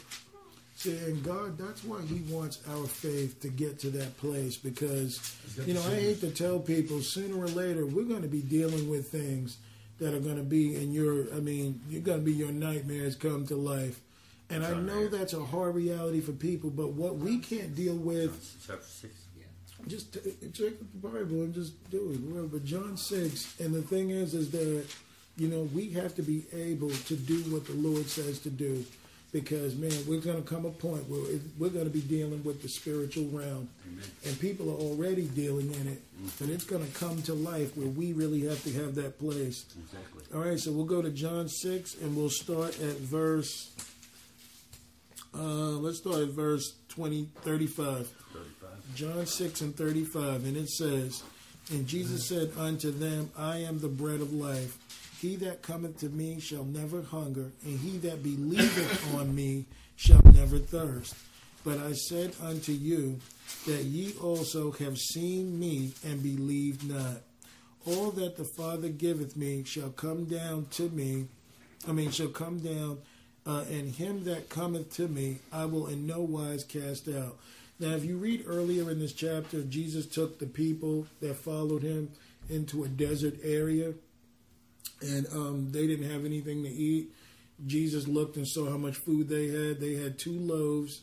See, 0.75 0.97
and 0.97 1.23
God, 1.23 1.57
that's 1.57 1.83
why 1.83 2.01
He 2.01 2.19
wants 2.33 2.59
our 2.69 2.85
faith 2.85 3.39
to 3.41 3.49
get 3.49 3.77
to 3.79 3.89
that 3.91 4.17
place 4.17 4.57
because, 4.57 5.19
you 5.65 5.75
know, 5.75 5.79
I 5.81 5.93
hate 5.93 6.21
to 6.21 6.31
tell 6.31 6.57
people 6.57 7.01
sooner 7.01 7.37
or 7.39 7.47
later 7.49 7.85
we're 7.85 8.05
going 8.05 8.23
to 8.23 8.27
be 8.27 8.41
dealing 8.41 8.89
with 8.89 9.09
things 9.09 9.57
that 9.99 10.15
are 10.15 10.19
going 10.19 10.37
to 10.37 10.41
be 10.43 10.75
in 10.81 10.91
your, 10.91 11.31
I 11.35 11.39
mean, 11.39 11.79
you're 11.87 12.01
going 12.01 12.17
to 12.17 12.25
be 12.25 12.33
your 12.33 12.51
nightmares 12.51 13.15
come 13.15 13.45
to 13.47 13.55
life. 13.55 14.01
And 14.49 14.65
I 14.65 14.73
know 14.73 15.07
that's 15.07 15.33
a 15.33 15.45
hard 15.45 15.75
reality 15.75 16.19
for 16.19 16.31
people, 16.31 16.71
but 16.71 16.89
what 16.93 17.17
we 17.17 17.37
can't 17.37 17.75
deal 17.75 17.95
with 17.95 18.35
just 19.87 20.13
check 20.53 20.73
the 20.79 20.85
Bible 21.01 21.43
and 21.43 21.53
just 21.53 21.73
do 21.89 22.11
it. 22.11 22.19
Well, 22.33 22.47
but 22.47 22.63
John 22.65 22.97
six, 22.97 23.59
and 23.59 23.73
the 23.73 23.81
thing 23.81 24.09
is, 24.11 24.33
is 24.33 24.51
that 24.51 24.85
you 25.37 25.47
know 25.47 25.63
we 25.73 25.89
have 25.91 26.15
to 26.15 26.21
be 26.21 26.43
able 26.53 26.89
to 26.89 27.15
do 27.15 27.39
what 27.51 27.65
the 27.65 27.73
Lord 27.73 28.07
says 28.07 28.39
to 28.39 28.49
do, 28.49 28.85
because 29.31 29.75
man, 29.75 29.91
we're 30.07 30.19
going 30.21 30.41
to 30.41 30.47
come 30.47 30.65
a 30.65 30.69
point 30.71 31.07
where 31.09 31.21
we're 31.57 31.69
going 31.69 31.85
to 31.85 31.91
be 31.91 32.01
dealing 32.01 32.43
with 32.43 32.61
the 32.61 32.69
spiritual 32.69 33.25
realm, 33.31 33.69
Amen. 33.91 34.03
and 34.25 34.39
people 34.39 34.69
are 34.69 34.77
already 34.81 35.27
dealing 35.27 35.67
in 35.73 35.87
it, 35.87 36.01
mm-hmm. 36.23 36.43
and 36.43 36.53
it's 36.53 36.65
going 36.65 36.85
to 36.85 36.93
come 36.93 37.21
to 37.23 37.33
life 37.33 37.75
where 37.77 37.87
we 37.87 38.13
really 38.13 38.41
have 38.47 38.63
to 38.63 38.73
have 38.73 38.95
that 38.95 39.19
place. 39.19 39.65
Exactly. 39.79 40.23
All 40.33 40.45
right, 40.45 40.59
so 40.59 40.71
we'll 40.71 40.85
go 40.85 41.01
to 41.01 41.09
John 41.11 41.47
six, 41.47 41.95
and 41.95 42.15
we'll 42.15 42.29
start 42.29 42.71
at 42.81 42.97
verse. 42.97 43.71
Uh, 45.33 45.77
let's 45.79 45.99
start 45.99 46.17
at 46.21 46.29
verse 46.29 46.75
20, 46.89 47.29
35. 47.41 48.07
35. 48.33 48.95
John 48.95 49.25
6 49.25 49.61
and 49.61 49.75
35. 49.75 50.45
And 50.45 50.57
it 50.57 50.69
says, 50.69 51.23
And 51.69 51.87
Jesus 51.87 52.27
said 52.27 52.51
unto 52.57 52.91
them, 52.91 53.31
I 53.37 53.57
am 53.59 53.79
the 53.79 53.87
bread 53.87 54.19
of 54.21 54.33
life. 54.33 54.77
He 55.21 55.35
that 55.37 55.61
cometh 55.61 55.99
to 55.99 56.09
me 56.09 56.39
shall 56.39 56.65
never 56.65 57.03
hunger, 57.03 57.51
and 57.63 57.79
he 57.79 57.97
that 57.99 58.23
believeth 58.23 59.15
on 59.15 59.33
me 59.33 59.65
shall 59.95 60.21
never 60.33 60.57
thirst. 60.57 61.15
But 61.63 61.77
I 61.77 61.91
said 61.93 62.33
unto 62.43 62.71
you, 62.71 63.19
that 63.67 63.83
ye 63.83 64.13
also 64.19 64.71
have 64.71 64.97
seen 64.97 65.59
me 65.59 65.93
and 66.05 66.23
believe 66.23 66.89
not. 66.89 67.21
All 67.85 68.09
that 68.11 68.35
the 68.37 68.47
Father 68.57 68.87
giveth 68.89 69.35
me 69.37 69.63
shall 69.65 69.89
come 69.91 70.23
down 70.25 70.65
to 70.71 70.89
me, 70.89 71.27
I 71.87 71.91
mean, 71.91 72.09
shall 72.11 72.27
come 72.29 72.59
down 72.59 72.97
uh, 73.45 73.63
and 73.69 73.93
him 73.95 74.23
that 74.25 74.49
cometh 74.49 74.93
to 74.95 75.07
me 75.07 75.37
I 75.51 75.65
will 75.65 75.87
in 75.87 76.05
no 76.05 76.21
wise 76.21 76.63
cast 76.63 77.07
out. 77.07 77.37
Now, 77.79 77.89
if 77.95 78.05
you 78.05 78.17
read 78.17 78.43
earlier 78.45 78.91
in 78.91 78.99
this 78.99 79.13
chapter, 79.13 79.63
Jesus 79.63 80.05
took 80.05 80.37
the 80.39 80.45
people 80.45 81.07
that 81.19 81.35
followed 81.35 81.81
him 81.81 82.11
into 82.49 82.83
a 82.83 82.87
desert 82.87 83.35
area, 83.43 83.93
and 85.01 85.25
um, 85.33 85.71
they 85.71 85.87
didn't 85.87 86.09
have 86.11 86.23
anything 86.23 86.61
to 86.63 86.69
eat. 86.69 87.07
Jesus 87.65 88.07
looked 88.07 88.37
and 88.37 88.47
saw 88.47 88.69
how 88.69 88.77
much 88.77 88.97
food 88.97 89.29
they 89.29 89.47
had. 89.47 89.79
They 89.79 89.93
had 89.95 90.19
two 90.19 90.33
loaves, 90.39 91.01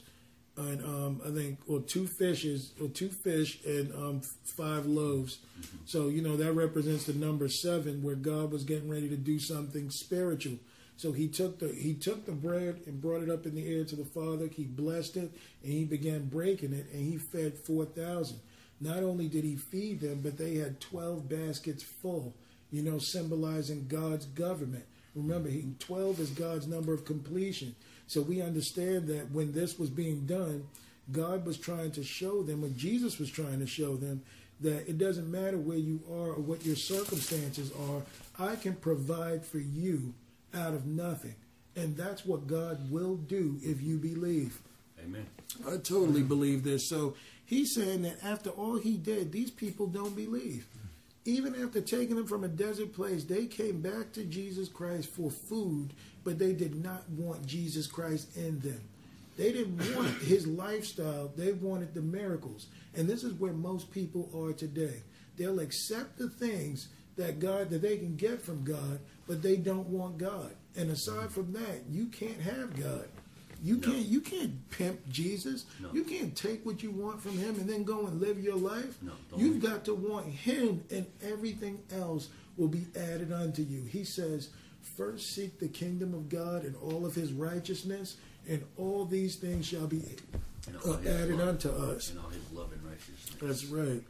and 0.57 0.85
um, 0.85 1.21
I 1.27 1.31
think, 1.31 1.59
or 1.67 1.81
two 1.81 2.07
fishes, 2.07 2.73
or 2.81 2.87
two 2.87 3.09
fish 3.09 3.59
and 3.67 3.93
um, 3.95 4.21
five 4.45 4.87
loaves. 4.87 5.39
Mm-hmm. 5.61 5.77
So 5.87 6.07
you 6.09 6.23
know 6.23 6.37
that 6.37 6.53
represents 6.53 7.05
the 7.07 7.15
number 7.15 7.49
seven, 7.49 8.05
where 8.05 8.15
God 8.17 8.53
was 8.53 8.63
getting 8.63 8.89
ready 8.89 9.09
to 9.09 9.17
do 9.17 9.41
something 9.41 9.91
spiritual. 9.91 10.59
So 10.99 11.13
he 11.13 11.29
took 11.29 11.61
the 11.61 11.69
he 11.69 11.95
took 11.95 12.27
the 12.27 12.33
bread 12.33 12.81
and 12.87 13.01
brought 13.01 13.23
it 13.23 13.31
up 13.31 13.47
in 13.47 13.55
the 13.55 13.69
air 13.73 13.85
to 13.85 13.95
the 13.95 14.05
Father. 14.05 14.49
He 14.49 14.65
blessed 14.65 15.17
it 15.17 15.31
and 15.63 15.73
he 15.73 15.85
began 15.85 16.27
breaking 16.27 16.73
it 16.73 16.87
and 16.93 17.01
he 17.13 17.17
fed 17.17 17.57
four 17.57 17.85
thousand. 17.85 18.41
Not 18.81 19.05
only 19.05 19.29
did 19.29 19.45
he 19.45 19.55
feed 19.55 20.01
them, 20.01 20.21
but 20.23 20.37
they 20.39 20.57
had 20.57 20.81
twelve 20.81 21.29
baskets 21.29 21.85
full. 21.85 22.35
You 22.73 22.83
know, 22.83 22.99
symbolizing 22.99 23.87
God's 23.87 24.27
government. 24.27 24.85
Remember, 25.15 25.49
twelve 25.79 26.19
is 26.19 26.31
God's 26.31 26.67
number 26.67 26.93
of 26.93 27.05
completion. 27.05 27.77
So 28.09 28.21
we 28.21 28.43
understand 28.43 29.07
that 29.07 29.31
when 29.31 29.53
this 29.53 29.79
was 29.79 29.91
being 29.91 30.27
done, 30.27 30.67
God 31.13 31.47
was 31.47 31.59
trying 31.59 31.93
to 31.93 32.03
show 32.03 32.43
them, 32.43 32.61
when 32.63 32.77
Jesus 32.77 33.19
was 33.21 33.31
trying 33.31 33.61
to 33.61 33.67
show 33.69 33.97
them, 33.97 34.23
that 34.61 34.89
it 34.89 34.99
doesn't 34.99 35.31
matter 35.31 35.59
where 35.59 35.79
you 35.79 36.01
are 36.11 36.31
or 36.33 36.41
what 36.41 36.67
your 36.67 36.77
circumstances 36.77 37.71
are, 37.89 38.03
I 38.51 38.57
can 38.57 38.75
provide 38.77 39.45
for 39.47 39.59
you 39.59 40.15
out 40.55 40.75
of 40.75 40.87
nothing. 40.87 41.35
And 41.77 41.97
that's 41.97 42.25
what 42.25 42.47
God 42.47 42.91
will 42.91 43.17
do 43.17 43.59
if 43.63 43.81
you 43.83 43.99
believe. 43.99 44.61
Amen. 45.05 45.27
I 45.67 45.73
totally 45.77 46.23
believe 46.23 46.65
this. 46.65 46.89
So 46.89 47.15
he's 47.45 47.75
saying 47.75 48.03
that 48.03 48.23
after 48.25 48.51
all 48.51 48.79
he 48.79 48.97
did, 48.97 49.31
these 49.31 49.51
people 49.51 49.87
don't 49.87 50.17
believe. 50.17 50.67
Even 51.25 51.55
after 51.63 51.81
taking 51.81 52.17
them 52.17 52.27
from 52.27 52.43
a 52.43 52.49
desert 52.49 52.93
place, 52.95 53.23
they 53.23 53.47
came 53.47 53.81
back 53.81 54.13
to 54.13 54.25
Jesus 54.25 54.69
Christ 54.69 55.11
for 55.11 55.31
food, 55.31 55.93
but 56.25 56.39
they 56.39 56.53
did 56.53 56.83
not 56.83 57.09
want 57.11 57.47
Jesus 57.47 57.87
Christ 57.87 58.37
in 58.37 58.59
them. 58.61 58.81
They 59.37 59.53
didn't 59.53 59.79
want 59.95 60.17
his 60.23 60.47
lifestyle, 60.47 61.31
they 61.37 61.53
wanted 61.53 61.95
the 61.95 62.01
miracles. 62.01 62.67
And 62.97 63.07
this 63.09 63.23
is 63.25 63.35
where 63.35 63.53
most 63.53 63.91
people 63.93 64.29
are 64.37 64.53
today. 64.53 65.03
They'll 65.37 65.61
accept 65.61 66.19
the 66.19 66.31
things 66.31 66.89
that 67.19 67.39
God 67.41 67.69
that 67.71 67.83
they 67.83 67.99
can 67.99 68.17
get 68.17 68.41
from 68.41 68.65
God, 68.65 68.99
but 69.27 69.43
they 69.43 69.57
don't 69.57 69.89
want 69.89 70.17
God. 70.19 70.55
And 70.77 70.91
aside 70.91 71.31
from 71.31 71.53
that, 71.53 71.83
you 71.91 72.07
can't 72.07 72.41
have 72.41 72.81
God. 72.81 73.07
You 73.63 73.77
no. 73.79 73.89
can't 73.89 74.07
you 74.07 74.21
can't 74.21 74.71
pimp 74.71 75.07
Jesus. 75.11 75.67
No. 75.83 75.91
You 75.93 76.05
can't 76.05 76.35
take 76.35 76.65
what 76.65 76.83
you 76.83 76.91
want 76.93 77.21
from 77.21 77.37
him 77.37 77.57
and 77.57 77.69
then 77.69 77.83
go 77.83 78.07
and 78.07 78.21
live 78.21 78.39
your 78.43 78.57
life. 78.57 78.97
No, 79.03 79.13
You've 79.37 79.61
got 79.63 79.85
to 79.87 79.95
want 79.95 80.27
him 80.27 80.83
and 80.91 81.05
everything 81.23 81.81
else 81.97 82.29
will 82.57 82.69
be 82.69 82.87
added 82.97 83.33
unto 83.33 83.63
you. 83.63 83.83
He 83.83 84.05
says, 84.05 84.49
first 84.97 85.35
seek 85.35 85.59
the 85.59 85.69
kingdom 85.69 86.15
of 86.15 86.29
God 86.29 86.65
and 86.65 86.75
all 86.77 87.05
of 87.05 87.15
his 87.15 87.33
righteousness, 87.33 88.17
and 88.49 88.65
all 88.77 89.05
these 89.05 89.37
things 89.37 89.67
shall 89.67 89.87
be 89.89 90.03
uh, 90.87 90.95
added 90.99 91.37
love, 91.39 91.49
unto 91.49 91.71
us. 91.71 92.11
And 92.11 92.21
all 92.21 92.31
his 92.31 92.51
love 92.53 92.73
and 92.73 92.83
righteousness. 92.85 93.37
That's 93.41 93.65
right. 93.67 94.03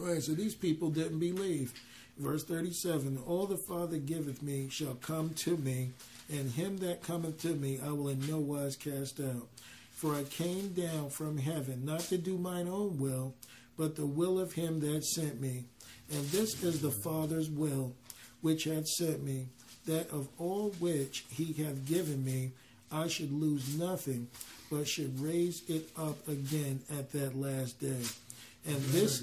Right, 0.00 0.22
so 0.22 0.32
these 0.32 0.54
people 0.54 0.88
didn't 0.88 1.18
believe. 1.18 1.74
Verse 2.16 2.42
37 2.44 3.18
All 3.26 3.44
the 3.46 3.58
Father 3.58 3.98
giveth 3.98 4.42
me 4.42 4.68
shall 4.70 4.94
come 4.94 5.30
to 5.44 5.58
me, 5.58 5.90
and 6.30 6.50
him 6.50 6.78
that 6.78 7.02
cometh 7.02 7.42
to 7.42 7.48
me 7.54 7.78
I 7.84 7.90
will 7.90 8.08
in 8.08 8.26
no 8.26 8.38
wise 8.38 8.76
cast 8.76 9.20
out. 9.20 9.46
For 9.92 10.14
I 10.14 10.22
came 10.22 10.68
down 10.68 11.10
from 11.10 11.36
heaven, 11.36 11.84
not 11.84 12.00
to 12.08 12.16
do 12.16 12.38
mine 12.38 12.66
own 12.66 12.98
will, 12.98 13.34
but 13.76 13.96
the 13.96 14.06
will 14.06 14.38
of 14.40 14.54
him 14.54 14.80
that 14.80 15.04
sent 15.04 15.38
me. 15.38 15.64
And 16.10 16.24
this 16.30 16.64
is 16.64 16.80
the 16.80 16.90
Father's 16.90 17.50
will, 17.50 17.92
which 18.40 18.64
hath 18.64 18.86
sent 18.88 19.22
me, 19.22 19.48
that 19.86 20.08
of 20.10 20.28
all 20.38 20.70
which 20.78 21.26
he 21.30 21.52
hath 21.62 21.84
given 21.86 22.24
me, 22.24 22.52
I 22.90 23.06
should 23.06 23.32
lose 23.32 23.76
nothing, 23.78 24.28
but 24.72 24.88
should 24.88 25.20
raise 25.20 25.62
it 25.68 25.90
up 25.94 26.26
again 26.26 26.80
at 26.98 27.12
that 27.12 27.36
last 27.36 27.78
day. 27.80 27.98
And 28.66 28.76
this 28.84 29.22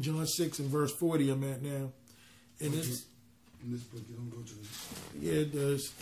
John 0.00 0.26
6 0.26 0.58
and 0.60 0.68
verse 0.70 0.94
40, 0.94 1.30
I'm 1.30 1.44
at 1.44 1.62
now. 1.62 1.90
And 2.60 2.72
this, 2.72 3.04
in 3.62 3.72
this 3.72 3.82
book, 3.82 4.02
you 4.08 4.16
don't 4.16 4.30
go 4.30 4.38
to 4.38 4.54
the. 4.54 5.18
Yeah, 5.20 5.42
it 5.42 5.52
does. 5.52 5.92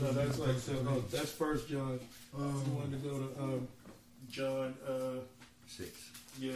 No, 0.00 0.12
that's 0.12 0.38
like 0.38 0.58
so. 0.58 0.74
Oh, 0.88 1.02
that's 1.10 1.30
First 1.32 1.68
John. 1.68 1.98
Um, 2.36 2.42
I 2.42 2.76
wanted 2.76 3.02
to 3.02 3.08
go 3.08 3.18
to 3.18 3.42
um, 3.42 3.68
John 4.30 4.74
uh, 4.88 5.20
six. 5.66 6.10
Yeah. 6.38 6.52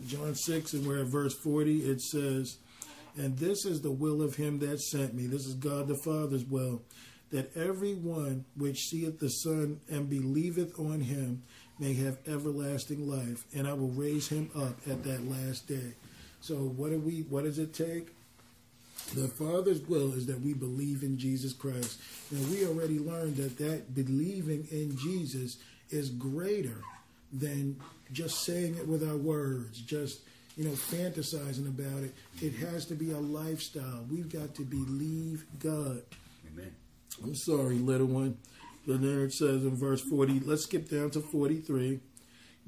John 0.07 0.35
6, 0.35 0.73
and 0.73 0.85
we're 0.87 0.99
at 0.99 1.05
verse 1.07 1.33
40. 1.35 1.89
It 1.89 2.01
says, 2.01 2.57
And 3.17 3.37
this 3.37 3.65
is 3.65 3.81
the 3.81 3.91
will 3.91 4.21
of 4.21 4.35
him 4.35 4.59
that 4.59 4.81
sent 4.81 5.13
me. 5.13 5.25
This 5.27 5.45
is 5.45 5.55
God 5.55 5.87
the 5.87 5.95
Father's 5.95 6.43
will, 6.43 6.81
that 7.31 7.55
every 7.55 7.93
one 7.93 8.43
which 8.57 8.77
seeth 8.87 9.19
the 9.19 9.29
Son 9.29 9.79
and 9.89 10.09
believeth 10.09 10.77
on 10.77 10.99
him 11.01 11.43
may 11.79 11.93
have 11.93 12.17
everlasting 12.27 13.07
life, 13.09 13.45
and 13.55 13.67
I 13.67 13.73
will 13.73 13.89
raise 13.89 14.27
him 14.27 14.49
up 14.55 14.75
at 14.89 15.03
that 15.05 15.29
last 15.29 15.67
day. 15.67 15.93
So 16.41 16.55
what 16.55 16.91
do 16.91 16.99
we 16.99 17.21
what 17.29 17.45
does 17.45 17.57
it 17.57 17.73
take? 17.73 18.09
The 19.15 19.27
Father's 19.27 19.81
will 19.81 20.13
is 20.13 20.25
that 20.27 20.39
we 20.41 20.53
believe 20.53 21.03
in 21.03 21.17
Jesus 21.17 21.53
Christ. 21.53 21.99
And 22.31 22.49
we 22.49 22.65
already 22.65 22.99
learned 22.99 23.37
that 23.37 23.57
that 23.59 23.93
believing 23.93 24.67
in 24.71 24.95
Jesus 24.97 25.57
is 25.89 26.09
greater 26.09 26.81
than 27.31 27.79
just 28.11 28.43
saying 28.43 28.75
it 28.75 28.87
with 28.87 29.07
our 29.07 29.17
words, 29.17 29.81
just 29.81 30.21
you 30.57 30.63
know, 30.63 30.71
fantasizing 30.71 31.67
about 31.67 32.03
it. 32.03 32.13
It 32.41 32.53
has 32.55 32.85
to 32.85 32.95
be 32.95 33.11
a 33.11 33.17
lifestyle. 33.19 34.05
We've 34.09 34.31
got 34.31 34.55
to 34.55 34.63
believe 34.63 35.43
God. 35.59 36.01
Amen. 36.49 36.73
I'm 37.21 37.35
sorry, 37.35 37.75
little 37.75 38.05
one. 38.07 38.37
But 38.87 39.01
then 39.01 39.21
it 39.21 39.33
says 39.33 39.63
in 39.63 39.75
verse 39.75 39.99
40, 40.01 40.41
let's 40.41 40.63
skip 40.63 40.89
down 40.89 41.09
to 41.11 41.19
43. 41.19 41.99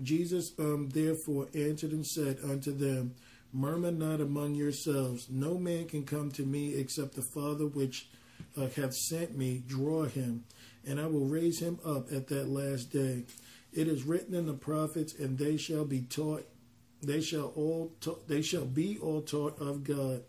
Jesus 0.03 0.51
um, 0.59 0.89
therefore 0.93 1.47
answered 1.55 1.91
and 1.91 2.05
said 2.05 2.39
unto 2.43 2.73
them, 2.73 3.15
Murmur 3.53 3.91
not 3.91 4.19
among 4.19 4.55
yourselves. 4.55 5.27
No 5.29 5.57
man 5.57 5.85
can 5.87 6.03
come 6.03 6.29
to 6.31 6.43
me 6.43 6.75
except 6.75 7.15
the 7.15 7.21
Father 7.21 7.65
which 7.65 8.09
uh, 8.57 8.67
hath 8.75 8.93
sent 8.95 9.37
me 9.37 9.63
draw 9.65 10.03
him, 10.03 10.43
and 10.85 10.99
I 10.99 11.05
will 11.07 11.25
raise 11.25 11.61
him 11.61 11.79
up 11.85 12.11
at 12.11 12.27
that 12.27 12.49
last 12.49 12.91
day. 12.91 13.23
It 13.77 13.87
is 13.87 14.05
written 14.07 14.33
in 14.33 14.47
the 14.47 14.53
prophets, 14.55 15.13
and 15.19 15.37
they 15.37 15.55
shall 15.55 15.85
be 15.85 16.01
taught. 16.01 16.49
They 17.03 17.21
shall 17.21 17.49
all. 17.55 17.91
Ta- 18.01 18.15
they 18.27 18.41
shall 18.41 18.65
be 18.65 18.97
all 18.97 19.21
taught 19.21 19.55
of 19.61 19.83
God. 19.83 20.23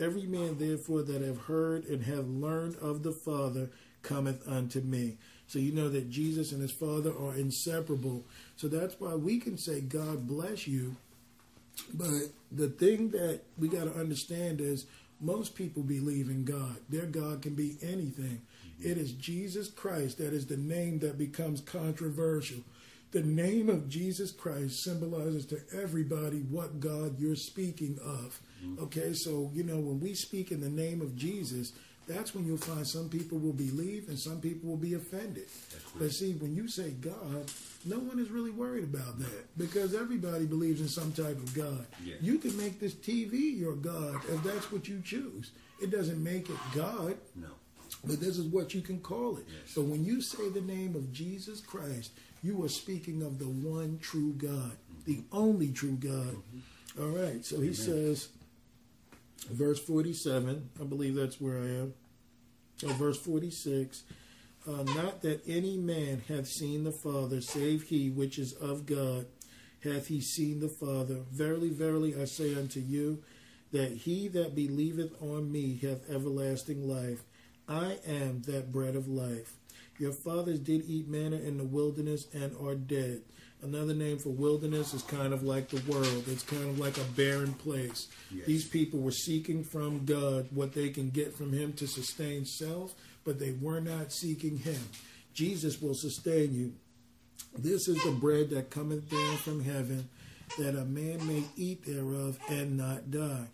Every 0.00 0.26
man 0.26 0.58
therefore 0.58 1.02
that 1.02 1.22
have 1.22 1.42
heard 1.42 1.84
and 1.84 2.02
have 2.02 2.26
learned 2.28 2.74
of 2.82 3.04
the 3.04 3.12
Father 3.12 3.70
cometh 4.02 4.42
unto 4.48 4.80
me. 4.80 5.16
So 5.46 5.60
you 5.60 5.70
know 5.72 5.88
that 5.90 6.10
Jesus 6.10 6.50
and 6.50 6.60
his 6.60 6.72
Father 6.72 7.12
are 7.16 7.34
inseparable. 7.36 8.24
So 8.56 8.66
that's 8.66 8.98
why 8.98 9.14
we 9.14 9.38
can 9.38 9.58
say, 9.58 9.80
God 9.80 10.26
bless 10.26 10.66
you. 10.66 10.96
But 11.94 12.10
the 12.50 12.68
thing 12.68 13.10
that 13.10 13.42
we 13.56 13.68
got 13.68 13.84
to 13.92 13.98
understand 13.98 14.60
is 14.60 14.86
most 15.20 15.54
people 15.54 15.84
believe 15.84 16.28
in 16.30 16.44
God. 16.44 16.76
Their 16.88 17.06
God 17.06 17.42
can 17.42 17.54
be 17.54 17.76
anything. 17.80 18.40
It 18.80 18.98
is 18.98 19.12
Jesus 19.12 19.68
Christ 19.68 20.18
that 20.18 20.32
is 20.32 20.46
the 20.46 20.56
name 20.56 20.98
that 21.00 21.16
becomes 21.18 21.60
controversial. 21.62 22.58
The 23.10 23.22
name 23.22 23.70
of 23.70 23.88
Jesus 23.88 24.30
Christ 24.30 24.82
symbolizes 24.84 25.46
to 25.46 25.60
everybody 25.80 26.40
what 26.40 26.78
God 26.78 27.18
you're 27.18 27.36
speaking 27.36 27.98
of. 28.04 28.38
Mm-hmm. 28.62 28.82
Okay, 28.84 29.12
so 29.14 29.50
you 29.54 29.62
know, 29.62 29.76
when 29.78 29.98
we 29.98 30.14
speak 30.14 30.50
in 30.50 30.60
the 30.60 30.68
name 30.68 31.00
of 31.00 31.16
Jesus, 31.16 31.72
that's 32.06 32.34
when 32.34 32.44
you'll 32.46 32.58
find 32.58 32.86
some 32.86 33.08
people 33.08 33.38
will 33.38 33.54
believe 33.54 34.08
and 34.08 34.18
some 34.18 34.40
people 34.42 34.68
will 34.68 34.76
be 34.76 34.92
offended. 34.94 35.46
But 35.98 36.10
see, 36.10 36.32
when 36.34 36.54
you 36.54 36.68
say 36.68 36.90
God, 36.92 37.50
no 37.86 37.98
one 37.98 38.18
is 38.18 38.30
really 38.30 38.50
worried 38.50 38.84
about 38.84 39.18
that 39.20 39.56
because 39.58 39.94
everybody 39.94 40.44
believes 40.44 40.82
in 40.82 40.88
some 40.88 41.12
type 41.12 41.36
of 41.36 41.54
God. 41.54 41.86
Yeah. 42.04 42.14
You 42.20 42.38
can 42.38 42.54
make 42.58 42.78
this 42.78 42.94
TV 42.94 43.58
your 43.58 43.74
God 43.76 44.20
if 44.28 44.42
that's 44.42 44.70
what 44.72 44.86
you 44.88 45.00
choose. 45.04 45.52
It 45.82 45.90
doesn't 45.90 46.22
make 46.22 46.48
it 46.50 46.56
God. 46.74 47.16
No. 47.36 47.48
But 48.04 48.20
this 48.20 48.36
is 48.38 48.46
what 48.46 48.74
you 48.74 48.80
can 48.82 49.00
call 49.00 49.38
it. 49.38 49.46
Yes. 49.66 49.76
when 49.76 50.04
you 50.04 50.20
say 50.20 50.48
the 50.50 50.60
name 50.60 50.94
of 50.94 51.10
Jesus 51.12 51.60
Christ, 51.60 52.12
you 52.42 52.62
are 52.64 52.68
speaking 52.68 53.22
of 53.22 53.38
the 53.38 53.48
one 53.48 53.98
true 54.00 54.34
God, 54.36 54.72
the 55.04 55.22
only 55.32 55.70
true 55.70 55.96
God. 55.98 56.36
All 56.98 57.08
right, 57.08 57.44
so 57.44 57.60
he 57.60 57.72
says, 57.74 58.28
verse 59.50 59.78
47, 59.80 60.70
I 60.80 60.84
believe 60.84 61.14
that's 61.14 61.40
where 61.40 61.58
I 61.58 61.66
am. 61.66 61.94
Or 62.86 62.90
verse 62.92 63.18
46 63.20 64.04
uh, 64.68 64.84
Not 64.94 65.22
that 65.22 65.40
any 65.48 65.76
man 65.76 66.22
hath 66.28 66.46
seen 66.46 66.84
the 66.84 66.92
Father, 66.92 67.40
save 67.40 67.84
he 67.84 68.08
which 68.08 68.38
is 68.38 68.52
of 68.52 68.86
God, 68.86 69.26
hath 69.82 70.06
he 70.08 70.20
seen 70.20 70.60
the 70.60 70.68
Father. 70.68 71.16
Verily, 71.32 71.70
verily, 71.70 72.20
I 72.20 72.24
say 72.26 72.54
unto 72.54 72.78
you, 72.78 73.22
that 73.72 73.90
he 73.90 74.28
that 74.28 74.54
believeth 74.54 75.10
on 75.22 75.50
me 75.50 75.78
hath 75.82 76.08
everlasting 76.10 76.88
life. 76.88 77.22
I 77.68 77.98
am 78.06 78.42
that 78.42 78.72
bread 78.72 78.94
of 78.96 79.08
life. 79.08 79.57
Your 79.98 80.12
fathers 80.12 80.60
did 80.60 80.84
eat 80.88 81.08
manna 81.08 81.36
in 81.36 81.58
the 81.58 81.64
wilderness 81.64 82.26
and 82.32 82.54
are 82.64 82.76
dead. 82.76 83.22
Another 83.62 83.94
name 83.94 84.18
for 84.18 84.28
wilderness 84.30 84.94
is 84.94 85.02
kind 85.02 85.32
of 85.32 85.42
like 85.42 85.68
the 85.68 85.80
world. 85.90 86.24
It's 86.28 86.44
kind 86.44 86.62
of 86.70 86.78
like 86.78 86.96
a 86.96 87.02
barren 87.16 87.52
place. 87.54 88.06
Yes. 88.32 88.46
These 88.46 88.68
people 88.68 89.00
were 89.00 89.10
seeking 89.10 89.64
from 89.64 90.04
God 90.04 90.46
what 90.52 90.72
they 90.74 90.90
can 90.90 91.10
get 91.10 91.34
from 91.36 91.52
Him 91.52 91.72
to 91.74 91.88
sustain 91.88 92.44
self, 92.44 92.94
but 93.24 93.40
they 93.40 93.52
were 93.60 93.80
not 93.80 94.12
seeking 94.12 94.58
Him. 94.58 94.78
Jesus 95.34 95.82
will 95.82 95.94
sustain 95.94 96.54
you. 96.54 96.72
This 97.58 97.88
is 97.88 98.00
the 98.04 98.12
bread 98.12 98.50
that 98.50 98.70
cometh 98.70 99.10
down 99.10 99.36
from 99.38 99.64
heaven, 99.64 100.08
that 100.60 100.76
a 100.76 100.84
man 100.84 101.26
may 101.26 101.42
eat 101.56 101.84
thereof 101.84 102.38
and 102.48 102.76
not 102.76 103.10
die. 103.10 103.46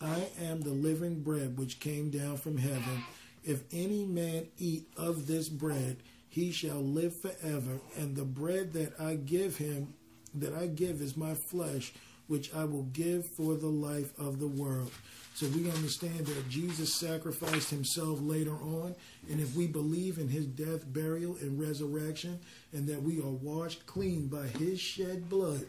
I 0.00 0.26
am 0.42 0.60
the 0.62 0.70
living 0.70 1.22
bread 1.22 1.56
which 1.56 1.78
came 1.78 2.10
down 2.10 2.38
from 2.38 2.58
heaven. 2.58 3.04
If 3.44 3.64
any 3.72 4.04
man 4.06 4.46
eat 4.58 4.88
of 4.96 5.26
this 5.26 5.48
bread, 5.50 5.98
he 6.30 6.50
shall 6.50 6.80
live 6.80 7.14
forever, 7.20 7.78
and 7.96 8.16
the 8.16 8.24
bread 8.24 8.72
that 8.72 8.98
I 8.98 9.16
give 9.16 9.58
him, 9.58 9.92
that 10.34 10.54
I 10.54 10.66
give 10.66 11.02
is 11.02 11.14
my 11.16 11.34
flesh, 11.34 11.92
which 12.26 12.54
I 12.54 12.64
will 12.64 12.84
give 12.84 13.26
for 13.26 13.54
the 13.54 13.66
life 13.68 14.18
of 14.18 14.40
the 14.40 14.48
world. 14.48 14.90
So 15.34 15.46
we 15.48 15.70
understand 15.70 16.24
that 16.26 16.48
Jesus 16.48 16.98
sacrificed 16.98 17.68
himself 17.70 18.18
later 18.22 18.54
on. 18.54 18.94
And 19.30 19.40
if 19.40 19.54
we 19.54 19.66
believe 19.66 20.16
in 20.18 20.28
his 20.28 20.46
death, 20.46 20.84
burial, 20.90 21.36
and 21.42 21.60
resurrection, 21.60 22.38
and 22.72 22.88
that 22.88 23.02
we 23.02 23.18
are 23.18 23.28
washed 23.28 23.84
clean 23.86 24.28
by 24.28 24.46
his 24.46 24.80
shed 24.80 25.28
blood, 25.28 25.66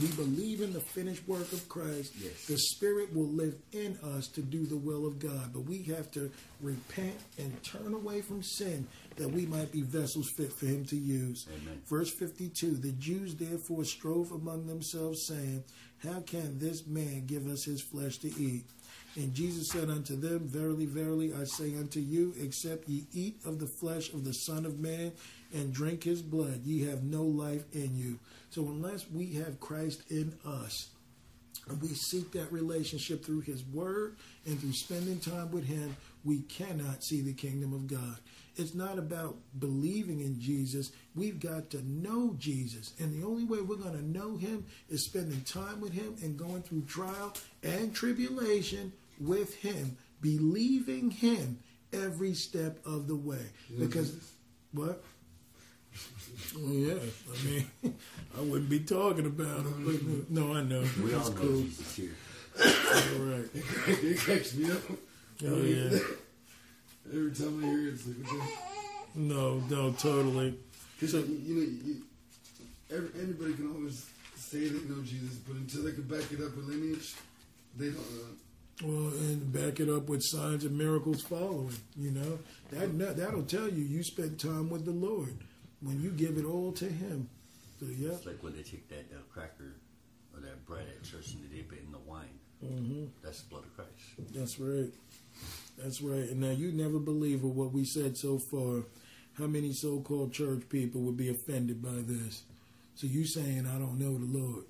we 0.00 0.06
believe 0.08 0.60
in 0.60 0.72
the 0.72 0.80
finished 0.80 1.26
work 1.28 1.52
of 1.52 1.68
Christ. 1.68 2.12
Yes. 2.22 2.46
The 2.46 2.56
Spirit 2.56 3.14
will 3.14 3.26
live 3.26 3.54
in 3.72 3.98
us 4.16 4.28
to 4.28 4.40
do 4.40 4.64
the 4.64 4.76
will 4.76 5.04
of 5.06 5.18
God. 5.18 5.52
But 5.52 5.62
we 5.62 5.82
have 5.84 6.10
to 6.12 6.30
repent 6.60 7.16
and 7.38 7.60
turn 7.64 7.92
away 7.94 8.22
from 8.22 8.42
sin 8.42 8.86
that 9.16 9.28
we 9.28 9.46
might 9.46 9.72
be 9.72 9.82
vessels 9.82 10.30
fit 10.36 10.52
for 10.52 10.66
Him 10.66 10.84
to 10.86 10.96
use. 10.96 11.46
Amen. 11.48 11.82
Verse 11.88 12.10
52 12.18 12.76
The 12.76 12.92
Jews 12.92 13.34
therefore 13.34 13.84
strove 13.84 14.30
among 14.30 14.66
themselves, 14.66 15.26
saying, 15.26 15.64
How 15.98 16.20
can 16.20 16.58
this 16.58 16.86
man 16.86 17.26
give 17.26 17.46
us 17.48 17.64
his 17.64 17.82
flesh 17.82 18.16
to 18.18 18.28
eat? 18.42 18.64
And 19.16 19.34
Jesus 19.34 19.70
said 19.70 19.90
unto 19.90 20.14
them, 20.14 20.46
Verily, 20.48 20.86
verily, 20.86 21.34
I 21.34 21.42
say 21.44 21.74
unto 21.76 21.98
you, 21.98 22.32
except 22.40 22.88
ye 22.88 23.06
eat 23.12 23.38
of 23.44 23.58
the 23.58 23.68
flesh 23.80 24.12
of 24.12 24.24
the 24.24 24.32
Son 24.32 24.64
of 24.64 24.78
Man 24.78 25.12
and 25.52 25.72
drink 25.72 26.04
his 26.04 26.22
blood, 26.22 26.62
ye 26.64 26.84
have 26.86 27.02
no 27.02 27.22
life 27.22 27.64
in 27.72 27.96
you. 27.96 28.18
So 28.50 28.62
unless 28.62 29.10
we 29.10 29.34
have 29.34 29.60
Christ 29.60 30.02
in 30.10 30.36
us, 30.46 30.88
and 31.68 31.80
we 31.80 31.88
seek 31.88 32.32
that 32.32 32.52
relationship 32.52 33.24
through 33.24 33.40
his 33.42 33.62
word 33.66 34.16
and 34.46 34.58
through 34.58 34.72
spending 34.72 35.18
time 35.18 35.50
with 35.50 35.64
him, 35.64 35.96
we 36.24 36.40
cannot 36.42 37.04
see 37.04 37.20
the 37.20 37.32
kingdom 37.34 37.72
of 37.72 37.86
God. 37.86 38.16
It's 38.56 38.74
not 38.74 38.98
about 38.98 39.36
believing 39.58 40.20
in 40.20 40.40
Jesus. 40.40 40.90
We've 41.14 41.38
got 41.38 41.70
to 41.70 41.82
know 41.88 42.34
Jesus. 42.38 42.92
And 42.98 43.12
the 43.22 43.26
only 43.26 43.44
way 43.44 43.60
we're 43.60 43.76
going 43.76 43.96
to 43.98 44.04
know 44.06 44.36
him 44.36 44.64
is 44.88 45.04
spending 45.04 45.40
time 45.42 45.80
with 45.80 45.92
him 45.92 46.16
and 46.22 46.36
going 46.36 46.62
through 46.62 46.82
trial 46.82 47.34
and 47.62 47.94
tribulation 47.94 48.92
with 49.20 49.54
him, 49.56 49.96
believing 50.20 51.10
him 51.10 51.58
every 51.92 52.34
step 52.34 52.78
of 52.84 53.06
the 53.06 53.16
way. 53.16 53.46
Because, 53.78 54.10
mm-hmm. 54.10 54.86
what? 54.86 55.04
Well, 56.58 56.72
yeah, 56.72 56.94
I 56.94 57.44
mean, 57.44 57.70
I 58.38 58.40
wouldn't 58.40 58.70
be 58.70 58.80
talking 58.80 59.26
about 59.26 59.60
him. 59.62 60.26
no, 60.28 60.54
I 60.54 60.62
know. 60.62 60.84
We 61.02 61.10
That's 61.10 61.28
all 61.28 61.34
cool. 61.34 61.46
know 61.48 61.62
Jesus 61.62 61.96
here. 61.96 62.10
all 62.58 63.24
right. 63.24 63.44
it 63.54 64.18
cracks 64.18 64.54
me 64.54 64.70
up. 64.70 64.78
Oh 65.46 65.62
yeah. 65.62 65.98
Every 67.08 67.30
time 67.32 67.64
I 67.64 67.66
hear 67.66 67.88
it, 67.88 67.94
it's 67.94 68.06
like, 68.06 68.26
okay. 68.32 68.46
No, 69.14 69.56
no, 69.70 69.92
totally. 69.92 70.58
Because 70.98 71.12
so, 71.12 71.18
you 71.18 71.54
know, 71.54 71.68
you, 71.84 71.96
every, 72.92 73.10
anybody 73.20 73.54
can 73.54 73.72
always 73.74 74.06
say 74.36 74.60
they 74.68 74.78
know 74.92 75.02
Jesus, 75.02 75.34
but 75.36 75.56
until 75.56 75.84
they 75.84 75.92
can 75.92 76.02
back 76.02 76.30
it 76.30 76.40
up 76.44 76.54
with 76.56 76.66
lineage, 76.66 77.14
they 77.76 77.86
don't 77.86 77.96
know. 78.14 78.30
Well, 78.82 79.08
and 79.12 79.52
back 79.52 79.80
it 79.80 79.88
up 79.90 80.08
with 80.08 80.22
signs 80.22 80.64
and 80.64 80.76
miracles 80.76 81.22
following. 81.22 81.74
You 81.96 82.10
know 82.12 82.38
that 82.70 83.16
that'll 83.16 83.42
tell 83.42 83.68
you 83.68 83.84
you 83.84 84.02
spent 84.02 84.40
time 84.40 84.70
with 84.70 84.84
the 84.84 84.90
Lord 84.92 85.34
when 85.82 86.00
you 86.00 86.10
give 86.10 86.36
it 86.38 86.44
all 86.44 86.72
to 86.72 86.84
Him. 86.86 87.28
So, 87.78 87.86
yeah. 87.98 88.10
It's 88.12 88.26
like 88.26 88.42
when 88.42 88.54
they 88.54 88.62
take 88.62 88.88
that 88.88 89.06
uh, 89.16 89.20
cracker 89.32 89.74
or 90.34 90.40
that 90.40 90.64
bread 90.66 90.84
at 90.88 91.02
church 91.02 91.32
and 91.32 91.50
they 91.50 91.56
dip 91.56 91.72
it 91.72 91.82
in 91.84 91.92
the 91.92 91.98
wine. 91.98 92.38
Mm-hmm. 92.64 93.04
That's 93.24 93.42
the 93.42 93.48
blood 93.50 93.64
of 93.64 93.74
Christ. 93.74 94.34
That's 94.34 94.60
right. 94.60 94.92
That's 95.82 96.02
right. 96.02 96.28
And 96.30 96.40
now 96.40 96.50
you 96.50 96.72
never 96.72 96.98
believe 96.98 97.42
what 97.42 97.72
we 97.72 97.84
said 97.86 98.18
so 98.18 98.38
far. 98.38 98.84
How 99.38 99.46
many 99.46 99.72
so-called 99.72 100.32
church 100.34 100.68
people 100.68 101.00
would 101.02 101.16
be 101.16 101.30
offended 101.30 101.82
by 101.82 101.92
this? 102.04 102.42
So 102.96 103.06
you 103.06 103.24
saying 103.24 103.66
I 103.66 103.78
don't 103.78 103.98
know 103.98 104.18
the 104.18 104.38
Lord? 104.38 104.64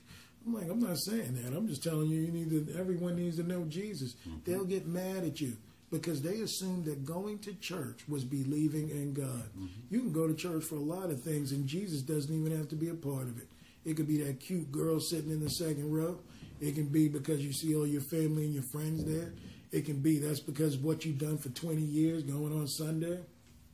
I'm 0.46 0.54
like, 0.54 0.70
I'm 0.70 0.78
not 0.80 0.98
saying 0.98 1.42
that. 1.42 1.56
I'm 1.56 1.66
just 1.66 1.82
telling 1.82 2.06
you, 2.06 2.20
you 2.20 2.30
need 2.30 2.50
to. 2.50 2.78
Everyone 2.78 3.16
needs 3.16 3.38
to 3.38 3.42
know 3.42 3.64
Jesus. 3.64 4.14
Mm-hmm. 4.28 4.38
They'll 4.44 4.64
get 4.64 4.86
mad 4.86 5.24
at 5.24 5.40
you 5.40 5.56
because 5.92 6.22
they 6.22 6.40
assumed 6.40 6.86
that 6.86 7.04
going 7.04 7.38
to 7.40 7.52
church 7.52 8.00
was 8.08 8.24
believing 8.24 8.88
in 8.88 9.12
God. 9.12 9.50
Mm-hmm. 9.52 9.66
You 9.90 10.00
can 10.00 10.12
go 10.12 10.26
to 10.26 10.34
church 10.34 10.64
for 10.64 10.76
a 10.76 10.80
lot 10.80 11.10
of 11.10 11.20
things, 11.22 11.52
and 11.52 11.66
Jesus 11.66 12.00
doesn't 12.00 12.34
even 12.34 12.56
have 12.56 12.68
to 12.70 12.74
be 12.74 12.88
a 12.88 12.94
part 12.94 13.24
of 13.24 13.36
it. 13.38 13.46
It 13.84 13.94
could 13.98 14.08
be 14.08 14.16
that 14.22 14.40
cute 14.40 14.72
girl 14.72 14.98
sitting 14.98 15.30
in 15.30 15.40
the 15.40 15.50
second 15.50 15.92
row. 15.92 16.18
It 16.60 16.74
can 16.74 16.86
be 16.86 17.08
because 17.08 17.40
you 17.44 17.52
see 17.52 17.74
all 17.76 17.86
your 17.86 18.00
family 18.02 18.44
and 18.46 18.54
your 18.54 18.62
friends 18.72 19.04
there. 19.04 19.34
It 19.70 19.84
can 19.84 20.00
be 20.00 20.18
that's 20.18 20.40
because 20.40 20.78
what 20.78 21.04
you've 21.04 21.18
done 21.18 21.36
for 21.36 21.48
20 21.50 21.82
years 21.82 22.22
going 22.22 22.58
on 22.58 22.66
Sunday 22.66 23.18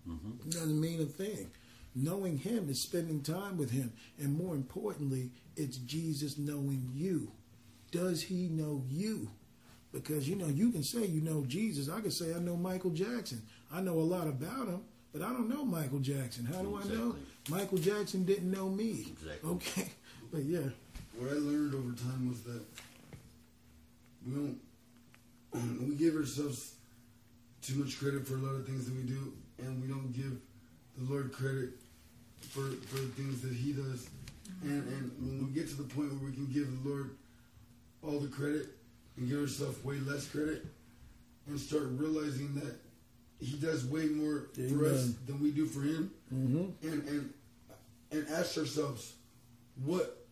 mm-hmm. 0.09 0.49
doesn't 0.51 0.81
mean 0.81 1.01
a 1.01 1.05
thing. 1.05 1.51
Knowing 1.95 2.36
Him 2.39 2.69
is 2.69 2.82
spending 2.82 3.23
time 3.23 3.57
with 3.57 3.70
Him. 3.70 3.93
And 4.19 4.36
more 4.36 4.57
importantly, 4.57 5.31
it's 5.57 5.78
Jesus 5.78 6.36
knowing 6.36 6.90
you. 6.93 7.31
Does 7.93 8.23
He 8.24 8.49
know 8.49 8.82
you? 8.89 9.31
Because 9.93 10.28
you 10.28 10.36
know, 10.36 10.47
you 10.48 10.70
can 10.70 10.82
say 10.82 11.06
you 11.06 11.20
know 11.20 11.44
Jesus. 11.47 11.89
I 11.89 12.01
can 12.01 12.10
say 12.10 12.35
I 12.35 12.39
know 12.39 12.56
Michael 12.56 12.90
Jackson. 12.90 13.43
I 13.73 13.81
know 13.81 13.94
a 13.94 14.02
lot 14.05 14.27
about 14.27 14.69
him, 14.69 14.82
but 15.12 15.23
I 15.23 15.28
don't 15.31 15.48
know 15.48 15.65
Michael 15.65 15.98
Jackson. 15.98 16.44
How 16.44 16.60
do 16.60 16.77
exactly. 16.77 16.97
I 16.97 17.01
know? 17.01 17.16
Michael 17.48 17.78
Jackson 17.78 18.24
didn't 18.24 18.51
know 18.51 18.69
me. 18.69 19.06
Exactly. 19.09 19.51
Okay. 19.51 19.89
But 20.31 20.43
yeah. 20.43 20.60
What 21.19 21.31
I 21.31 21.36
learned 21.36 21.73
over 21.74 21.90
time 21.97 22.28
was 22.28 22.43
that 22.43 22.60
we 24.27 24.35
don't 24.35 24.60
we 25.89 25.94
give 25.94 26.16
ourselves 26.16 26.74
too 27.62 27.77
much 27.77 27.98
credit 27.98 28.27
for 28.27 28.35
a 28.35 28.36
lot 28.36 28.55
of 28.55 28.66
things 28.66 28.85
that 28.85 28.94
we 28.94 29.05
do, 29.05 29.32
and 29.59 29.81
we 29.81 29.89
don't 29.89 30.12
give 30.12 30.36
the 30.98 31.10
Lord 31.10 31.32
credit 31.32 31.70
for 32.43 32.60
for 32.93 32.97
the 33.01 33.06
things 33.16 33.40
that 33.40 33.55
He 33.55 33.73
does. 33.73 34.10
And 34.65 34.86
and 34.86 35.12
when 35.19 35.47
we 35.48 35.55
get 35.59 35.66
to 35.70 35.77
the 35.77 35.85
point 35.94 36.12
where 36.12 36.28
we 36.28 36.35
can 36.36 36.48
give 36.52 36.85
the 36.85 36.90
Lord 36.90 37.10
all 38.05 38.20
the 38.20 38.28
credit, 38.28 38.66
and 39.19 39.28
give 39.28 39.39
yourself 39.39 39.85
way 39.85 39.97
less 40.07 40.27
credit 40.28 40.65
and 41.47 41.59
start 41.59 41.85
realizing 41.93 42.55
that 42.55 42.74
he 43.40 43.57
does 43.57 43.85
way 43.86 44.07
more 44.07 44.49
Amen. 44.59 44.78
for 44.78 44.86
us 44.86 45.12
than 45.27 45.40
we 45.43 45.51
do 45.51 45.66
for 45.66 45.81
him. 45.81 46.11
Mm-hmm. 46.35 46.93
And, 46.93 47.09
and, 47.09 47.35
and 48.11 48.27
ask 48.35 48.57
ourselves, 48.59 49.15
what 49.85 50.24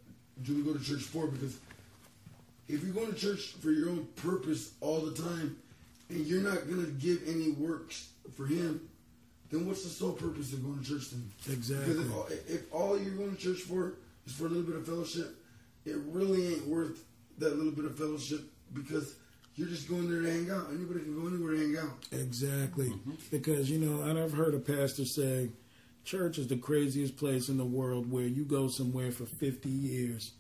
do 0.43 0.55
we 0.55 0.63
go 0.63 0.75
to 0.77 0.85
church 0.85 1.03
for? 1.03 1.27
Because 1.27 1.59
if 2.69 2.83
you're 2.83 2.93
going 2.95 3.13
to 3.13 3.19
church 3.19 3.55
for 3.61 3.71
your 3.71 3.89
own 3.91 4.07
purpose 4.17 4.73
all 4.81 5.01
the 5.01 5.21
time 5.21 5.57
and 6.11 6.27
you're 6.27 6.43
not 6.43 6.69
going 6.69 6.85
to 6.85 6.91
give 6.93 7.21
any 7.29 7.53
works 7.53 8.11
for 8.37 8.47
him, 8.47 8.81
then 9.51 9.67
what's 9.67 9.85
the 9.85 9.89
sole 9.91 10.13
purpose 10.13 10.53
of 10.53 10.63
going 10.65 10.83
to 10.83 10.85
church 10.89 11.11
then? 11.11 11.31
Exactly. 11.53 11.95
Because 11.95 12.07
if 12.09 12.15
all, 12.15 12.29
if 12.49 12.75
all 12.75 13.01
you're 13.01 13.15
going 13.15 13.35
to 13.35 13.41
church 13.41 13.61
for 13.61 13.95
is 14.27 14.33
for 14.33 14.47
a 14.47 14.49
little 14.49 14.65
bit 14.65 14.77
of 14.77 14.85
fellowship, 14.87 15.35
it 15.85 15.97
really 16.09 16.53
ain't 16.55 16.67
worth 16.67 17.05
that 17.39 17.57
little 17.57 17.73
bit 17.73 17.85
of 17.85 17.97
fellowship 17.97 18.41
because 18.75 19.15
you're 19.55 19.69
just 19.69 19.89
going 19.89 20.11
there 20.11 20.23
to 20.23 20.27
hang 20.31 20.51
out. 20.51 20.67
Anybody 20.73 21.01
can 21.01 21.21
go 21.21 21.29
anywhere 21.29 21.53
to 21.55 21.59
hang 21.61 21.77
out. 21.79 21.97
Exactly. 22.13 22.87
Mm-hmm. 22.91 23.13
Because, 23.31 23.71
you 23.71 23.79
know, 23.79 24.03
and 24.03 24.19
I've 24.19 24.33
heard 24.33 24.55
a 24.55 24.59
pastor 24.59 25.05
say, 25.05 25.51
church 26.05 26.39
is 26.39 26.49
the 26.49 26.57
craziest 26.57 27.17
place 27.17 27.49
in 27.49 27.57
the 27.57 27.65
world 27.65 28.11
where 28.11 28.27
you 28.27 28.45
go 28.45 28.69
somewhere 28.69 29.11
for 29.11 29.25
50 29.27 29.69
years 29.69 30.33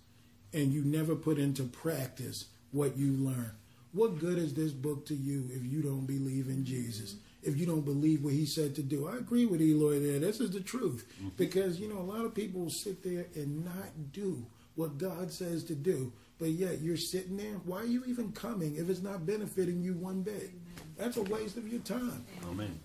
and 0.52 0.72
you 0.72 0.84
never 0.84 1.16
put 1.16 1.38
into 1.38 1.64
practice 1.64 2.46
what 2.72 2.96
you 2.96 3.12
learn. 3.12 3.52
What 3.92 4.18
good 4.18 4.36
is 4.38 4.52
this 4.52 4.72
book 4.72 5.06
to 5.06 5.14
you 5.14 5.48
if 5.52 5.64
you 5.64 5.80
don't 5.80 6.06
believe 6.06 6.48
in 6.48 6.64
Jesus? 6.64 7.16
If 7.42 7.56
you 7.56 7.64
don't 7.64 7.82
believe 7.82 8.22
what 8.24 8.34
he 8.34 8.44
said 8.44 8.74
to 8.74 8.82
do? 8.82 9.08
I 9.08 9.16
agree 9.16 9.46
with 9.46 9.62
Eloy 9.62 10.00
there. 10.00 10.18
This 10.18 10.40
is 10.40 10.50
the 10.50 10.60
truth. 10.60 11.10
Mm-hmm. 11.18 11.28
Because, 11.38 11.80
you 11.80 11.88
know, 11.88 12.00
a 12.00 12.02
lot 12.02 12.26
of 12.26 12.34
people 12.34 12.60
will 12.62 12.70
sit 12.70 13.02
there 13.02 13.26
and 13.34 13.64
not 13.64 14.12
do 14.12 14.44
what 14.74 14.98
God 14.98 15.32
says 15.32 15.64
to 15.64 15.74
do 15.74 16.12
but 16.38 16.50
yet 16.50 16.80
you're 16.82 16.96
sitting 16.96 17.36
there. 17.36 17.54
Why 17.64 17.78
are 17.78 17.86
you 17.86 18.04
even 18.06 18.32
coming 18.32 18.76
if 18.76 18.90
it's 18.90 19.02
not 19.02 19.26
benefiting 19.26 19.80
you 19.82 19.94
one 19.94 20.22
bit? 20.22 20.50
That's 20.96 21.16
a 21.16 21.22
waste 21.22 21.56
of 21.56 21.66
your 21.68 21.80
time. 21.80 22.24
Amen. 22.48 22.78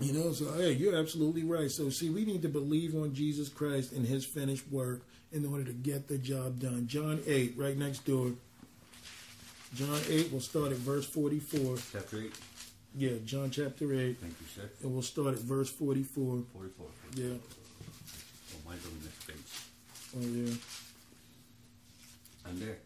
You 0.00 0.12
know, 0.12 0.32
so 0.32 0.52
hey, 0.54 0.72
you're 0.72 0.96
absolutely 0.96 1.44
right. 1.44 1.70
So 1.70 1.88
see, 1.88 2.10
we 2.10 2.24
need 2.24 2.42
to 2.42 2.48
believe 2.48 2.94
on 2.94 3.14
Jesus 3.14 3.48
Christ 3.48 3.92
and 3.92 4.06
his 4.06 4.24
finished 4.24 4.64
work 4.70 5.02
in 5.32 5.46
order 5.46 5.64
to 5.64 5.72
get 5.72 6.08
the 6.08 6.18
job 6.18 6.58
done. 6.58 6.86
John 6.86 7.20
8, 7.26 7.54
right 7.56 7.76
next 7.76 8.04
door. 8.04 8.32
John 9.74 10.00
8, 10.08 10.30
we'll 10.32 10.40
start 10.40 10.72
at 10.72 10.78
verse 10.78 11.04
44. 11.06 11.76
Chapter 11.92 12.20
8. 12.22 12.32
Yeah, 12.96 13.12
John 13.24 13.50
chapter 13.50 13.92
8. 13.92 14.14
Thank 14.14 14.34
you, 14.40 14.46
sir. 14.62 14.70
And 14.82 14.92
we'll 14.92 15.02
start 15.02 15.34
at 15.34 15.40
verse 15.42 15.70
44. 15.70 16.42
44. 16.54 16.62
44. 17.16 17.24
Yeah. 17.24 17.34
Oh, 18.66 18.74
Oh, 20.16 20.20
yeah. 20.20 20.52
I'm 22.48 22.58
there. 22.60 22.78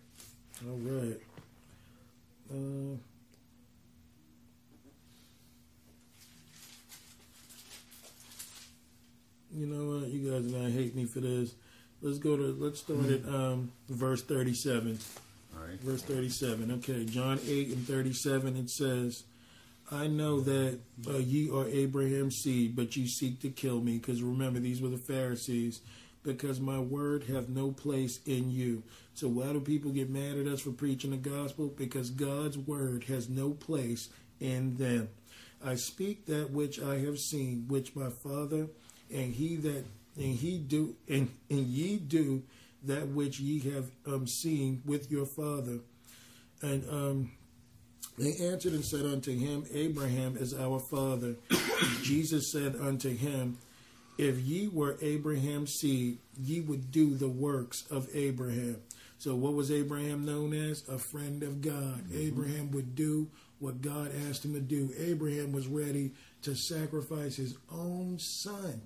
All 0.68 0.76
right. 0.76 1.20
Uh, 2.52 2.94
you 9.56 9.66
know 9.66 9.92
what? 10.00 10.08
You 10.10 10.30
guys 10.30 10.46
are 10.52 10.56
gonna 10.58 10.70
hate 10.70 10.96
me 10.96 11.04
for 11.04 11.20
this. 11.20 11.54
Let's 12.00 12.18
go 12.18 12.36
to 12.36 12.56
let's 12.58 12.80
start 12.80 13.06
at 13.08 13.20
hmm. 13.20 13.34
um, 13.34 13.72
verse 13.88 14.22
thirty-seven. 14.22 14.98
All 15.56 15.68
right. 15.68 15.80
Verse 15.80 16.02
thirty-seven. 16.02 16.72
Okay, 16.78 17.04
John 17.04 17.38
eight 17.46 17.68
and 17.68 17.86
thirty-seven. 17.86 18.56
It 18.56 18.68
says, 18.70 19.22
"I 19.92 20.08
know 20.08 20.38
hmm. 20.40 20.44
that 20.50 20.78
uh, 21.06 21.18
ye 21.18 21.48
are 21.50 21.66
Abraham's 21.68 22.36
seed, 22.42 22.74
but 22.74 22.96
ye 22.96 23.06
seek 23.06 23.40
to 23.42 23.48
kill 23.50 23.80
me, 23.80 23.98
because 23.98 24.22
remember 24.22 24.58
these 24.58 24.82
were 24.82 24.88
the 24.88 24.96
Pharisees." 24.98 25.80
because 26.22 26.60
my 26.60 26.78
word 26.78 27.24
hath 27.24 27.48
no 27.48 27.70
place 27.72 28.20
in 28.26 28.50
you. 28.50 28.82
So 29.14 29.28
why 29.28 29.52
do 29.52 29.60
people 29.60 29.90
get 29.90 30.10
mad 30.10 30.38
at 30.38 30.46
us 30.46 30.60
for 30.60 30.70
preaching 30.70 31.10
the 31.10 31.16
gospel? 31.16 31.72
Because 31.76 32.10
God's 32.10 32.58
word 32.58 33.04
has 33.04 33.28
no 33.28 33.50
place 33.50 34.08
in 34.40 34.76
them. 34.76 35.08
I 35.64 35.74
speak 35.76 36.26
that 36.26 36.50
which 36.50 36.80
I 36.80 36.98
have 37.00 37.18
seen, 37.18 37.66
which 37.68 37.94
my 37.94 38.08
father 38.10 38.68
and 39.14 39.34
he 39.34 39.56
that 39.56 39.84
and 40.16 40.34
he 40.34 40.58
do 40.58 40.94
and, 41.08 41.30
and 41.50 41.66
ye 41.66 41.96
do 41.98 42.42
that 42.84 43.08
which 43.08 43.38
ye 43.38 43.60
have 43.72 43.86
um, 44.06 44.26
seen 44.26 44.82
with 44.84 45.10
your 45.10 45.26
father. 45.26 45.78
And 46.62 46.84
um, 46.90 47.32
they 48.18 48.32
answered 48.46 48.72
and 48.72 48.84
said 48.84 49.06
unto 49.06 49.36
him, 49.36 49.64
Abraham 49.72 50.36
is 50.36 50.52
our 50.54 50.80
father. 50.80 51.36
Jesus 52.02 52.50
said 52.52 52.74
unto 52.80 53.08
him, 53.14 53.56
if 54.18 54.38
ye 54.38 54.68
were 54.68 54.98
Abraham's 55.00 55.72
seed, 55.72 56.18
ye 56.38 56.60
would 56.60 56.90
do 56.90 57.14
the 57.14 57.28
works 57.30 57.84
of 57.90 58.08
Abraham. 58.14 58.82
So, 59.16 59.34
what 59.34 59.54
was 59.54 59.70
Abraham 59.70 60.24
known 60.26 60.52
as? 60.52 60.86
A 60.88 60.98
friend 60.98 61.42
of 61.42 61.62
God. 61.62 62.04
Mm-hmm. 62.04 62.18
Abraham 62.18 62.70
would 62.72 62.94
do 62.94 63.30
what 63.58 63.80
God 63.80 64.12
asked 64.28 64.44
him 64.44 64.52
to 64.54 64.60
do. 64.60 64.92
Abraham 64.98 65.52
was 65.52 65.66
ready 65.66 66.12
to 66.42 66.54
sacrifice 66.54 67.36
his 67.36 67.56
own 67.72 68.18
son. 68.18 68.82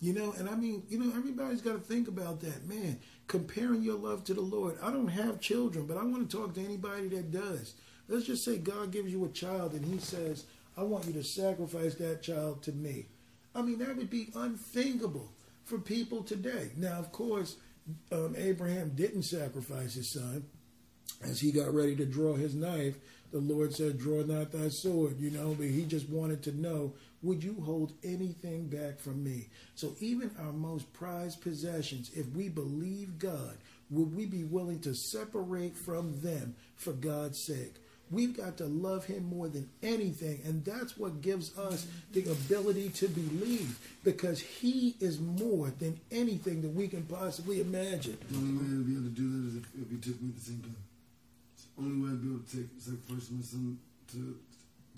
You 0.00 0.12
know, 0.12 0.34
and 0.38 0.48
I 0.48 0.54
mean, 0.54 0.82
you 0.88 0.98
know, 1.02 1.16
everybody's 1.16 1.62
got 1.62 1.72
to 1.72 1.78
think 1.78 2.06
about 2.08 2.40
that, 2.42 2.68
man. 2.68 2.98
Comparing 3.26 3.82
your 3.82 3.96
love 3.96 4.22
to 4.24 4.34
the 4.34 4.40
Lord. 4.40 4.76
I 4.82 4.90
don't 4.92 5.08
have 5.08 5.40
children, 5.40 5.86
but 5.86 5.96
I 5.96 6.04
want 6.04 6.30
to 6.30 6.36
talk 6.36 6.54
to 6.54 6.64
anybody 6.64 7.08
that 7.08 7.30
does. 7.32 7.74
Let's 8.06 8.26
just 8.26 8.44
say 8.44 8.58
God 8.58 8.92
gives 8.92 9.10
you 9.10 9.24
a 9.24 9.28
child 9.30 9.72
and 9.72 9.82
he 9.84 9.98
says, 9.98 10.44
I 10.76 10.82
want 10.82 11.06
you 11.06 11.14
to 11.14 11.24
sacrifice 11.24 11.94
that 11.94 12.22
child 12.22 12.62
to 12.64 12.72
me. 12.72 13.06
I 13.54 13.62
mean, 13.62 13.78
that 13.78 13.96
would 13.96 14.10
be 14.10 14.30
unthinkable 14.34 15.32
for 15.64 15.78
people 15.78 16.22
today. 16.24 16.70
Now, 16.76 16.94
of 16.98 17.12
course, 17.12 17.56
um, 18.10 18.34
Abraham 18.36 18.90
didn't 18.94 19.22
sacrifice 19.22 19.94
his 19.94 20.10
son. 20.12 20.44
As 21.22 21.40
he 21.40 21.52
got 21.52 21.72
ready 21.72 21.94
to 21.96 22.04
draw 22.06 22.34
his 22.34 22.54
knife, 22.54 22.96
the 23.30 23.38
Lord 23.38 23.72
said, 23.74 23.98
Draw 23.98 24.24
not 24.24 24.50
thy 24.52 24.68
sword, 24.68 25.20
you 25.20 25.30
know, 25.30 25.54
but 25.56 25.68
he 25.68 25.84
just 25.84 26.08
wanted 26.08 26.42
to 26.44 26.52
know, 26.60 26.94
Would 27.22 27.44
you 27.44 27.56
hold 27.64 27.92
anything 28.02 28.66
back 28.68 28.98
from 28.98 29.22
me? 29.22 29.48
So, 29.76 29.94
even 30.00 30.30
our 30.40 30.52
most 30.52 30.92
prized 30.92 31.40
possessions, 31.40 32.10
if 32.14 32.26
we 32.32 32.48
believe 32.48 33.18
God, 33.18 33.56
would 33.90 34.14
we 34.16 34.26
be 34.26 34.44
willing 34.44 34.80
to 34.80 34.94
separate 34.94 35.76
from 35.76 36.20
them 36.20 36.56
for 36.74 36.92
God's 36.92 37.38
sake? 37.44 37.76
We've 38.14 38.36
got 38.36 38.56
to 38.58 38.66
love 38.66 39.04
him 39.06 39.28
more 39.28 39.48
than 39.48 39.68
anything. 39.82 40.40
And 40.44 40.64
that's 40.64 40.96
what 40.96 41.20
gives 41.20 41.58
us 41.58 41.86
the 42.12 42.22
ability 42.30 42.90
to 42.90 43.08
believe 43.08 43.76
because 44.04 44.38
he 44.40 44.94
is 45.00 45.18
more 45.20 45.72
than 45.80 45.98
anything 46.12 46.62
that 46.62 46.68
we 46.68 46.86
can 46.86 47.02
possibly 47.02 47.60
imagine. 47.60 48.16
The 48.30 48.36
only 48.36 48.62
way 48.62 48.66
I'd 48.78 48.86
be 48.86 48.92
able 48.94 49.02
to 49.02 49.10
do 49.10 49.42
that 49.42 49.48
is 49.48 49.56
if, 49.56 49.64
if 49.82 49.90
you 49.90 49.98
took 49.98 50.22
me 50.22 50.28
at 50.30 50.36
the 50.38 50.40
same 50.46 50.60
time. 50.60 50.76
It's 51.56 51.64
the 51.66 51.82
only 51.82 52.06
way 52.06 52.12
I'd 52.14 52.22
be 52.22 52.30
able 52.30 52.38
to 52.46 52.56
take 52.56 52.70
sacrifice 52.78 53.26
my 53.34 53.42
son 53.42 53.78
to, 54.14 54.18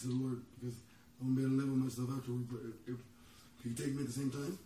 to 0.00 0.04
the 0.04 0.12
Lord 0.12 0.38
because 0.60 0.76
I 0.76 1.24
won't 1.24 1.36
be 1.36 1.42
able 1.42 1.56
to 1.56 1.56
live 1.56 1.70
with 1.72 1.82
myself 1.88 2.08
afterward. 2.20 2.44
But 2.52 2.60
if, 2.84 3.00
if 3.00 3.60
you 3.64 3.72
take 3.72 3.96
me 3.96 4.04
at 4.04 4.12
the 4.12 4.12
same 4.20 4.28
time, 4.28 4.58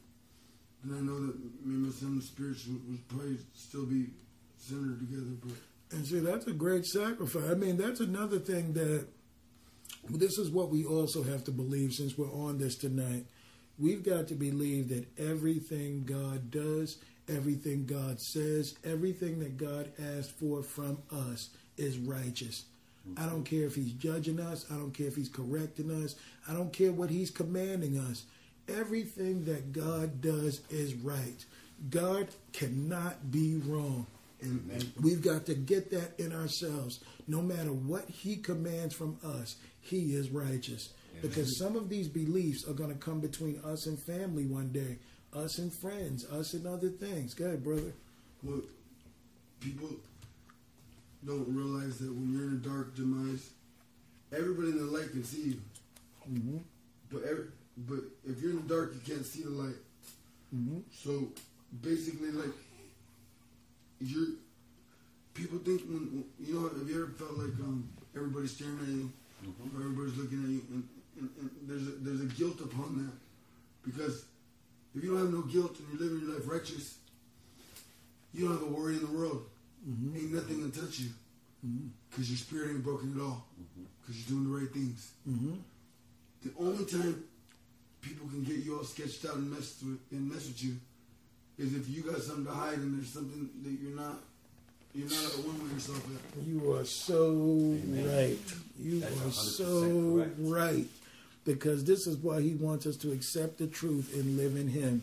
then 0.82 0.98
I 0.98 1.00
know 1.06 1.22
that 1.22 1.38
me 1.38 1.78
and 1.78 1.86
my 1.86 1.94
son, 1.94 2.18
spirits 2.20 2.66
would, 2.66 2.82
would 2.90 3.06
probably 3.06 3.38
still 3.54 3.86
be 3.86 4.10
centered 4.58 4.98
together. 5.06 5.38
But 5.38 5.54
and 5.92 6.06
see, 6.06 6.20
that's 6.20 6.46
a 6.46 6.52
great 6.52 6.86
sacrifice. 6.86 7.50
I 7.50 7.54
mean, 7.54 7.76
that's 7.76 8.00
another 8.00 8.38
thing 8.38 8.72
that 8.74 9.06
this 10.08 10.38
is 10.38 10.50
what 10.50 10.70
we 10.70 10.84
also 10.84 11.22
have 11.22 11.44
to 11.44 11.50
believe 11.50 11.92
since 11.92 12.16
we're 12.16 12.32
on 12.32 12.58
this 12.58 12.76
tonight. 12.76 13.24
We've 13.78 14.04
got 14.04 14.28
to 14.28 14.34
believe 14.34 14.88
that 14.90 15.06
everything 15.18 16.04
God 16.04 16.50
does, 16.50 16.98
everything 17.28 17.86
God 17.86 18.20
says, 18.20 18.74
everything 18.84 19.40
that 19.40 19.56
God 19.56 19.90
asks 19.98 20.30
for 20.30 20.62
from 20.62 20.98
us 21.10 21.50
is 21.76 21.98
righteous. 21.98 22.64
I 23.16 23.24
don't 23.26 23.44
care 23.44 23.64
if 23.64 23.74
he's 23.74 23.92
judging 23.92 24.38
us. 24.38 24.66
I 24.70 24.74
don't 24.74 24.92
care 24.92 25.08
if 25.08 25.16
he's 25.16 25.30
correcting 25.30 25.90
us. 26.04 26.14
I 26.46 26.52
don't 26.52 26.72
care 26.72 26.92
what 26.92 27.10
he's 27.10 27.30
commanding 27.30 27.98
us. 27.98 28.24
Everything 28.68 29.46
that 29.46 29.72
God 29.72 30.20
does 30.20 30.60
is 30.68 30.94
right. 30.94 31.44
God 31.88 32.28
cannot 32.52 33.32
be 33.32 33.56
wrong. 33.64 34.06
And, 34.42 34.92
we've 35.00 35.20
got 35.22 35.44
to 35.46 35.54
get 35.54 35.90
that 35.90 36.18
in 36.18 36.32
ourselves. 36.32 37.00
No 37.26 37.42
matter 37.42 37.70
what 37.72 38.08
he 38.08 38.36
commands 38.36 38.94
from 38.94 39.18
us, 39.24 39.56
he 39.80 40.14
is 40.14 40.30
righteous. 40.30 40.88
Amen. 41.10 41.22
Because 41.22 41.58
some 41.58 41.76
of 41.76 41.88
these 41.88 42.08
beliefs 42.08 42.64
are 42.68 42.72
going 42.72 42.90
to 42.90 42.98
come 42.98 43.20
between 43.20 43.60
us 43.64 43.86
and 43.86 43.98
family 44.04 44.46
one 44.46 44.68
day, 44.68 44.96
us 45.34 45.58
and 45.58 45.70
friends, 45.82 46.24
us 46.30 46.54
and 46.54 46.66
other 46.66 46.88
things. 46.88 47.34
Go 47.34 47.46
ahead, 47.46 47.62
brother. 47.64 47.92
Well, 48.42 48.62
people 49.60 49.90
don't 51.26 51.46
realize 51.48 51.98
that 51.98 52.08
when 52.12 52.32
you're 52.32 52.48
in 52.48 52.54
a 52.54 52.68
dark 52.68 52.96
demise, 52.96 53.50
everybody 54.32 54.68
in 54.70 54.78
the 54.78 54.90
light 54.98 55.10
can 55.10 55.24
see 55.24 55.42
you. 55.50 55.60
Mm-hmm. 56.32 56.56
But 57.12 57.22
every, 57.28 57.44
but 57.76 58.00
if 58.26 58.40
you're 58.40 58.52
in 58.52 58.66
the 58.68 58.74
dark, 58.74 58.94
you 58.94 59.14
can't 59.14 59.26
see 59.26 59.42
the 59.42 59.50
light. 59.50 59.76
Mm-hmm. 60.56 60.78
So 60.94 61.28
basically, 61.82 62.30
like 62.30 62.50
you 64.00 64.38
people 65.34 65.58
think 65.58 65.82
when 65.86 66.24
you 66.40 66.54
know 66.54 66.68
have 66.78 66.88
you 66.88 67.02
ever 67.02 67.10
felt 67.12 67.36
like 67.36 67.52
um, 67.60 67.88
everybody's 68.16 68.52
staring 68.56 68.78
at 68.80 68.88
you, 68.88 69.12
mm-hmm. 69.46 69.78
everybody's 69.82 70.16
looking 70.18 70.42
at 70.44 70.50
you, 70.50 70.62
and, 70.72 70.84
and, 71.20 71.30
and, 71.40 71.50
there's 71.64 71.82
a, 71.86 71.90
there's 72.02 72.20
a 72.20 72.34
guilt 72.36 72.60
upon 72.60 72.98
that 73.04 73.12
because 73.90 74.24
if 74.94 75.04
you 75.04 75.10
don't 75.14 75.20
have 75.20 75.32
no 75.32 75.42
guilt 75.42 75.78
and 75.78 75.86
you're 75.92 76.08
living 76.08 76.26
your 76.26 76.36
life 76.36 76.48
righteous, 76.48 76.96
you 78.34 78.48
don't 78.48 78.58
have 78.58 78.66
a 78.66 78.72
worry 78.74 78.94
in 78.94 79.00
the 79.04 79.12
world. 79.16 79.42
Mm-hmm. 79.88 80.16
Ain't 80.16 80.32
nothing 80.32 80.60
gonna 80.60 80.72
touch 80.86 80.98
you 80.98 81.10
because 82.10 82.24
mm-hmm. 82.26 82.32
your 82.32 82.38
spirit 82.38 82.70
ain't 82.70 82.82
broken 82.84 83.14
at 83.14 83.20
all 83.22 83.44
because 83.60 84.16
mm-hmm. 84.16 84.32
you're 84.32 84.40
doing 84.42 84.52
the 84.52 84.60
right 84.64 84.72
things. 84.72 85.12
Mm-hmm. 85.28 85.54
The 86.42 86.52
only 86.58 86.84
time 86.86 87.22
people 88.00 88.26
can 88.28 88.42
get 88.44 88.64
you 88.64 88.78
all 88.78 88.84
sketched 88.84 89.26
out 89.26 89.36
and 89.36 89.50
mess 89.50 89.76
with 89.84 90.00
and 90.10 90.28
mess 90.32 90.46
with 90.48 90.64
you 90.64 90.76
is 91.60 91.74
if 91.74 91.88
you 91.88 92.02
got 92.02 92.20
something 92.22 92.46
to 92.46 92.50
hide 92.50 92.78
and 92.78 92.98
there's 92.98 93.12
something 93.12 93.48
that 93.62 93.70
you're 93.70 93.96
not. 93.96 94.18
You're 94.92 95.08
not 95.08 95.24
at 95.24 95.46
one 95.46 95.62
with 95.62 95.72
yourself. 95.74 96.04
You 96.44 96.74
are 96.74 96.84
so 96.84 97.26
Amen. 97.30 98.12
right. 98.12 98.54
You 98.76 98.98
That's 98.98 99.20
are 99.24 99.30
so 99.30 100.26
right. 100.38 100.86
Because 101.44 101.84
this 101.84 102.08
is 102.08 102.16
why 102.16 102.40
he 102.40 102.54
wants 102.56 102.86
us 102.86 102.96
to 102.98 103.12
accept 103.12 103.58
the 103.58 103.68
truth 103.68 104.12
and 104.14 104.36
live 104.36 104.56
in 104.56 104.66
him. 104.66 104.84
Amen. 104.84 105.02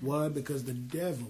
Why? 0.00 0.28
Because 0.28 0.64
the 0.64 0.72
devil 0.74 1.28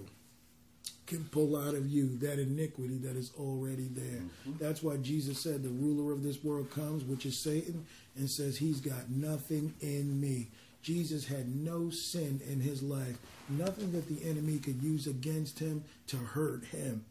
can 1.05 1.23
pull 1.25 1.55
out 1.55 1.75
of 1.75 1.85
you 1.87 2.09
that 2.19 2.39
iniquity 2.39 2.97
that 2.97 3.15
is 3.15 3.31
already 3.39 3.87
there. 3.91 4.21
Mm-hmm. 4.21 4.53
That's 4.59 4.81
why 4.81 4.97
Jesus 4.97 5.43
said, 5.43 5.61
The 5.61 5.69
ruler 5.69 6.11
of 6.11 6.23
this 6.23 6.43
world 6.43 6.71
comes, 6.71 7.03
which 7.03 7.27
is 7.27 7.43
Satan, 7.43 7.85
and 8.17 8.27
says, 8.27 8.57
He's 8.57 8.81
got 8.81 9.07
nothing 9.11 9.71
in 9.81 10.19
me. 10.19 10.47
Jesus 10.81 11.25
had 11.27 11.53
no 11.53 11.89
sin 11.89 12.41
in 12.49 12.59
his 12.61 12.81
life, 12.81 13.17
nothing 13.49 13.91
that 13.91 14.07
the 14.07 14.27
enemy 14.29 14.59
could 14.59 14.81
use 14.81 15.07
against 15.07 15.59
him 15.59 15.83
to 16.07 16.17
hurt 16.17 16.63
him. 16.65 17.05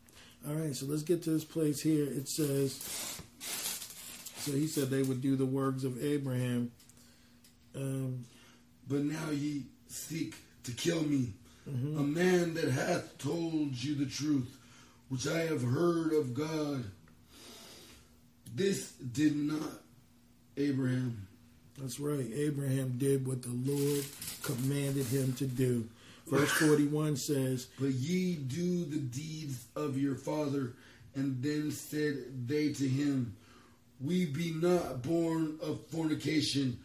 All 0.49 0.55
right, 0.55 0.75
so 0.75 0.87
let's 0.87 1.03
get 1.03 1.23
to 1.25 1.31
this 1.31 1.45
place 1.45 1.81
here. 1.81 2.05
It 2.05 2.29
says, 2.29 3.21
so 4.37 4.53
he 4.53 4.67
said 4.67 4.89
they 4.91 5.03
would 5.03 5.21
do 5.21 5.37
the 5.37 5.45
works 5.47 5.85
of 5.85 6.03
Abraham. 6.03 6.71
Um, 7.77 8.25
but 8.89 9.01
now 9.01 9.31
ye 9.31 9.65
seek 9.89 10.35
to 10.65 10.73
kill 10.73 11.03
me, 11.03 11.35
mm-hmm. 11.69 11.99
a 11.99 12.03
man 12.03 12.55
that 12.55 12.69
hath 12.71 13.19
told 13.19 13.75
you 13.83 13.95
the 13.95 14.07
truth, 14.07 14.57
which 15.09 15.27
I 15.27 15.41
have 15.41 15.63
heard 15.63 16.13
of 16.13 16.35
God. 16.35 16.85
This 18.55 18.93
did 18.93 19.37
not 19.37 19.71
Abraham. 20.57 21.28
That's 21.81 22.01
right. 22.01 22.29
Abraham 22.35 22.95
did 22.99 23.25
what 23.27 23.43
the 23.43 23.51
Lord 23.51 24.05
commanded 24.43 25.07
him 25.07 25.33
to 25.35 25.47
do. 25.47 25.87
Verse 26.27 26.51
41 26.53 27.17
says, 27.17 27.69
But 27.79 27.93
ye 27.93 28.35
do 28.35 28.85
the 28.85 28.99
deeds 28.99 29.65
of 29.77 29.97
your 29.97 30.17
father. 30.17 30.73
And 31.15 31.43
then 31.43 31.71
said 31.71 32.47
they 32.47 32.71
to 32.73 32.87
him, 32.87 33.37
We 34.01 34.27
be 34.27 34.53
not 34.53 35.03
born 35.03 35.59
of 35.63 35.87
fornication. 35.87 36.79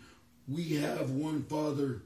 We 0.47 0.75
have 0.75 1.09
one 1.11 1.43
father, 1.43 2.03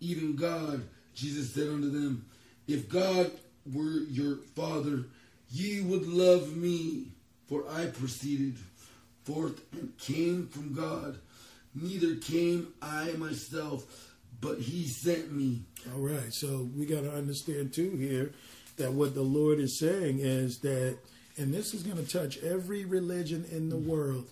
even 0.00 0.34
God. 0.36 0.82
Jesus 1.14 1.52
said 1.52 1.68
unto 1.68 1.90
them, 1.90 2.24
If 2.66 2.88
God 2.88 3.30
were 3.70 4.00
your 4.08 4.36
father, 4.56 5.04
ye 5.50 5.82
would 5.82 6.08
love 6.08 6.56
me, 6.56 7.08
for 7.48 7.64
I 7.70 7.86
proceeded 7.86 8.56
forth 9.24 9.60
and 9.72 9.96
came 9.98 10.46
from 10.48 10.72
God 10.74 11.18
neither 11.74 12.16
came 12.16 12.72
I 12.82 13.12
myself, 13.12 13.84
but 14.40 14.60
he 14.60 14.86
sent 14.88 15.32
me. 15.32 15.62
All 15.94 16.00
right, 16.00 16.32
so 16.32 16.68
we 16.76 16.86
got 16.86 17.02
to 17.02 17.12
understand 17.14 17.72
too 17.72 17.90
here 17.96 18.32
that 18.76 18.92
what 18.92 19.14
the 19.14 19.22
Lord 19.22 19.58
is 19.58 19.78
saying 19.78 20.18
is 20.20 20.58
that, 20.60 20.98
and 21.36 21.52
this 21.52 21.74
is 21.74 21.82
going 21.82 22.04
to 22.04 22.10
touch 22.10 22.38
every 22.38 22.84
religion 22.84 23.44
in 23.50 23.68
the 23.68 23.76
world. 23.76 24.30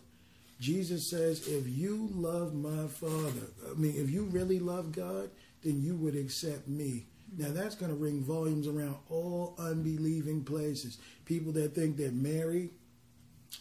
Jesus 0.61 1.09
says, 1.11 1.47
if 1.47 1.69
you 1.69 2.09
love 2.13 2.55
my 2.55 2.87
Father, 2.89 3.47
I 3.71 3.75
mean, 3.79 3.95
if 3.97 4.11
you 4.11 4.25
really 4.25 4.59
love 4.59 4.91
God, 4.93 5.31
then 5.65 5.81
you 5.81 5.95
would 5.97 6.17
accept 6.17 6.67
me. 6.67 7.07
Now 7.37 7.49
that's 7.53 7.75
going 7.75 7.91
to 7.91 7.97
ring 7.97 8.25
volumes 8.25 8.67
around 8.67 8.97
all 9.11 9.55
unbelieving 9.59 10.43
places. 10.43 10.99
People 11.27 11.53
that 11.53 11.75
think 11.75 11.99
that 11.99 12.15
Mary 12.15 12.71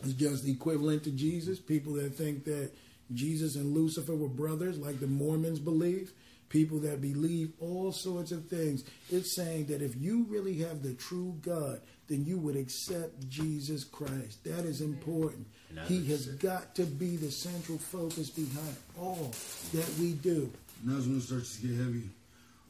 is 0.04 0.14
just 0.14 0.48
equivalent 0.48 1.04
to 1.04 1.12
Jesus, 1.12 1.60
people 1.60 1.94
that 1.94 2.12
think 2.16 2.46
that 2.46 2.72
Jesus 3.14 3.56
and 3.56 3.74
Lucifer 3.74 4.16
were 4.16 4.28
brothers, 4.28 4.78
like 4.78 5.00
the 5.00 5.08
Mormons 5.08 5.60
believe, 5.60 6.12
people 6.50 6.80
that 6.80 7.02
believe 7.02 7.52
all 7.60 7.92
sorts 7.92 8.32
of 8.32 8.48
things. 8.48 8.84
It's 9.10 9.36
saying 9.36 9.68
that 9.68 9.82
if 9.82 9.96
you 9.96 10.26
really 10.30 10.58
have 10.60 10.84
the 10.84 10.94
true 10.94 11.36
God, 11.42 11.82
then 12.08 12.26
you 12.26 12.38
would 12.38 12.56
accept 12.56 13.28
Jesus 13.30 13.84
Christ. 13.84 14.44
That 14.44 14.66
is 14.66 14.82
important. 14.82 15.48
He 15.88 16.06
has 16.08 16.28
got 16.28 16.74
to 16.76 16.84
be 16.86 17.18
the 17.18 17.30
central 17.32 17.78
focus 17.78 18.30
behind 18.30 18.76
all 18.98 19.32
that 19.74 19.90
we 20.00 20.14
do. 20.14 20.52
Now 20.84 20.96
when 21.00 21.18
it 21.18 21.22
starts 21.22 21.58
to 21.62 21.68
get 21.68 21.78
heavy. 21.78 22.10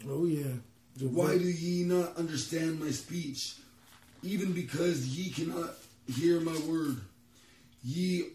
Oh, 0.10 0.26
yeah. 0.26 0.52
The 0.98 1.08
Why 1.08 1.38
do 1.38 1.44
ye 1.44 1.84
not 1.84 2.18
understand 2.18 2.80
my 2.80 2.90
speech? 2.92 3.56
Even 4.24 4.52
because 4.52 5.08
ye 5.08 5.30
cannot 5.30 5.72
hear 6.08 6.40
my 6.40 6.58
word. 6.68 6.98
Ye 7.84 8.30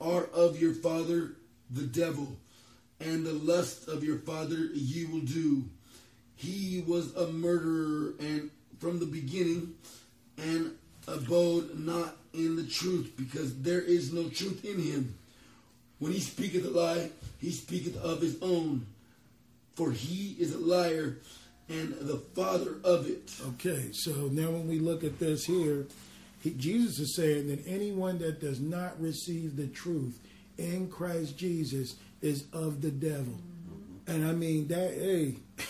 are 0.00 0.24
of 0.32 0.60
your 0.60 0.74
father, 0.74 1.32
the 1.70 1.86
devil, 1.86 2.28
and 3.00 3.24
the 3.24 3.32
lust 3.32 3.88
of 3.88 4.02
your 4.04 4.18
father 4.18 4.56
ye 4.74 5.04
will 5.06 5.20
do. 5.20 5.64
He 6.36 6.82
was 6.86 7.14
a 7.14 7.28
murderer 7.28 8.14
and 8.20 8.50
from 8.78 9.00
the 9.00 9.06
beginning, 9.06 9.74
and 10.38 10.72
abode 11.08 11.78
not 11.78 12.14
in 12.32 12.54
the 12.56 12.62
truth, 12.66 13.12
because 13.16 13.60
there 13.62 13.80
is 13.80 14.12
no 14.12 14.28
truth 14.28 14.64
in 14.64 14.78
him. 14.80 15.14
When 15.98 16.12
he 16.12 16.20
speaketh 16.20 16.64
a 16.64 16.70
lie, 16.70 17.10
he 17.40 17.50
speaketh 17.50 17.96
of 17.96 18.20
his 18.20 18.40
own, 18.40 18.86
for 19.74 19.90
he 19.90 20.36
is 20.38 20.54
a 20.54 20.58
liar 20.58 21.18
and 21.68 21.92
the 22.00 22.18
father 22.36 22.76
of 22.84 23.08
it. 23.08 23.32
Okay, 23.54 23.90
so 23.92 24.12
now 24.30 24.50
when 24.50 24.68
we 24.68 24.78
look 24.78 25.02
at 25.02 25.18
this 25.18 25.44
here, 25.44 25.86
he, 26.40 26.50
Jesus 26.50 27.00
is 27.00 27.16
saying 27.16 27.48
that 27.48 27.66
anyone 27.66 28.18
that 28.18 28.40
does 28.40 28.60
not 28.60 29.00
receive 29.00 29.56
the 29.56 29.66
truth 29.66 30.18
in 30.58 30.88
Christ 30.90 31.38
Jesus 31.38 31.94
is 32.20 32.44
of 32.52 32.82
the 32.82 32.90
devil. 32.90 33.24
Mm-hmm. 33.70 34.10
And 34.12 34.26
I 34.26 34.32
mean 34.32 34.68
that 34.68 34.92
hey, 34.92 35.36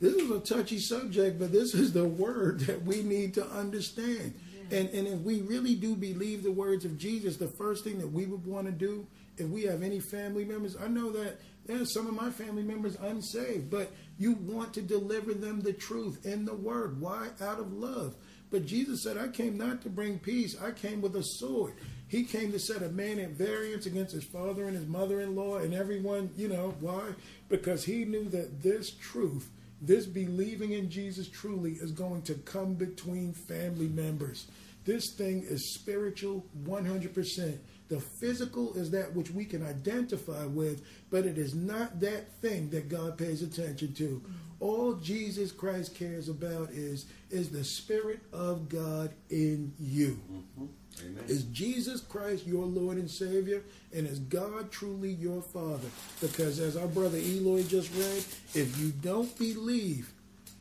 this 0.00 0.12
is 0.14 0.30
a 0.30 0.40
touchy 0.40 0.78
subject, 0.78 1.38
but 1.38 1.50
this 1.50 1.74
is 1.74 1.92
the 1.92 2.04
word 2.06 2.60
that 2.60 2.82
we 2.82 3.02
need 3.02 3.34
to 3.34 3.46
understand. 3.46 4.34
And 4.70 4.88
and 4.90 5.06
if 5.08 5.20
we 5.20 5.40
really 5.42 5.74
do 5.74 5.96
believe 5.96 6.42
the 6.42 6.52
words 6.52 6.84
of 6.84 6.98
Jesus, 6.98 7.36
the 7.38 7.48
first 7.48 7.84
thing 7.84 7.98
that 7.98 8.08
we 8.08 8.24
would 8.26 8.46
want 8.46 8.66
to 8.66 8.72
do 8.72 9.06
if 9.36 9.46
we 9.48 9.62
have 9.64 9.82
any 9.82 9.98
family 10.00 10.44
members, 10.44 10.76
I 10.80 10.88
know 10.88 11.10
that 11.10 11.38
are 11.70 11.84
some 11.84 12.06
of 12.06 12.14
my 12.14 12.30
family 12.30 12.62
members 12.62 12.96
unsaved, 13.00 13.68
but 13.70 13.90
you 14.18 14.32
want 14.34 14.72
to 14.74 14.82
deliver 14.82 15.34
them 15.34 15.60
the 15.60 15.72
truth 15.72 16.24
in 16.24 16.44
the 16.44 16.54
word. 16.54 17.00
Why? 17.00 17.28
Out 17.42 17.58
of 17.58 17.72
love. 17.72 18.14
But 18.50 18.64
Jesus 18.66 19.02
said, 19.02 19.16
I 19.18 19.28
came 19.28 19.56
not 19.58 19.82
to 19.82 19.88
bring 19.88 20.18
peace, 20.18 20.54
I 20.62 20.70
came 20.70 21.00
with 21.02 21.16
a 21.16 21.22
sword. 21.24 21.74
He 22.06 22.24
came 22.24 22.52
to 22.52 22.58
set 22.58 22.82
a 22.82 22.88
man 22.88 23.18
at 23.18 23.30
variance 23.30 23.86
against 23.86 24.14
his 24.14 24.24
father 24.24 24.66
and 24.66 24.76
his 24.76 24.86
mother 24.86 25.20
in 25.20 25.34
law 25.34 25.56
and 25.58 25.72
everyone, 25.74 26.30
you 26.36 26.48
know, 26.48 26.74
why? 26.80 27.10
Because 27.48 27.84
he 27.84 28.04
knew 28.04 28.28
that 28.30 28.62
this 28.62 28.90
truth, 28.90 29.48
this 29.80 30.06
believing 30.06 30.72
in 30.72 30.90
Jesus 30.90 31.28
truly, 31.28 31.72
is 31.74 31.92
going 31.92 32.22
to 32.22 32.34
come 32.34 32.74
between 32.74 33.32
family 33.32 33.88
members. 33.88 34.46
This 34.84 35.10
thing 35.14 35.42
is 35.48 35.74
spiritual 35.74 36.44
100%. 36.64 37.56
The 37.88 38.00
physical 38.00 38.74
is 38.74 38.90
that 38.90 39.14
which 39.14 39.30
we 39.30 39.44
can 39.44 39.64
identify 39.64 40.44
with, 40.46 40.82
but 41.10 41.24
it 41.26 41.38
is 41.38 41.54
not 41.54 42.00
that 42.00 42.30
thing 42.42 42.68
that 42.70 42.88
God 42.88 43.16
pays 43.16 43.42
attention 43.42 43.92
to. 43.94 44.22
All 44.60 44.94
Jesus 44.94 45.52
Christ 45.52 45.94
cares 45.94 46.28
about 46.28 46.70
is 46.70 47.04
is 47.30 47.50
the 47.50 47.64
spirit 47.64 48.20
of 48.32 48.68
God 48.68 49.12
in 49.30 49.72
you. 49.78 50.18
Mm-hmm. 50.32 50.66
Amen. 51.00 51.24
Is 51.26 51.44
Jesus 51.44 52.00
Christ 52.00 52.46
your 52.46 52.64
Lord 52.64 52.98
and 52.98 53.10
Savior? 53.10 53.62
And 53.94 54.06
is 54.06 54.18
God 54.18 54.70
truly 54.70 55.10
your 55.10 55.42
Father? 55.42 55.88
Because 56.20 56.60
as 56.60 56.76
our 56.76 56.86
brother 56.86 57.18
Eloy 57.18 57.62
just 57.64 57.92
read, 57.94 58.24
if 58.54 58.78
you 58.78 58.90
don't 59.00 59.36
believe, 59.38 60.12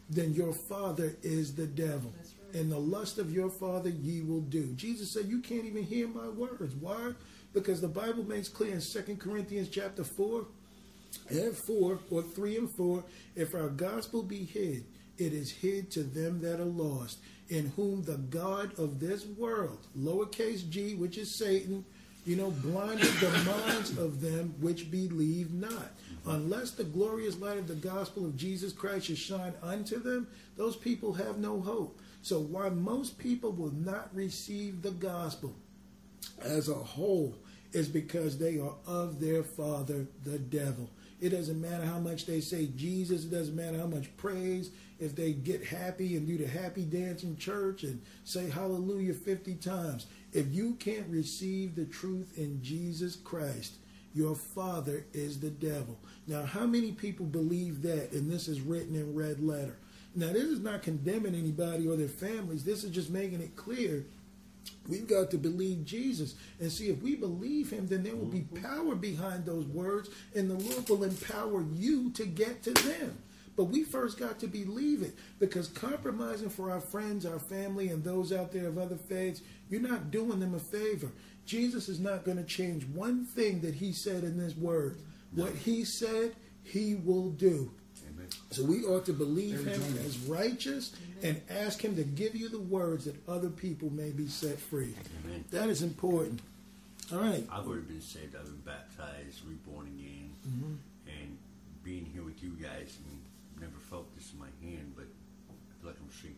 then 0.10 0.34
your 0.34 0.54
father 0.54 1.16
is 1.24 1.56
the 1.56 1.66
devil. 1.66 2.12
Right. 2.18 2.56
And 2.62 2.72
the 2.72 2.78
lust 2.80 3.18
of 3.18 3.32
your 3.32 3.50
father 3.50 3.90
ye 3.90 4.22
will 4.22 4.42
do. 4.42 4.74
Jesus 4.76 5.12
said, 5.12 5.26
You 5.26 5.40
can't 5.40 5.66
even 5.66 5.82
hear 5.84 6.08
my 6.08 6.28
words. 6.30 6.76
Why? 6.76 7.14
Because 7.54 7.80
the 7.82 7.88
Bible 7.88 8.24
makes 8.28 8.48
clear 8.50 8.74
in 8.76 8.82
2 8.82 9.16
Corinthians 9.18 9.70
chapter 9.70 10.04
4 10.04 10.46
and 11.30 11.56
4, 11.56 12.00
or 12.12 12.22
3 12.22 12.58
and 12.58 12.70
4, 12.70 13.04
if 13.36 13.54
our 13.56 13.70
gospel 13.70 14.22
be 14.24 14.44
hid, 14.44 14.84
it 15.20 15.32
is 15.34 15.50
hid 15.52 15.90
to 15.92 16.04
them 16.04 16.42
that 16.42 16.60
are 16.60 16.66
lost 16.66 17.20
in 17.50 17.68
whom 17.76 18.04
the 18.04 18.18
God 18.18 18.78
of 18.80 19.00
this 19.00 19.26
world, 19.26 19.86
lowercase 19.98 20.68
g, 20.70 20.96
which 20.96 21.18
is 21.18 21.34
Satan, 21.36 21.86
you 22.26 22.36
know, 22.36 22.52
blinded 22.52 23.06
the 23.20 23.30
minds 23.52 23.98
of 23.98 24.22
them 24.22 24.54
which 24.62 24.90
believe 24.90 25.54
not. 25.54 25.92
Unless 26.26 26.72
the 26.72 26.86
glorious 26.86 27.38
light 27.40 27.58
of 27.58 27.68
the 27.68 27.76
gospel 27.76 28.26
of 28.26 28.38
Jesus 28.38 28.72
Christ 28.72 29.08
should 29.08 29.18
shine 29.18 29.54
unto 29.62 30.02
them, 30.02 30.28
those 30.56 30.78
people 30.78 31.12
have 31.14 31.38
no 31.38 31.60
hope. 31.60 32.00
So, 32.22 32.40
why 32.40 32.70
most 32.70 33.18
people 33.18 33.52
will 33.52 33.74
not 33.74 34.10
receive 34.16 34.82
the 34.82 34.92
gospel 34.92 35.54
as 36.46 36.70
a 36.70 36.74
whole 36.74 37.36
is 37.74 37.90
because 37.90 38.38
they 38.38 38.60
are 38.60 38.74
of 38.88 39.20
their 39.20 39.44
father, 39.44 40.06
the 40.24 40.40
devil. 40.40 40.90
It 41.20 41.30
doesn't 41.30 41.60
matter 41.62 41.86
how 41.86 42.00
much 42.00 42.26
they 42.26 42.42
say 42.42 42.68
Jesus, 42.76 43.26
it 43.26 43.32
doesn't 43.32 43.56
matter 43.56 43.78
how 43.78 43.88
much 43.88 44.16
praise, 44.18 44.72
if 45.00 45.16
they 45.16 45.34
get 45.34 45.66
happy 45.66 46.16
and 46.16 46.28
do 46.28 46.38
the 46.38 46.48
happy 46.48 46.84
dance 46.84 47.24
in 47.24 47.36
church 47.38 47.84
and 47.84 48.02
say 48.24 48.50
hallelujah 48.50 49.14
50 49.14 49.56
times. 49.56 50.06
If 50.34 50.48
you 50.54 50.76
can't 50.76 51.08
receive 51.10 51.76
the 51.76 51.86
truth 51.86 52.38
in 52.38 52.62
Jesus 52.62 53.16
Christ, 53.16 53.76
your 54.14 54.36
father 54.36 55.06
is 55.14 55.40
the 55.40 55.50
devil. 55.50 55.98
Now, 56.28 56.44
how 56.44 56.66
many 56.66 56.92
people 56.92 57.26
believe 57.26 57.82
that? 57.82 58.12
And 58.12 58.32
this 58.32 58.48
is 58.48 58.62
written 58.62 58.96
in 58.96 59.16
red 59.16 59.42
letter. 59.42 59.78
Now, 60.16 60.28
this 60.28 60.44
is 60.44 60.60
not 60.60 60.84
condemning 60.84 61.34
anybody 61.34 61.88
or 61.88 61.96
their 61.96 62.08
families. 62.08 62.64
This 62.64 62.84
is 62.84 62.92
just 62.92 63.10
making 63.10 63.42
it 63.42 63.56
clear 63.56 64.06
We've 64.88 65.08
got 65.08 65.32
to 65.32 65.38
believe 65.38 65.86
Jesus 65.86 66.36
and 66.60 66.72
see 66.72 66.90
if 66.90 67.02
we 67.02 67.16
believe 67.16 67.72
him, 67.72 67.88
then 67.88 68.04
there 68.04 68.16
will 68.16 68.26
be 68.26 68.42
mm-hmm. 68.42 68.64
power 68.64 68.96
behind 68.96 69.46
those 69.46 69.66
words, 69.66 70.10
and 70.36 70.50
the 70.50 70.56
Lord 70.56 70.90
will 70.90 71.04
empower 71.04 71.66
you 71.74 72.12
to 72.12 72.26
get 72.26 72.64
to 72.64 72.72
them. 72.72 73.18
But 73.56 73.66
we 73.66 73.84
first 73.84 74.18
got 74.18 74.40
to 74.40 74.48
believe 74.48 75.04
it 75.04 75.14
because 75.40 75.68
compromising 75.68 76.50
for 76.50 76.72
our 76.72 76.82
friends, 76.82 77.24
our 77.26 77.38
family, 77.40 77.90
and 77.90 78.04
those 78.04 78.34
out 78.34 78.52
there 78.52 78.68
of 78.68 78.80
other 78.80 78.96
faiths, 78.96 79.42
you're 79.70 79.80
not 79.82 80.10
doing 80.10 80.40
them 80.40 80.56
a 80.56 80.60
favor. 80.60 81.12
Jesus 81.46 81.88
is 81.88 82.00
not 82.00 82.24
going 82.26 82.38
to 82.38 82.44
change 82.44 82.84
one 82.88 83.26
thing 83.26 83.62
that 83.62 83.76
he 83.76 83.92
said 83.92 84.24
in 84.24 84.40
this 84.40 84.56
word. 84.58 84.98
What 85.36 85.54
he 85.54 85.84
said, 85.86 86.36
he 86.64 86.96
will 86.96 87.30
do. 87.30 87.72
So 88.54 88.62
we 88.64 88.84
ought 88.86 89.06
to 89.08 89.14
believe 89.14 89.66
him 89.66 89.98
as 90.06 90.16
righteous 90.28 90.92
and 91.24 91.42
ask 91.50 91.84
him 91.84 91.96
to 91.96 92.04
give 92.04 92.36
you 92.36 92.50
the 92.50 92.60
words 92.60 93.06
that 93.06 93.16
other 93.28 93.50
people 93.50 93.90
may 93.92 94.12
be 94.12 94.28
set 94.28 94.60
free. 94.60 94.94
Amen. 95.26 95.44
That 95.50 95.70
is 95.70 95.82
important. 95.82 96.40
All 97.12 97.18
right. 97.18 97.44
I've 97.52 97.68
already 97.68 97.82
been 97.84 98.02
saved. 98.02 98.36
I've 98.36 98.44
been 98.46 98.58
baptized, 98.64 99.42
reborn 99.48 99.88
again, 99.88 100.30
mm-hmm. 100.48 100.74
and 101.20 101.38
being 101.84 102.06
here 102.14 102.22
with 102.24 102.44
you 102.44 102.52
guys 102.62 102.96
I've 103.56 103.62
never 103.62 103.78
felt 103.90 104.06
this 104.16 104.32
in 104.34 104.40
my 104.40 104.70
hand, 104.72 104.94
but 104.96 105.06
I 105.50 105.82
feel 105.82 105.90
like 105.90 106.00
I'm 106.00 106.14
shaking. 106.14 106.36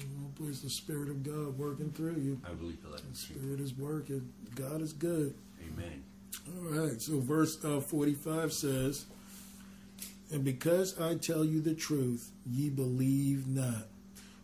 Oh, 0.00 0.44
praise 0.44 0.60
the 0.60 0.68
Spirit 0.70 1.08
of 1.08 1.24
God 1.24 1.58
working 1.58 1.90
through 1.90 2.16
you. 2.16 2.38
I 2.46 2.52
believe 2.52 2.78
the 2.82 3.16
Spirit 3.16 3.60
is 3.60 3.72
working. 3.74 4.30
God 4.56 4.82
is 4.82 4.92
good. 4.92 5.32
Amen. 5.74 6.02
All 6.58 6.84
right. 6.86 7.00
So 7.00 7.18
verse 7.20 7.56
uh, 7.64 7.80
45 7.80 8.52
says. 8.52 9.06
And 10.30 10.44
because 10.44 10.98
I 11.00 11.14
tell 11.14 11.44
you 11.44 11.60
the 11.60 11.74
truth, 11.74 12.30
ye 12.46 12.68
believe 12.68 13.46
not. 13.48 13.86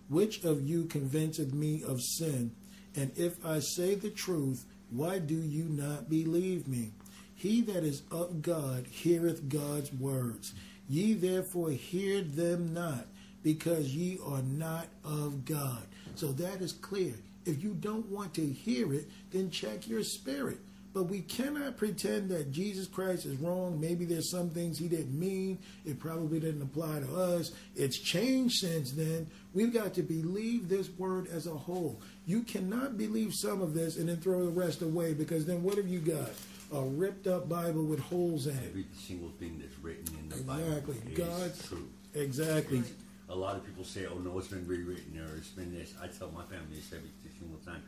Which 0.09 0.45
of 0.45 0.63
you 0.67 0.85
convinceth 0.85 1.53
me 1.53 1.83
of 1.83 2.01
sin? 2.03 2.53
And 2.97 3.11
if 3.19 3.45
I 3.45 3.59
say 3.61 3.95
the 3.95 4.11
truth, 4.11 4.65
why 4.91 5.19
do 5.19 5.35
you 5.35 5.65
not 5.65 6.09
believe 6.09 6.69
me? 6.69 6.93
He 7.35 7.61
that 7.63 7.85
is 7.85 8.03
of 8.11 8.41
God 8.41 8.87
heareth 8.87 9.49
God's 9.49 9.93
words. 9.93 10.55
Ye 10.89 11.15
therefore 11.15 11.71
hear 11.71 12.23
them 12.23 12.73
not, 12.73 13.07
because 13.43 13.95
ye 13.95 14.19
are 14.25 14.43
not 14.43 14.89
of 15.05 15.45
God. 15.45 15.83
So 16.15 16.29
that 16.33 16.63
is 16.63 16.73
clear. 16.73 17.15
If 17.45 17.63
you 17.63 17.75
don't 17.75 18.07
want 18.07 18.33
to 18.35 18.47
hear 18.47 18.95
it, 18.95 19.09
then 19.33 19.51
check 19.51 19.87
your 19.87 20.03
spirit. 20.05 20.59
But 20.95 21.05
we 21.05 21.23
cannot 21.23 21.77
pretend 21.77 22.31
that 22.31 22.53
Jesus 22.53 22.87
Christ 22.87 23.27
is 23.27 23.37
wrong. 23.39 23.81
Maybe 23.81 24.05
there's 24.05 24.31
some 24.31 24.49
things 24.51 24.79
he 24.79 24.87
didn't 24.87 25.19
mean. 25.19 25.59
It 25.85 25.99
probably 25.99 26.39
didn't 26.39 26.63
apply 26.63 27.01
to 27.01 27.17
us. 27.21 27.51
It's 27.75 27.99
changed 27.99 28.55
since 28.61 28.93
then. 28.93 29.27
We've 29.53 29.73
got 29.75 29.93
to 29.95 30.05
believe 30.05 30.69
this 30.69 30.89
word 30.91 31.27
as 31.27 31.49
a 31.49 31.51
whole. 31.55 32.01
You 32.27 32.43
cannot 32.45 32.97
believe 32.97 33.33
some 33.35 33.61
of 33.61 33.75
this 33.75 33.97
and 33.97 34.09
then 34.09 34.19
throw 34.19 34.45
the 34.45 34.53
rest 34.53 34.83
away 34.83 35.15
because 35.15 35.45
then 35.45 35.65
what 35.65 35.77
have 35.77 35.89
you 35.89 35.99
got? 35.99 36.31
a 36.73 36.81
ripped 36.83 37.29
up 37.29 37.49
Bible 37.49 37.85
with 37.85 38.01
holes 38.01 38.47
in 38.49 38.57
it. 38.57 38.63
Every 38.67 38.87
single 38.99 39.29
thing 39.39 39.61
that's 39.63 39.79
written 39.79 40.07
in 40.19 40.29
the 40.29 40.37
exactly. 40.41 40.95
Bible 40.95 41.13
is 41.13 41.17
God's, 41.19 41.69
true. 41.69 41.89
Exactly. 42.15 42.83
A 43.29 43.37
lot 43.37 43.55
of 43.55 43.65
people 43.65 43.85
say, 43.85 44.07
"Oh 44.11 44.19
no, 44.19 44.37
it's 44.39 44.49
been 44.49 44.67
rewritten 44.67 45.17
or 45.21 45.37
it's 45.37 45.51
been 45.51 45.73
this." 45.73 45.95
I 46.03 46.09
tell 46.09 46.33
my 46.33 46.43
family 46.45 46.75
this 46.75 46.91
every 46.93 47.11
single 47.39 47.59
time 47.65 47.83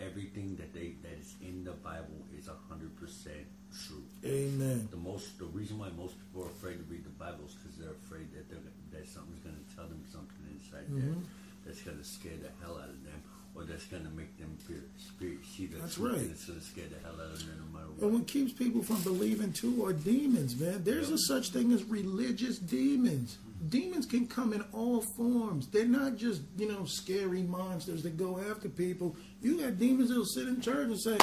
everything 0.00 0.56
that 0.56 0.72
they 0.74 0.94
that 1.02 1.18
is 1.20 1.34
in 1.42 1.64
the 1.64 1.72
Bible 1.72 2.22
is 2.38 2.48
hundred 2.68 2.94
percent 2.98 3.46
true. 3.86 4.02
Amen. 4.24 4.88
The 4.90 4.96
most 4.96 5.38
the 5.38 5.46
reason 5.46 5.78
why 5.78 5.88
most 5.96 6.14
people 6.18 6.44
are 6.46 6.50
afraid 6.52 6.78
to 6.78 6.84
read 6.88 7.04
the 7.04 7.16
Bible 7.18 7.44
is 7.46 7.54
because 7.54 7.76
they're 7.78 7.98
afraid 8.06 8.30
that 8.34 8.48
they're, 8.50 8.62
that 8.92 9.08
something's 9.08 9.40
going 9.42 9.56
to 9.58 9.66
tell 9.74 9.86
them 9.86 10.02
something 10.10 10.38
inside 10.50 10.86
mm-hmm. 10.86 11.10
there 11.10 11.20
that's 11.66 11.82
going 11.82 11.98
to 11.98 12.04
scare 12.04 12.38
the 12.40 12.50
hell 12.64 12.76
out 12.78 12.88
of 12.88 13.02
them. 13.04 13.20
Or 13.54 13.64
that's 13.64 13.86
going 13.86 14.04
to 14.04 14.10
make 14.10 14.38
them 14.38 14.56
fear, 14.68 14.84
spirit, 14.98 15.38
see 15.56 15.66
that's 15.66 15.98
right. 15.98 16.14
it's 16.14 16.44
going 16.44 16.60
to 16.60 16.64
scare 16.64 16.84
the 16.86 17.00
hell 17.02 17.18
out 17.18 17.32
of 17.32 17.38
them 17.40 17.68
no 17.72 17.78
matter 17.80 17.90
what. 17.96 18.02
And 18.04 18.12
what 18.20 18.28
keeps 18.28 18.52
people 18.52 18.84
from 18.84 19.02
believing 19.02 19.52
too 19.52 19.84
are 19.84 19.92
demons, 19.92 20.54
man. 20.60 20.84
There's 20.84 21.08
yep. 21.08 21.14
a 21.14 21.18
such 21.22 21.48
thing 21.50 21.72
as 21.72 21.82
religious 21.84 22.58
demons 22.58 23.36
demons 23.68 24.06
can 24.06 24.26
come 24.26 24.52
in 24.52 24.64
all 24.72 25.00
forms. 25.00 25.66
They're 25.68 25.84
not 25.86 26.16
just, 26.16 26.42
you 26.56 26.70
know, 26.70 26.84
scary 26.84 27.42
monsters 27.42 28.02
that 28.04 28.16
go 28.16 28.38
after 28.50 28.68
people. 28.68 29.16
You 29.42 29.60
got 29.60 29.78
demons 29.78 30.08
that'll 30.10 30.24
sit 30.24 30.46
in 30.48 30.60
church 30.60 30.86
and 30.88 31.00
say, 31.00 31.18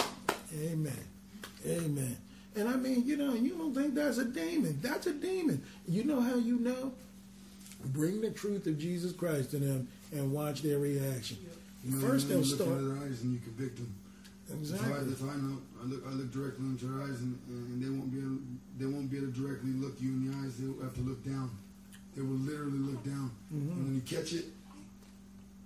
Amen. 0.64 0.98
Amen. 1.68 2.18
And 2.56 2.70
I 2.70 2.76
mean, 2.76 3.06
you 3.06 3.18
know, 3.18 3.34
you 3.34 3.52
don't 3.56 3.74
think 3.74 3.95
that's 3.95 4.18
a 4.18 4.26
demon. 4.26 4.80
That's 4.82 5.07
a 5.07 5.14
demon. 5.14 5.64
You 5.88 6.03
know 6.03 6.22
how 6.22 6.36
you 6.36 6.60
know? 6.60 6.94
Bring 7.88 8.22
the 8.22 8.32
truth 8.32 8.66
of 8.68 8.80
Jesus 8.80 9.12
Christ 9.12 9.52
to 9.52 9.57
them 9.60 9.88
and 10.12 10.32
watch 10.32 10.62
their 10.62 10.80
reaction. 10.80 11.38
Yep. 11.94 12.02
First, 12.02 12.30
they'll 12.30 12.44
start. 12.44 12.70
Their 12.82 12.98
eyes 13.07 13.22
and 13.22 13.34
you 13.34 13.40
convict 13.40 13.76
them. 13.78 13.94
Exactly. 14.53 14.90
If 15.12 15.22
I, 15.24 15.36
know, 15.38 15.57
I 15.82 15.86
look, 15.86 16.03
I 16.07 16.12
look 16.12 16.32
directly 16.32 16.66
into 16.66 16.86
their 16.86 17.03
eyes, 17.03 17.20
and, 17.20 17.38
and 17.49 17.82
they 17.84 17.90
won't 17.90 18.12
be, 18.12 18.20
able, 18.20 18.38
they 18.78 18.86
won't 18.86 19.10
be 19.10 19.18
able 19.18 19.28
to 19.28 19.34
directly 19.34 19.72
look 19.72 19.99
you 19.99 20.10
in 20.10 20.30
the 20.30 20.38
eyes. 20.48 20.56
They'll 20.57 20.82
have 20.84 20.94
to 20.95 21.02
look 21.02 21.24
down 21.26 21.49
they 22.16 22.22
will 22.22 22.38
literally 22.38 22.78
look 22.78 23.04
down. 23.04 23.32
Mm-hmm. 23.54 23.84
when 23.86 23.96
you 23.96 24.02
catch 24.02 24.32
it, 24.34 24.46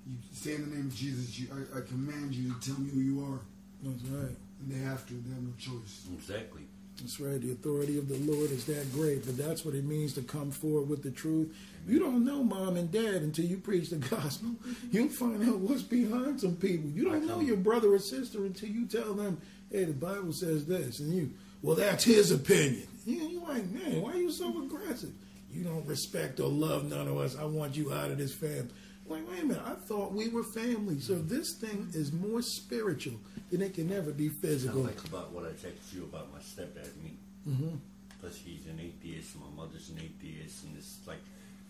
you 0.07 0.15
say 0.33 0.55
in 0.55 0.69
the 0.69 0.75
name 0.77 0.87
of 0.87 0.95
Jesus, 0.95 1.37
you, 1.39 1.47
I, 1.53 1.77
I, 1.77 1.81
command 1.81 2.33
you 2.33 2.53
to 2.53 2.67
tell 2.71 2.79
me 2.79 2.89
who 2.89 2.99
you 2.99 3.23
are. 3.23 3.39
That's 3.83 4.03
right. 4.09 4.35
And 4.61 4.67
they 4.71 4.79
have 4.83 5.05
to, 5.07 5.13
they 5.13 5.33
have 5.35 5.43
no 5.43 5.53
choice. 5.59 6.05
Exactly. 6.15 6.63
That's 6.99 7.19
right. 7.19 7.39
The 7.39 7.51
authority 7.51 7.97
of 7.99 8.09
the 8.09 8.17
Lord 8.29 8.51
is 8.51 8.65
that 8.65 8.91
great, 8.91 9.25
but 9.25 9.37
that's 9.37 9.63
what 9.63 9.75
it 9.75 9.85
means 9.85 10.13
to 10.15 10.21
come 10.21 10.49
forward 10.51 10.89
with 10.89 11.03
the 11.03 11.11
truth. 11.11 11.55
Amen. 11.83 11.93
You 11.93 11.99
don't 11.99 12.25
know 12.25 12.43
mom 12.43 12.75
and 12.75 12.91
dad 12.91 13.21
until 13.21 13.45
you 13.45 13.57
preach 13.57 13.91
the 13.91 13.97
gospel. 13.97 14.49
You'll 14.91 15.07
find 15.09 15.47
out 15.47 15.59
what's 15.59 15.83
behind 15.83 16.41
some 16.41 16.55
people. 16.55 16.89
You 16.89 17.05
don't 17.05 17.27
know 17.27 17.39
your 17.41 17.55
brother 17.57 17.93
or 17.93 17.99
sister 17.99 18.39
until 18.45 18.69
you 18.69 18.85
tell 18.87 19.13
them, 19.13 19.39
hey, 19.71 19.83
the 19.85 19.93
Bible 19.93 20.33
says 20.33 20.65
this. 20.65 20.99
And 20.99 21.13
you, 21.13 21.31
well, 21.61 21.75
that's 21.75 22.03
his 22.03 22.31
opinion. 22.31 22.87
You, 23.05 23.43
are 23.47 23.53
like, 23.53 23.69
man, 23.69 24.01
why 24.01 24.13
are 24.13 24.17
you 24.17 24.31
so 24.31 24.63
aggressive? 24.63 25.11
you 25.53 25.63
don't 25.63 25.85
respect 25.85 26.39
or 26.39 26.47
love 26.47 26.85
none 26.89 27.07
of 27.07 27.17
us. 27.17 27.35
I 27.37 27.45
want 27.45 27.75
you 27.75 27.93
out 27.93 28.11
of 28.11 28.17
this 28.17 28.33
family. 28.33 28.69
Wait, 29.07 29.23
wait 29.27 29.41
a 29.41 29.45
minute. 29.45 29.63
I 29.65 29.73
thought 29.87 30.11
we 30.13 30.29
were 30.29 30.43
family. 30.53 30.99
So 30.99 31.15
this 31.15 31.55
thing 31.59 31.87
is 31.93 32.13
more 32.13 32.41
spiritual 32.41 33.15
than 33.51 33.61
it 33.61 33.73
can 33.73 33.91
ever 33.91 34.11
be 34.11 34.29
physical. 34.29 34.83
Sounds 34.85 34.95
like 34.97 35.05
about 35.07 35.31
what 35.31 35.45
I 35.45 35.49
texted 35.49 35.93
you 35.95 36.03
about 36.03 36.31
my 36.31 36.39
stepdad 36.39 36.85
me. 37.03 37.13
Mm-hmm. 37.49 37.75
Plus, 38.21 38.37
he's 38.37 38.65
an 38.67 38.79
atheist. 38.79 39.35
My 39.39 39.63
mother's 39.63 39.89
an 39.89 39.97
atheist, 39.99 40.63
and 40.65 40.77
it's 40.77 40.99
like 41.07 41.17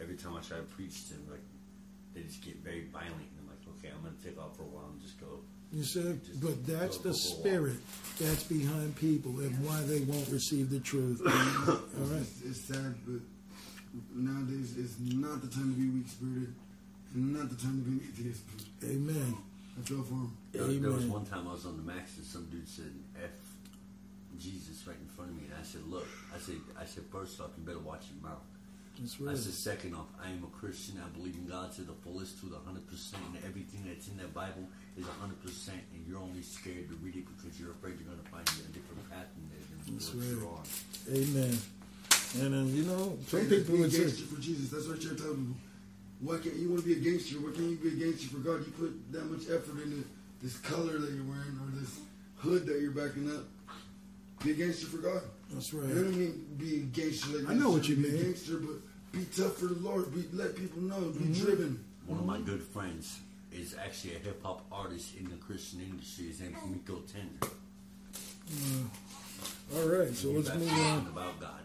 every 0.01 0.15
time 0.15 0.35
I 0.35 0.41
try 0.41 0.57
to 0.57 0.63
preach 0.63 1.03
to 1.07 1.13
them, 1.13 1.27
like 1.31 1.39
they 2.13 2.21
just 2.23 2.41
get 2.43 2.57
very 2.57 2.85
violent. 2.91 3.15
And 3.15 3.37
I'm 3.43 3.47
like, 3.47 3.77
okay, 3.79 3.93
I'm 3.95 4.01
going 4.03 4.17
to 4.17 4.23
take 4.27 4.37
off 4.39 4.57
for 4.57 4.63
a 4.63 4.65
while 4.65 4.87
and 4.91 5.01
just 5.01 5.19
go. 5.21 5.27
You 5.71 5.83
said, 5.83 6.19
but 6.41 6.65
that's 6.65 6.97
go, 6.97 7.03
the 7.03 7.09
go, 7.09 7.15
go 7.15 7.39
spirit 7.39 7.75
that's 8.19 8.43
behind 8.43 8.95
people 8.97 9.39
and 9.39 9.53
why 9.63 9.79
they 9.83 10.01
won't 10.01 10.27
receive 10.29 10.71
the 10.71 10.79
truth. 10.79 11.21
All 11.25 11.75
right. 12.07 12.21
It's, 12.41 12.41
it's 12.41 12.67
that, 12.69 12.95
but 13.07 13.21
Nowadays, 14.13 14.77
it's 14.77 14.99
not 14.99 15.41
the 15.41 15.47
time 15.47 15.73
to 15.73 15.77
be 15.77 15.89
weak 15.89 16.07
spirited, 16.09 16.53
and 17.15 17.33
not 17.33 17.49
the 17.49 17.57
time 17.57 17.81
to 17.81 17.83
be 17.89 17.97
an 17.97 18.05
atheist. 18.05 18.43
Amen. 18.85 19.33
I 19.77 19.81
feel 19.81 20.03
for 20.03 20.13
him. 20.13 20.31
There, 20.51 20.63
Amen. 20.63 20.81
there 20.81 20.91
was 20.91 21.05
one 21.05 21.25
time 21.25 21.47
I 21.47 21.53
was 21.53 21.65
on 21.65 21.77
the 21.77 21.83
max, 21.83 22.17
and 22.17 22.25
some 22.25 22.45
dude 22.53 22.69
said 22.69 22.91
"F 23.17 23.33
Jesus" 24.37 24.85
right 24.85 24.97
in 24.99 25.07
front 25.17 25.31
of 25.31 25.35
me, 25.37 25.43
and 25.49 25.57
I 25.57 25.63
said, 25.65 25.81
"Look," 25.89 26.05
I 26.29 26.37
said, 26.37 26.57
"I 26.77 26.85
said 26.85 27.03
first 27.11 27.41
off, 27.41 27.49
you 27.57 27.65
better 27.65 27.79
watch 27.81 28.05
your 28.13 28.21
mouth." 28.29 28.43
That's 28.99 29.17
right. 29.21 29.33
I 29.33 29.39
said 29.39 29.53
second 29.57 29.95
off, 29.95 30.11
I 30.21 30.29
am 30.29 30.43
a 30.45 30.51
Christian. 30.53 31.01
I 31.01 31.07
believe 31.17 31.35
in 31.39 31.47
God 31.49 31.71
to 31.81 31.81
the 31.81 31.95
fullest, 32.05 32.37
to 32.43 32.45
the 32.45 32.59
hundred 32.61 32.85
percent, 32.91 33.23
and 33.33 33.41
everything 33.45 33.85
that's 33.89 34.05
in 34.09 34.17
that 34.21 34.33
Bible 34.37 34.69
is 35.01 35.07
hundred 35.17 35.41
percent. 35.41 35.81
And 35.97 36.05
you're 36.05 36.19
only 36.21 36.43
scared 36.45 36.89
to 36.93 36.95
read 37.01 37.15
it 37.17 37.25
because 37.25 37.57
you're 37.57 37.71
afraid 37.73 37.97
you're 37.97 38.13
going 38.13 38.21
to 38.21 38.29
find 38.29 38.45
a 38.53 38.69
different 38.69 39.01
path 39.09 39.31
in 39.33 39.49
there 39.49 39.65
than 39.65 39.97
that's 39.97 40.13
right. 40.13 40.69
Amen. 41.09 41.57
And 42.35 42.53
then, 42.53 42.67
you 42.75 42.83
know, 42.83 43.17
some 43.27 43.39
and 43.39 43.49
people 43.49 43.77
would 43.77 43.91
say. 43.91 44.07
For 44.07 44.39
Jesus, 44.39 44.69
that's 44.69 44.87
what 44.87 45.01
you're 45.01 45.15
telling 45.15 45.49
me. 45.49 45.55
Why 46.21 46.37
can't 46.37 46.55
you 46.55 46.69
want 46.69 46.83
to 46.83 46.85
be 46.85 46.93
a 46.93 47.01
gangster? 47.11 47.37
Why 47.39 47.51
can't 47.55 47.69
you 47.71 47.77
be 47.77 47.87
a 47.89 47.97
gangster 48.05 48.27
for 48.27 48.37
God? 48.37 48.65
You 48.65 48.71
put 48.77 49.11
that 49.11 49.25
much 49.25 49.49
effort 49.49 49.81
into 49.81 50.03
this 50.41 50.57
color 50.57 50.99
that 50.99 51.11
you're 51.11 51.23
wearing 51.25 51.57
or 51.61 51.71
this 51.73 51.97
hood 52.37 52.65
that 52.67 52.81
you're 52.81 52.91
backing 52.91 53.31
up. 53.33 53.43
Be 54.43 54.51
a 54.51 54.53
gangster 54.53 54.85
for 54.87 54.97
God. 54.97 55.21
That's 55.51 55.73
right. 55.73 55.89
I 55.89 55.93
don't 55.95 56.17
mean 56.17 56.45
being 56.57 56.91
gangster 56.93 57.35
like 57.37 57.49
I 57.49 57.53
know 57.55 57.71
what 57.71 57.87
you 57.87 57.95
mean. 57.95 58.21
Gangster, 58.21 58.57
but 58.57 58.75
be 59.11 59.25
tough 59.35 59.55
for 59.57 59.65
the 59.65 59.79
Lord. 59.79 60.13
Be 60.13 60.25
let 60.31 60.55
people 60.55 60.81
know. 60.81 60.99
Be 60.99 61.19
mm-hmm. 61.25 61.33
driven. 61.33 61.83
One 62.05 62.19
of 62.19 62.25
my 62.25 62.39
good 62.39 62.61
friends 62.61 63.19
is 63.51 63.75
actually 63.83 64.15
a 64.15 64.19
hip 64.19 64.43
hop 64.43 64.65
artist 64.71 65.15
in 65.17 65.25
the 65.29 65.35
Christian 65.37 65.81
industry. 65.81 66.27
His 66.27 66.41
is 66.41 66.49
Miko 66.67 67.01
Tender. 67.11 67.53
Uh, 68.53 69.77
all 69.77 69.87
right, 69.89 70.13
so 70.15 70.29
let's 70.29 70.53
move 70.53 70.71
on 70.71 71.07
about 71.07 71.39
God. 71.39 71.61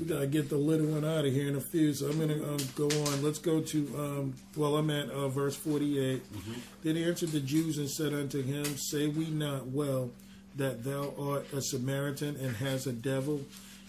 We 0.00 0.04
gotta 0.06 0.26
get 0.26 0.50
the 0.50 0.56
little 0.56 0.86
one 0.86 1.04
out 1.04 1.24
of 1.24 1.32
here 1.32 1.48
in 1.48 1.56
a 1.56 1.60
few. 1.60 1.94
So 1.94 2.10
I'm 2.10 2.18
gonna 2.18 2.34
um, 2.46 2.58
go 2.76 2.84
on. 2.88 3.22
Let's 3.22 3.38
go 3.38 3.60
to 3.60 3.94
um, 3.98 4.34
well, 4.56 4.76
I'm 4.76 4.90
at 4.90 5.08
uh, 5.10 5.28
verse 5.28 5.56
48. 5.56 6.22
Mm-hmm. 6.32 6.52
Then 6.82 6.96
answered 6.98 7.30
the 7.30 7.40
Jews 7.40 7.78
and 7.78 7.88
said 7.88 8.12
unto 8.12 8.42
him, 8.42 8.64
Say 8.76 9.06
we 9.08 9.30
not 9.30 9.66
well 9.68 10.10
that 10.56 10.84
thou 10.84 11.14
art 11.18 11.46
a 11.54 11.62
Samaritan 11.62 12.36
and 12.36 12.54
has 12.56 12.86
a 12.86 12.92
devil? 12.92 13.40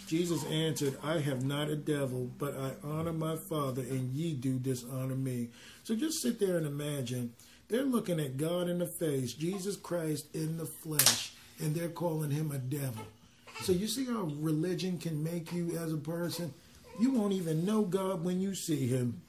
Jesus 0.08 0.46
answered, 0.46 0.98
I 1.04 1.20
have 1.20 1.44
not 1.44 1.70
a 1.70 1.76
devil, 1.76 2.30
but 2.40 2.56
I 2.58 2.72
honor 2.86 3.14
my 3.14 3.36
Father, 3.36 3.82
and 3.82 4.14
ye 4.14 4.34
do 4.34 4.58
dishonor 4.60 5.16
me. 5.16 5.50
So 5.86 5.96
just 5.96 6.22
sit 6.22 6.40
there 6.40 6.58
and 6.58 6.66
imagine 6.68 7.34
they're 7.70 7.84
looking 7.84 8.20
at 8.20 8.38
God 8.38 8.70
in 8.70 8.80
the 8.80 8.86
face, 8.88 9.34
Jesus 9.34 9.76
Christ 9.76 10.28
in 10.34 10.58
the 10.58 10.66
flesh, 10.66 11.34
and 11.60 11.74
they're 11.76 11.90
calling 11.90 12.32
him 12.32 12.52
a 12.52 12.58
devil. 12.58 13.04
So 13.62 13.72
you 13.72 13.88
see 13.88 14.06
how 14.06 14.24
religion 14.40 14.98
can 14.98 15.24
make 15.24 15.54
you 15.54 15.78
as 15.78 15.94
a 15.94 15.98
person? 15.98 16.54
You 17.00 17.12
won't 17.12 17.34
even 17.34 17.66
know 17.66 17.84
God 17.84 18.24
when 18.24 18.42
you 18.42 18.56
see 18.56 18.88
him. 18.88 19.22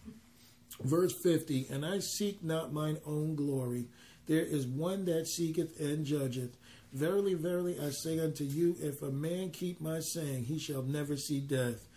Verse 0.83 1.13
50 1.13 1.67
And 1.71 1.85
I 1.85 1.99
seek 2.01 2.43
not 2.43 2.73
mine 2.73 2.99
own 3.07 3.35
glory. 3.35 3.87
There 4.27 4.43
is 4.45 4.67
one 4.67 5.05
that 5.05 5.29
seeketh 5.29 5.79
and 5.79 6.07
judgeth. 6.07 6.57
Verily, 6.93 7.35
verily, 7.35 7.79
I 7.81 7.91
say 7.91 8.19
unto 8.21 8.45
you, 8.45 8.77
if 8.81 9.03
a 9.03 9.11
man 9.11 9.51
keep 9.51 9.81
my 9.81 10.01
saying, 10.01 10.45
he 10.45 10.59
shall 10.59 10.83
never 10.83 11.17
see 11.17 11.41
death. 11.41 11.89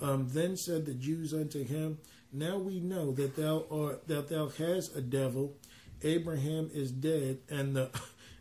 Um, 0.00 0.28
then 0.30 0.56
said 0.56 0.84
the 0.86 0.94
Jews 0.94 1.32
unto 1.32 1.62
him, 1.64 1.98
Now 2.32 2.58
we 2.58 2.80
know 2.80 3.12
that 3.12 3.36
thou 3.36 3.64
art 3.70 4.06
that 4.08 4.28
thou 4.28 4.48
hast 4.48 4.94
a 4.96 5.00
devil. 5.00 5.54
Abraham 6.02 6.70
is 6.72 6.90
dead, 6.90 7.38
and 7.50 7.76
the 7.76 7.90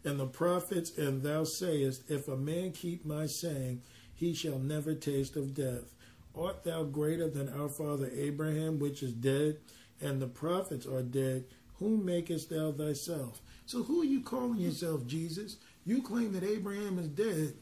and 0.03 0.19
the 0.19 0.27
prophets, 0.27 0.97
and 0.97 1.21
thou 1.23 1.43
sayest, 1.43 2.09
If 2.09 2.27
a 2.27 2.37
man 2.37 2.71
keep 2.71 3.05
my 3.05 3.25
saying, 3.27 3.81
he 4.13 4.33
shall 4.33 4.59
never 4.59 4.93
taste 4.93 5.35
of 5.35 5.53
death. 5.53 5.93
Art 6.35 6.63
thou 6.63 6.83
greater 6.83 7.29
than 7.29 7.49
our 7.49 7.69
father 7.69 8.09
Abraham, 8.15 8.79
which 8.79 9.03
is 9.03 9.13
dead, 9.13 9.57
and 10.01 10.21
the 10.21 10.27
prophets 10.27 10.85
are 10.85 11.01
dead? 11.03 11.45
Whom 11.75 12.05
makest 12.05 12.49
thou 12.49 12.71
thyself? 12.71 13.41
So 13.65 13.83
who 13.83 14.01
are 14.01 14.05
you 14.05 14.21
calling 14.21 14.59
yourself, 14.59 15.05
Jesus? 15.05 15.57
You 15.85 16.01
claim 16.01 16.33
that 16.33 16.43
Abraham 16.43 16.99
is 16.99 17.07
dead. 17.07 17.55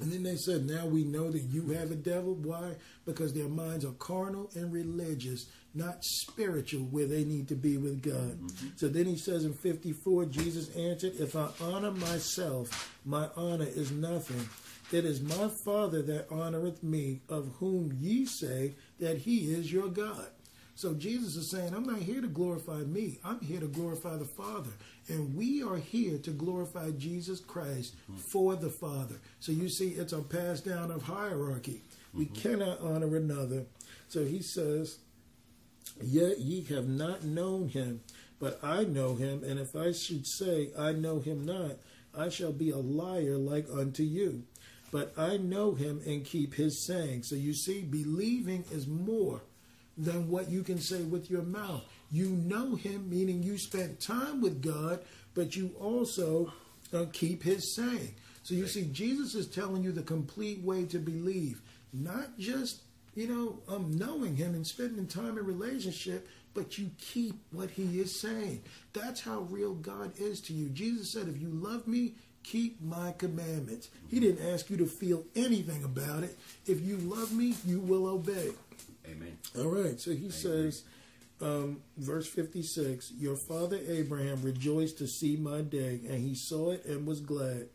And 0.00 0.12
then 0.12 0.22
they 0.22 0.36
said, 0.36 0.66
Now 0.66 0.86
we 0.86 1.04
know 1.04 1.30
that 1.30 1.42
you 1.42 1.68
have 1.70 1.90
a 1.90 1.94
devil. 1.96 2.34
Why? 2.34 2.74
Because 3.04 3.32
their 3.32 3.48
minds 3.48 3.84
are 3.84 3.92
carnal 3.92 4.50
and 4.54 4.72
religious 4.72 5.46
not 5.78 6.04
spiritual, 6.04 6.82
where 6.86 7.06
they 7.06 7.24
need 7.24 7.48
to 7.48 7.54
be 7.54 7.78
with 7.78 8.02
God. 8.02 8.38
Mm-hmm. 8.38 8.68
So 8.76 8.88
then 8.88 9.06
he 9.06 9.16
says 9.16 9.44
in 9.44 9.54
54, 9.54 10.26
Jesus 10.26 10.74
answered, 10.76 11.14
If 11.18 11.36
I 11.36 11.48
honor 11.62 11.92
myself, 11.92 12.98
my 13.06 13.28
honor 13.36 13.66
is 13.66 13.90
nothing. 13.92 14.46
It 14.92 15.04
is 15.06 15.22
my 15.22 15.50
Father 15.64 16.02
that 16.02 16.28
honoreth 16.30 16.82
me, 16.82 17.20
of 17.28 17.48
whom 17.60 17.92
ye 17.98 18.26
say 18.26 18.74
that 19.00 19.18
he 19.18 19.52
is 19.54 19.72
your 19.72 19.88
God. 19.88 20.26
So 20.74 20.94
Jesus 20.94 21.34
is 21.36 21.50
saying, 21.50 21.74
I'm 21.74 21.82
not 21.84 21.98
here 21.98 22.20
to 22.20 22.28
glorify 22.28 22.78
me. 22.78 23.18
I'm 23.24 23.40
here 23.40 23.60
to 23.60 23.66
glorify 23.66 24.16
the 24.16 24.28
Father. 24.36 24.70
And 25.08 25.34
we 25.34 25.62
are 25.62 25.76
here 25.76 26.18
to 26.18 26.30
glorify 26.30 26.90
Jesus 26.92 27.40
Christ 27.40 27.96
mm-hmm. 28.10 28.18
for 28.32 28.56
the 28.56 28.70
Father. 28.80 29.16
So 29.40 29.52
you 29.52 29.68
see, 29.68 29.90
it's 29.90 30.12
a 30.12 30.20
pass 30.22 30.60
down 30.60 30.90
of 30.90 31.02
hierarchy. 31.02 31.80
Mm-hmm. 32.08 32.18
We 32.18 32.26
cannot 32.26 32.80
honor 32.80 33.16
another. 33.16 33.64
So 34.08 34.24
he 34.24 34.40
says, 34.40 34.98
Yet 36.02 36.40
ye 36.40 36.62
have 36.74 36.88
not 36.88 37.24
known 37.24 37.68
him, 37.68 38.02
but 38.38 38.60
I 38.62 38.84
know 38.84 39.14
him, 39.16 39.42
and 39.42 39.58
if 39.58 39.74
I 39.74 39.92
should 39.92 40.26
say, 40.26 40.70
I 40.78 40.92
know 40.92 41.18
him 41.20 41.44
not, 41.44 41.76
I 42.16 42.28
shall 42.28 42.52
be 42.52 42.70
a 42.70 42.78
liar 42.78 43.36
like 43.36 43.66
unto 43.70 44.02
you. 44.02 44.44
But 44.90 45.12
I 45.18 45.36
know 45.36 45.72
him 45.74 46.00
and 46.06 46.24
keep 46.24 46.54
his 46.54 46.86
saying. 46.86 47.24
So 47.24 47.34
you 47.36 47.52
see, 47.52 47.82
believing 47.82 48.64
is 48.72 48.86
more 48.86 49.40
than 49.98 50.30
what 50.30 50.50
you 50.50 50.62
can 50.62 50.78
say 50.78 51.02
with 51.02 51.28
your 51.30 51.42
mouth. 51.42 51.84
You 52.10 52.30
know 52.30 52.74
him, 52.74 53.10
meaning 53.10 53.42
you 53.42 53.58
spent 53.58 54.00
time 54.00 54.40
with 54.40 54.62
God, 54.62 55.00
but 55.34 55.56
you 55.56 55.72
also 55.78 56.52
uh, 56.94 57.04
keep 57.12 57.42
his 57.42 57.74
saying. 57.74 58.14
So 58.44 58.54
you 58.54 58.66
see, 58.66 58.86
Jesus 58.86 59.34
is 59.34 59.46
telling 59.46 59.82
you 59.84 59.92
the 59.92 60.02
complete 60.02 60.62
way 60.62 60.84
to 60.86 60.98
believe, 60.98 61.60
not 61.92 62.38
just 62.38 62.80
you 63.18 63.26
know, 63.26 63.58
um, 63.74 63.90
knowing 63.98 64.36
him 64.36 64.54
and 64.54 64.64
spending 64.64 65.04
time 65.08 65.36
in 65.38 65.44
relationship, 65.44 66.28
but 66.54 66.78
you 66.78 66.88
keep 67.00 67.34
what 67.50 67.68
he 67.68 67.98
is 67.98 68.18
saying. 68.20 68.62
That's 68.92 69.20
how 69.20 69.40
real 69.50 69.74
God 69.74 70.12
is 70.20 70.40
to 70.42 70.52
you. 70.52 70.68
Jesus 70.68 71.10
said, 71.10 71.26
if 71.26 71.40
you 71.40 71.48
love 71.48 71.88
me, 71.88 72.12
keep 72.44 72.80
my 72.80 73.12
commandments. 73.18 73.88
He 74.08 74.18
mm-hmm. 74.18 74.24
didn't 74.24 74.50
ask 74.54 74.70
you 74.70 74.76
to 74.76 74.86
feel 74.86 75.24
anything 75.34 75.82
about 75.82 76.22
it. 76.22 76.38
If 76.66 76.80
you 76.80 76.96
love 76.98 77.32
me, 77.32 77.54
you 77.66 77.80
will 77.80 78.06
obey. 78.06 78.52
Amen. 79.10 79.36
All 79.58 79.66
right, 79.66 79.98
so 80.00 80.12
he 80.12 80.16
Amen. 80.18 80.30
says, 80.30 80.84
um, 81.40 81.80
verse 81.96 82.26
56 82.28 83.12
Your 83.18 83.36
father 83.36 83.78
Abraham 83.88 84.42
rejoiced 84.42 84.98
to 84.98 85.08
see 85.08 85.34
my 85.36 85.60
day, 85.62 85.98
and 86.08 86.20
he 86.22 86.36
saw 86.36 86.70
it 86.70 86.84
and 86.84 87.04
was 87.04 87.18
glad. 87.20 87.66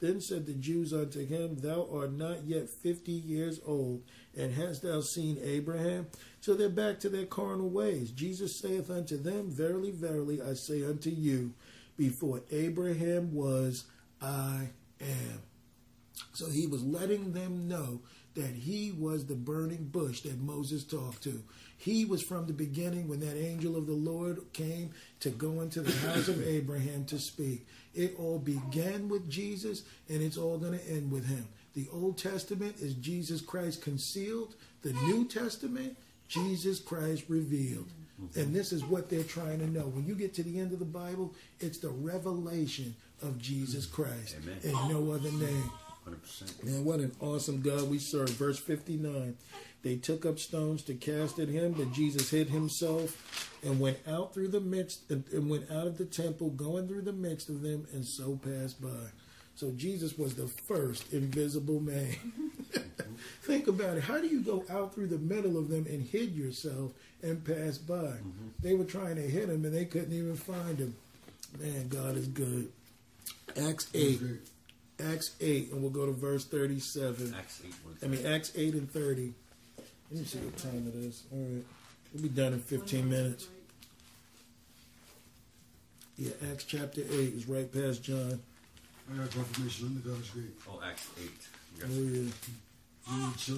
Then 0.00 0.20
said 0.22 0.46
the 0.46 0.54
Jews 0.54 0.94
unto 0.94 1.24
him, 1.24 1.56
Thou 1.56 1.86
art 1.94 2.12
not 2.14 2.44
yet 2.46 2.70
fifty 2.70 3.12
years 3.12 3.60
old, 3.66 4.02
and 4.36 4.52
hast 4.54 4.80
thou 4.82 5.02
seen 5.02 5.36
Abraham? 5.44 6.06
So 6.40 6.54
they're 6.54 6.70
back 6.70 7.00
to 7.00 7.10
their 7.10 7.26
carnal 7.26 7.68
ways. 7.68 8.10
Jesus 8.10 8.56
saith 8.58 8.90
unto 8.90 9.18
them, 9.18 9.50
Verily, 9.50 9.90
verily, 9.90 10.40
I 10.40 10.54
say 10.54 10.82
unto 10.84 11.10
you, 11.10 11.52
before 11.98 12.40
Abraham 12.50 13.34
was, 13.34 13.84
I 14.22 14.68
am. 15.02 15.42
So 16.32 16.48
he 16.48 16.66
was 16.66 16.82
letting 16.82 17.32
them 17.32 17.68
know 17.68 18.00
that 18.40 18.54
he 18.54 18.90
was 18.92 19.26
the 19.26 19.34
burning 19.34 19.84
bush 19.84 20.20
that 20.22 20.40
Moses 20.40 20.82
talked 20.82 21.22
to. 21.24 21.42
He 21.76 22.04
was 22.06 22.22
from 22.22 22.46
the 22.46 22.52
beginning 22.54 23.06
when 23.06 23.20
that 23.20 23.38
angel 23.38 23.76
of 23.76 23.86
the 23.86 23.92
Lord 23.92 24.38
came 24.54 24.90
to 25.20 25.28
go 25.30 25.60
into 25.60 25.82
the 25.82 25.96
house 26.08 26.26
of 26.28 26.42
Abraham 26.48 27.04
to 27.06 27.18
speak. 27.18 27.66
It 27.94 28.14
all 28.18 28.38
began 28.38 29.08
with 29.10 29.28
Jesus 29.28 29.82
and 30.08 30.22
it's 30.22 30.38
all 30.38 30.56
going 30.58 30.78
to 30.78 30.88
end 30.90 31.12
with 31.12 31.26
him. 31.28 31.46
The 31.74 31.86
Old 31.92 32.16
Testament 32.18 32.76
is 32.80 32.94
Jesus 32.94 33.42
Christ 33.42 33.82
concealed, 33.82 34.54
the 34.82 34.94
New 35.04 35.26
Testament, 35.28 35.96
Jesus 36.28 36.80
Christ 36.80 37.24
revealed. 37.28 37.90
And 38.18 38.32
mm-hmm. 38.46 38.52
this 38.54 38.72
is 38.72 38.84
what 38.86 39.10
they're 39.10 39.22
trying 39.22 39.58
to 39.58 39.66
know. 39.68 39.86
When 39.88 40.06
you 40.06 40.14
get 40.14 40.32
to 40.34 40.42
the 40.42 40.58
end 40.60 40.72
of 40.72 40.78
the 40.78 40.84
Bible, 40.86 41.34
it's 41.60 41.78
the 41.78 41.90
revelation 41.90 42.94
of 43.22 43.38
Jesus 43.38 43.86
mm-hmm. 43.86 44.02
Christ 44.02 44.36
Amen. 44.42 44.58
and 44.64 44.88
no 44.92 45.12
other 45.12 45.30
name. 45.32 45.70
100%. 46.08 46.64
Man, 46.64 46.84
what 46.84 47.00
an 47.00 47.12
awesome 47.20 47.60
God 47.60 47.90
we 47.90 47.98
serve. 47.98 48.30
Verse 48.30 48.58
59 48.58 49.36
They 49.82 49.96
took 49.96 50.24
up 50.26 50.38
stones 50.38 50.82
to 50.84 50.94
cast 50.94 51.38
at 51.38 51.48
him, 51.48 51.72
but 51.72 51.92
Jesus 51.92 52.30
hid 52.30 52.48
himself 52.48 53.58
and 53.62 53.80
went 53.80 53.98
out 54.08 54.32
through 54.34 54.48
the 54.48 54.60
midst 54.60 55.10
and 55.10 55.50
went 55.50 55.70
out 55.70 55.86
of 55.86 55.98
the 55.98 56.04
temple, 56.04 56.50
going 56.50 56.88
through 56.88 57.02
the 57.02 57.12
midst 57.12 57.48
of 57.48 57.62
them, 57.62 57.86
and 57.92 58.04
so 58.04 58.38
passed 58.42 58.80
by. 58.80 58.88
So 59.56 59.72
Jesus 59.76 60.16
was 60.16 60.34
the 60.34 60.46
first 60.46 61.12
invisible 61.12 61.80
man. 61.80 62.14
Think 63.42 63.66
about 63.68 63.98
it. 63.98 64.04
How 64.04 64.18
do 64.18 64.26
you 64.26 64.40
go 64.40 64.64
out 64.70 64.94
through 64.94 65.08
the 65.08 65.18
middle 65.18 65.58
of 65.58 65.68
them 65.68 65.84
and 65.86 66.02
hid 66.02 66.34
yourself 66.34 66.92
and 67.22 67.44
pass 67.44 67.76
by? 67.76 67.94
Mm-hmm. 67.96 68.46
They 68.62 68.72
were 68.74 68.84
trying 68.84 69.16
to 69.16 69.22
hit 69.22 69.50
him 69.50 69.66
and 69.66 69.74
they 69.74 69.84
couldn't 69.84 70.14
even 70.14 70.36
find 70.36 70.78
him. 70.78 70.94
Man, 71.60 71.88
God 71.88 72.16
is 72.16 72.28
good. 72.28 72.72
Acts 73.60 73.90
8. 73.92 74.20
Acts 75.08 75.34
8, 75.40 75.70
and 75.72 75.82
we'll 75.82 75.90
go 75.90 76.06
to 76.06 76.12
verse 76.12 76.44
37. 76.44 77.34
Acts 77.38 77.62
8. 77.66 77.74
I 78.02 78.06
mean, 78.06 78.26
Acts 78.26 78.52
8 78.56 78.74
and 78.74 78.90
30. 78.90 79.32
Let 80.10 80.20
me 80.20 80.26
see 80.26 80.38
what 80.38 80.56
time 80.58 80.86
it 80.94 80.98
is. 80.98 81.22
All 81.32 81.38
right. 81.52 81.64
We'll 82.12 82.22
be 82.22 82.28
done 82.28 82.52
in 82.54 82.60
15 82.60 83.08
minutes. 83.08 83.46
Yeah, 86.18 86.32
Acts 86.50 86.64
chapter 86.64 87.00
8 87.00 87.04
is 87.12 87.48
right 87.48 87.70
past 87.72 88.02
John. 88.02 88.40
I 89.10 89.16
got 89.16 89.30
confirmation. 89.30 89.86
Let 89.86 90.04
me 90.04 90.12
go 90.16 90.22
screen. 90.22 90.52
Oh, 90.70 90.80
Acts 90.86 91.08
8. 91.22 91.30
Oh, 91.84 91.86
yeah. 91.88 93.22
Acts 93.26 93.50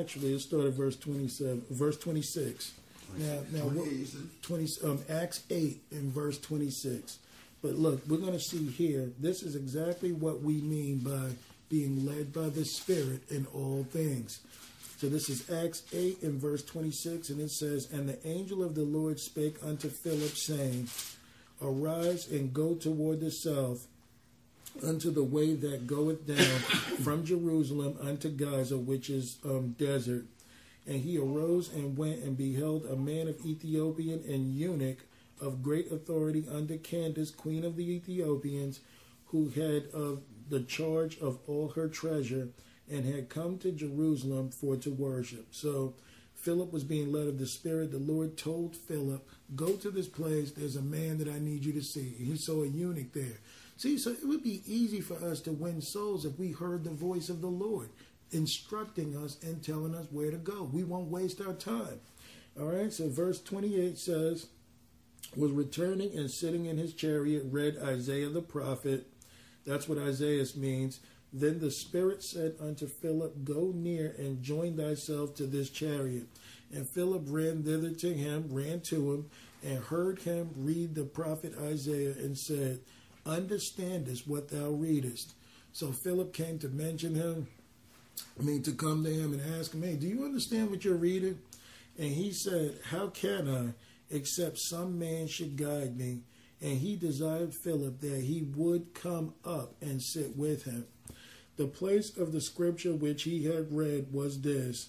actually, 0.00 0.34
it 0.34 0.40
started 0.40 0.74
verse 0.74 0.96
27, 0.96 1.64
verse 1.70 1.96
26. 1.98 2.72
Now, 3.16 3.38
now 3.52 3.60
what, 3.68 3.86
20, 4.42 4.68
um, 4.86 4.98
Acts 5.08 5.44
8 5.50 5.78
in 5.92 6.10
verse 6.10 6.38
26. 6.40 7.18
But 7.62 7.74
look, 7.76 8.04
we're 8.08 8.16
going 8.18 8.32
to 8.32 8.40
see 8.40 8.66
here, 8.68 9.10
this 9.20 9.42
is 9.42 9.54
exactly 9.54 10.12
what 10.12 10.42
we 10.42 10.54
mean 10.60 10.98
by 10.98 11.30
being 11.70 12.04
led 12.04 12.32
by 12.32 12.48
the 12.48 12.64
Spirit 12.64 13.22
in 13.30 13.46
all 13.54 13.86
things. 13.90 14.40
So 14.98 15.08
this 15.08 15.28
is 15.30 15.48
Acts 15.50 15.82
8 15.92 16.18
in 16.22 16.38
verse 16.38 16.62
26, 16.64 17.30
and 17.30 17.40
it 17.40 17.50
says, 17.50 17.88
And 17.92 18.08
the 18.08 18.26
angel 18.26 18.62
of 18.64 18.74
the 18.74 18.82
Lord 18.82 19.18
spake 19.20 19.56
unto 19.64 19.88
Philip, 19.88 20.36
saying, 20.36 20.88
Arise 21.62 22.30
and 22.30 22.52
go 22.52 22.74
toward 22.74 23.20
the 23.20 23.30
south 23.30 23.86
unto 24.82 25.10
the 25.10 25.22
way 25.22 25.54
that 25.54 25.86
goeth 25.86 26.26
down 26.26 26.36
from 27.04 27.24
Jerusalem 27.24 27.96
unto 28.02 28.28
Gaza, 28.30 28.76
which 28.78 29.10
is 29.10 29.38
um, 29.44 29.72
desert. 29.78 30.24
And 30.86 30.96
he 31.00 31.18
arose 31.18 31.72
and 31.72 31.96
went 31.96 32.22
and 32.24 32.36
beheld 32.36 32.84
a 32.86 32.96
man 32.96 33.28
of 33.28 33.44
Ethiopian 33.46 34.22
and 34.28 34.54
eunuch 34.54 34.98
of 35.40 35.62
great 35.62 35.90
authority 35.90 36.44
under 36.52 36.76
Candace, 36.76 37.30
queen 37.30 37.64
of 37.64 37.76
the 37.76 37.90
Ethiopians, 37.90 38.80
who 39.26 39.48
had 39.50 39.88
of 39.94 40.22
the 40.50 40.60
charge 40.60 41.18
of 41.20 41.38
all 41.46 41.70
her 41.70 41.88
treasure 41.88 42.48
and 42.90 43.04
had 43.06 43.30
come 43.30 43.56
to 43.58 43.72
Jerusalem 43.72 44.50
for 44.50 44.76
to 44.76 44.90
worship. 44.90 45.46
So 45.52 45.94
Philip 46.34 46.70
was 46.70 46.84
being 46.84 47.10
led 47.10 47.28
of 47.28 47.38
the 47.38 47.46
Spirit. 47.46 47.90
The 47.90 47.98
Lord 47.98 48.36
told 48.36 48.76
Philip, 48.76 49.26
Go 49.56 49.72
to 49.76 49.90
this 49.90 50.06
place. 50.08 50.50
There's 50.50 50.76
a 50.76 50.82
man 50.82 51.16
that 51.18 51.28
I 51.28 51.38
need 51.38 51.64
you 51.64 51.72
to 51.72 51.82
see. 51.82 52.10
He 52.18 52.36
saw 52.36 52.62
a 52.62 52.66
eunuch 52.66 53.12
there. 53.14 53.40
See, 53.76 53.98
so 53.98 54.10
it 54.10 54.24
would 54.26 54.42
be 54.42 54.62
easy 54.66 55.00
for 55.00 55.14
us 55.26 55.40
to 55.42 55.52
win 55.52 55.80
souls 55.80 56.24
if 56.24 56.38
we 56.38 56.52
heard 56.52 56.84
the 56.84 56.90
voice 56.90 57.28
of 57.28 57.40
the 57.40 57.48
Lord 57.50 57.88
instructing 58.30 59.16
us 59.16 59.36
and 59.42 59.62
telling 59.62 59.94
us 59.94 60.06
where 60.10 60.30
to 60.30 60.36
go. 60.36 60.64
We 60.72 60.84
won't 60.84 61.10
waste 61.10 61.40
our 61.40 61.52
time. 61.54 62.00
All 62.58 62.66
right, 62.66 62.92
so 62.92 63.08
verse 63.08 63.40
28 63.42 63.98
says, 63.98 64.46
was 65.36 65.50
returning 65.50 66.16
and 66.16 66.30
sitting 66.30 66.66
in 66.66 66.78
his 66.78 66.94
chariot, 66.94 67.44
read 67.50 67.76
Isaiah 67.82 68.28
the 68.28 68.40
prophet. 68.42 69.08
That's 69.66 69.88
what 69.88 69.98
Isaiah 69.98 70.44
means. 70.56 71.00
Then 71.32 71.58
the 71.58 71.72
Spirit 71.72 72.22
said 72.22 72.54
unto 72.60 72.86
Philip, 72.86 73.42
Go 73.44 73.72
near 73.74 74.14
and 74.18 74.40
join 74.40 74.76
thyself 74.76 75.34
to 75.36 75.46
this 75.46 75.70
chariot. 75.70 76.28
And 76.72 76.88
Philip 76.88 77.24
ran 77.26 77.64
thither 77.64 77.90
to 77.90 78.12
him, 78.14 78.44
ran 78.50 78.82
to 78.82 79.14
him, 79.14 79.26
and 79.64 79.82
heard 79.82 80.20
him 80.20 80.50
read 80.56 80.94
the 80.94 81.02
prophet 81.02 81.54
Isaiah, 81.60 82.10
and 82.20 82.38
said, 82.38 82.80
understandest 83.26 84.26
what 84.26 84.48
thou 84.48 84.70
readest. 84.70 85.34
So 85.72 85.92
Philip 85.92 86.32
came 86.32 86.58
to 86.60 86.68
mention 86.68 87.14
him, 87.14 87.48
I 88.38 88.42
mean, 88.44 88.62
to 88.62 88.72
come 88.72 89.04
to 89.04 89.12
him 89.12 89.32
and 89.32 89.60
ask 89.60 89.72
him, 89.74 89.82
Hey, 89.82 89.96
do 89.96 90.06
you 90.06 90.24
understand 90.24 90.70
what 90.70 90.84
you're 90.84 90.94
reading? 90.94 91.38
And 91.98 92.10
he 92.10 92.32
said, 92.32 92.74
How 92.90 93.08
can 93.08 93.48
I, 93.48 94.14
except 94.14 94.58
some 94.58 94.98
man 94.98 95.26
should 95.26 95.56
guide 95.56 95.96
me? 95.98 96.20
And 96.60 96.78
he 96.78 96.96
desired 96.96 97.54
Philip 97.54 98.00
that 98.00 98.20
he 98.22 98.42
would 98.56 98.94
come 98.94 99.34
up 99.44 99.74
and 99.80 100.00
sit 100.00 100.36
with 100.36 100.64
him. 100.64 100.86
The 101.56 101.66
place 101.66 102.16
of 102.16 102.32
the 102.32 102.40
scripture 102.40 102.92
which 102.94 103.24
he 103.24 103.44
had 103.44 103.72
read 103.74 104.12
was 104.12 104.40
this 104.40 104.88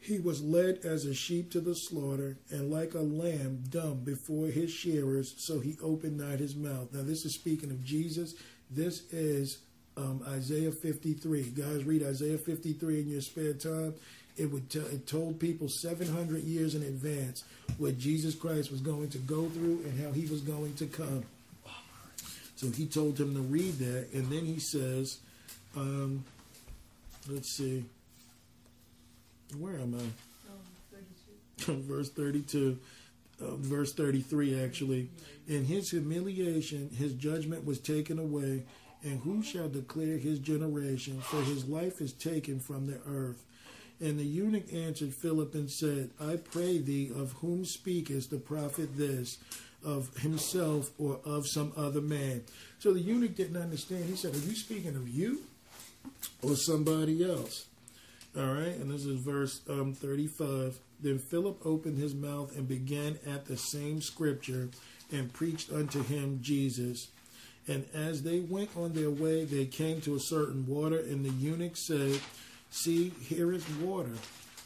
he 0.00 0.18
was 0.18 0.42
led 0.42 0.78
as 0.84 1.04
a 1.04 1.14
sheep 1.14 1.50
to 1.52 1.60
the 1.60 1.74
slaughter, 1.74 2.36
and 2.50 2.70
like 2.70 2.94
a 2.94 3.00
lamb 3.00 3.64
dumb 3.70 4.00
before 4.04 4.46
his 4.48 4.70
shearers, 4.70 5.34
so 5.38 5.58
he 5.60 5.76
opened 5.82 6.18
not 6.18 6.38
his 6.38 6.54
mouth. 6.54 6.92
Now, 6.92 7.02
this 7.02 7.24
is 7.24 7.34
speaking 7.34 7.70
of 7.70 7.84
Jesus. 7.84 8.34
This 8.70 9.02
is 9.12 9.58
um, 9.96 10.22
Isaiah 10.28 10.70
53. 10.72 11.42
Guys, 11.56 11.84
read 11.84 12.02
Isaiah 12.02 12.38
53 12.38 13.00
in 13.00 13.08
your 13.08 13.20
spare 13.20 13.54
time. 13.54 13.94
It 14.36 14.52
would 14.52 14.68
t- 14.68 14.78
it 14.80 15.06
told 15.06 15.40
people 15.40 15.68
700 15.70 16.42
years 16.42 16.74
in 16.74 16.82
advance 16.82 17.42
what 17.78 17.98
Jesus 17.98 18.34
Christ 18.34 18.70
was 18.70 18.82
going 18.82 19.08
to 19.08 19.18
go 19.18 19.48
through 19.48 19.80
and 19.86 19.98
how 20.04 20.12
he 20.12 20.26
was 20.26 20.42
going 20.42 20.74
to 20.74 20.86
come. 20.86 21.22
So 22.54 22.70
he 22.70 22.86
told 22.86 23.18
him 23.18 23.34
to 23.34 23.40
read 23.40 23.78
that, 23.78 24.08
and 24.14 24.30
then 24.30 24.44
he 24.44 24.58
says, 24.60 25.18
um, 25.74 26.24
let's 27.28 27.50
see. 27.56 27.84
Where 29.58 29.76
am 29.78 29.94
I? 29.94 30.00
Um, 30.48 30.60
32. 31.60 31.72
verse 31.82 32.10
32. 32.10 32.78
Uh, 33.38 33.44
verse 33.56 33.92
33 33.92 34.64
actually 34.64 35.10
in 35.46 35.62
his 35.66 35.90
humiliation 35.90 36.88
his 36.96 37.12
judgment 37.12 37.66
was 37.66 37.78
taken 37.78 38.18
away 38.18 38.62
and 39.04 39.20
who 39.24 39.42
shall 39.42 39.68
declare 39.68 40.16
his 40.16 40.38
generation 40.38 41.20
for 41.20 41.42
his 41.42 41.66
life 41.66 42.00
is 42.00 42.14
taken 42.14 42.58
from 42.58 42.86
the 42.86 42.98
earth 43.06 43.44
and 44.00 44.18
the 44.18 44.24
eunuch 44.24 44.72
answered 44.72 45.12
philip 45.12 45.54
and 45.54 45.70
said 45.70 46.08
i 46.18 46.34
pray 46.36 46.78
thee 46.78 47.10
of 47.14 47.32
whom 47.42 47.62
speakest 47.66 48.30
the 48.30 48.38
prophet 48.38 48.96
this 48.96 49.36
of 49.84 50.08
himself 50.16 50.90
or 50.96 51.20
of 51.26 51.46
some 51.46 51.72
other 51.76 52.00
man 52.00 52.42
so 52.78 52.94
the 52.94 53.00
eunuch 53.00 53.34
didn't 53.34 53.60
understand 53.60 54.06
he 54.06 54.16
said 54.16 54.34
are 54.34 54.38
you 54.38 54.56
speaking 54.56 54.96
of 54.96 55.10
you 55.10 55.42
or 56.40 56.56
somebody 56.56 57.22
else 57.22 57.66
all 58.38 58.52
right, 58.52 58.76
and 58.76 58.90
this 58.90 59.06
is 59.06 59.18
verse 59.24 59.62
um, 59.66 59.94
35. 59.94 60.78
Then 61.00 61.18
Philip 61.18 61.58
opened 61.64 61.96
his 61.96 62.14
mouth 62.14 62.54
and 62.54 62.68
began 62.68 63.18
at 63.26 63.46
the 63.46 63.56
same 63.56 64.02
scripture 64.02 64.68
and 65.10 65.32
preached 65.32 65.72
unto 65.72 66.02
him 66.02 66.40
Jesus. 66.42 67.08
And 67.66 67.86
as 67.94 68.24
they 68.24 68.40
went 68.40 68.76
on 68.76 68.92
their 68.92 69.08
way, 69.08 69.46
they 69.46 69.64
came 69.64 70.02
to 70.02 70.16
a 70.16 70.20
certain 70.20 70.66
water, 70.66 70.98
and 70.98 71.24
the 71.24 71.30
eunuch 71.30 71.78
said, 71.78 72.20
See, 72.68 73.08
here 73.22 73.54
is 73.54 73.66
water. 73.80 74.12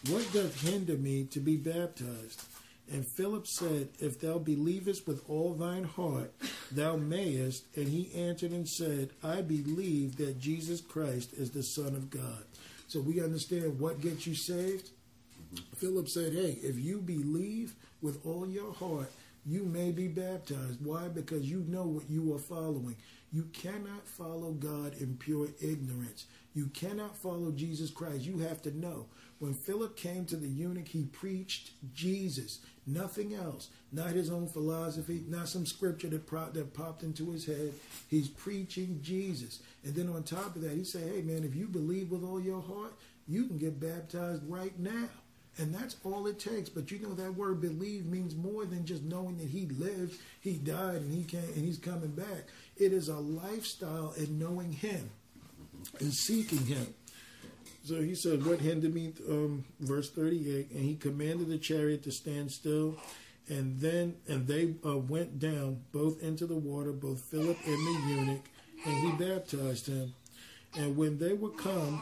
What 0.09 0.27
doth 0.33 0.63
hinder 0.69 0.97
me 0.97 1.23
to 1.31 1.39
be 1.39 1.57
baptized? 1.57 2.43
And 2.91 3.07
Philip 3.17 3.47
said, 3.47 3.91
If 4.01 4.19
thou 4.19 4.39
believest 4.39 5.07
with 5.07 5.23
all 5.31 5.55
thine 5.55 5.85
heart, 5.85 6.33
thou 6.73 6.97
mayest. 6.97 7.63
And 7.77 7.87
he 7.87 8.13
answered 8.21 8.51
and 8.51 8.69
said, 8.69 9.11
I 9.23 9.43
believe 9.43 10.17
that 10.17 10.41
Jesus 10.41 10.81
Christ 10.81 11.35
is 11.35 11.53
the 11.53 11.63
Son 11.63 11.95
of 11.95 12.11
God. 12.11 12.43
So 12.91 13.01
we 13.01 13.23
understand 13.23 13.79
what 13.79 14.01
gets 14.01 14.27
you 14.27 14.35
saved. 14.35 14.91
Mm-hmm. 15.55 15.65
Philip 15.77 16.09
said, 16.09 16.33
Hey, 16.33 16.59
if 16.61 16.77
you 16.77 16.99
believe 17.01 17.77
with 18.03 18.19
all 18.27 18.49
your 18.49 18.73
heart, 18.73 19.09
you 19.47 19.65
may 19.65 19.93
be 19.93 20.09
baptized. 20.09 20.85
Why? 20.85 21.07
Because 21.07 21.45
you 21.45 21.65
know 21.69 21.85
what 21.85 22.11
you 22.11 22.35
are 22.35 22.39
following. 22.39 22.97
You 23.33 23.45
cannot 23.53 24.09
follow 24.09 24.53
God 24.53 25.01
in 25.01 25.17
pure 25.19 25.47
ignorance. 25.63 26.25
You 26.53 26.67
cannot 26.67 27.17
follow 27.17 27.53
Jesus 27.53 27.93
Christ. 27.93 28.23
You 28.25 28.39
have 28.41 28.61
to 28.63 28.77
know. 28.77 29.07
When 29.41 29.55
Philip 29.55 29.97
came 29.97 30.27
to 30.27 30.37
the 30.37 30.47
eunuch, 30.47 30.89
he 30.89 31.05
preached 31.05 31.71
Jesus, 31.95 32.59
nothing 32.87 33.35
else, 33.35 33.71
not 33.91 34.11
his 34.11 34.29
own 34.31 34.47
philosophy, 34.47 35.25
not 35.27 35.49
some 35.49 35.65
scripture 35.65 36.11
that, 36.11 36.27
pro- 36.27 36.51
that 36.51 36.75
popped 36.75 37.03
into 37.03 37.31
his 37.31 37.47
head. 37.47 37.73
He's 38.11 38.29
preaching 38.29 39.01
Jesus. 39.03 39.61
And 39.83 39.95
then 39.95 40.11
on 40.11 40.25
top 40.25 40.57
of 40.57 40.61
that, 40.63 40.75
he 40.77 40.85
said, 40.85 41.11
Hey, 41.11 41.23
man, 41.23 41.43
if 41.43 41.57
you 41.57 41.69
believe 41.69 42.11
with 42.11 42.23
all 42.23 42.39
your 42.39 42.61
heart, 42.61 42.93
you 43.27 43.47
can 43.47 43.57
get 43.57 43.81
baptized 43.81 44.43
right 44.47 44.79
now. 44.79 45.09
And 45.57 45.75
that's 45.75 45.97
all 46.05 46.27
it 46.27 46.39
takes. 46.39 46.69
But 46.69 46.91
you 46.91 46.99
know 46.99 47.15
that 47.15 47.35
word 47.35 47.63
believe 47.63 48.05
means 48.05 48.37
more 48.37 48.67
than 48.67 48.85
just 48.85 49.03
knowing 49.05 49.39
that 49.39 49.49
he 49.49 49.65
lived, 49.69 50.21
he 50.43 50.59
died, 50.59 50.97
and 50.97 51.13
he 51.15 51.25
came 51.25 51.41
and 51.57 51.65
he's 51.65 51.79
coming 51.79 52.11
back. 52.11 52.45
It 52.77 52.93
is 52.93 53.09
a 53.09 53.17
lifestyle 53.17 54.13
in 54.19 54.39
knowing 54.39 54.71
him 54.73 55.09
and 55.99 56.13
seeking 56.13 56.67
him. 56.67 56.93
So 57.91 58.01
he 58.01 58.15
said, 58.15 58.47
What 58.47 58.61
hindered 58.61 58.95
me? 58.95 59.15
Um, 59.29 59.65
verse 59.81 60.09
38 60.13 60.71
And 60.71 60.85
he 60.85 60.95
commanded 60.95 61.49
the 61.49 61.59
chariot 61.59 62.05
to 62.05 62.13
stand 62.13 62.53
still. 62.53 62.95
And 63.49 63.81
then, 63.81 64.15
and 64.29 64.47
they 64.47 64.75
uh, 64.87 64.97
went 64.97 65.41
down 65.41 65.83
both 65.91 66.23
into 66.23 66.47
the 66.47 66.55
water, 66.55 66.93
both 66.93 67.21
Philip 67.21 67.59
and 67.67 67.79
the 67.79 68.09
eunuch, 68.15 68.45
and 68.87 68.97
he 69.19 69.25
baptized 69.27 69.89
him. 69.89 70.15
And 70.79 70.97
when 70.97 71.19
they 71.19 71.33
were 71.33 71.49
come 71.51 72.01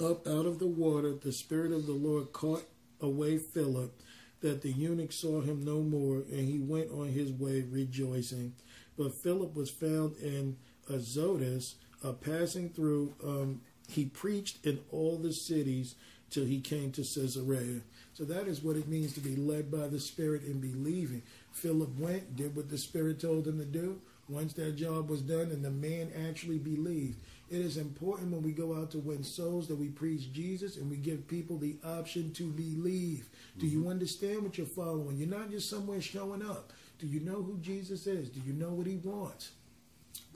up 0.00 0.26
out 0.26 0.46
of 0.46 0.58
the 0.58 0.66
water, 0.66 1.12
the 1.16 1.32
Spirit 1.32 1.72
of 1.72 1.84
the 1.84 1.92
Lord 1.92 2.32
caught 2.32 2.66
away 3.02 3.36
Philip, 3.36 3.92
that 4.40 4.62
the 4.62 4.72
eunuch 4.72 5.12
saw 5.12 5.42
him 5.42 5.62
no 5.66 5.82
more, 5.82 6.22
and 6.32 6.48
he 6.48 6.60
went 6.60 6.90
on 6.92 7.08
his 7.08 7.30
way 7.30 7.60
rejoicing. 7.60 8.54
But 8.96 9.12
Philip 9.22 9.54
was 9.54 9.68
found 9.68 10.16
in 10.16 10.56
Azotus, 10.88 11.74
uh, 12.02 12.12
passing 12.12 12.70
through 12.70 13.12
um, 13.22 13.60
he 13.88 14.04
preached 14.06 14.64
in 14.66 14.80
all 14.90 15.16
the 15.18 15.32
cities 15.32 15.94
till 16.30 16.44
he 16.44 16.60
came 16.60 16.92
to 16.92 17.02
Caesarea. 17.02 17.80
So 18.14 18.24
that 18.24 18.46
is 18.46 18.62
what 18.62 18.76
it 18.76 18.88
means 18.88 19.14
to 19.14 19.20
be 19.20 19.36
led 19.36 19.70
by 19.70 19.88
the 19.88 20.00
Spirit 20.00 20.44
in 20.44 20.60
believing. 20.60 21.22
Philip 21.52 21.98
went, 21.98 22.36
did 22.36 22.54
what 22.56 22.70
the 22.70 22.78
Spirit 22.78 23.20
told 23.20 23.46
him 23.46 23.58
to 23.58 23.64
do. 23.64 24.00
Once 24.28 24.52
that 24.54 24.72
job 24.76 25.08
was 25.08 25.20
done 25.20 25.50
and 25.50 25.64
the 25.64 25.70
man 25.70 26.10
actually 26.28 26.58
believed. 26.58 27.16
It 27.50 27.60
is 27.60 27.76
important 27.76 28.32
when 28.32 28.42
we 28.42 28.52
go 28.52 28.74
out 28.74 28.90
to 28.92 28.98
win 28.98 29.22
souls 29.24 29.68
that 29.68 29.76
we 29.76 29.88
preach 29.88 30.32
Jesus 30.32 30.78
and 30.78 30.88
we 30.90 30.96
give 30.96 31.28
people 31.28 31.58
the 31.58 31.76
option 31.84 32.32
to 32.34 32.44
believe. 32.44 33.26
Mm-hmm. 33.26 33.60
Do 33.60 33.66
you 33.66 33.80
mm-hmm. 33.80 33.90
understand 33.90 34.42
what 34.42 34.56
you're 34.56 34.66
following? 34.66 35.18
You're 35.18 35.28
not 35.28 35.50
just 35.50 35.68
somewhere 35.68 36.00
showing 36.00 36.42
up. 36.42 36.72
Do 36.98 37.06
you 37.06 37.20
know 37.20 37.42
who 37.42 37.58
Jesus 37.60 38.06
is? 38.06 38.30
Do 38.30 38.40
you 38.46 38.54
know 38.54 38.70
what 38.70 38.86
he 38.86 38.96
wants? 39.04 39.50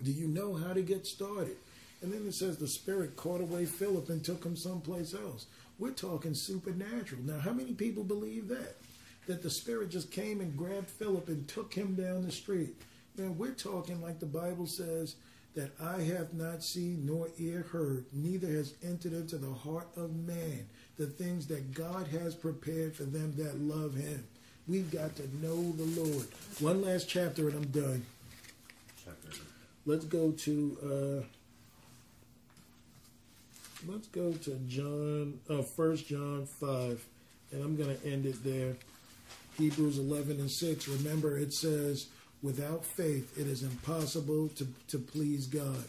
Do 0.03 0.11
you 0.11 0.27
know 0.27 0.57
how 0.57 0.75
to 0.75 0.83
get 0.83 1.07
started? 1.07 1.57
And 2.07 2.15
then 2.15 2.29
it 2.29 2.35
says 2.35 2.57
the 2.57 2.69
Spirit 2.69 3.17
caught 3.17 3.41
away 3.41 3.65
Philip 3.67 4.11
and 4.11 4.23
took 4.25 4.45
him 4.45 4.55
someplace 4.55 5.13
else. 5.13 5.47
We're 5.81 5.91
talking 5.91 6.35
supernatural. 6.35 7.23
Now, 7.23 7.41
how 7.41 7.51
many 7.53 7.73
people 7.73 8.05
believe 8.05 8.47
that? 8.47 8.77
That 9.27 9.43
the 9.43 9.51
Spirit 9.51 9.89
just 9.91 10.13
came 10.13 10.41
and 10.41 10.57
grabbed 10.57 10.89
Philip 10.89 11.27
and 11.27 11.49
took 11.49 11.75
him 11.75 11.97
down 11.97 12.23
the 12.25 12.31
street. 12.31 12.77
Now, 13.19 13.31
we're 13.33 13.51
talking 13.57 14.01
like 14.01 14.21
the 14.21 14.27
Bible 14.27 14.69
says 14.69 15.17
that 15.57 15.73
I 15.83 16.01
have 16.03 16.33
not 16.33 16.63
seen 16.63 17.05
nor 17.05 17.29
ear 17.41 17.67
heard, 17.73 18.05
neither 18.13 18.47
has 18.51 18.75
entered 18.85 19.13
into 19.13 19.39
the 19.39 19.53
heart 19.53 19.89
of 19.97 20.15
man 20.15 20.65
the 20.97 21.07
things 21.07 21.49
that 21.49 21.75
God 21.75 22.07
has 22.07 22.37
prepared 22.37 22.95
for 22.95 23.03
them 23.03 23.35
that 23.37 23.59
love 23.59 23.97
him. 23.97 24.25
We've 24.69 24.93
got 24.93 25.17
to 25.17 25.25
know 25.45 25.73
the 25.73 26.01
Lord. 26.01 26.29
One 26.61 26.83
last 26.83 27.09
chapter 27.09 27.49
and 27.49 27.57
I'm 27.65 27.71
done. 27.73 28.07
Chapter. 29.05 29.41
Let's 29.87 30.05
go 30.05 30.31
to. 30.31 31.23
Uh, 31.25 31.27
let's 33.87 34.09
go 34.09 34.33
to 34.33 34.51
John, 34.67 35.39
uh, 35.49 35.63
First 35.63 36.07
uh, 36.07 36.09
John 36.11 36.47
5, 36.61 37.05
and 37.53 37.63
I'm 37.63 37.77
going 37.77 37.97
to 37.97 38.07
end 38.11 38.27
it 38.27 38.43
there. 38.43 38.75
Hebrews 39.59 39.99
11 39.99 40.41
and 40.41 40.51
6. 40.51 40.89
Remember, 40.89 41.39
it 41.39 41.53
says, 41.55 42.07
without 42.43 42.85
faith, 42.85 43.39
it 43.39 43.47
is 43.47 43.63
impossible 43.63 44.49
to, 44.57 44.67
to 44.89 44.99
please 44.99 45.47
God. 45.47 45.85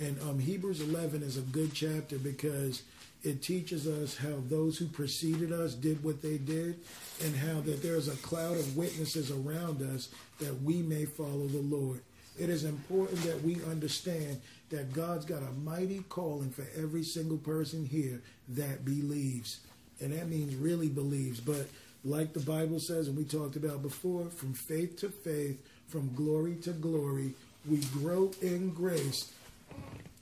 And 0.00 0.18
um, 0.22 0.38
Hebrews 0.38 0.80
11 0.80 1.22
is 1.22 1.36
a 1.36 1.42
good 1.42 1.72
chapter 1.74 2.18
because 2.18 2.82
it 3.22 3.42
teaches 3.42 3.86
us 3.86 4.16
how 4.16 4.34
those 4.48 4.76
who 4.78 4.86
preceded 4.86 5.52
us 5.52 5.74
did 5.74 6.02
what 6.02 6.22
they 6.22 6.38
did 6.38 6.76
and 7.24 7.36
how 7.36 7.60
that 7.60 7.82
there's 7.82 8.08
a 8.08 8.16
cloud 8.16 8.56
of 8.56 8.76
witnesses 8.76 9.30
around 9.30 9.82
us 9.94 10.08
that 10.40 10.62
we 10.62 10.78
may 10.82 11.04
follow 11.04 11.46
the 11.46 11.62
Lord. 11.74 12.00
It 12.38 12.48
is 12.48 12.64
important 12.64 13.22
that 13.24 13.40
we 13.42 13.62
understand 13.64 14.40
that 14.70 14.92
God's 14.92 15.24
got 15.24 15.42
a 15.42 15.50
mighty 15.64 16.00
calling 16.08 16.50
for 16.50 16.66
every 16.76 17.04
single 17.04 17.36
person 17.38 17.86
here 17.86 18.20
that 18.50 18.84
believes. 18.84 19.60
And 20.00 20.12
that 20.12 20.28
means 20.28 20.54
really 20.56 20.88
believes. 20.88 21.38
But 21.40 21.68
like 22.04 22.32
the 22.32 22.40
Bible 22.40 22.80
says, 22.80 23.06
and 23.06 23.16
we 23.16 23.24
talked 23.24 23.56
about 23.56 23.82
before, 23.82 24.26
from 24.30 24.52
faith 24.52 24.98
to 25.00 25.10
faith, 25.10 25.64
from 25.88 26.12
glory 26.14 26.56
to 26.62 26.72
glory, 26.72 27.34
we 27.68 27.78
grow 28.02 28.32
in 28.42 28.70
grace 28.70 29.32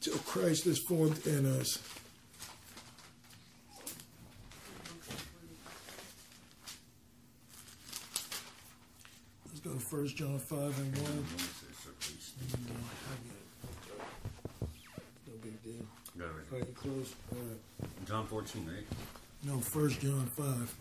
till 0.00 0.18
Christ 0.18 0.66
is 0.66 0.78
formed 0.80 1.26
in 1.26 1.46
us. 1.46 1.78
Let's 9.46 9.60
go 9.64 9.70
to 9.72 9.78
1 9.96 10.06
John 10.08 10.38
5 10.38 10.78
and 10.78 10.98
1. 10.98 11.24
No, 15.24 15.34
big 15.42 15.62
deal. 15.62 17.06
John 18.06 18.26
14, 18.26 18.66
right? 18.66 18.74
No, 19.44 19.58
First 19.60 20.00
John 20.00 20.26
5. 20.36 20.76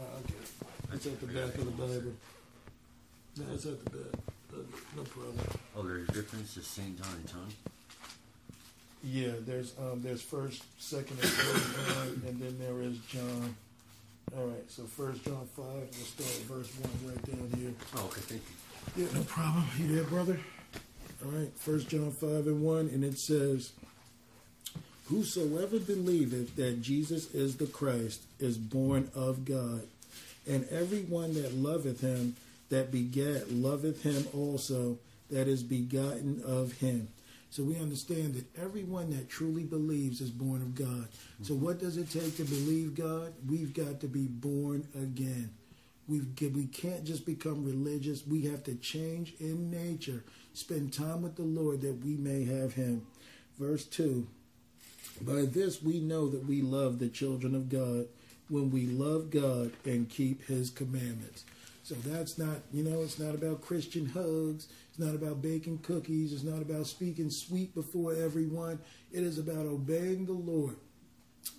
Uh, 0.00 0.02
oh, 0.02 0.04
i 0.90 0.94
It's 0.94 1.06
at 1.06 1.20
the 1.20 1.26
back 1.26 1.54
of 1.54 1.64
the 1.64 1.70
Bible. 1.72 2.12
No, 3.38 3.44
it's 3.54 3.66
at 3.66 3.84
the 3.84 3.90
back. 3.90 4.20
No 4.96 5.02
problem. 5.02 5.38
Oh, 5.76 5.82
there's 5.82 6.08
a 6.08 6.12
difference 6.12 6.54
to 6.54 6.60
St. 6.62 7.00
John 7.00 7.12
and 7.14 7.28
John? 7.28 7.48
Yeah, 9.04 9.30
there's 9.42 9.74
um, 9.78 10.02
there's 10.02 10.20
first, 10.22 10.64
second, 10.78 11.18
and 11.20 11.28
third 11.28 11.94
John, 11.94 12.22
and 12.28 12.40
then 12.40 12.58
there 12.58 12.82
is 12.82 12.98
John. 13.08 13.54
All 14.36 14.46
right, 14.46 14.68
so 14.68 14.82
First 14.84 15.24
John 15.24 15.46
five. 15.54 15.64
We'll 15.68 15.90
start 15.92 16.28
at 16.28 16.46
verse 16.50 16.68
one 16.82 17.14
right 17.14 17.24
down 17.24 17.60
here. 17.60 17.70
Oh, 17.96 18.06
okay, 18.06 18.20
thank 18.22 18.42
you. 18.42 18.56
Yeah, 18.96 19.06
no 19.14 19.22
problem. 19.24 19.64
You 19.78 19.94
there, 19.94 20.04
brother? 20.04 20.38
All 21.24 21.30
right, 21.30 21.52
First 21.56 21.88
John 21.88 22.10
5 22.10 22.30
and 22.46 22.62
1, 22.62 22.78
and 22.88 23.04
it 23.04 23.18
says, 23.18 23.72
Whosoever 25.06 25.78
believeth 25.78 26.56
that 26.56 26.82
Jesus 26.82 27.32
is 27.34 27.56
the 27.56 27.66
Christ 27.66 28.22
is 28.40 28.56
born 28.56 29.10
of 29.14 29.44
God, 29.44 29.86
and 30.48 30.66
every 30.70 31.02
one 31.02 31.34
that 31.34 31.54
loveth 31.54 32.00
him 32.00 32.36
that 32.70 32.90
begat 32.92 33.50
loveth 33.52 34.02
him 34.02 34.26
also 34.32 34.98
that 35.30 35.48
is 35.48 35.62
begotten 35.62 36.40
of 36.44 36.72
him. 36.74 37.08
So 37.50 37.62
we 37.62 37.76
understand 37.78 38.34
that 38.34 38.60
everyone 38.62 39.10
that 39.10 39.28
truly 39.28 39.62
believes 39.64 40.20
is 40.20 40.30
born 40.30 40.60
of 40.60 40.74
God. 40.74 41.08
So 41.42 41.54
what 41.54 41.78
does 41.80 41.96
it 41.96 42.10
take 42.10 42.36
to 42.36 42.44
believe 42.44 42.94
God? 42.94 43.32
We've 43.48 43.72
got 43.74 44.00
to 44.00 44.06
be 44.06 44.24
born 44.26 44.86
again 44.94 45.50
we 46.08 46.22
we 46.54 46.66
can't 46.66 47.04
just 47.04 47.26
become 47.26 47.64
religious. 47.64 48.26
We 48.26 48.42
have 48.46 48.64
to 48.64 48.74
change 48.76 49.34
in 49.38 49.70
nature, 49.70 50.24
spend 50.54 50.92
time 50.94 51.22
with 51.22 51.36
the 51.36 51.42
Lord 51.42 51.82
that 51.82 52.02
we 52.02 52.16
may 52.16 52.44
have 52.46 52.72
Him. 52.74 53.06
Verse 53.58 53.84
2 53.84 54.26
By 55.20 55.42
this 55.42 55.82
we 55.82 56.00
know 56.00 56.28
that 56.28 56.46
we 56.46 56.62
love 56.62 56.98
the 56.98 57.08
children 57.08 57.54
of 57.54 57.68
God 57.68 58.06
when 58.48 58.70
we 58.70 58.86
love 58.86 59.30
God 59.30 59.72
and 59.84 60.08
keep 60.08 60.46
His 60.46 60.70
commandments. 60.70 61.44
So 61.84 61.94
that's 62.04 62.36
not, 62.38 62.56
you 62.72 62.84
know, 62.84 63.00
it's 63.02 63.18
not 63.18 63.34
about 63.34 63.62
Christian 63.62 64.06
hugs. 64.06 64.66
It's 64.90 64.98
not 64.98 65.14
about 65.14 65.40
baking 65.40 65.78
cookies. 65.78 66.32
It's 66.34 66.42
not 66.42 66.60
about 66.60 66.86
speaking 66.86 67.30
sweet 67.30 67.74
before 67.74 68.14
everyone. 68.14 68.78
It 69.12 69.22
is 69.22 69.38
about 69.38 69.64
obeying 69.64 70.26
the 70.26 70.32
Lord. 70.34 70.76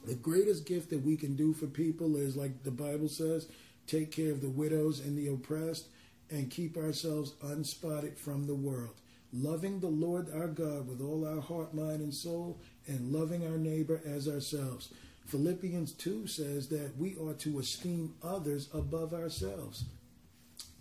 The 0.08 0.14
greatest 0.14 0.68
gift 0.68 0.92
that 0.92 1.04
we 1.04 1.18
can 1.18 1.36
do 1.36 1.54
for 1.54 1.66
people 1.66 2.16
is, 2.16 2.36
like 2.36 2.62
the 2.64 2.70
Bible 2.70 3.10
says, 3.10 3.48
take 3.90 4.12
care 4.12 4.32
of 4.32 4.42
the 4.42 4.50
widows 4.50 5.00
and 5.00 5.18
the 5.18 5.28
oppressed, 5.28 5.88
and 6.30 6.52
keep 6.52 6.78
ourselves 6.78 7.34
unspotted 7.44 8.18
from 8.18 8.46
the 8.46 8.54
world, 8.54 8.94
loving 9.34 9.80
the 9.80 9.88
Lord 9.88 10.28
our 10.34 10.48
God 10.48 10.88
with 10.88 11.02
all 11.02 11.28
our 11.28 11.42
heart, 11.42 11.74
mind, 11.74 12.02
and 12.02 12.14
soul, 12.14 12.60
and 12.88 13.12
loving 13.12 13.46
our 13.48 13.58
neighbor 13.58 14.00
as 14.06 14.28
ourselves. 14.30 14.90
Philippians 15.26 15.92
2 15.94 16.28
says 16.28 16.70
that 16.70 16.96
we 16.98 17.16
are 17.26 17.34
to 17.34 17.60
esteem 17.60 18.14
others 18.24 18.70
above 18.74 19.14
ourselves. 19.14 19.86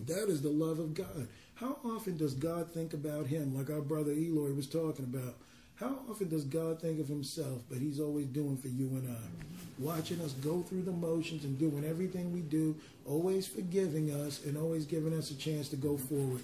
That 0.01 0.29
is 0.29 0.43
the 0.43 0.49
love 0.51 0.79
of 0.79 0.95
God. 0.95 1.29
How 1.55 1.79
often 1.85 2.17
does 2.17 2.35
God 2.35 2.71
think 2.71 2.93
about 2.95 3.27
him, 3.27 3.57
like 3.57 3.71
our 3.71 3.81
brother 3.81 4.13
Eloy 4.13 4.53
was 4.53 4.69
talking 4.69 5.05
about? 5.07 5.35
How 5.81 5.95
often 6.11 6.29
does 6.29 6.43
God 6.45 6.81
think 6.81 6.99
of 6.99 7.07
himself, 7.07 7.63
but 7.69 7.79
he's 7.79 8.01
always 8.01 8.27
doing 8.27 8.57
for 8.57 8.67
you 8.67 8.89
and 8.89 9.09
I? 9.09 9.45
Watching 9.79 10.21
us 10.23 10.33
go 10.33 10.61
through 10.63 10.83
the 10.83 10.91
motions 10.91 11.45
and 11.45 11.57
doing 11.57 11.85
everything 11.85 12.33
we 12.33 12.41
do, 12.41 12.75
always 13.07 13.47
forgiving 13.47 14.11
us 14.11 14.45
and 14.45 14.57
always 14.59 14.87
giving 14.87 15.17
us 15.17 15.31
a 15.31 15.37
chance 15.37 15.69
to 15.69 15.77
go 15.77 15.97
forward. 15.97 16.43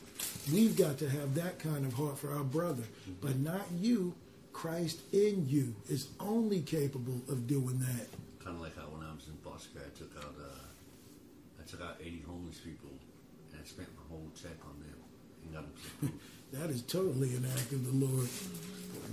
We've 0.53 0.77
got 0.77 0.99
to 0.99 1.09
have 1.11 1.35
that 1.35 1.59
kind 1.59 1.85
of 1.85 1.95
heart 1.95 2.17
for 2.17 2.31
our 2.33 2.45
brother, 2.45 2.85
but 3.21 3.37
not 3.39 3.63
you. 3.81 4.15
Christ 4.53 5.01
in 5.13 5.49
you 5.49 5.75
is 5.89 6.07
only 6.21 6.61
capable 6.61 7.21
of 7.29 7.49
doing 7.49 7.81
that. 7.81 8.07
Kind 8.45 8.55
of 8.55 8.61
like 8.63 8.77
how 8.77 8.83
when 8.85 9.05
I 9.05 9.13
was 9.13 9.27
in 9.27 9.35
Bosco, 9.43 9.81
I 9.81 9.99
took 9.99 10.17
out 10.19 10.35
uh, 10.39 11.59
I 11.59 11.67
took 11.69 11.83
out 11.83 11.97
80 12.01 12.23
homeless 12.29 12.59
people 12.59 12.91
and 13.51 13.61
I 13.61 13.67
spent 13.67 13.89
my 13.97 14.09
whole 14.17 14.31
check 14.41 14.53
on 14.65 14.79
them. 14.79 14.91
that 16.53 16.71
is 16.71 16.83
totally 16.83 17.31
an 17.35 17.45
act 17.57 17.73
of 17.73 17.85
the 17.87 18.07
Lord. 18.07 18.29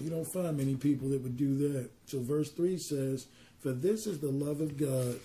You 0.02 0.10
don't 0.10 0.26
find 0.26 0.58
many 0.58 0.76
people 0.76 1.10
that 1.10 1.22
would 1.22 1.38
do 1.38 1.56
that. 1.74 1.92
So 2.08 2.20
verse 2.22 2.50
3 2.52 2.78
says, 2.80 3.28
For 3.60 3.72
this 3.72 4.08
is 4.08 4.20
the 4.20 4.32
love 4.32 4.60
of 4.60 4.76
God, 4.76 5.20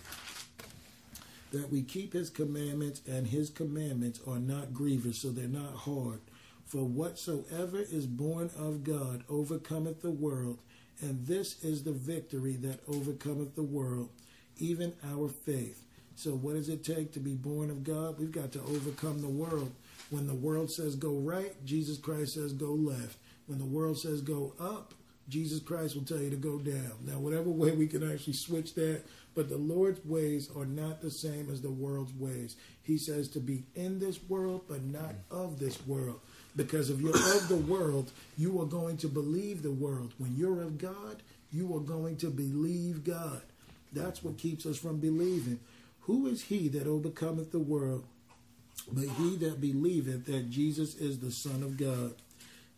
that 1.53 1.73
we 1.73 1.81
keep 1.83 2.13
his 2.13 2.29
commandments, 2.29 3.01
and 3.07 3.27
his 3.27 3.49
commandments 3.49 4.21
are 4.27 4.39
not 4.39 4.75
grievous, 4.75 5.23
so 5.23 5.31
they're 5.31 5.49
not 5.49 5.73
hard. 5.75 6.21
For 6.67 6.85
whatsoever 6.85 7.79
is 7.81 8.07
born 8.07 8.51
of 8.59 8.85
God 8.85 9.25
overcometh 9.31 10.03
the 10.03 10.11
world, 10.11 10.59
and 11.01 11.27
this 11.27 11.63
is 11.65 11.83
the 11.85 11.93
victory 11.93 12.57
that 12.57 12.81
overcometh 12.87 13.55
the 13.55 13.63
world, 13.63 14.11
even 14.59 14.93
our 15.09 15.29
faith. 15.29 15.83
So, 16.17 16.31
what 16.33 16.55
does 16.55 16.71
it 16.71 16.83
take 16.83 17.13
to 17.13 17.21
be 17.21 17.35
born 17.35 17.69
of 17.71 17.85
God? 17.85 18.19
We've 18.19 18.33
got 18.33 18.51
to 18.53 18.61
overcome 18.63 19.21
the 19.21 19.29
world. 19.29 19.71
When 20.09 20.27
the 20.27 20.35
world 20.35 20.71
says 20.71 20.97
go 20.97 21.13
right, 21.13 21.53
Jesus 21.67 21.99
Christ 21.99 22.35
says 22.35 22.55
go 22.55 22.73
left. 22.73 23.19
When 23.47 23.59
the 23.59 23.65
world 23.65 23.99
says 23.99 24.21
go 24.21 24.55
up, 24.61 24.95
Jesus 25.29 25.61
Christ 25.61 25.95
will 25.97 26.03
tell 26.03 26.19
you 26.21 26.31
to 26.31 26.37
go 26.37 26.59
down. 26.59 26.93
Now, 27.07 27.15
whatever 27.19 27.49
way 27.51 27.73
we 27.73 27.87
can 27.87 28.09
actually 28.13 28.33
switch 28.35 28.75
that, 28.75 29.03
but 29.35 29.49
the 29.49 29.57
Lord's 29.57 30.05
ways 30.05 30.49
are 30.57 30.65
not 30.67 31.01
the 31.01 31.11
same 31.11 31.49
as 31.51 31.61
the 31.61 31.71
world's 31.71 32.13
ways. 32.15 32.57
He 32.83 32.97
says 32.99 33.29
to 33.31 33.41
be 33.41 33.65
in 33.75 33.99
this 33.99 34.21
world, 34.29 34.63
but 34.69 34.83
not 34.85 35.15
of 35.31 35.59
this 35.59 35.85
world. 35.87 36.21
Because 36.55 36.91
if 36.91 37.01
you're 37.01 37.17
of 37.17 37.49
the 37.49 37.57
world, 37.57 38.13
you 38.39 38.61
are 38.63 38.67
going 38.67 38.97
to 38.99 39.09
believe 39.09 39.63
the 39.63 39.71
world. 39.71 40.15
When 40.19 40.35
you're 40.37 40.63
of 40.63 40.79
God, 40.79 41.23
you 41.53 41.75
are 41.77 41.81
going 41.81 42.17
to 42.19 42.31
believe 42.31 43.05
God. 43.05 43.43
That's 43.93 44.23
what 44.25 44.39
keeps 44.39 44.65
us 44.65 44.79
from 44.79 44.99
believing. 44.99 45.61
Who 46.03 46.27
is 46.29 46.43
he 46.43 46.69
that 46.69 46.87
overcometh 46.87 47.51
the 47.53 47.59
world, 47.59 48.05
but 48.91 49.05
he 49.19 49.37
that 49.37 49.61
believeth 49.61 50.27
that 50.27 50.51
Jesus 50.51 50.95
is 50.95 51.19
the 51.19 51.33
Son 51.33 51.63
of 51.63 51.77
God? 51.77 52.15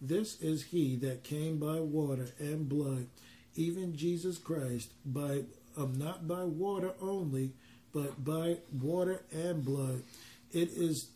This 0.00 0.40
is 0.40 0.62
he 0.64 0.96
that 0.96 1.24
came 1.24 1.58
by 1.58 1.80
water 1.80 2.28
and 2.38 2.68
blood, 2.68 3.06
even 3.56 3.96
Jesus 3.96 4.38
Christ, 4.38 4.92
by 5.04 5.42
um, 5.76 5.98
not 5.98 6.28
by 6.28 6.44
water 6.44 6.92
only, 7.02 7.52
but 7.92 8.24
by 8.24 8.58
water 8.72 9.22
and 9.32 9.64
blood. 9.64 10.02
It 10.52 10.70
is 10.70 11.08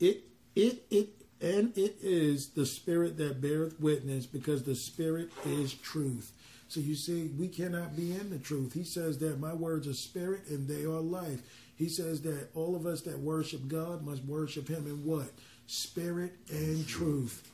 it 0.00 0.24
it 0.56 0.82
it 0.90 1.10
and 1.40 1.76
it 1.78 1.96
is 2.02 2.48
the 2.50 2.66
spirit 2.66 3.18
that 3.18 3.40
beareth 3.40 3.78
witness 3.80 4.26
because 4.26 4.64
the 4.64 4.74
spirit 4.74 5.30
is 5.44 5.72
truth. 5.74 6.32
So 6.68 6.80
you 6.80 6.96
see, 6.96 7.28
we 7.38 7.46
cannot 7.46 7.94
be 7.96 8.10
in 8.12 8.30
the 8.30 8.38
truth. 8.38 8.72
He 8.72 8.82
says 8.82 9.18
that 9.18 9.38
my 9.38 9.54
words 9.54 9.86
are 9.86 9.94
spirit 9.94 10.40
and 10.50 10.66
they 10.66 10.82
are 10.82 11.00
life. 11.00 11.40
He 11.76 11.88
says 11.88 12.22
that 12.22 12.48
all 12.56 12.74
of 12.74 12.84
us 12.84 13.02
that 13.02 13.20
worship 13.20 13.68
God 13.68 14.04
must 14.04 14.24
worship 14.24 14.66
him 14.66 14.86
in 14.86 15.04
what? 15.04 15.30
Spirit 15.68 16.34
and 16.50 16.84
truth. 16.88 17.48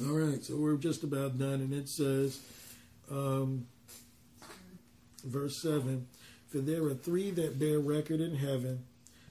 All 0.00 0.14
right, 0.16 0.42
so 0.42 0.56
we're 0.56 0.76
just 0.78 1.02
about 1.04 1.38
done, 1.38 1.60
and 1.60 1.72
it 1.74 1.86
says, 1.86 2.40
um, 3.10 3.66
verse 5.24 5.60
7 5.60 6.06
For 6.48 6.58
there 6.60 6.82
are 6.86 6.94
three 6.94 7.30
that 7.32 7.58
bear 7.58 7.78
record 7.78 8.20
in 8.22 8.34
heaven 8.34 8.84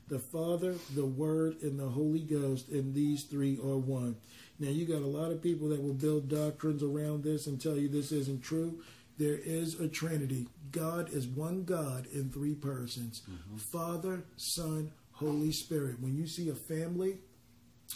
the 0.07 0.19
Father, 0.19 0.75
the 0.93 1.05
Word, 1.05 1.55
and 1.63 1.79
the 1.79 1.89
Holy 1.89 2.19
Ghost, 2.19 2.67
and 2.69 2.93
these 2.93 3.23
three 3.23 3.57
are 3.63 3.77
one. 3.77 4.17
Now, 4.59 4.69
you 4.69 4.85
got 4.85 5.01
a 5.01 5.07
lot 5.07 5.31
of 5.31 5.41
people 5.41 5.67
that 5.69 5.81
will 5.81 5.93
build 5.95 6.29
doctrines 6.29 6.83
around 6.83 7.23
this 7.23 7.47
and 7.47 7.59
tell 7.59 7.75
you 7.77 7.87
this 7.89 8.11
isn't 8.11 8.43
true. 8.43 8.81
There 9.17 9.39
is 9.43 9.79
a 9.79 9.87
Trinity. 9.87 10.47
God 10.71 11.11
is 11.11 11.27
one 11.27 11.63
God 11.63 12.05
in 12.13 12.29
three 12.29 12.53
persons 12.53 13.23
mm-hmm. 13.29 13.57
Father, 13.57 14.23
Son, 14.37 14.91
Holy 15.13 15.51
Spirit. 15.51 15.95
When 16.01 16.15
you 16.15 16.27
see 16.27 16.49
a 16.49 16.55
family, 16.55 17.15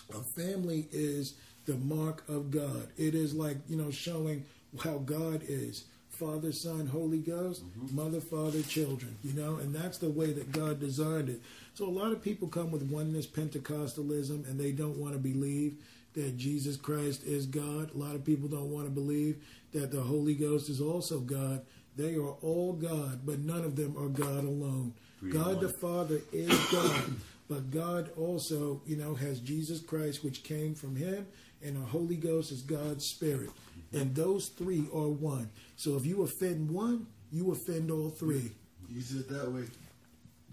a 0.09 0.23
family 0.41 0.87
is 0.91 1.35
the 1.65 1.75
mark 1.75 2.23
of 2.29 2.51
God. 2.51 2.87
It 2.97 3.15
is 3.15 3.33
like, 3.33 3.57
you 3.67 3.75
know, 3.75 3.91
showing 3.91 4.45
how 4.83 4.99
God 4.99 5.43
is. 5.47 5.85
Father, 6.09 6.51
Son, 6.53 6.87
Holy 6.87 7.17
Ghost, 7.17 7.63
mm-hmm. 7.65 7.93
Mother, 7.93 8.21
Father, 8.21 8.61
Children, 8.61 9.17
you 9.21 9.33
know, 9.33 9.57
and 9.57 9.75
that's 9.75 9.97
the 9.97 10.09
way 10.09 10.31
that 10.31 10.51
God 10.53 10.79
designed 10.79 11.27
it. 11.27 11.41
So 11.73 11.85
a 11.85 11.89
lot 11.91 12.13
of 12.13 12.21
people 12.21 12.47
come 12.47 12.71
with 12.71 12.83
oneness 12.89 13.27
Pentecostalism 13.27 14.49
and 14.49 14.57
they 14.57 14.71
don't 14.71 14.97
want 14.97 15.11
to 15.13 15.19
believe 15.19 15.77
that 16.13 16.37
Jesus 16.37 16.77
Christ 16.77 17.23
is 17.25 17.45
God. 17.45 17.93
A 17.93 17.97
lot 17.97 18.15
of 18.15 18.23
people 18.23 18.47
don't 18.47 18.69
want 18.71 18.85
to 18.85 18.91
believe 18.91 19.43
that 19.73 19.91
the 19.91 20.01
Holy 20.01 20.35
Ghost 20.35 20.69
is 20.69 20.79
also 20.79 21.19
God. 21.19 21.65
They 21.97 22.15
are 22.15 22.29
all 22.41 22.71
God, 22.73 23.21
but 23.25 23.39
none 23.39 23.65
of 23.65 23.75
them 23.75 23.97
are 23.97 24.07
God 24.07 24.45
alone. 24.45 24.93
Three 25.19 25.31
God 25.33 25.59
the 25.59 25.73
Father 25.81 26.21
is 26.31 26.49
God, 26.71 27.15
but 27.49 27.71
God 27.71 28.09
also, 28.15 28.81
you 28.85 28.95
know, 28.95 29.15
has 29.15 29.41
Jesus 29.41 29.81
Christ, 29.81 30.23
which 30.23 30.43
came 30.43 30.75
from 30.75 30.95
Him 30.95 31.27
and 31.64 31.76
the 31.76 31.86
Holy 31.86 32.15
Ghost 32.15 32.52
is 32.52 32.61
God's 32.61 33.06
Spirit. 33.06 33.49
Mm-hmm. 33.49 33.98
And 33.98 34.15
those 34.15 34.48
three 34.49 34.86
are 34.94 35.07
one. 35.07 35.49
So 35.76 35.95
if 35.95 36.06
you 36.06 36.23
offend 36.23 36.69
one, 36.72 37.07
you 37.32 37.52
offend 37.52 37.91
all 37.91 38.10
three. 38.10 38.52
You 38.90 39.02
said 39.02 39.27
that 39.30 39.52
way, 39.52 39.64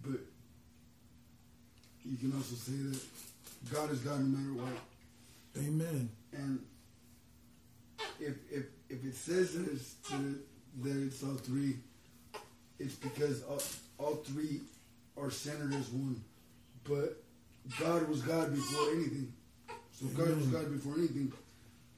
but 0.05 0.19
you 2.05 2.17
can 2.17 2.33
also 2.35 2.55
say 2.57 2.73
that 2.73 3.01
God 3.73 3.91
is 3.93 3.99
God 4.01 4.21
no 4.21 4.27
matter 4.39 4.63
what. 4.65 5.63
Amen. 5.65 6.09
And 6.33 6.59
if 8.21 8.37
if 8.51 8.65
if 8.89 9.05
it 9.05 9.15
says 9.15 9.53
that 9.55 9.69
it's, 9.71 9.95
that 10.83 10.97
it's 11.05 11.23
all 11.23 11.35
three, 11.35 11.77
it's 12.79 12.95
because 12.95 13.43
all, 13.45 13.63
all 13.99 14.15
three 14.17 14.61
are 15.21 15.31
centered 15.31 15.75
as 15.75 15.89
one. 15.91 16.21
But 16.85 17.23
God 17.79 18.09
was 18.09 18.23
God 18.23 18.51
before 18.55 18.91
anything. 18.95 19.33
So 19.93 20.07
if 20.07 20.17
God 20.17 20.37
was 20.37 20.47
God 20.47 20.73
before 20.73 20.95
anything, 20.97 21.33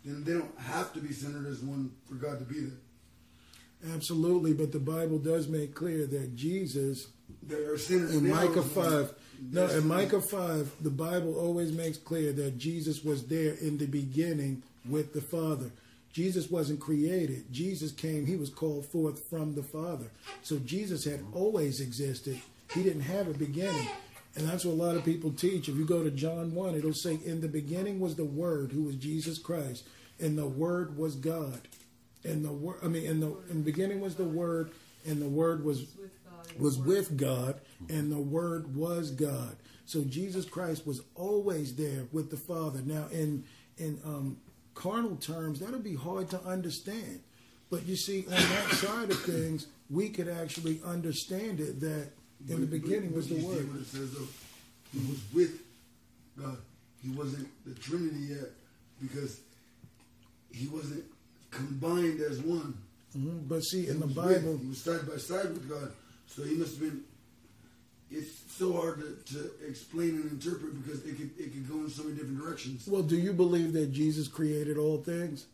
then 0.05 0.25
they 0.25 0.33
don't 0.33 0.57
have 0.59 0.93
to 0.95 1.01
be 1.01 1.13
centered 1.13 1.47
as 1.47 1.61
one 1.61 1.91
for 2.09 2.15
God 2.17 2.39
to 2.39 2.45
be 2.45 2.61
there. 2.61 3.93
Absolutely, 3.95 4.53
but 4.53 4.73
the 4.73 4.79
Bible 4.79 5.19
does 5.19 5.47
make 5.49 5.75
clear 5.75 6.07
that 6.07 6.35
Jesus 6.35 7.09
in 7.51 8.29
Micah 8.29 8.63
five. 8.63 9.13
No, 9.51 9.67
in 9.67 9.87
Micah 9.87 10.23
five, 10.23 10.71
the 10.81 10.91
Bible 10.91 11.37
always 11.39 11.71
makes 11.73 11.99
clear 11.99 12.33
that 12.33 12.57
Jesus 12.57 13.05
was 13.05 13.27
there 13.27 13.55
in 13.61 13.77
the 13.77 13.87
beginning 13.87 14.63
with 14.89 15.13
the 15.13 15.21
Father. 15.21 15.71
Jesus 16.13 16.49
wasn't 16.51 16.81
created. 16.81 17.53
Jesus 17.53 17.93
came, 17.93 18.25
he 18.25 18.37
was 18.37 18.49
called 18.49 18.87
forth 18.91 19.21
from 19.29 19.55
the 19.55 19.65
Father. 19.65 20.07
So 20.43 20.59
Jesus 20.61 21.05
had 21.05 21.21
always 21.33 21.81
existed. 21.81 22.41
He 22.73 22.83
didn't 22.83 23.03
have 23.03 23.29
a 23.29 23.35
beginning. 23.35 23.87
And 24.37 24.49
that's 24.49 24.65
what 24.65 24.73
a 24.73 24.83
lot 24.85 24.97
of 24.97 25.05
people 25.05 25.31
teach. 25.33 25.69
If 25.69 25.77
you 25.77 25.85
go 25.85 26.03
to 26.03 26.11
John 26.11 26.55
1, 26.55 26.75
it'll 26.75 26.93
say, 26.93 27.19
In 27.25 27.41
the 27.41 27.49
beginning 27.49 28.01
was 28.01 28.17
the 28.17 28.25
Word, 28.25 28.73
who 28.73 28.83
was 28.83 28.97
Jesus 28.97 29.39
Christ, 29.39 29.85
and 30.19 30.37
the 30.37 30.47
Word 30.47 30.97
was 30.97 31.15
God. 31.15 31.69
And 32.25 32.45
the 32.45 32.53
Word, 32.53 32.79
I 32.83 32.89
mean, 32.89 33.05
in 33.05 33.21
the, 33.21 33.29
in 33.51 33.59
the 33.59 33.65
beginning 33.71 34.01
was 34.01 34.17
the 34.17 34.25
Word, 34.25 34.73
and 35.07 35.23
the 35.23 35.29
Word 35.29 35.65
was, 35.65 35.87
was 36.59 36.79
with 36.79 37.17
God, 37.17 37.61
and 37.89 38.11
the 38.11 38.19
Word 38.21 38.75
was 38.75 39.13
God. 39.13 39.57
So 39.87 40.03
Jesus 40.03 40.47
Christ 40.47 40.87
was 40.87 41.03
always 41.15 41.77
there 41.77 42.07
with 42.11 42.31
the 42.31 42.37
Father. 42.39 42.81
Now, 42.85 43.05
in, 43.13 43.45
in 43.79 44.01
um, 44.05 44.39
carnal 44.75 45.15
terms, 45.17 45.61
that'll 45.61 45.79
be 45.79 45.95
hard 45.95 46.29
to 46.31 46.41
understand. 46.43 47.21
But 47.71 47.87
you 47.87 47.95
see, 47.95 48.25
on 48.27 48.33
that 48.33 48.71
side 48.73 49.11
of 49.11 49.21
things, 49.23 49.67
we 49.91 50.09
could 50.09 50.29
actually 50.29 50.81
understand 50.85 51.61
it 51.61 51.79
that– 51.83 52.09
in 52.49 52.61
the 52.61 52.67
beginning 52.67 53.13
was 53.15 53.29
the 53.29 53.37
Word. 53.43 53.67
It 53.81 53.87
says 53.87 54.15
of, 54.17 54.29
he 54.93 55.01
was 55.09 55.19
with 55.33 55.59
God. 56.41 56.51
Uh, 56.51 56.57
he 57.03 57.11
wasn't 57.11 57.47
the 57.67 57.75
Trinity 57.81 58.29
yet 58.33 58.49
because 59.01 59.39
he 60.51 60.67
wasn't 60.69 61.05
combined 61.51 62.21
as 62.23 62.41
one. 62.41 62.79
Mm-hmm. 63.17 63.41
But 63.47 63.61
see, 63.61 63.83
he 63.83 63.89
in 63.89 64.01
the 64.01 64.07
Bible, 64.07 64.53
with, 64.53 64.63
he 64.63 64.69
was 64.69 64.83
side 64.85 65.07
by 65.07 65.19
side 65.19 65.53
with 65.53 65.69
God, 65.69 65.93
so 66.27 66.43
he 66.45 66.55
must 66.57 66.73
have 66.79 66.81
been. 66.81 67.03
It's 68.11 68.31
so 68.57 68.73
hard 68.73 69.01
to, 69.03 69.35
to 69.35 69.51
explain 69.69 70.11
and 70.17 70.31
interpret 70.31 70.83
because 70.83 71.05
it 71.05 71.17
could 71.17 71.31
it 71.39 71.53
could 71.53 71.69
go 71.69 71.75
in 71.77 71.91
so 71.91 72.05
many 72.05 72.17
different 72.17 72.39
directions. 72.39 72.85
Well, 72.89 73.03
do 73.03 73.17
you 73.17 73.35
believe 73.35 73.75
that 73.75 73.93
Jesus 73.93 74.27
created 74.27 74.79
all 74.79 74.99
things? 74.99 75.45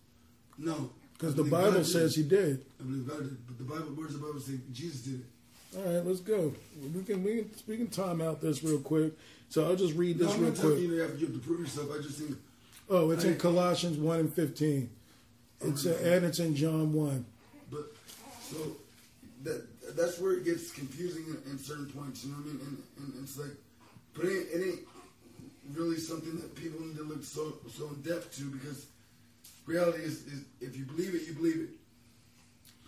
No, 0.56 0.90
because 1.14 1.34
the 1.34 1.42
Bible 1.44 1.82
says 1.82 2.14
he 2.14 2.22
did. 2.22 2.64
I 2.80 2.84
believe 2.84 3.08
God 3.08 3.24
did, 3.24 3.44
but 3.48 3.58
the 3.58 3.64
Bible, 3.64 3.90
where's 3.96 4.12
the 4.12 4.18
Bible 4.18 4.38
say 4.40 4.54
Jesus 4.72 5.00
did 5.02 5.20
it? 5.20 5.26
All 5.76 5.84
right, 5.84 6.04
let's 6.04 6.20
go. 6.20 6.52
We 6.94 7.04
can 7.04 7.22
we 7.22 7.42
can, 7.42 7.46
we 7.68 7.76
can 7.76 7.86
time 7.88 8.20
out 8.20 8.40
this 8.40 8.62
real 8.62 8.80
quick. 8.80 9.12
So 9.50 9.64
I'll 9.66 9.76
just 9.76 9.94
read 9.94 10.18
this 10.18 10.34
no, 10.36 10.44
real 10.48 10.52
quick. 10.52 10.78
You 10.80 10.92
have 11.00 11.18
to 11.18 11.26
to 11.26 11.38
prove 11.38 11.60
yourself. 11.60 11.88
I 11.96 12.02
just 12.02 12.18
think. 12.18 12.36
Oh, 12.88 13.10
it's 13.10 13.24
I, 13.24 13.28
in 13.28 13.36
Colossians 13.38 13.96
one 13.96 14.18
and 14.20 14.32
fifteen. 14.32 14.90
It's 15.60 15.86
a, 15.86 15.94
uh, 15.94 16.16
and 16.16 16.24
it's 16.24 16.40
in 16.40 16.56
John 16.56 16.92
one. 16.92 17.24
But 17.70 17.94
so 18.42 18.56
that 19.44 19.64
that's 19.96 20.18
where 20.18 20.32
it 20.32 20.44
gets 20.44 20.72
confusing 20.72 21.24
in, 21.44 21.52
in 21.52 21.58
certain 21.58 21.86
points. 21.86 22.24
You 22.24 22.32
know 22.32 22.38
what 22.38 22.46
I 22.46 22.48
mean? 22.54 22.78
And, 22.98 23.14
and 23.14 23.22
it's 23.22 23.38
like, 23.38 23.50
but 24.14 24.24
it, 24.24 24.48
it 24.52 24.66
ain't 24.68 24.88
really 25.74 25.98
something 25.98 26.34
that 26.40 26.56
people 26.56 26.80
need 26.80 26.96
to 26.96 27.04
look 27.04 27.22
so 27.22 27.52
so 27.72 27.88
in 27.88 28.02
depth 28.02 28.36
to 28.38 28.42
because 28.44 28.86
reality 29.66 29.98
is, 30.02 30.24
is 30.26 30.42
if 30.60 30.76
you 30.76 30.84
believe 30.84 31.14
it, 31.14 31.28
you 31.28 31.34
believe 31.34 31.60
it 31.60 31.68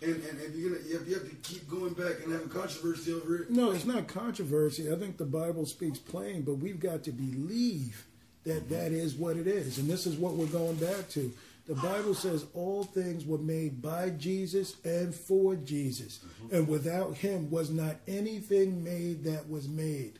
and, 0.03 0.23
and, 0.23 0.39
and 0.41 0.55
you're 0.55 0.71
gonna, 0.75 0.87
you, 0.87 0.97
have, 0.97 1.07
you 1.07 1.13
have 1.15 1.29
to 1.29 1.35
keep 1.37 1.67
going 1.69 1.93
back 1.93 2.23
and 2.23 2.31
having 2.31 2.49
controversy 2.49 3.13
over 3.13 3.43
it. 3.43 3.49
No, 3.51 3.71
it's 3.71 3.85
not 3.85 4.07
controversy. 4.07 4.91
I 4.91 4.95
think 4.95 5.17
the 5.17 5.25
Bible 5.25 5.65
speaks 5.65 5.99
plain, 5.99 6.41
but 6.41 6.55
we've 6.55 6.79
got 6.79 7.03
to 7.03 7.11
believe 7.11 8.05
that 8.45 8.65
mm-hmm. 8.65 8.73
that 8.73 8.91
is 8.91 9.15
what 9.15 9.37
it 9.37 9.47
is. 9.47 9.77
And 9.77 9.89
this 9.89 10.05
is 10.05 10.15
what 10.17 10.33
we're 10.33 10.45
going 10.47 10.75
back 10.75 11.09
to. 11.09 11.31
The 11.67 11.75
Bible 11.75 12.13
says 12.13 12.45
all 12.53 12.83
things 12.83 13.25
were 13.25 13.37
made 13.37 13.81
by 13.81 14.09
Jesus 14.11 14.75
and 14.83 15.15
for 15.15 15.55
Jesus. 15.55 16.19
Mm-hmm. 16.43 16.55
And 16.55 16.67
without 16.67 17.15
him 17.15 17.49
was 17.49 17.69
not 17.71 17.95
anything 18.07 18.83
made 18.83 19.23
that 19.23 19.49
was 19.49 19.69
made. 19.69 20.19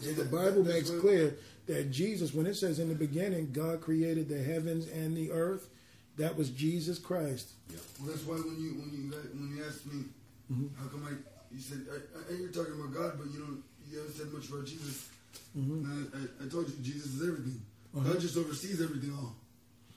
So 0.00 0.12
the 0.12 0.24
Bible 0.24 0.64
makes 0.64 0.90
clear 0.90 1.36
that 1.66 1.90
Jesus, 1.90 2.34
when 2.34 2.44
it 2.46 2.54
says 2.56 2.78
in 2.78 2.88
the 2.90 2.94
beginning, 2.94 3.52
God 3.52 3.80
created 3.80 4.28
the 4.28 4.42
heavens 4.42 4.86
and 4.90 5.16
the 5.16 5.30
earth, 5.30 5.70
that 6.18 6.36
was 6.36 6.50
Jesus 6.50 6.98
Christ. 6.98 7.52
Yeah. 7.70 7.76
Well, 8.00 8.10
that's 8.10 8.26
why 8.26 8.34
when 8.34 8.60
you 8.60 8.74
when 8.74 8.90
you 8.92 9.14
when 9.38 9.56
you 9.56 9.64
asked 9.64 9.86
me, 9.86 10.04
mm-hmm. 10.52 10.66
how 10.76 10.88
come 10.88 11.06
I? 11.06 11.14
You 11.54 11.60
said, 11.60 11.86
I, 11.90 11.96
I, 11.96 12.36
you're 12.36 12.50
talking 12.50 12.74
about 12.74 12.92
God, 12.92 13.12
but 13.18 13.32
you 13.32 13.38
don't. 13.38 13.62
You 13.90 13.98
haven't 13.98 14.14
said 14.14 14.26
much 14.32 14.48
about 14.48 14.66
Jesus. 14.66 15.08
Mm-hmm. 15.56 16.06
I, 16.12 16.44
I, 16.44 16.48
told 16.48 16.68
you, 16.68 16.74
Jesus 16.82 17.14
is 17.14 17.22
everything. 17.22 17.62
Uh-huh. 17.96 18.06
God 18.08 18.20
just 18.20 18.36
oversees 18.36 18.82
everything 18.82 19.12
all. 19.16 19.34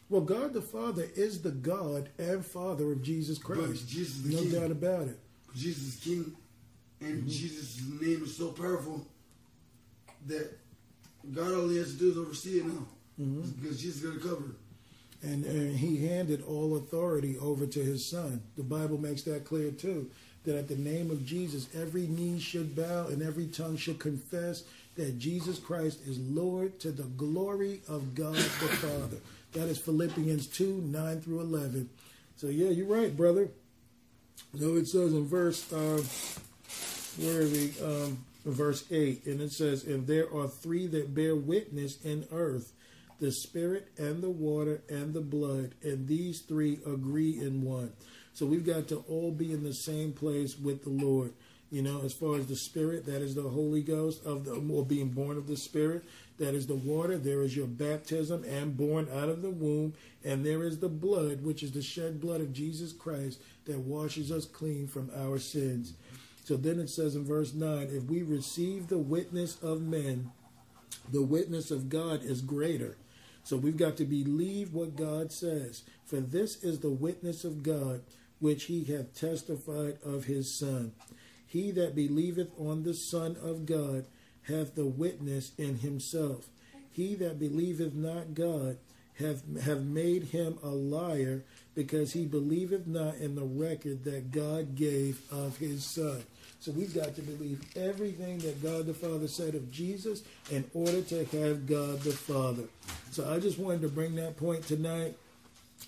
Well, 0.10 0.22
God 0.22 0.54
the 0.54 0.62
Father 0.62 1.10
is 1.16 1.42
the 1.42 1.52
God 1.52 2.10
and 2.20 2.46
Father 2.46 2.92
of 2.92 3.02
Jesus 3.02 3.38
Christ. 3.40 3.62
But 3.66 3.88
Jesus 3.88 4.24
no 4.24 4.40
King. 4.42 4.52
doubt 4.52 4.72
about 4.72 5.08
it. 5.08 5.18
Jesus 5.56 5.96
is 5.96 6.04
King, 6.04 6.36
and 7.02 7.18
mm-hmm. 7.22 7.28
Jesus' 7.30 7.82
name 8.00 8.24
is 8.24 8.38
so 8.38 8.50
powerful 8.50 9.06
that 10.28 10.56
God 11.34 11.52
only 11.52 11.78
has 11.78 11.94
to 11.94 11.98
do 12.00 12.12
is 12.12 12.18
oversee 12.18 12.60
it 12.60 12.66
now, 12.68 12.86
mm-hmm. 13.20 13.42
because 13.60 13.82
Jesus 13.82 14.04
going 14.04 14.18
it 14.18 14.22
cover. 14.22 14.56
And, 15.24 15.46
and 15.46 15.78
he 15.78 16.08
handed 16.08 16.42
all 16.44 16.76
authority 16.78 17.38
over 17.40 17.66
to 17.68 17.80
his 17.84 18.04
son. 18.10 18.42
The 18.58 18.64
Bible 18.64 18.98
makes 18.98 19.22
that 19.24 19.46
clear 19.46 19.72
too 19.72 20.10
that 20.44 20.56
at 20.58 20.68
the 20.68 20.76
name 20.76 21.12
of 21.12 21.24
Jesus, 21.24 21.68
every 21.76 22.08
knee 22.08 22.40
should 22.40 22.76
bow 22.76 23.06
and 23.08 23.22
every 23.22 23.46
tongue 23.46 23.78
should 23.78 24.00
confess 24.00 24.64
that 24.96 25.20
Jesus 25.20 25.60
Christ 25.60 26.00
is 26.08 26.20
Lord 26.20 26.80
to 26.80 26.92
the 26.92 27.04
glory 27.04 27.82
of 27.88 28.16
God 28.16 28.34
the 28.36 28.70
Father. 28.80 29.18
That 29.54 29.68
is 29.68 29.78
Philippians 29.78 30.48
2 30.48 30.82
9 30.88 31.22
through 31.22 31.42
11. 31.42 31.88
So, 32.38 32.48
yeah, 32.48 32.70
you're 32.70 32.88
right, 32.88 33.16
brother. 33.16 33.50
No, 34.56 34.76
it 34.76 34.88
says 34.88 35.14
in 35.14 35.28
verse, 35.28 35.72
uh, 35.72 36.02
where 37.18 37.42
are 37.42 37.46
we? 37.48 37.74
Um, 37.84 38.26
verse 38.44 38.84
8, 38.92 39.28
and 39.28 39.42
it 39.42 39.52
says, 39.52 39.84
And 39.84 40.08
there 40.08 40.34
are 40.36 40.48
three 40.48 40.88
that 40.88 41.14
bear 41.14 41.36
witness 41.36 42.02
in 42.04 42.26
earth 42.32 42.74
the 43.22 43.32
spirit 43.32 43.88
and 44.00 44.22
the 44.24 44.32
water 44.32 44.82
and 44.90 45.14
the 45.14 45.22
blood, 45.22 45.76
and 45.84 46.08
these 46.08 46.40
three 46.42 46.80
agree 46.88 47.38
in 47.40 47.62
one. 47.62 47.94
So 48.34 48.48
we've 48.48 48.66
got 48.66 48.88
to 48.88 49.06
all 49.08 49.32
be 49.32 49.54
in 49.54 49.64
the 49.64 49.76
same 49.76 50.12
place 50.12 50.58
with 50.58 50.84
the 50.84 50.90
Lord. 50.90 51.32
You 51.72 51.84
know, 51.84 52.02
as 52.04 52.14
far 52.14 52.36
as 52.38 52.48
the 52.48 52.56
spirit, 52.56 53.06
that 53.06 53.22
is 53.22 53.36
the 53.36 53.44
Holy 53.50 53.82
Ghost 53.84 54.26
of 54.26 54.44
the 54.44 54.54
or 54.56 54.84
being 54.86 55.10
born 55.10 55.38
of 55.38 55.48
the 55.48 55.56
Spirit. 55.56 56.04
That 56.40 56.54
is 56.56 56.66
the 56.68 56.76
water. 56.76 57.18
There 57.18 57.44
is 57.44 57.56
your 57.56 57.68
baptism 57.68 58.44
and 58.44 58.76
born 58.76 59.08
out 59.16 59.30
of 59.30 59.42
the 59.42 59.52
womb. 59.52 59.94
And 60.26 60.46
there 60.46 60.64
is 60.64 60.80
the 60.80 60.90
blood, 60.90 61.44
which 61.44 61.64
is 61.64 61.72
the 61.72 61.82
shed 61.82 62.20
blood 62.20 62.42
of 62.42 62.52
Jesus 62.52 62.92
Christ 62.92 63.40
that 63.66 63.78
washes 63.80 64.32
us 64.34 64.44
clean 64.46 64.86
from 64.88 65.12
our 65.16 65.40
sins. 65.40 65.94
So 66.44 66.58
then 66.58 66.80
it 66.80 66.90
says 66.90 67.16
in 67.16 67.24
verse 67.24 67.54
9 67.54 67.88
if 67.92 68.04
we 68.04 68.24
receive 68.24 68.88
the 68.88 68.98
witness 68.98 69.62
of 69.62 69.82
men, 69.82 70.32
the 71.10 71.22
witness 71.22 71.72
of 71.72 71.88
God 71.90 72.22
is 72.24 72.42
greater. 72.42 72.98
So 73.44 73.58
we've 73.58 73.78
got 73.78 73.98
to 73.98 74.06
believe 74.06 74.74
what 74.74 74.96
God 74.96 75.32
says. 75.32 75.84
For 76.06 76.18
this 76.20 76.64
is 76.64 76.80
the 76.80 76.92
witness 76.92 77.44
of 77.44 77.64
God, 77.64 78.02
which 78.40 78.66
he 78.66 78.84
hath 78.86 79.14
testified 79.20 79.98
of 80.06 80.26
his 80.26 80.54
Son. 80.58 80.94
He 81.46 81.72
that 81.72 81.96
believeth 81.96 82.50
on 82.60 82.84
the 82.84 82.94
Son 82.94 83.36
of 83.42 83.66
God 83.66 84.06
hath 84.44 84.76
the 84.76 84.86
witness 84.86 85.52
in 85.58 85.80
himself. 85.80 86.48
He 86.92 87.16
that 87.16 87.40
believeth 87.40 87.94
not 87.94 88.34
God 88.34 88.78
hath, 89.20 89.44
have 89.64 89.84
made 89.86 90.26
him 90.26 90.58
a 90.64 90.70
liar, 90.70 91.44
because 91.74 92.14
he 92.14 92.26
believeth 92.26 92.86
not 92.88 93.16
in 93.18 93.36
the 93.36 93.44
record 93.44 94.04
that 94.04 94.32
God 94.32 94.76
gave 94.76 95.22
of 95.32 95.58
his 95.58 95.84
Son. 95.84 96.24
So 96.62 96.72
we've 96.74 96.94
got 96.94 97.16
to 97.16 97.24
believe 97.24 97.60
everything 97.76 98.38
that 98.40 98.62
God 98.62 98.86
the 98.86 98.94
Father 98.94 99.28
said 99.28 99.56
of 99.56 99.72
Jesus 99.72 100.22
in 100.52 100.64
order 100.76 101.02
to 101.02 101.26
have 101.26 101.66
God 101.66 102.02
the 102.02 102.12
Father. 102.12 102.66
So 103.10 103.28
I 103.28 103.40
just 103.40 103.58
wanted 103.58 103.82
to 103.82 103.88
bring 103.90 104.14
that 104.16 104.38
point 104.38 104.68
tonight. 104.68 105.16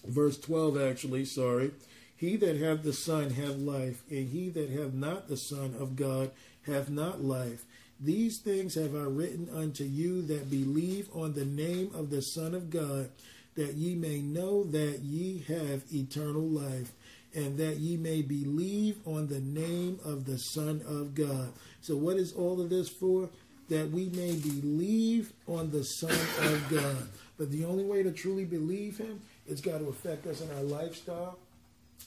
Verse 0.08 0.40
12, 0.40 0.82
actually, 0.82 1.26
sorry. 1.26 1.70
He 2.18 2.38
that 2.38 2.58
hath 2.58 2.82
the 2.82 2.92
Son 2.92 3.30
hath 3.30 3.56
life, 3.58 4.02
and 4.10 4.28
he 4.30 4.50
that 4.50 4.72
hath 4.72 4.94
not 4.94 5.28
the 5.28 5.38
Son 5.38 5.76
of 5.80 5.96
God 5.96 6.32
hath 6.66 6.90
not 6.90 7.24
life. 7.24 7.66
These 8.00 8.40
things 8.40 8.74
have 8.74 8.96
I 8.96 9.02
written 9.04 9.50
unto 9.56 9.84
you 9.84 10.24
that 10.24 10.50
believe 10.50 11.08
on 11.16 11.34
the 11.34 11.46
name 11.46 11.92
of 11.94 12.10
the 12.10 12.24
Son 12.24 12.56
of 12.56 12.72
God, 12.72 13.10
that 13.54 13.76
ye 13.76 13.94
may 13.94 14.22
know 14.24 14.64
that 14.64 15.02
ye 15.02 15.44
have 15.48 15.84
eternal 15.94 16.42
life 16.42 16.92
and 17.36 17.58
that 17.58 17.78
ye 17.78 17.98
may 17.98 18.22
believe 18.22 18.98
on 19.06 19.28
the 19.28 19.40
name 19.40 20.00
of 20.06 20.26
the 20.26 20.38
Son 20.38 20.82
of 20.88 21.16
God. 21.16 21.52
So, 21.82 21.96
what 21.96 22.18
is 22.18 22.34
all 22.34 22.62
of 22.62 22.70
this 22.70 22.90
for? 22.90 23.30
That 23.70 23.90
we 23.92 24.10
may 24.10 24.34
believe 24.36 25.34
on 25.48 25.72
the 25.72 25.84
Son 25.84 26.12
of 26.12 26.66
God. 26.70 27.08
But 27.38 27.50
the 27.52 27.66
only 27.66 27.84
way 27.86 28.04
to 28.04 28.12
truly 28.12 28.46
believe 28.46 28.98
Him, 28.98 29.20
it's 29.48 29.62
got 29.62 29.80
to 29.80 29.90
affect 29.90 30.28
us 30.28 30.42
in 30.42 30.52
our 30.56 30.64
lifestyle, 30.64 31.38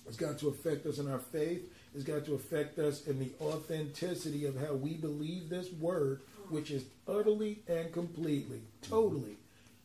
it's 0.07 0.17
got 0.17 0.39
to 0.41 0.49
affect 0.49 0.87
us 0.87 0.99
in 0.99 1.11
our 1.11 1.19
faith, 1.19 1.63
it's 1.95 2.05
got 2.05 2.25
to 2.27 2.35
affect 2.35 2.79
us 2.79 3.07
in 3.07 3.19
the 3.19 3.31
authenticity 3.41 4.47
of 4.47 4.57
how 4.65 4.75
we 4.75 4.95
believe 4.95 5.49
this 5.49 5.73
word, 5.73 6.21
which 6.51 6.71
is 6.71 6.85
utterly 7.09 7.61
and 7.69 7.93
completely, 7.93 8.61
totally 8.83 9.37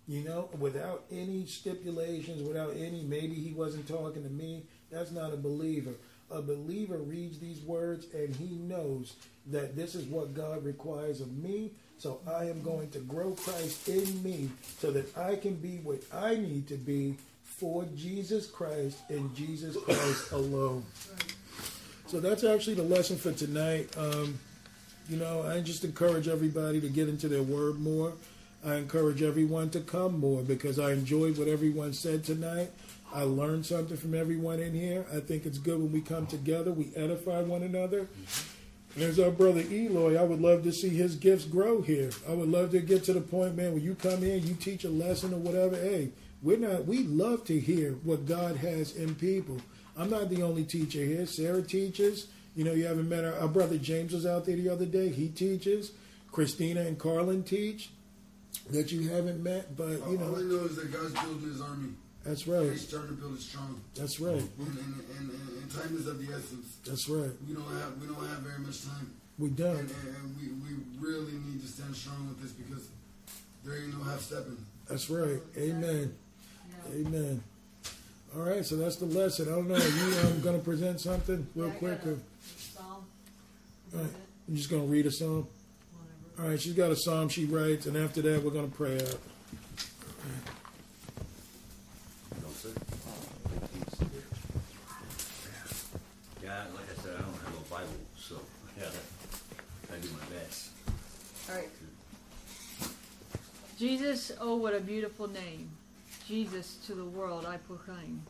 you 0.07 0.23
know, 0.25 0.49
without 0.59 1.03
any 1.11 1.45
stipulations, 1.45 2.45
without 2.45 2.73
any, 2.75 3.01
maybe 3.03 3.35
he 3.35 3.53
wasn't 3.53 3.87
talking 3.87 4.23
to 4.23 4.29
me, 4.29 4.63
that's 4.91 5.11
not 5.11 5.33
a 5.33 5.37
believer. 5.37 5.95
A 6.29 6.41
believer 6.41 6.97
reads 6.97 7.39
these 7.39 7.61
words 7.61 8.05
and 8.13 8.35
he 8.35 8.55
knows 8.55 9.13
that 9.47 9.75
this 9.75 9.95
is 9.95 10.05
what 10.05 10.33
God 10.33 10.63
requires 10.63 11.21
of 11.21 11.31
me. 11.37 11.71
So 11.97 12.19
I 12.27 12.45
am 12.45 12.61
going 12.61 12.89
to 12.91 12.99
grow 12.99 13.31
Christ 13.31 13.87
in 13.89 14.21
me 14.23 14.49
so 14.79 14.91
that 14.91 15.17
I 15.17 15.35
can 15.35 15.55
be 15.55 15.77
what 15.77 16.01
I 16.13 16.35
need 16.35 16.67
to 16.69 16.75
be 16.75 17.15
for 17.43 17.85
Jesus 17.95 18.47
Christ 18.49 18.97
and 19.09 19.33
Jesus 19.35 19.77
Christ 19.85 20.31
alone. 20.31 20.83
So 22.07 22.19
that's 22.19 22.43
actually 22.43 22.73
the 22.75 22.83
lesson 22.83 23.17
for 23.17 23.31
tonight. 23.31 23.89
Um, 23.97 24.39
you 25.09 25.17
know, 25.17 25.43
I 25.43 25.61
just 25.61 25.83
encourage 25.85 26.27
everybody 26.27 26.81
to 26.81 26.89
get 26.89 27.07
into 27.07 27.27
their 27.27 27.43
word 27.43 27.79
more. 27.79 28.13
I 28.65 28.75
encourage 28.75 29.21
everyone 29.21 29.69
to 29.71 29.79
come 29.79 30.19
more 30.19 30.41
because 30.41 30.79
I 30.79 30.93
enjoyed 30.93 31.37
what 31.37 31.47
everyone 31.47 31.93
said 31.93 32.23
tonight. 32.23 32.71
I 33.13 33.23
learned 33.23 33.65
something 33.65 33.97
from 33.97 34.15
everyone 34.15 34.59
in 34.59 34.73
here. 34.73 35.05
I 35.13 35.19
think 35.19 35.45
it's 35.45 35.57
good 35.57 35.79
when 35.79 35.91
we 35.91 36.01
come 36.01 36.27
together, 36.27 36.71
we 36.71 36.91
edify 36.95 37.41
one 37.41 37.63
another. 37.63 38.07
There's 38.95 39.19
our 39.19 39.31
brother 39.31 39.61
Eloy. 39.61 40.17
I 40.17 40.23
would 40.23 40.41
love 40.41 40.63
to 40.63 40.71
see 40.71 40.89
his 40.89 41.15
gifts 41.15 41.45
grow 41.45 41.81
here. 41.81 42.09
I 42.27 42.33
would 42.33 42.49
love 42.49 42.71
to 42.71 42.79
get 42.81 43.03
to 43.05 43.13
the 43.13 43.21
point, 43.21 43.55
man, 43.55 43.73
when 43.73 43.83
you 43.83 43.95
come 43.95 44.23
in, 44.23 44.45
you 44.45 44.53
teach 44.53 44.83
a 44.83 44.89
lesson 44.89 45.33
or 45.33 45.37
whatever. 45.37 45.75
Hey, 45.75 46.09
we're 46.41 46.57
not, 46.57 46.85
we 46.85 46.99
love 47.03 47.45
to 47.45 47.59
hear 47.59 47.93
what 48.03 48.25
God 48.25 48.57
has 48.57 48.95
in 48.95 49.15
people. 49.15 49.57
I'm 49.97 50.09
not 50.09 50.29
the 50.29 50.43
only 50.43 50.63
teacher 50.63 51.03
here. 51.03 51.25
Sarah 51.25 51.61
teaches. 51.61 52.27
You 52.55 52.65
know, 52.65 52.73
you 52.73 52.85
haven't 52.85 53.07
met 53.07 53.23
our, 53.23 53.35
our 53.39 53.47
brother 53.47 53.77
James 53.77 54.11
was 54.13 54.25
out 54.25 54.45
there 54.45 54.57
the 54.57 54.69
other 54.69 54.85
day. 54.85 55.09
He 55.09 55.29
teaches. 55.29 55.91
Christina 56.31 56.81
and 56.81 56.97
Carlin 56.97 57.43
teach 57.43 57.89
that 58.71 58.91
you 58.91 59.09
haven't 59.09 59.43
met, 59.43 59.75
but 59.75 59.89
you 60.09 60.17
know. 60.17 60.27
All 60.27 60.37
I 60.39 60.43
know 60.43 60.63
is 60.65 60.75
that 60.77 60.91
God's 60.91 61.13
building 61.13 61.49
his 61.51 61.61
army. 61.61 61.89
That's 62.23 62.47
right. 62.47 62.77
starting 62.77 63.15
to 63.15 63.21
build 63.21 63.39
strong. 63.41 63.81
That's 63.95 64.19
right. 64.19 64.33
And, 64.35 64.49
and, 64.59 65.03
and, 65.17 65.31
and, 65.61 65.71
time 65.71 65.95
is 65.97 66.05
of 66.05 66.19
the 66.25 66.31
essence. 66.33 66.77
That's 66.85 67.09
right. 67.09 67.31
We 67.47 67.55
don't 67.55 67.63
have 67.65 67.99
we 67.99 68.05
don't 68.05 68.27
have 68.27 68.39
very 68.39 68.59
much 68.59 68.83
time. 68.85 69.11
We 69.39 69.49
don't. 69.49 69.75
And, 69.79 69.89
and 69.89 70.37
we, 70.39 70.47
we 70.61 70.77
really 70.99 71.31
need 71.45 71.61
to 71.61 71.67
stand 71.67 71.95
strong 71.95 72.27
with 72.29 72.39
this 72.41 72.51
because 72.51 72.89
there 73.65 73.75
ain't 73.81 73.97
no 73.97 74.03
half 74.03 74.19
stepping. 74.21 74.57
That's 74.87 75.09
right. 75.09 75.39
Amen. 75.57 76.13
Yeah. 76.93 77.07
Amen. 77.07 77.43
All 78.35 78.43
right, 78.43 78.63
so 78.63 78.77
that's 78.77 78.95
the 78.95 79.05
lesson. 79.05 79.49
I 79.51 79.55
don't 79.55 79.67
know. 79.67 79.75
Are 79.75 79.79
you 79.79 80.27
um, 80.29 80.39
going 80.39 80.57
to 80.57 80.63
present 80.63 81.01
something 81.01 81.45
real 81.53 81.67
yeah, 81.67 81.73
quick? 81.73 82.05
Or? 82.05 82.17
Psalm. 82.57 82.85
All 82.87 83.05
right. 84.01 84.09
I'm 84.47 84.55
just 84.55 84.69
going 84.69 84.83
to 84.83 84.87
read 84.87 85.05
a 85.05 85.11
psalm. 85.11 85.47
All 86.39 86.47
right, 86.47 86.61
she's 86.61 86.71
got 86.73 86.91
a 86.91 86.95
psalm 86.95 87.27
she 87.27 87.43
writes, 87.43 87.87
and 87.87 87.97
after 87.97 88.21
that, 88.21 88.41
we're 88.41 88.51
going 88.51 88.69
to 88.69 88.75
pray 88.75 88.95
out. 88.95 89.17
Jesus, 103.81 104.31
oh, 104.39 104.57
what 104.57 104.75
a 104.75 104.79
beautiful 104.79 105.27
name. 105.27 105.71
Jesus 106.27 106.75
to 106.85 106.93
the 106.93 107.03
world 107.03 107.47
I 107.47 107.57
proclaim. 107.57 108.21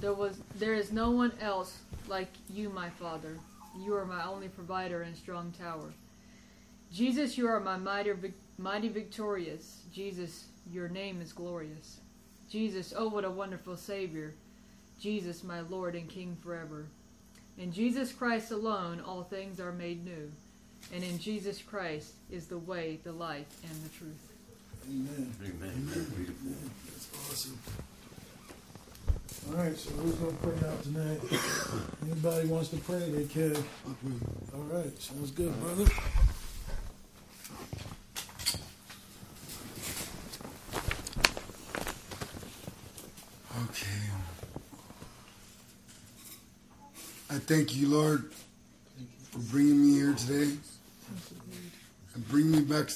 There 0.00 0.14
was 0.14 0.38
there 0.58 0.72
is 0.72 0.90
no 0.90 1.10
one 1.10 1.32
else 1.42 1.76
like 2.06 2.30
you, 2.54 2.70
my 2.70 2.88
Father. 2.88 3.34
You 3.78 3.94
are 3.94 4.06
my 4.06 4.24
only 4.26 4.48
provider 4.48 5.02
and 5.02 5.14
strong 5.14 5.52
tower. 5.60 5.92
Jesus, 6.90 7.36
you 7.36 7.46
are 7.46 7.60
my 7.60 7.76
mighty, 7.76 8.12
mighty 8.56 8.88
victorious. 8.88 9.82
Jesus, 9.92 10.46
your 10.72 10.88
name 10.88 11.20
is 11.20 11.34
glorious. 11.34 11.98
Jesus, 12.50 12.94
oh, 12.96 13.08
what 13.10 13.26
a 13.26 13.30
wonderful 13.30 13.76
Savior. 13.76 14.32
Jesus, 14.98 15.44
my 15.44 15.60
Lord 15.60 15.94
and 15.94 16.08
King 16.08 16.38
forever. 16.42 16.86
In 17.58 17.70
Jesus 17.70 18.12
Christ 18.12 18.50
alone, 18.50 19.02
all 19.06 19.24
things 19.24 19.60
are 19.60 19.72
made 19.72 20.06
new. 20.06 20.32
And 20.94 21.04
in 21.04 21.18
Jesus 21.18 21.60
Christ 21.60 22.14
is 22.30 22.46
the 22.46 22.56
way, 22.56 22.98
the 23.04 23.12
life, 23.12 23.54
and 23.62 23.82
the 23.84 23.90
truth. 23.90 24.27
Amen. 24.90 25.28
Amen. 25.42 25.90
Amen. 25.92 26.34
That's 26.94 27.10
awesome. 27.30 27.58
All 29.50 29.56
right, 29.62 29.76
so 29.76 29.90
who's 29.92 30.14
going 30.14 30.36
to 30.36 30.46
pray 30.46 30.68
out 30.70 30.82
tonight? 30.82 31.20
Anybody 32.10 32.48
wants 32.48 32.70
to 32.70 32.76
pray, 32.78 33.10
they 33.10 33.24
can. 33.26 33.56
All 34.54 34.62
right, 34.70 34.98
sounds 35.00 35.30
good, 35.32 35.52
brother. 35.60 35.82
Okay. 42.92 44.04
I 47.30 47.34
thank 47.40 47.76
you, 47.76 47.88
Lord, 47.88 48.30
for 49.32 49.38
bringing 49.52 49.82
me 49.86 49.98
here 49.98 50.14
today 50.14 50.50
and 52.14 52.28
bring 52.28 52.50
me 52.50 52.60
back 52.62 52.88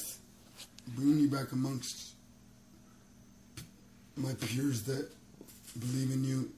bringing 0.95 1.19
you 1.19 1.27
back 1.29 1.51
amongst 1.51 2.13
my 4.15 4.33
peers 4.33 4.83
that 4.83 5.09
believe 5.79 6.11
in 6.11 6.23
you 6.23 6.51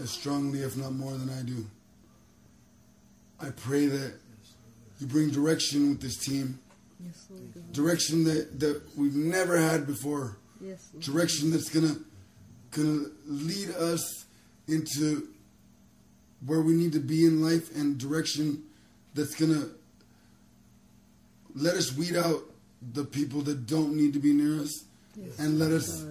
as 0.00 0.10
strongly, 0.10 0.60
if 0.60 0.76
not 0.76 0.92
more, 0.92 1.12
than 1.12 1.30
I 1.30 1.42
do. 1.42 1.64
I 3.40 3.50
pray 3.50 3.86
that 3.86 4.12
you 5.00 5.06
bring 5.06 5.30
direction 5.30 5.90
with 5.90 6.00
this 6.00 6.16
team. 6.16 6.58
direction 7.72 8.24
that, 8.24 8.60
that 8.60 8.82
we've 8.96 9.14
never 9.14 9.56
had 9.56 9.86
before. 9.86 10.36
direction 11.00 11.50
that's 11.50 11.70
gonna 11.70 11.96
gonna 12.72 13.06
lead 13.26 13.70
us 13.70 14.26
into 14.66 15.28
where 16.44 16.60
we 16.60 16.74
need 16.74 16.92
to 16.92 17.00
be 17.00 17.24
in 17.24 17.40
life 17.42 17.74
and 17.74 17.96
direction 17.96 18.62
that's 19.14 19.34
gonna 19.34 19.68
let 21.54 21.74
us 21.76 21.94
weed 21.96 22.14
out 22.16 22.42
the 22.80 23.04
people 23.04 23.42
that 23.42 23.66
don't 23.66 23.94
need 23.96 24.12
to 24.12 24.18
be 24.18 24.32
near 24.32 24.62
us 24.62 24.84
yes. 25.16 25.38
and 25.38 25.58
let 25.58 25.72
us 25.72 26.06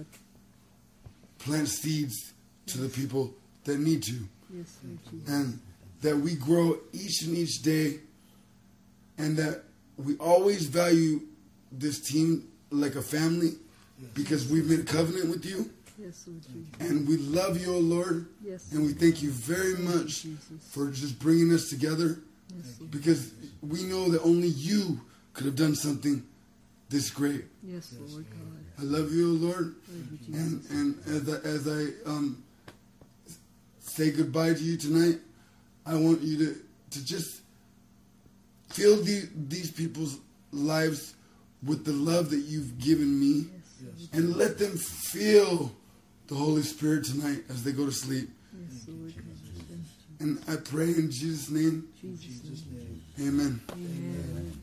plant 1.38 1.68
seeds 1.68 2.32
to 2.66 2.78
yes. 2.78 2.88
the 2.88 2.88
people 3.00 3.32
that 3.64 3.78
need 3.78 4.02
to. 4.02 4.14
Yes, 4.54 4.78
and 5.26 5.60
that 6.02 6.16
we 6.16 6.34
grow 6.34 6.78
each 6.92 7.22
and 7.22 7.36
each 7.36 7.62
day 7.62 7.98
and 9.18 9.36
that 9.36 9.64
we 9.96 10.16
always 10.16 10.66
value 10.66 11.20
this 11.72 12.00
team 12.00 12.48
like 12.70 12.94
a 12.94 13.02
family 13.02 13.50
because 14.14 14.48
we've 14.48 14.66
made 14.70 14.78
a 14.80 14.84
covenant 14.84 15.28
with 15.28 15.44
you. 15.44 15.70
Yes, 16.00 16.28
and 16.78 17.08
we 17.08 17.16
love 17.16 17.60
you, 17.60 17.74
O 17.74 17.78
Lord. 17.78 18.26
Yes, 18.44 18.70
and 18.70 18.86
we 18.86 18.92
thank 18.92 19.20
you 19.20 19.32
very 19.32 19.74
much 19.76 20.26
for 20.70 20.88
just 20.90 21.18
bringing 21.18 21.52
us 21.52 21.68
together 21.68 22.20
yes, 22.56 22.74
because 22.90 23.34
we 23.60 23.82
know 23.82 24.08
that 24.10 24.22
only 24.22 24.46
you 24.46 25.00
could 25.34 25.46
have 25.46 25.56
done 25.56 25.74
something 25.74 26.22
this 26.88 27.10
great. 27.10 27.44
Yes, 27.62 27.94
Lord 28.00 28.26
God. 28.30 28.64
I 28.78 28.82
love 28.82 29.12
you, 29.12 29.28
Lord. 29.28 29.74
you, 30.26 30.34
and, 30.38 30.62
and 30.70 30.98
as 31.06 31.28
I, 31.28 31.46
as 31.46 31.68
I 31.68 32.08
um, 32.08 32.42
say 33.80 34.10
goodbye 34.10 34.54
to 34.54 34.60
you 34.62 34.76
tonight, 34.76 35.18
I 35.84 35.94
want 35.96 36.22
you 36.22 36.38
to, 36.38 36.56
to 36.92 37.04
just 37.04 37.40
fill 38.70 39.02
the, 39.04 39.28
these 39.48 39.70
people's 39.70 40.18
lives 40.52 41.14
with 41.64 41.84
the 41.84 41.92
love 41.92 42.30
that 42.30 42.38
you've 42.40 42.78
given 42.78 43.18
me 43.18 43.46
yes, 43.82 44.08
and 44.12 44.36
let 44.36 44.58
them 44.58 44.76
feel 44.76 45.72
the 46.28 46.34
Holy 46.34 46.62
Spirit 46.62 47.04
tonight 47.04 47.40
as 47.50 47.64
they 47.64 47.72
go 47.72 47.84
to 47.84 47.92
sleep. 47.92 48.28
Yes, 48.70 48.82
Lord 48.88 49.12
And 50.20 50.38
I 50.48 50.56
pray 50.56 50.88
in 50.90 51.10
Jesus' 51.10 51.50
name. 51.50 51.88
Jesus 52.00 52.62
name. 52.70 53.02
Amen. 53.20 53.60
Amen. 53.70 54.24
Amen. 54.30 54.62